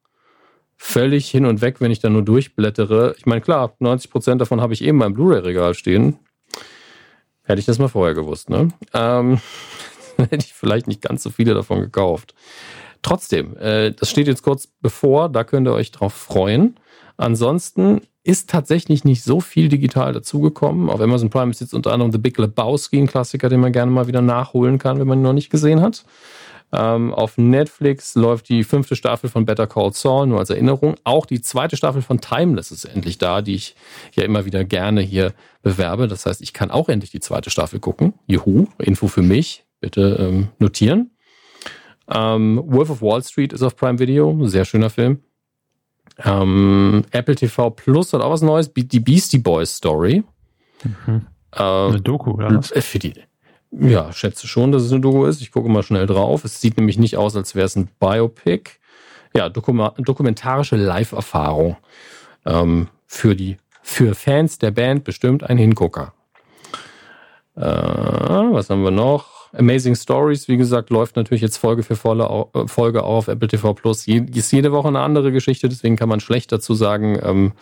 völlig 0.76 1.30
hin 1.30 1.46
und 1.46 1.62
weg, 1.62 1.80
wenn 1.80 1.90
ich 1.90 2.00
da 2.00 2.10
nur 2.10 2.22
durchblättere. 2.22 3.14
Ich 3.18 3.26
meine, 3.26 3.40
klar, 3.40 3.74
90 3.78 4.10
Prozent 4.10 4.40
davon 4.40 4.60
habe 4.60 4.74
ich 4.74 4.82
eben 4.82 4.98
beim 4.98 5.14
Blu-ray-Regal 5.14 5.74
stehen. 5.74 6.18
Hätte 7.42 7.60
ich 7.60 7.66
das 7.66 7.78
mal 7.78 7.88
vorher 7.88 8.14
gewusst, 8.14 8.50
ne? 8.50 8.68
Ähm, 8.92 9.40
hätte 10.16 10.44
ich 10.44 10.52
vielleicht 10.52 10.86
nicht 10.86 11.02
ganz 11.02 11.22
so 11.22 11.30
viele 11.30 11.54
davon 11.54 11.80
gekauft. 11.80 12.34
Trotzdem, 13.06 13.56
äh, 13.58 13.92
das 13.92 14.10
steht 14.10 14.26
jetzt 14.26 14.42
kurz 14.42 14.66
bevor, 14.80 15.28
da 15.28 15.44
könnt 15.44 15.68
ihr 15.68 15.72
euch 15.72 15.92
drauf 15.92 16.12
freuen. 16.12 16.74
Ansonsten 17.16 18.00
ist 18.24 18.50
tatsächlich 18.50 19.04
nicht 19.04 19.22
so 19.22 19.40
viel 19.40 19.68
digital 19.68 20.12
dazugekommen. 20.12 20.90
Auf 20.90 21.00
Amazon 21.00 21.30
Prime 21.30 21.52
ist 21.52 21.60
jetzt 21.60 21.72
unter 21.72 21.92
anderem 21.92 22.10
The 22.10 22.18
Big 22.18 22.36
Lebowski, 22.36 22.98
ein 22.98 23.06
Klassiker, 23.06 23.48
den 23.48 23.60
man 23.60 23.70
gerne 23.70 23.92
mal 23.92 24.08
wieder 24.08 24.22
nachholen 24.22 24.80
kann, 24.80 24.98
wenn 24.98 25.06
man 25.06 25.20
ihn 25.20 25.22
noch 25.22 25.34
nicht 25.34 25.50
gesehen 25.50 25.82
hat. 25.82 26.04
Ähm, 26.72 27.14
auf 27.14 27.38
Netflix 27.38 28.16
läuft 28.16 28.48
die 28.48 28.64
fünfte 28.64 28.96
Staffel 28.96 29.30
von 29.30 29.46
Better 29.46 29.68
Call 29.68 29.92
Saul, 29.92 30.26
nur 30.26 30.40
als 30.40 30.50
Erinnerung. 30.50 30.96
Auch 31.04 31.26
die 31.26 31.40
zweite 31.40 31.76
Staffel 31.76 32.02
von 32.02 32.20
Timeless 32.20 32.72
ist 32.72 32.86
endlich 32.86 33.18
da, 33.18 33.40
die 33.40 33.54
ich 33.54 33.76
ja 34.14 34.24
immer 34.24 34.46
wieder 34.46 34.64
gerne 34.64 35.00
hier 35.00 35.32
bewerbe. 35.62 36.08
Das 36.08 36.26
heißt, 36.26 36.42
ich 36.42 36.52
kann 36.52 36.72
auch 36.72 36.88
endlich 36.88 37.12
die 37.12 37.20
zweite 37.20 37.50
Staffel 37.50 37.78
gucken. 37.78 38.14
Juhu, 38.26 38.66
Info 38.78 39.06
für 39.06 39.22
mich. 39.22 39.64
Bitte 39.78 40.16
ähm, 40.18 40.48
notieren. 40.58 41.12
Ähm, 42.08 42.62
Wolf 42.66 42.90
of 42.90 43.02
Wall 43.02 43.22
Street 43.22 43.52
ist 43.52 43.62
auf 43.62 43.76
Prime 43.76 43.98
Video, 43.98 44.46
sehr 44.46 44.64
schöner 44.64 44.90
Film. 44.90 45.20
Ähm, 46.24 47.04
Apple 47.10 47.34
TV 47.34 47.70
Plus 47.70 48.12
hat 48.12 48.22
auch 48.22 48.30
was 48.30 48.42
Neues, 48.42 48.72
die 48.72 49.00
Beastie 49.00 49.38
Boys 49.38 49.76
Story. 49.76 50.22
Mhm. 50.84 51.26
Äh, 51.52 51.62
Eine 51.62 52.00
Doku, 52.00 52.32
oder 52.32 52.56
was? 52.56 52.70
Für 52.70 52.98
die, 52.98 53.14
ja, 53.72 54.12
schätze 54.12 54.46
schon, 54.46 54.72
dass 54.72 54.82
es 54.82 54.92
eine 54.92 55.00
Doku 55.00 55.24
ist. 55.26 55.40
Ich 55.40 55.50
gucke 55.52 55.68
mal 55.68 55.82
schnell 55.82 56.06
drauf. 56.06 56.44
Es 56.44 56.60
sieht 56.60 56.76
nämlich 56.76 56.98
nicht 56.98 57.16
aus, 57.16 57.36
als 57.36 57.54
wäre 57.54 57.66
es 57.66 57.76
ein 57.76 57.88
Biopic. 57.98 58.70
Ja, 59.34 59.48
dokumentarische 59.50 60.76
Live-Erfahrung. 60.76 61.76
Ähm, 62.46 62.88
für 63.06 63.36
die, 63.36 63.58
für 63.82 64.14
Fans 64.14 64.58
der 64.58 64.70
Band 64.70 65.04
bestimmt 65.04 65.42
ein 65.44 65.58
Hingucker. 65.58 66.14
Äh, 67.56 67.62
was 67.62 68.70
haben 68.70 68.82
wir 68.84 68.90
noch? 68.90 69.35
Amazing 69.56 69.94
Stories, 69.94 70.48
wie 70.48 70.56
gesagt, 70.56 70.90
läuft 70.90 71.16
natürlich 71.16 71.42
jetzt 71.42 71.56
Folge 71.56 71.82
für 71.82 71.94
äh, 71.94 72.68
Folge 72.68 73.02
auch 73.04 73.16
auf 73.16 73.28
Apple 73.28 73.48
TV 73.48 73.74
Plus. 73.74 74.06
Ist 74.06 74.52
jede 74.52 74.72
Woche 74.72 74.88
eine 74.88 75.00
andere 75.00 75.32
Geschichte, 75.32 75.68
deswegen 75.68 75.96
kann 75.96 76.08
man 76.08 76.20
schlecht 76.20 76.52
dazu 76.52 76.74
sagen, 76.74 77.18
ähm, 77.22 77.52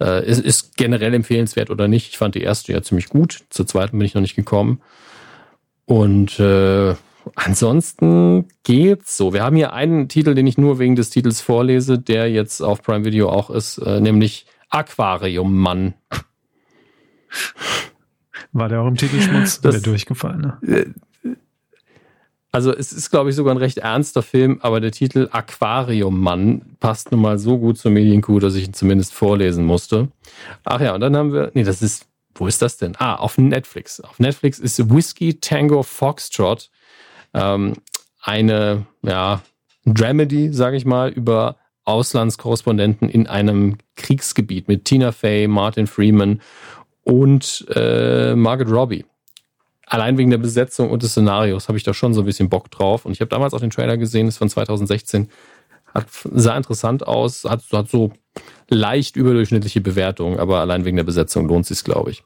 äh, 0.00 0.26
ist, 0.26 0.40
ist 0.40 0.76
generell 0.76 1.14
empfehlenswert 1.14 1.70
oder 1.70 1.88
nicht. 1.88 2.10
Ich 2.10 2.18
fand 2.18 2.34
die 2.34 2.42
erste 2.42 2.72
ja 2.72 2.82
ziemlich 2.82 3.08
gut. 3.08 3.40
Zur 3.50 3.66
zweiten 3.66 3.98
bin 3.98 4.06
ich 4.06 4.14
noch 4.14 4.22
nicht 4.22 4.36
gekommen. 4.36 4.80
Und 5.86 6.38
äh, 6.38 6.94
ansonsten 7.34 8.46
geht's 8.62 9.16
so. 9.16 9.32
Wir 9.32 9.42
haben 9.42 9.56
hier 9.56 9.72
einen 9.72 10.08
Titel, 10.08 10.34
den 10.34 10.46
ich 10.46 10.58
nur 10.58 10.78
wegen 10.78 10.96
des 10.96 11.10
Titels 11.10 11.40
vorlese, 11.40 11.98
der 11.98 12.30
jetzt 12.30 12.60
auf 12.60 12.82
Prime 12.82 13.04
Video 13.04 13.28
auch 13.28 13.50
ist, 13.50 13.78
äh, 13.78 14.00
nämlich 14.00 14.46
Aquarium 14.68 15.56
Mann. 15.56 15.94
War 18.52 18.68
der 18.68 18.80
auch 18.80 18.88
im 18.88 18.96
Titelschmutz? 18.96 19.60
Das, 19.60 19.74
der 19.74 19.82
durchgefallen? 19.82 20.52
Also 22.52 22.74
es 22.74 22.92
ist, 22.92 23.10
glaube 23.10 23.30
ich, 23.30 23.36
sogar 23.36 23.54
ein 23.54 23.58
recht 23.58 23.78
ernster 23.78 24.22
Film, 24.22 24.58
aber 24.62 24.80
der 24.80 24.90
Titel 24.90 25.28
Aquarium 25.30 26.20
Mann 26.20 26.62
passt 26.80 27.12
nun 27.12 27.20
mal 27.20 27.38
so 27.38 27.58
gut 27.58 27.78
zur 27.78 27.92
Medienkuh, 27.92 28.40
dass 28.40 28.56
ich 28.56 28.66
ihn 28.66 28.74
zumindest 28.74 29.14
vorlesen 29.14 29.64
musste. 29.64 30.08
Ach 30.64 30.80
ja, 30.80 30.94
und 30.94 31.00
dann 31.00 31.16
haben 31.16 31.32
wir, 31.32 31.52
nee, 31.54 31.62
das 31.62 31.80
ist 31.80 32.06
wo 32.34 32.46
ist 32.46 32.62
das 32.62 32.78
denn? 32.78 32.94
Ah, 32.98 33.16
auf 33.16 33.38
Netflix. 33.38 34.00
Auf 34.00 34.18
Netflix 34.18 34.58
ist 34.58 34.92
Whiskey 34.92 35.34
Tango 35.40 35.82
Foxtrot 35.82 36.70
ähm, 37.34 37.74
eine 38.22 38.86
ja, 39.02 39.42
Dramedy, 39.84 40.52
sage 40.52 40.76
ich 40.76 40.84
mal, 40.84 41.10
über 41.10 41.56
Auslandskorrespondenten 41.84 43.08
in 43.08 43.26
einem 43.26 43.76
Kriegsgebiet 43.96 44.68
mit 44.68 44.84
Tina 44.84 45.12
Fey, 45.12 45.48
Martin 45.48 45.86
Freeman 45.86 46.40
und 47.02 47.66
äh, 47.74 48.34
Margaret 48.34 48.70
Robbie. 48.70 49.04
Allein 49.90 50.18
wegen 50.18 50.30
der 50.30 50.38
Besetzung 50.38 50.88
und 50.88 51.02
des 51.02 51.10
Szenarios 51.10 51.66
habe 51.66 51.76
ich 51.76 51.82
da 51.82 51.92
schon 51.92 52.14
so 52.14 52.22
ein 52.22 52.24
bisschen 52.24 52.48
Bock 52.48 52.70
drauf. 52.70 53.04
Und 53.04 53.10
ich 53.10 53.20
habe 53.20 53.28
damals 53.28 53.54
auch 53.54 53.58
den 53.60 53.70
Trailer 53.70 53.96
gesehen, 53.96 54.28
ist 54.28 54.38
von 54.38 54.48
2016. 54.48 55.28
Hat, 55.92 56.06
sah 56.32 56.56
interessant 56.56 57.04
aus, 57.08 57.42
hat, 57.42 57.64
hat 57.72 57.90
so 57.90 58.12
leicht 58.68 59.16
überdurchschnittliche 59.16 59.80
Bewertung, 59.80 60.38
aber 60.38 60.60
allein 60.60 60.84
wegen 60.84 60.96
der 60.96 61.02
Besetzung 61.02 61.48
lohnt 61.48 61.66
sich 61.66 61.82
glaube 61.82 62.12
ich. 62.12 62.22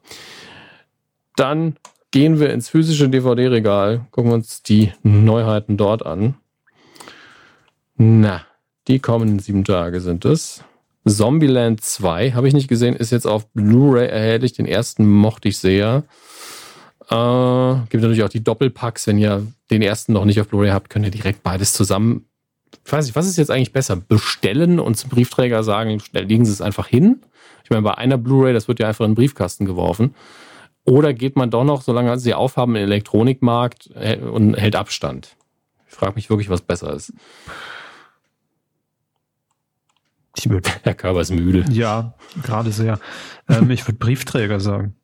Dann 1.36 1.76
gehen 2.10 2.38
wir 2.38 2.52
ins 2.52 2.68
physische 2.68 3.08
DVD-Regal, 3.08 4.06
gucken 4.10 4.32
uns 4.32 4.62
die 4.62 4.92
Neuheiten 5.02 5.78
dort 5.78 6.04
an. 6.04 6.34
Na, 7.96 8.42
die 8.88 8.98
kommenden 8.98 9.38
sieben 9.38 9.64
Tage 9.64 10.02
sind 10.02 10.26
es. 10.26 10.62
Zombieland 11.06 11.80
2 11.80 12.32
habe 12.32 12.46
ich 12.46 12.52
nicht 12.52 12.68
gesehen, 12.68 12.94
ist 12.94 13.10
jetzt 13.10 13.26
auf 13.26 13.50
Blu-ray 13.52 14.08
erhältlich. 14.08 14.52
Den 14.52 14.66
ersten 14.66 15.08
mochte 15.08 15.48
ich 15.48 15.56
sehr. 15.56 16.04
Äh, 17.10 17.86
gibt 17.90 18.02
natürlich 18.02 18.22
auch 18.22 18.28
die 18.28 18.42
Doppelpacks. 18.42 19.06
Wenn 19.06 19.18
ihr 19.18 19.46
den 19.70 19.82
ersten 19.82 20.12
noch 20.12 20.24
nicht 20.24 20.40
auf 20.40 20.48
Blu-ray 20.48 20.70
habt, 20.70 20.90
könnt 20.90 21.04
ihr 21.04 21.10
direkt 21.10 21.42
beides 21.42 21.72
zusammen 21.72 22.26
ich 22.84 22.92
weiß 22.92 23.06
nicht, 23.06 23.16
was 23.16 23.26
ist 23.26 23.36
jetzt 23.36 23.50
eigentlich 23.50 23.72
besser? 23.72 23.96
Bestellen 23.96 24.80
und 24.80 24.96
zum 24.96 25.10
Briefträger 25.10 25.62
sagen, 25.62 26.02
legen 26.12 26.44
Sie 26.44 26.52
es 26.52 26.60
einfach 26.60 26.86
hin? 26.86 27.22
Ich 27.62 27.70
meine, 27.70 27.82
bei 27.82 27.94
einer 27.96 28.18
Blu-ray, 28.18 28.52
das 28.52 28.68
wird 28.68 28.80
ja 28.80 28.88
einfach 28.88 29.04
in 29.04 29.12
den 29.12 29.16
Briefkasten 29.16 29.64
geworfen. 29.64 30.14
Oder 30.84 31.14
geht 31.14 31.36
man 31.36 31.50
doch 31.50 31.64
noch, 31.64 31.82
solange 31.82 32.18
Sie 32.18 32.34
aufhaben, 32.34 32.74
in 32.76 32.82
den 32.82 32.90
Elektronikmarkt 32.90 33.90
äh, 33.94 34.18
und 34.18 34.54
hält 34.54 34.76
Abstand? 34.76 35.36
Ich 35.88 35.94
frage 35.94 36.14
mich 36.16 36.28
wirklich, 36.28 36.50
was 36.50 36.60
besser 36.60 36.92
ist. 36.92 37.12
Ich 40.36 40.50
würde, 40.50 40.68
Herr 40.82 40.94
Körber 40.94 41.20
ist 41.20 41.30
müde. 41.30 41.64
Ja, 41.70 42.14
gerade 42.42 42.70
sehr. 42.70 42.98
Ähm, 43.48 43.70
ich 43.70 43.86
würde 43.86 43.98
Briefträger 43.98 44.60
sagen. 44.60 44.94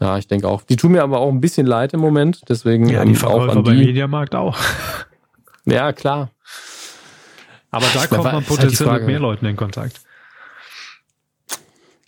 Ja, 0.00 0.18
ich 0.18 0.26
denke 0.26 0.48
auch. 0.48 0.62
Die 0.62 0.76
tun 0.76 0.92
mir 0.92 1.02
aber 1.02 1.20
auch 1.20 1.30
ein 1.30 1.40
bisschen 1.40 1.66
leid 1.66 1.94
im 1.94 2.00
Moment, 2.00 2.42
deswegen 2.48 2.88
ja, 2.88 3.04
die 3.04 3.10
ähm, 3.10 3.16
Verkäufer 3.16 3.52
auch 3.52 3.56
an 3.56 3.64
die. 3.64 3.70
beim 3.70 3.78
Mediamarkt 3.78 4.34
auch. 4.34 4.56
Ja, 5.66 5.92
klar. 5.92 6.30
Aber 7.70 7.86
da 7.94 8.06
kommt 8.06 8.24
man 8.24 8.32
halt 8.34 8.46
potenziell 8.46 8.88
halt 8.88 9.00
mit 9.00 9.08
mehr 9.08 9.18
Leuten 9.18 9.46
in 9.46 9.56
Kontakt. 9.56 10.00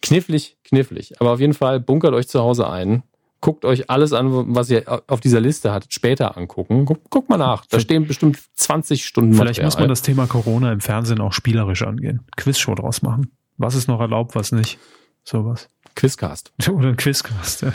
Knifflig, 0.03 0.57
knifflig. 0.63 1.21
Aber 1.21 1.33
auf 1.33 1.41
jeden 1.41 1.55
Fall 1.55 1.81
bunkert 1.81 2.13
euch 2.13 2.29
zu 2.29 2.41
Hause 2.41 2.69
ein. 2.71 3.03
Guckt 3.41 3.65
euch 3.65 3.91
alles 3.91 4.13
an, 4.13 4.55
was 4.55 4.71
ihr 4.71 5.03
auf 5.09 5.21
dieser 5.21 5.41
Liste 5.41 5.73
hattet, 5.73 5.93
später 5.93 6.37
angucken. 6.37 6.85
Guckt, 6.85 7.11
guckt 7.11 7.29
mal 7.29 7.37
nach. 7.37 7.67
Da 7.67 7.81
stehen 7.81 8.07
bestimmt 8.07 8.39
20 8.55 9.05
Stunden 9.05 9.35
Vielleicht 9.35 9.63
muss 9.63 9.79
man 9.79 9.89
das 9.89 10.03
Thema 10.03 10.27
Corona 10.27 10.73
im 10.73 10.81
Fernsehen 10.81 11.21
auch 11.21 11.33
spielerisch 11.33 11.83
angehen. 11.83 12.25
Quizshow 12.37 12.75
draus 12.75 13.03
machen. 13.03 13.33
Was 13.57 13.75
ist 13.75 13.89
noch 13.89 14.01
erlaubt, 14.01 14.35
was 14.35 14.53
nicht? 14.53 14.79
Sowas. 15.25 15.69
Quizcast. 15.97 16.53
Oder 16.71 16.91
ein 16.91 16.97
Quizcast, 16.97 17.63
ja. 17.63 17.73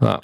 ja 0.00 0.20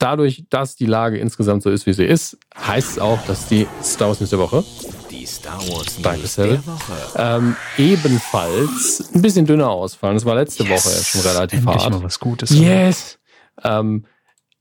dadurch, 0.00 0.44
dass 0.50 0.74
die 0.74 0.86
Lage 0.86 1.18
insgesamt 1.18 1.62
so 1.62 1.70
ist, 1.70 1.86
wie 1.86 1.92
sie 1.92 2.04
ist, 2.04 2.36
heißt 2.56 2.92
es 2.92 2.98
auch, 2.98 3.24
dass 3.26 3.46
die 3.46 3.66
Star 3.82 4.08
Wars 4.08 4.20
News 4.20 4.30
der 4.30 4.38
Woche, 4.40 4.64
die 5.10 5.26
Star 5.26 5.58
Wars 5.68 5.98
News 5.98 6.34
der 6.34 6.66
Woche, 6.66 7.12
ähm, 7.16 7.56
ebenfalls 7.78 9.10
ein 9.14 9.22
bisschen 9.22 9.46
dünner 9.46 9.70
ausfallen. 9.70 10.16
Das 10.16 10.24
war 10.24 10.34
letzte 10.34 10.64
yes. 10.64 10.86
Woche 10.86 11.04
schon 11.04 11.20
relativ 11.20 11.60
Endlich 11.60 11.82
hart. 11.84 11.92
Mal 11.92 12.02
was 12.02 12.18
Gutes. 12.18 12.50
Yes. 12.50 13.18
Ähm, 13.62 14.06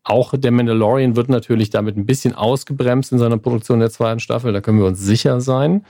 auch 0.03 0.33
der 0.35 0.51
Mandalorian 0.51 1.15
wird 1.15 1.29
natürlich 1.29 1.69
damit 1.69 1.97
ein 1.97 2.05
bisschen 2.05 2.35
ausgebremst 2.35 3.11
in 3.11 3.19
seiner 3.19 3.37
Produktion 3.37 3.79
der 3.79 3.91
zweiten 3.91 4.19
Staffel. 4.19 4.51
Da 4.53 4.61
können 4.61 4.79
wir 4.79 4.85
uns 4.85 4.99
sicher 4.99 5.39
sein. 5.39 5.85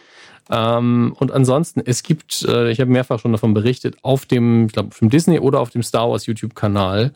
Ähm, 0.52 1.14
und 1.20 1.32
ansonsten, 1.32 1.82
es 1.86 2.02
gibt, 2.02 2.44
äh, 2.48 2.72
ich 2.72 2.80
habe 2.80 2.92
mehrfach 2.92 3.20
schon 3.20 3.32
davon 3.32 3.54
berichtet, 3.54 3.98
auf 4.02 4.26
dem, 4.26 4.66
ich 4.66 4.74
glaube, 4.74 4.90
auf 4.90 5.00
dem 5.00 5.10
Disney 5.10 5.40
oder 5.40 5.60
auf 5.60 5.70
dem 5.70 5.84
Star 5.84 6.10
Wars 6.10 6.26
YouTube-Kanal 6.26 7.14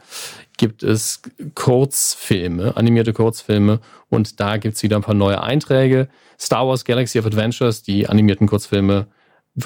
gibt 0.57 0.84
es 0.84 1.22
Kurzfilme, 1.55 2.77
animierte 2.77 3.11
Kurzfilme 3.11 3.80
und 4.10 4.39
da 4.39 4.57
gibt 4.57 4.76
es 4.76 4.84
wieder 4.84 4.97
ein 4.97 5.01
paar 5.01 5.15
neue 5.15 5.41
Einträge. 5.41 6.10
Star 6.39 6.68
Wars 6.68 6.85
Galaxy 6.85 7.18
of 7.18 7.26
Adventures, 7.26 7.81
die 7.81 8.07
animierten 8.07 8.47
Kurzfilme, 8.47 9.07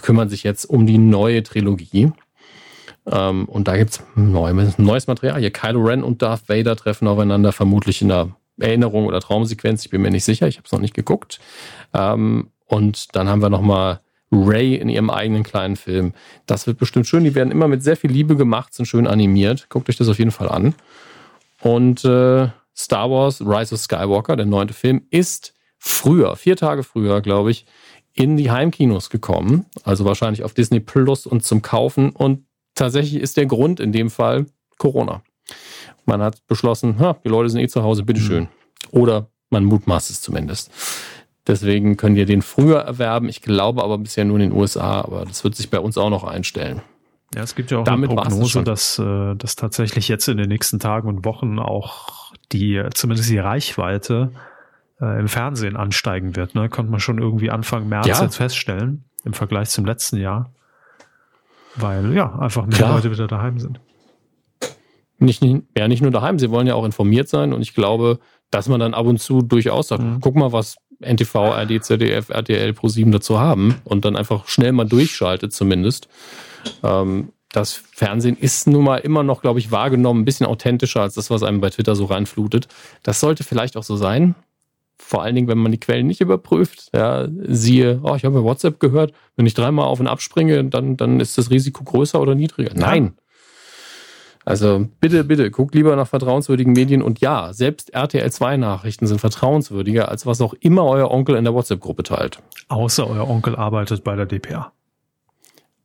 kümmern 0.02 0.30
sich 0.30 0.44
jetzt 0.44 0.66
um 0.66 0.86
die 0.86 0.98
neue 0.98 1.44
Trilogie. 1.44 2.12
Ähm, 3.06 3.46
und 3.46 3.68
da 3.68 3.78
gibt 3.78 3.92
es 3.92 4.04
neu, 4.16 4.54
neues 4.78 5.08
Material. 5.08 5.40
Hier 5.40 5.52
Kylo 5.52 5.82
Ren 5.82 6.04
und 6.04 6.22
Darth 6.22 6.48
Vader 6.48 6.76
treffen 6.76 7.08
aufeinander, 7.08 7.52
vermutlich 7.52 8.02
in 8.02 8.12
einer 8.12 8.36
Erinnerung 8.60 9.06
oder 9.06 9.20
Traumsequenz. 9.20 9.86
Ich 9.86 9.92
bin 9.92 10.02
mir 10.02 10.12
nicht 10.12 10.24
sicher, 10.24 10.48
ich 10.48 10.58
habe 10.58 10.66
es 10.66 10.72
noch 10.72 10.80
nicht 10.80 10.94
geguckt. 10.94 11.40
Ähm, 11.94 12.50
und 12.68 13.16
dann 13.16 13.28
haben 13.28 13.42
wir 13.42 13.50
nochmal 13.50 14.02
Ray 14.32 14.76
in 14.76 14.90
ihrem 14.90 15.10
eigenen 15.10 15.44
kleinen 15.44 15.78
Film. 15.78 16.14
Das 16.46 16.68
wird 16.68 16.78
bestimmt 16.78 17.08
schön. 17.08 17.24
Die 17.24 17.34
werden 17.34 17.52
immer 17.52 17.68
mit 17.68 17.82
sehr 17.82 17.96
viel 17.96 18.12
Liebe 18.12 18.36
gemacht, 18.36 18.74
sind 18.74 18.86
schön 18.86 19.08
animiert. 19.08 19.68
Guckt 19.70 19.90
euch 19.90 19.98
das 19.98 20.10
auf 20.10 20.20
jeden 20.20 20.32
Fall 20.32 20.50
an. 20.50 20.76
Und 21.62 22.04
äh, 22.04 22.50
Star 22.76 23.10
Wars 23.10 23.42
Rise 23.42 23.74
of 23.74 23.82
Skywalker, 23.82 24.36
der 24.36 24.46
neunte 24.46 24.74
Film, 24.74 25.04
ist 25.10 25.54
früher, 25.78 26.36
vier 26.36 26.56
Tage 26.58 26.84
früher, 26.84 27.22
glaube 27.22 27.52
ich, 27.52 27.66
in 28.14 28.36
die 28.36 28.52
Heimkinos 28.52 29.10
gekommen. 29.10 29.66
Also 29.84 30.04
wahrscheinlich 30.04 30.44
auf 30.44 30.54
Disney 30.54 30.80
Plus 30.80 31.26
und 31.26 31.44
zum 31.44 31.62
Kaufen. 31.62 32.10
Und 32.10 32.46
tatsächlich 32.76 33.22
ist 33.22 33.38
der 33.38 33.46
Grund 33.46 33.80
in 33.80 33.92
dem 33.92 34.10
Fall 34.10 34.48
Corona. 34.78 35.22
Man 36.06 36.22
hat 36.22 36.46
beschlossen, 36.48 37.00
ha, 37.00 37.18
die 37.24 37.30
Leute 37.30 37.50
sind 37.50 37.62
eh 37.62 37.68
zu 37.68 37.84
Hause, 37.84 38.04
bitteschön. 38.04 38.44
Mhm. 38.44 38.50
Oder 38.92 39.30
man 39.50 39.64
mutmaßt 39.66 40.10
es 40.10 40.22
zumindest. 40.22 40.72
Deswegen 41.48 41.96
könnt 41.96 42.18
ihr 42.18 42.26
den 42.26 42.42
früher 42.42 42.80
erwerben. 42.80 43.30
Ich 43.30 43.42
glaube 43.42 43.84
aber 43.84 43.98
bisher 43.98 44.26
nur 44.26 44.38
in 44.40 44.50
den 44.50 44.52
USA, 44.52 45.02
aber 45.02 45.26
das 45.26 45.44
wird 45.44 45.56
sich 45.56 45.70
bei 45.70 45.80
uns 45.80 45.98
auch 45.98 46.10
noch 46.10 46.26
einstellen. 46.26 46.82
Ja, 47.36 47.44
es 47.44 47.56
gibt 47.56 47.72
ja 47.72 47.80
auch 47.80 47.84
Damit 47.84 48.10
eine 48.10 48.22
Prognose, 48.22 48.64
dass, 48.64 49.00
äh, 49.00 49.36
dass 49.36 49.56
tatsächlich 49.56 50.08
jetzt 50.08 50.28
in 50.28 50.38
den 50.38 50.50
nächsten 50.50 50.80
Tagen 50.80 51.08
und 51.08 51.26
Wochen 51.26 51.60
auch 51.60 52.34
die, 52.52 52.82
zumindest 52.94 53.30
die 53.30 53.38
Reichweite 53.38 54.32
äh, 55.02 55.20
im 55.20 55.28
Fernsehen 55.28 55.76
ansteigen 55.76 56.36
wird. 56.36 56.56
Ne? 56.56 56.70
Konnte 56.70 56.92
man 56.92 57.00
schon 57.00 57.18
irgendwie 57.18 57.50
Anfang 57.50 57.88
März 57.88 58.08
ja. 58.08 58.22
jetzt 58.22 58.38
feststellen, 58.38 59.06
im 59.24 59.34
Vergleich 59.34 59.70
zum 59.70 59.86
letzten 59.86 60.18
Jahr. 60.18 60.52
Weil 61.76 62.14
ja, 62.14 62.38
einfach 62.40 62.66
mehr 62.66 62.78
Klar. 62.78 62.96
Leute 62.96 63.12
wieder 63.12 63.28
daheim 63.28 63.60
sind. 63.60 63.80
Nicht, 65.20 65.42
nicht, 65.42 65.64
ja, 65.76 65.88
nicht 65.88 66.02
nur 66.02 66.12
daheim, 66.12 66.40
sie 66.40 66.52
wollen 66.52 66.68
ja 66.68 66.76
auch 66.76 66.86
informiert 66.86 67.28
sein 67.28 67.54
und 67.54 67.62
ich 67.62 67.74
glaube, 67.74 68.20
dass 68.52 68.70
man 68.70 68.80
dann 68.80 68.94
ab 68.94 69.06
und 69.06 69.20
zu 69.20 69.42
durchaus 69.42 69.90
sagt, 69.90 70.04
mhm. 70.04 70.20
guck 70.22 70.36
mal, 70.36 70.52
was 70.52 70.78
NTV, 71.02 71.36
RD, 71.36 71.84
ZDF, 71.84 72.30
RTL, 72.30 72.72
Pro7 72.72 73.12
dazu 73.12 73.40
haben 73.40 73.76
und 73.84 74.06
dann 74.06 74.16
einfach 74.16 74.48
schnell 74.48 74.72
mal 74.72 74.86
durchschaltet 74.86 75.54
zumindest. 75.54 76.08
Ähm, 76.84 77.30
das 77.52 77.74
Fernsehen 77.74 78.38
ist 78.38 78.68
nun 78.68 78.84
mal 78.84 78.98
immer 78.98 79.24
noch, 79.24 79.42
glaube 79.42 79.60
ich, 79.60 79.72
wahrgenommen, 79.72 80.22
ein 80.22 80.26
bisschen 80.26 80.46
authentischer 80.46 81.02
als 81.02 81.16
das, 81.16 81.30
was 81.30 81.44
einem 81.44 81.62
bei 81.62 81.70
Twitter 81.70 81.96
so 81.96 82.06
reinflutet. 82.06 82.68
Das 83.04 83.20
sollte 83.20 83.44
vielleicht 83.44 83.78
auch 83.78 83.84
so 83.84 83.96
sein. 83.96 84.36
Vor 85.00 85.24
allen 85.24 85.36
Dingen, 85.36 85.48
wenn 85.48 85.60
man 85.60 85.72
die 85.72 85.80
Quellen 85.80 86.08
nicht 86.08 86.22
überprüft. 86.22 86.90
Ja, 86.94 87.28
siehe, 87.48 88.00
oh, 88.04 88.16
ich 88.16 88.26
habe 88.26 88.40
bei 88.40 88.44
WhatsApp 88.44 88.80
gehört, 88.80 89.14
wenn 89.36 89.46
ich 89.46 89.54
dreimal 89.54 89.86
auf 89.86 90.00
und 90.00 90.08
abspringe, 90.08 90.66
dann, 90.66 90.98
dann 90.98 91.20
ist 91.20 91.38
das 91.38 91.50
Risiko 91.50 91.84
größer 91.84 92.20
oder 92.20 92.36
niedriger. 92.36 92.74
Nein. 92.76 93.14
Also 94.48 94.88
bitte, 95.02 95.26
bitte, 95.26 95.52
guckt 95.52 95.76
lieber 95.76 95.94
nach 95.98 96.08
vertrauenswürdigen 96.08 96.72
Medien 96.72 97.02
und 97.02 97.20
ja, 97.20 97.52
selbst 97.52 97.94
RTL 97.94 98.32
2 98.32 98.56
Nachrichten 98.56 99.06
sind 99.06 99.20
vertrauenswürdiger, 99.20 100.08
als 100.08 100.26
was 100.26 100.40
auch 100.40 100.54
immer 100.62 100.86
euer 100.86 101.12
Onkel 101.12 101.36
in 101.36 101.44
der 101.44 101.54
WhatsApp-Gruppe 101.54 102.04
teilt. 102.04 102.40
Außer 102.70 103.06
euer 103.10 103.30
Onkel 103.30 103.58
arbeitet 103.58 104.06
bei 104.06 104.16
der 104.16 104.26
DPA. 104.26 104.72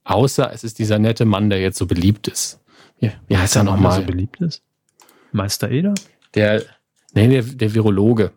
Außer 0.05 0.49
es 0.53 0.63
ist 0.63 0.79
dieser 0.79 0.97
nette 0.97 1.25
Mann, 1.25 1.49
der 1.49 1.59
jetzt 1.59 1.77
so 1.77 1.85
beliebt 1.85 2.29
ist. 2.29 2.61
Wie, 3.01 3.11
wie 3.27 3.35
heißt 3.35 3.57
er 3.57 3.65
nochmal? 3.65 3.99
so 3.99 4.05
beliebt 4.05 4.39
ist? 4.39 4.61
Meister 5.33 5.69
Eder? 5.69 5.93
Der, 6.33 6.63
nee, 7.13 7.27
der, 7.27 7.43
der 7.43 7.73
Virologe. 7.73 8.31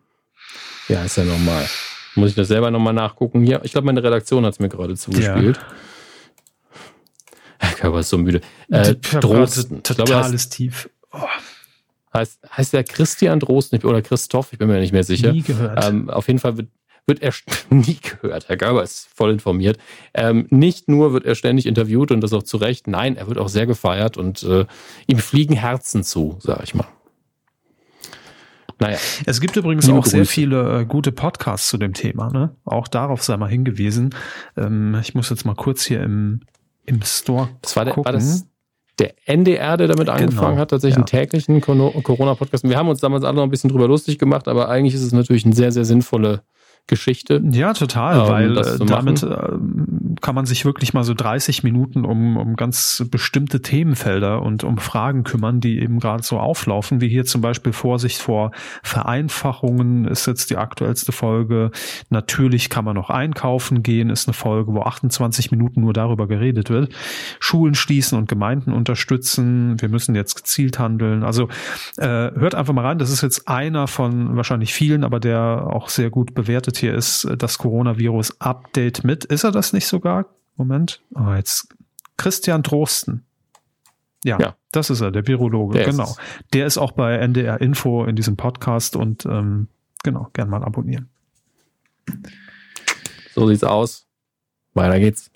Wie 0.89 0.99
heißt 0.99 1.19
er 1.19 1.25
nochmal? 1.25 1.69
Muss 2.17 2.31
ich 2.31 2.35
das 2.35 2.49
selber 2.49 2.73
nochmal 2.73 2.95
nachgucken? 2.95 3.45
Hier, 3.45 3.61
ich 3.63 3.71
glaube, 3.71 3.87
meine 3.87 4.03
Redaktion 4.03 4.45
hat 4.45 4.55
es 4.55 4.59
mir 4.59 4.71
gerade 4.71 4.97
zugespielt. 4.97 5.57
Ja. 5.57 5.67
Herr 7.59 7.73
Körper 7.75 8.01
ist 8.01 8.09
so 8.09 8.19
müde. 8.19 8.41
Äh, 8.71 8.95
Drosten. 8.95 9.83
Totales 9.83 10.49
Tief. 10.49 10.91
Oh. 11.13 11.21
Heißt, 12.15 12.41
heißt 12.57 12.73
der 12.73 12.85
Christian 12.85 13.41
Drosten 13.41 13.83
oder 13.85 14.01
Christoph? 14.03 14.53
Ich 14.53 14.59
bin 14.59 14.69
mir 14.69 14.81
nicht 14.81 14.93
mehr 14.93 15.05
sicher. 15.05 15.33
Nie 15.33 15.43
gehört. 15.43 15.85
Ähm, 15.85 16.09
auf 16.09 16.29
jeden 16.29 16.39
Fall 16.39 16.57
wird, 16.57 16.69
wird 17.07 17.23
er 17.23 17.33
nie 17.71 17.99
gehört. 18.01 18.49
Herr 18.49 18.57
Gerber 18.57 18.83
ist 18.83 19.09
voll 19.15 19.33
informiert. 19.33 19.79
Ähm, 20.15 20.47
nicht 20.51 20.89
nur 20.89 21.13
wird 21.13 21.27
er 21.27 21.35
ständig 21.35 21.67
interviewt 21.67 22.11
und 22.11 22.21
das 22.23 22.33
auch 22.33 22.43
zu 22.43 22.57
Recht. 22.57 22.87
Nein, 22.87 23.17
er 23.17 23.29
wird 23.29 23.39
auch 23.39 23.49
sehr 23.49 23.67
gefeiert 23.67 24.17
und 24.17 24.43
äh, 24.45 24.65
ihm 25.07 25.19
fliegen 25.19 25.55
Herzen 25.55 26.03
zu, 26.03 26.39
sag 26.41 26.63
ich 26.63 26.75
mal. 26.75 26.87
Naja. 28.79 28.99
Es 29.25 29.41
gibt 29.41 29.57
übrigens 29.57 29.89
auch 29.89 30.05
sehr 30.05 30.27
viele 30.27 30.81
äh, 30.81 30.85
gute 30.85 31.11
Podcasts 31.11 31.69
zu 31.69 31.79
dem 31.79 31.95
Thema. 31.95 32.31
Ne? 32.31 32.55
Auch 32.65 32.89
darauf 32.89 33.23
sei 33.23 33.37
mal 33.37 33.49
hingewiesen. 33.49 34.15
Ähm, 34.57 34.97
ich 35.01 35.15
muss 35.15 35.31
jetzt 35.31 35.47
mal 35.47 35.55
kurz 35.55 35.85
hier 35.85 36.03
im 36.03 36.41
im 36.87 37.03
Store 37.03 37.49
das 37.63 37.77
war, 37.77 37.85
der, 37.85 37.97
war 37.97 38.13
das 38.13 38.47
der 38.99 39.15
NDR, 39.27 39.77
der 39.77 39.89
damit 39.89 40.09
angefangen 40.09 40.53
genau, 40.53 40.61
hat, 40.61 40.71
tatsächlich 40.71 40.95
ja. 40.95 40.99
einen 40.99 41.07
täglichen 41.07 41.61
Corona-Podcast. 41.61 42.65
Wir 42.65 42.79
haben 42.79 42.89
uns 42.89 43.01
damals 43.01 43.25
alle 43.25 43.37
noch 43.37 43.43
ein 43.43 43.51
bisschen 43.51 43.69
drüber 43.69 43.89
lustig 43.89 44.19
gemacht, 44.19 44.49
aber 44.49 44.69
eigentlich 44.69 44.95
ist 44.95 45.03
es 45.03 45.13
natürlich 45.13 45.45
eine 45.45 45.55
sehr, 45.55 45.71
sehr 45.71 45.85
sinnvolle 45.85 46.43
Geschichte. 46.89 47.43
Ja, 47.51 47.73
total, 47.73 48.21
ähm, 48.21 48.29
weil 48.29 48.59
äh, 48.59 48.85
damit 48.87 49.23
äh, 49.23 49.37
kann 50.21 50.35
man 50.35 50.47
sich 50.47 50.65
wirklich 50.65 50.95
mal 50.95 51.03
so 51.03 51.15
30 51.15 51.65
Minuten 51.65 52.05
um, 52.05 52.37
um 52.37 52.55
ganz 52.55 53.05
bestimmte 53.11 53.61
Themenfelder 53.61 54.43
und 54.43 54.63
um 54.63 54.79
Fragen 54.79 55.25
kümmern, 55.25 55.61
die 55.61 55.81
eben 55.81 55.99
gerade 55.99 56.23
so 56.23 56.39
auflaufen, 56.39 57.01
wie 57.01 57.09
hier 57.09 57.25
zum 57.25 57.41
Beispiel 57.41 57.73
Vorsicht 57.73 58.21
vor 58.23 58.53
Vereinfachungen 58.85 60.05
ist 60.05 60.27
jetzt 60.27 60.51
die 60.51 60.57
aktuellste 60.57 61.11
Folge. 61.11 61.73
Natürlich 62.11 62.71
kann 62.71 62.85
man 62.85 62.95
noch 62.95 63.11
einkaufen 63.11 63.83
gehen, 63.83 64.09
ist 64.09 64.29
eine 64.29 64.35
Folge, 64.35 64.73
wo 64.73 64.83
28 64.83 65.51
Minuten 65.51 65.81
nur 65.81 65.93
darüber 65.93 66.29
geredet 66.29 66.71
wird. 66.71 66.95
Schulen 67.41 67.75
schließen 67.75 68.17
und 68.17 68.29
Gemeinden 68.29 68.73
unterstützen. 68.73 69.81
Wir 69.81 69.89
müssen 69.89 70.15
jetzt 70.15 70.37
gezielt 70.37 70.79
handeln. 70.79 71.25
Also 71.25 71.49
äh, 71.97 72.07
hört 72.07 72.55
einfach 72.55 72.75
mal 72.75 72.87
rein. 72.87 72.99
Das 72.99 73.11
ist 73.11 73.23
jetzt 73.23 73.49
einer 73.49 73.89
von 73.89 74.37
wahrscheinlich 74.37 74.73
vielen, 74.73 75.03
aber 75.03 75.19
der 75.19 75.67
auch 75.69 75.89
sehr 75.89 76.11
gut 76.11 76.35
bewertet 76.35 76.76
hier 76.77 76.95
ist 76.95 77.27
das 77.39 77.59
Coronavirus-Update 77.59 79.05
mit. 79.05 79.25
Ist 79.25 79.45
er 79.45 79.53
das 79.53 79.73
nicht 79.73 79.87
sogar? 79.87 80.27
Moment. 80.57 81.03
Oh, 81.15 81.33
jetzt 81.35 81.69
Christian 82.17 82.63
Drosten. 82.63 83.25
Ja, 84.25 84.39
ja, 84.41 84.57
das 84.73 84.91
ist 84.91 85.01
er, 85.01 85.11
der 85.11 85.27
Virologe. 85.27 85.79
Der 85.79 85.87
genau. 85.87 86.05
Ist 86.05 86.19
der 86.53 86.67
ist 86.67 86.79
auch 86.79 86.93
bei 86.93 87.17
NDR 87.17 87.61
Info 87.61 88.05
in 88.05 88.17
diesem 88.17 88.37
Podcast 88.37 88.97
und 88.97 89.25
ähm, 89.27 89.69
genau, 90.03 90.29
gern 90.33 90.49
mal 90.49 90.65
abonnieren. 90.65 91.09
So 93.35 93.47
sieht's 93.47 93.65
aus. 93.65 94.07
Weiter 94.75 94.99
geht's. 94.99 95.31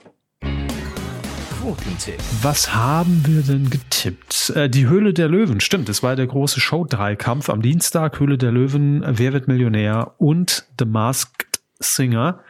Quotentipp. 1.70 2.18
Was 2.42 2.74
haben 2.74 3.22
wir 3.26 3.42
denn 3.42 3.70
getippt? 3.70 4.50
Äh, 4.56 4.68
die 4.68 4.88
Höhle 4.88 5.14
der 5.14 5.28
Löwen, 5.28 5.60
stimmt. 5.60 5.88
Es 5.88 6.02
war 6.02 6.16
der 6.16 6.26
große 6.26 6.58
Show-Dreikampf 6.58 7.48
am 7.48 7.62
Dienstag. 7.62 8.18
Höhle 8.18 8.38
der 8.38 8.50
Löwen, 8.50 9.04
Wer 9.06 9.32
wird 9.32 9.46
Millionär 9.46 10.14
und 10.18 10.66
The 10.80 10.84
Masked 10.84 11.60
Singer. 11.78 12.40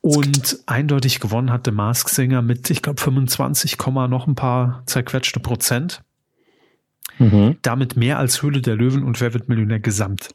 Und 0.00 0.60
eindeutig 0.66 1.18
gewonnen 1.18 1.50
hat 1.50 1.62
The 1.64 1.72
Masked 1.72 2.14
Singer 2.14 2.40
mit, 2.40 2.70
ich 2.70 2.82
glaube, 2.82 3.00
25, 3.00 3.76
noch 4.08 4.28
ein 4.28 4.36
paar 4.36 4.84
zerquetschte 4.86 5.40
Prozent. 5.40 6.02
Mhm. 7.18 7.56
Damit 7.62 7.96
mehr 7.96 8.18
als 8.18 8.42
Höhle 8.42 8.62
der 8.62 8.76
Löwen 8.76 9.02
und 9.02 9.20
Wer 9.20 9.34
wird 9.34 9.48
Millionär 9.48 9.80
gesamt 9.80 10.30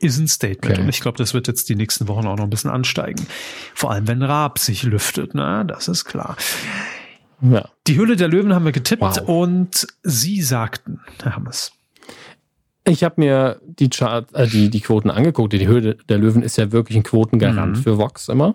ist 0.00 0.18
ein 0.18 0.28
Statement. 0.28 0.76
Okay. 0.76 0.80
Und 0.82 0.88
ich 0.88 1.00
glaube, 1.00 1.18
das 1.18 1.34
wird 1.34 1.48
jetzt 1.48 1.68
die 1.68 1.74
nächsten 1.74 2.08
Wochen 2.08 2.26
auch 2.26 2.36
noch 2.36 2.44
ein 2.44 2.50
bisschen 2.50 2.70
ansteigen. 2.70 3.26
Vor 3.74 3.90
allem, 3.90 4.08
wenn 4.08 4.22
Raab 4.22 4.58
sich 4.58 4.82
lüftet, 4.82 5.34
ne? 5.34 5.64
Das 5.66 5.88
ist 5.88 6.04
klar. 6.04 6.36
Ja. 7.40 7.68
Die 7.86 7.96
Hülle 7.96 8.16
der 8.16 8.28
Löwen 8.28 8.54
haben 8.54 8.64
wir 8.64 8.72
getippt 8.72 9.02
wow. 9.02 9.20
und 9.26 9.86
Sie 10.02 10.42
sagten, 10.42 11.00
Herr 11.22 11.36
Hammers. 11.36 11.72
Ich 12.84 13.04
habe 13.04 13.14
mir 13.18 13.60
die, 13.62 13.90
Chart, 13.90 14.26
äh, 14.34 14.46
die, 14.46 14.70
die 14.70 14.80
Quoten 14.80 15.10
angeguckt. 15.10 15.52
Die 15.52 15.66
Höhle 15.66 15.96
der 16.08 16.18
Löwen 16.18 16.42
ist 16.42 16.56
ja 16.56 16.72
wirklich 16.72 16.96
ein 16.96 17.02
Quotengarant 17.02 17.76
mhm. 17.76 17.82
für 17.82 17.98
Vox 17.98 18.28
immer. 18.28 18.54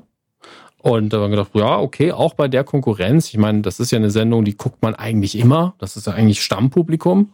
Und 0.80 1.14
da 1.14 1.18
haben 1.18 1.32
wir 1.32 1.38
gedacht, 1.38 1.52
ja, 1.54 1.78
okay, 1.80 2.12
auch 2.12 2.34
bei 2.34 2.50
der 2.50 2.66
Konkurrenz. 2.66 3.30
Ich 3.30 3.38
meine, 3.38 3.62
das 3.62 3.80
ist 3.80 3.92
ja 3.92 3.98
eine 3.98 4.10
Sendung, 4.12 4.44
die 4.44 4.58
guckt 4.58 4.82
man 4.82 4.96
eigentlich 4.96 5.38
immer. 5.38 5.76
Das 5.78 5.96
ist 5.96 6.08
ja 6.08 6.14
eigentlich 6.14 6.44
Stammpublikum 6.44 7.34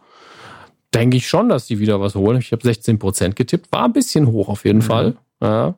denke 0.94 1.16
ich 1.16 1.28
schon, 1.28 1.48
dass 1.48 1.66
die 1.66 1.78
wieder 1.78 2.00
was 2.00 2.14
holen. 2.14 2.38
Ich 2.38 2.52
habe 2.52 2.62
16 2.62 2.98
Prozent 2.98 3.36
getippt, 3.36 3.70
war 3.72 3.84
ein 3.84 3.92
bisschen 3.92 4.26
hoch 4.26 4.48
auf 4.48 4.64
jeden 4.64 4.78
mhm. 4.78 4.82
Fall. 4.82 5.16
Ja. 5.40 5.76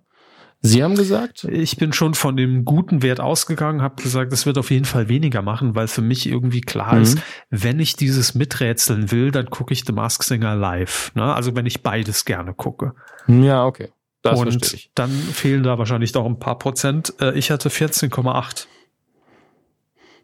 Sie 0.64 0.84
haben 0.84 0.94
gesagt? 0.94 1.42
Ich 1.44 1.76
bin 1.76 1.92
schon 1.92 2.14
von 2.14 2.36
dem 2.36 2.64
guten 2.64 3.02
Wert 3.02 3.18
ausgegangen, 3.18 3.82
habe 3.82 4.00
gesagt, 4.00 4.32
es 4.32 4.46
wird 4.46 4.58
auf 4.58 4.70
jeden 4.70 4.84
Fall 4.84 5.08
weniger 5.08 5.42
machen, 5.42 5.74
weil 5.74 5.88
für 5.88 6.02
mich 6.02 6.28
irgendwie 6.28 6.60
klar 6.60 6.94
mhm. 6.94 7.02
ist, 7.02 7.18
wenn 7.50 7.80
ich 7.80 7.96
dieses 7.96 8.36
miträtseln 8.36 9.10
will, 9.10 9.32
dann 9.32 9.50
gucke 9.50 9.72
ich 9.72 9.84
The 9.84 9.92
Mask 9.92 10.22
Singer 10.22 10.54
live. 10.54 11.10
Ne? 11.16 11.34
Also 11.34 11.56
wenn 11.56 11.66
ich 11.66 11.82
beides 11.82 12.24
gerne 12.24 12.54
gucke. 12.54 12.94
Ja, 13.26 13.66
okay. 13.66 13.88
Das 14.22 14.38
Und 14.38 14.72
ich. 14.72 14.92
dann 14.94 15.10
fehlen 15.10 15.64
da 15.64 15.78
wahrscheinlich 15.78 16.12
doch 16.12 16.24
ein 16.24 16.38
paar 16.38 16.58
Prozent. 16.58 17.12
Äh, 17.20 17.36
ich 17.36 17.50
hatte 17.50 17.68
14,8. 17.68 18.66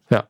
Ja. 0.09 0.29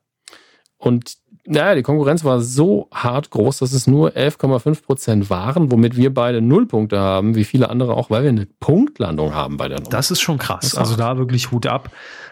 Und 0.78 1.18
naja, 1.48 1.74
die 1.74 1.82
Konkurrenz 1.82 2.24
war 2.24 2.40
so 2.40 2.88
hart 2.92 3.30
groß, 3.30 3.58
dass 3.58 3.72
es 3.72 3.86
nur 3.86 4.10
11,5 4.10 4.82
Prozent 4.82 5.30
waren, 5.30 5.72
womit 5.72 5.96
wir 5.96 6.12
beide 6.12 6.42
null 6.42 6.66
Punkte 6.66 6.98
haben, 6.98 7.34
wie 7.34 7.44
viele 7.44 7.70
andere 7.70 7.94
auch, 7.94 8.10
weil 8.10 8.22
wir 8.22 8.28
eine 8.28 8.46
Punktlandung 8.60 9.34
haben 9.34 9.56
bei 9.56 9.68
der 9.68 9.78
Nummer. 9.78 9.90
Das 9.90 10.10
ist 10.10 10.20
schon 10.20 10.38
krass. 10.38 10.74
Also 10.74 10.96
da 10.96 11.16
wirklich 11.16 11.50
Hut 11.50 11.66
ab 11.66 11.90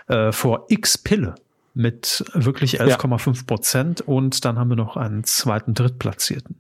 äh, 0.09 0.33
vor 0.33 0.67
X 0.69 0.99
Pille. 0.99 1.35
mit 1.73 2.25
wirklich 2.35 2.81
11,5 2.81 3.47
Prozent 3.47 4.01
ja. 4.01 4.07
und 4.07 4.45
dann 4.45 4.59
haben 4.59 4.69
wir 4.69 4.77
noch 4.77 4.97
einen 4.97 5.25
zweiten 5.25 5.73
Drittplatzierten. 5.73 6.57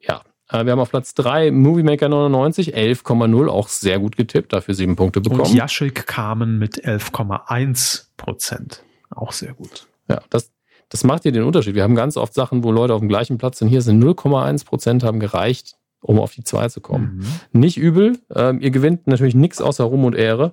Ja, 0.00 0.22
äh, 0.48 0.64
wir 0.64 0.72
haben 0.72 0.80
auf 0.80 0.90
Platz 0.90 1.14
3 1.14 1.50
Movie 1.50 1.82
Maker 1.82 2.08
99, 2.08 2.76
11,0, 2.76 3.48
auch 3.48 3.68
sehr 3.68 3.98
gut 3.98 4.16
getippt, 4.16 4.52
dafür 4.52 4.74
sieben 4.74 4.94
Punkte 4.94 5.20
bekommen. 5.20 5.42
Und 5.42 5.54
Jaschik 5.54 6.06
kamen 6.06 6.58
mit 6.58 6.84
11,1 6.84 8.04
Prozent, 8.16 8.84
auch 9.10 9.32
sehr 9.32 9.54
gut. 9.54 9.88
Ja, 10.08 10.20
das, 10.30 10.53
das 10.94 11.02
macht 11.02 11.24
hier 11.24 11.32
den 11.32 11.42
Unterschied. 11.42 11.74
Wir 11.74 11.82
haben 11.82 11.96
ganz 11.96 12.16
oft 12.16 12.32
Sachen, 12.34 12.62
wo 12.62 12.70
Leute 12.70 12.94
auf 12.94 13.00
dem 13.00 13.08
gleichen 13.08 13.36
Platz 13.36 13.58
sind. 13.58 13.66
Hier 13.66 13.82
sind 13.82 14.00
0,1 14.00 14.64
Prozent 14.64 15.02
haben 15.02 15.18
gereicht, 15.18 15.74
um 16.00 16.20
auf 16.20 16.32
die 16.32 16.44
2 16.44 16.68
zu 16.68 16.80
kommen. 16.80 17.24
Mhm. 17.50 17.60
Nicht 17.60 17.78
übel. 17.78 18.20
Ähm, 18.32 18.60
ihr 18.60 18.70
gewinnt 18.70 19.08
natürlich 19.08 19.34
nichts 19.34 19.60
außer 19.60 19.82
Ruhm 19.82 20.04
und 20.04 20.14
Ehre. 20.14 20.52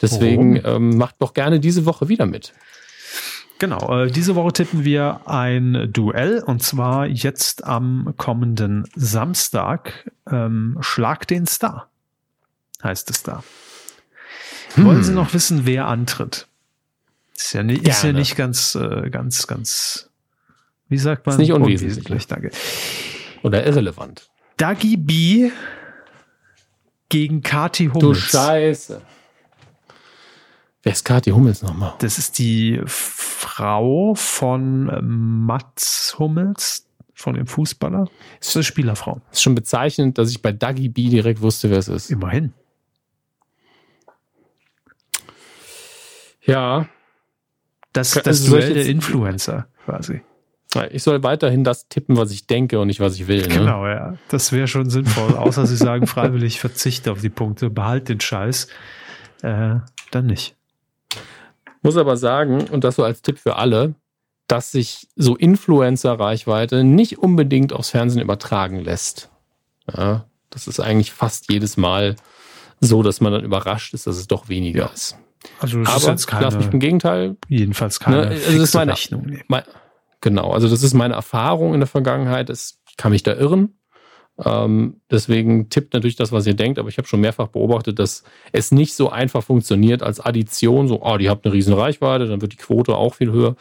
Deswegen 0.00 0.60
ähm, 0.64 0.96
macht 0.96 1.16
doch 1.18 1.34
gerne 1.34 1.58
diese 1.58 1.86
Woche 1.86 2.08
wieder 2.08 2.26
mit. 2.26 2.52
Genau, 3.58 4.04
äh, 4.04 4.12
diese 4.12 4.36
Woche 4.36 4.52
tippen 4.52 4.84
wir 4.84 5.22
ein 5.24 5.90
Duell 5.92 6.40
und 6.46 6.62
zwar 6.62 7.08
jetzt 7.08 7.64
am 7.64 8.14
kommenden 8.16 8.86
Samstag. 8.94 10.12
Ähm, 10.30 10.78
Schlag 10.82 11.26
den 11.26 11.48
Star 11.48 11.90
heißt 12.80 13.10
es 13.10 13.24
da. 13.24 13.42
Hm. 14.74 14.84
Wollen 14.84 15.02
Sie 15.02 15.12
noch 15.12 15.34
wissen, 15.34 15.66
wer 15.66 15.88
antritt? 15.88 16.46
Ist 17.40 17.54
ja 17.54 17.62
nicht, 17.62 17.88
ist 17.88 18.04
ja 18.04 18.12
nicht 18.12 18.36
ganz, 18.36 18.74
äh, 18.74 19.08
ganz, 19.10 19.46
ganz, 19.46 20.10
wie 20.88 20.98
sagt 20.98 21.26
man? 21.26 21.34
Ist 21.34 21.38
nicht 21.38 21.52
unwesentlich. 21.52 22.06
unwesentlich 22.06 22.26
danke. 22.26 22.50
Oder 23.42 23.66
irrelevant. 23.66 24.30
Dagi 24.58 24.98
B 24.98 25.50
gegen 27.08 27.40
Kati 27.42 27.86
Hummels. 27.86 28.00
Du 28.02 28.14
Scheiße. 28.14 29.00
Wer 30.82 30.92
ist 30.92 31.04
Kati 31.04 31.30
Hummels 31.30 31.62
nochmal? 31.62 31.94
Das 32.00 32.18
ist 32.18 32.38
die 32.38 32.80
Frau 32.84 34.14
von 34.14 34.90
ähm, 34.94 35.46
Mats 35.46 36.16
Hummels, 36.18 36.86
von 37.14 37.34
dem 37.34 37.46
Fußballer. 37.46 38.06
Das 38.38 38.48
ist 38.48 38.56
eine 38.56 38.64
Spielerfrau. 38.64 39.22
Ist 39.32 39.42
schon 39.42 39.54
bezeichnend, 39.54 40.18
dass 40.18 40.30
ich 40.30 40.42
bei 40.42 40.52
Dagi 40.52 40.90
B 40.90 41.08
direkt 41.08 41.40
wusste, 41.40 41.70
wer 41.70 41.78
es 41.78 41.88
ist. 41.88 42.10
Immerhin. 42.10 42.52
Ja, 46.42 46.86
das, 47.92 48.12
das 48.12 48.26
also 48.26 48.56
Duell 48.56 48.74
der 48.74 48.86
Influencer 48.86 49.66
quasi. 49.84 50.22
Ich 50.92 51.02
soll 51.02 51.24
weiterhin 51.24 51.64
das 51.64 51.88
tippen, 51.88 52.16
was 52.16 52.30
ich 52.30 52.46
denke 52.46 52.78
und 52.78 52.86
nicht, 52.86 53.00
was 53.00 53.16
ich 53.16 53.26
will. 53.26 53.42
Ne? 53.42 53.58
Genau, 53.58 53.86
ja. 53.88 54.14
Das 54.28 54.52
wäre 54.52 54.68
schon 54.68 54.88
sinnvoll. 54.88 55.36
Außer 55.36 55.66
Sie 55.66 55.76
sagen 55.76 56.06
freiwillig, 56.06 56.60
verzichte 56.60 57.10
auf 57.10 57.20
die 57.20 57.28
Punkte, 57.28 57.70
behalt 57.70 58.08
den 58.08 58.20
Scheiß. 58.20 58.68
Äh, 59.42 59.76
dann 60.12 60.26
nicht. 60.26 60.54
Muss 61.82 61.96
aber 61.96 62.16
sagen, 62.16 62.68
und 62.68 62.84
das 62.84 62.96
so 62.96 63.02
als 63.02 63.22
Tipp 63.22 63.38
für 63.38 63.56
alle, 63.56 63.94
dass 64.46 64.70
sich 64.70 65.08
so 65.16 65.36
Influencer-Reichweite 65.36 66.84
nicht 66.84 67.18
unbedingt 67.18 67.72
aufs 67.72 67.90
Fernsehen 67.90 68.22
übertragen 68.22 68.80
lässt. 68.80 69.30
Ja, 69.92 70.26
das 70.50 70.68
ist 70.68 70.78
eigentlich 70.78 71.12
fast 71.12 71.50
jedes 71.50 71.76
Mal 71.76 72.16
so, 72.80 73.02
dass 73.02 73.20
man 73.20 73.32
dann 73.32 73.44
überrascht 73.44 73.94
ist, 73.94 74.06
dass 74.06 74.16
es 74.16 74.28
doch 74.28 74.48
weniger 74.48 74.90
ist. 74.92 75.16
Also 75.58 75.78
das 75.80 75.88
Aber 75.88 75.96
ist 75.98 76.06
jetzt 76.06 76.26
keine, 76.26 76.70
im 76.70 76.80
Gegenteil. 76.80 77.36
Jedenfalls 77.48 78.00
keine 78.00 78.16
ne, 78.16 78.28
also 78.28 78.62
ist 78.62 78.74
meine, 78.74 78.92
Rechnung. 78.92 79.24
Nee. 79.26 79.42
Mein, 79.48 79.62
genau, 80.20 80.52
also 80.52 80.68
das 80.68 80.82
ist 80.82 80.94
meine 80.94 81.14
Erfahrung 81.14 81.74
in 81.74 81.80
der 81.80 81.86
Vergangenheit. 81.86 82.50
Es 82.50 82.80
kann 82.96 83.12
mich 83.12 83.22
da 83.22 83.34
irren. 83.34 83.74
Ähm, 84.42 85.00
deswegen 85.10 85.68
tippt 85.68 85.92
natürlich 85.92 86.16
das, 86.16 86.32
was 86.32 86.46
ihr 86.46 86.54
denkt, 86.54 86.78
aber 86.78 86.88
ich 86.88 86.98
habe 86.98 87.08
schon 87.08 87.20
mehrfach 87.20 87.48
beobachtet, 87.48 87.98
dass 87.98 88.24
es 88.52 88.72
nicht 88.72 88.94
so 88.94 89.10
einfach 89.10 89.42
funktioniert 89.42 90.02
als 90.02 90.20
Addition, 90.20 90.88
so, 90.88 91.02
oh, 91.02 91.18
die 91.18 91.28
habt 91.28 91.44
eine 91.44 91.52
riesen 91.52 91.74
Reichweite, 91.74 92.26
dann 92.26 92.40
wird 92.40 92.52
die 92.52 92.56
Quote 92.56 92.96
auch 92.96 93.14
viel 93.14 93.32
höher. 93.32 93.56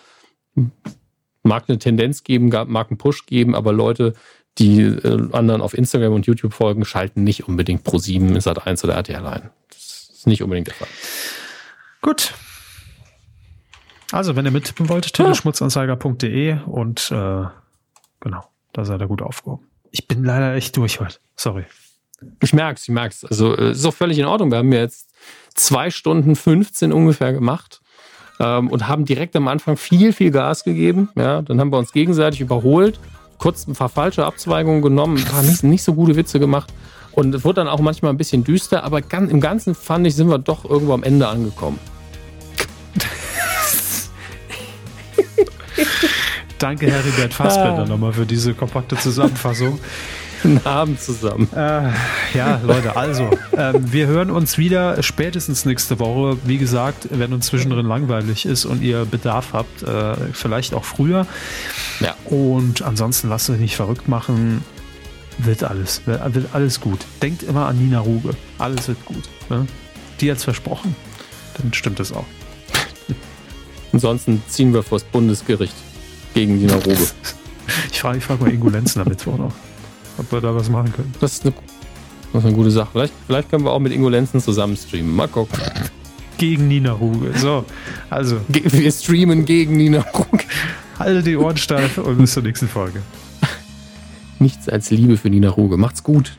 Mag 1.43 1.65
eine 1.67 1.79
Tendenz 1.79 2.23
geben, 2.23 2.49
mag 2.49 2.89
einen 2.89 2.97
Push 2.97 3.25
geben, 3.25 3.55
aber 3.55 3.73
Leute, 3.73 4.13
die 4.57 4.81
äh, 4.81 5.29
anderen 5.31 5.61
auf 5.61 5.77
Instagram 5.77 6.13
und 6.13 6.27
YouTube 6.27 6.53
folgen, 6.53 6.85
schalten 6.85 7.23
nicht 7.23 7.47
unbedingt 7.47 7.83
pro 7.83 7.97
7 7.97 8.37
Sat1 8.37 8.83
oder 8.83 8.95
RTL 8.95 9.25
ein. 9.25 9.49
Das 9.69 10.09
ist 10.13 10.27
nicht 10.27 10.43
unbedingt 10.43 10.67
der 10.67 10.75
Fall. 10.75 10.87
Gut. 12.01 12.33
Also, 14.11 14.35
wenn 14.35 14.45
ihr 14.45 14.51
mittippen 14.51 14.89
wollt, 14.89 15.13
teleschmutzanzeiger.de 15.13 16.59
und 16.65 17.11
äh, 17.11 17.45
genau, 18.19 18.43
da 18.73 18.85
seid 18.85 19.01
ihr 19.01 19.07
gut 19.07 19.21
aufgehoben. 19.21 19.67
Ich 19.91 20.07
bin 20.07 20.23
leider 20.23 20.55
echt 20.55 20.75
durch 20.77 20.99
heute. 20.99 21.17
Sorry. 21.35 21.65
Ich 22.41 22.53
merk's, 22.53 22.83
ich 22.83 22.89
merk's. 22.89 23.23
Also, 23.23 23.55
äh, 23.55 23.71
ist 23.71 23.85
auch 23.85 23.93
völlig 23.93 24.17
in 24.17 24.25
Ordnung. 24.25 24.51
Wir 24.51 24.57
haben 24.57 24.71
jetzt 24.71 25.11
zwei 25.53 25.89
Stunden 25.91 26.35
15 26.35 26.91
ungefähr 26.91 27.33
gemacht 27.33 27.81
ähm, 28.39 28.69
und 28.69 28.87
haben 28.87 29.05
direkt 29.05 29.35
am 29.35 29.47
Anfang 29.47 29.77
viel, 29.77 30.13
viel 30.13 30.31
Gas 30.31 30.63
gegeben. 30.63 31.09
Ja, 31.15 31.41
dann 31.41 31.59
haben 31.59 31.71
wir 31.71 31.77
uns 31.77 31.91
gegenseitig 31.91 32.41
überholt, 32.41 32.99
kurz 33.37 33.67
ein 33.67 33.75
paar 33.75 33.89
falsche 33.89 34.25
Abzweigungen 34.25 34.81
genommen, 34.81 35.17
ein 35.17 35.25
paar 35.25 35.43
nicht, 35.43 35.63
nicht 35.63 35.83
so 35.83 35.93
gute 35.93 36.15
Witze 36.15 36.39
gemacht. 36.39 36.73
Und 37.19 37.35
es 37.35 37.43
wurde 37.43 37.55
dann 37.55 37.67
auch 37.67 37.81
manchmal 37.81 38.13
ein 38.13 38.17
bisschen 38.17 38.45
düster, 38.45 38.85
aber 38.85 39.01
ganz, 39.01 39.29
im 39.29 39.41
Ganzen 39.41 39.75
fand 39.75 40.07
ich, 40.07 40.15
sind 40.15 40.29
wir 40.29 40.37
doch 40.37 40.63
irgendwo 40.63 40.93
am 40.93 41.03
Ende 41.03 41.27
angekommen. 41.27 41.77
Danke, 46.59 46.89
Heribert 46.89 47.33
Fassbender, 47.33 47.83
ah. 47.83 47.85
nochmal 47.85 48.13
für 48.13 48.25
diese 48.25 48.53
kompakte 48.53 48.95
Zusammenfassung. 48.95 49.81
Guten 50.43 50.65
Abend 50.65 51.01
zusammen. 51.01 51.49
Äh, 51.53 51.89
ja, 52.37 52.61
Leute, 52.63 52.95
also, 52.95 53.29
äh, 53.51 53.73
wir 53.75 54.07
hören 54.07 54.31
uns 54.31 54.57
wieder 54.57 55.03
spätestens 55.03 55.65
nächste 55.65 55.99
Woche. 55.99 56.37
Wie 56.45 56.57
gesagt, 56.57 57.09
wenn 57.11 57.33
uns 57.33 57.47
zwischendrin 57.47 57.85
langweilig 57.85 58.45
ist 58.45 58.63
und 58.63 58.81
ihr 58.81 59.03
Bedarf 59.03 59.51
habt, 59.51 59.83
äh, 59.83 60.15
vielleicht 60.31 60.73
auch 60.73 60.85
früher. 60.85 61.27
Ja. 61.99 62.15
Und 62.23 62.81
ansonsten 62.81 63.27
lasst 63.27 63.49
euch 63.49 63.59
nicht 63.59 63.75
verrückt 63.75 64.07
machen 64.07 64.63
wird 65.45 65.63
alles, 65.63 66.01
wird, 66.05 66.21
alles 66.53 66.79
gut. 66.79 66.99
Denkt 67.21 67.43
immer 67.43 67.67
an 67.67 67.77
Nina 67.77 67.99
Ruge. 67.99 68.31
Alles 68.57 68.87
wird 68.87 69.03
gut. 69.05 69.23
Ne? 69.49 69.65
Die 70.19 70.31
hat's 70.31 70.43
versprochen. 70.43 70.95
Dann 71.57 71.73
stimmt 71.73 71.99
es 71.99 72.11
auch. 72.11 72.25
Ansonsten 73.93 74.41
ziehen 74.47 74.73
wir 74.73 74.83
vor 74.83 74.99
das 74.99 75.07
Bundesgericht 75.07 75.73
gegen 76.33 76.57
Nina 76.57 76.75
Ruge. 76.75 76.97
ich 77.91 77.99
frage 77.99 78.17
ich 78.17 78.23
frag 78.23 78.41
mal 78.41 78.51
Ingo 78.51 78.69
Lenzen 78.69 78.99
damit 78.99 79.21
vor 79.21 79.37
noch, 79.37 79.53
ob 80.17 80.31
wir 80.31 80.41
da 80.41 80.53
was 80.53 80.69
machen 80.69 80.91
können. 80.93 81.13
Das 81.19 81.33
ist 81.33 81.45
eine, 81.45 81.53
das 82.33 82.41
ist 82.41 82.47
eine 82.47 82.55
gute 82.55 82.71
Sache. 82.71 82.89
Vielleicht, 82.91 83.13
vielleicht 83.25 83.49
können 83.49 83.63
wir 83.63 83.71
auch 83.71 83.79
mit 83.79 83.93
Ingo 83.93 84.09
Lenzen 84.09 84.41
zusammen 84.41 84.77
streamen. 84.77 85.15
Mal 85.15 85.27
gucken. 85.27 85.59
Gegen 86.37 86.67
Nina 86.67 86.93
Ruge. 86.93 87.37
So, 87.37 87.65
also. 88.09 88.39
Wir 88.47 88.91
streamen 88.91 89.45
gegen 89.45 89.75
Nina 89.77 90.01
Ruge. 90.01 90.45
Halte 90.97 91.23
die 91.23 91.37
Ohren 91.37 91.57
steif 91.57 91.97
und 91.97 92.17
bis 92.17 92.33
zur 92.33 92.43
nächsten 92.43 92.67
Folge 92.67 93.01
nichts 94.39 94.69
als 94.69 94.91
Liebe 94.91 95.17
für 95.17 95.29
Nina 95.29 95.49
Ruge. 95.49 95.77
Macht's 95.77 96.03
gut. 96.03 96.37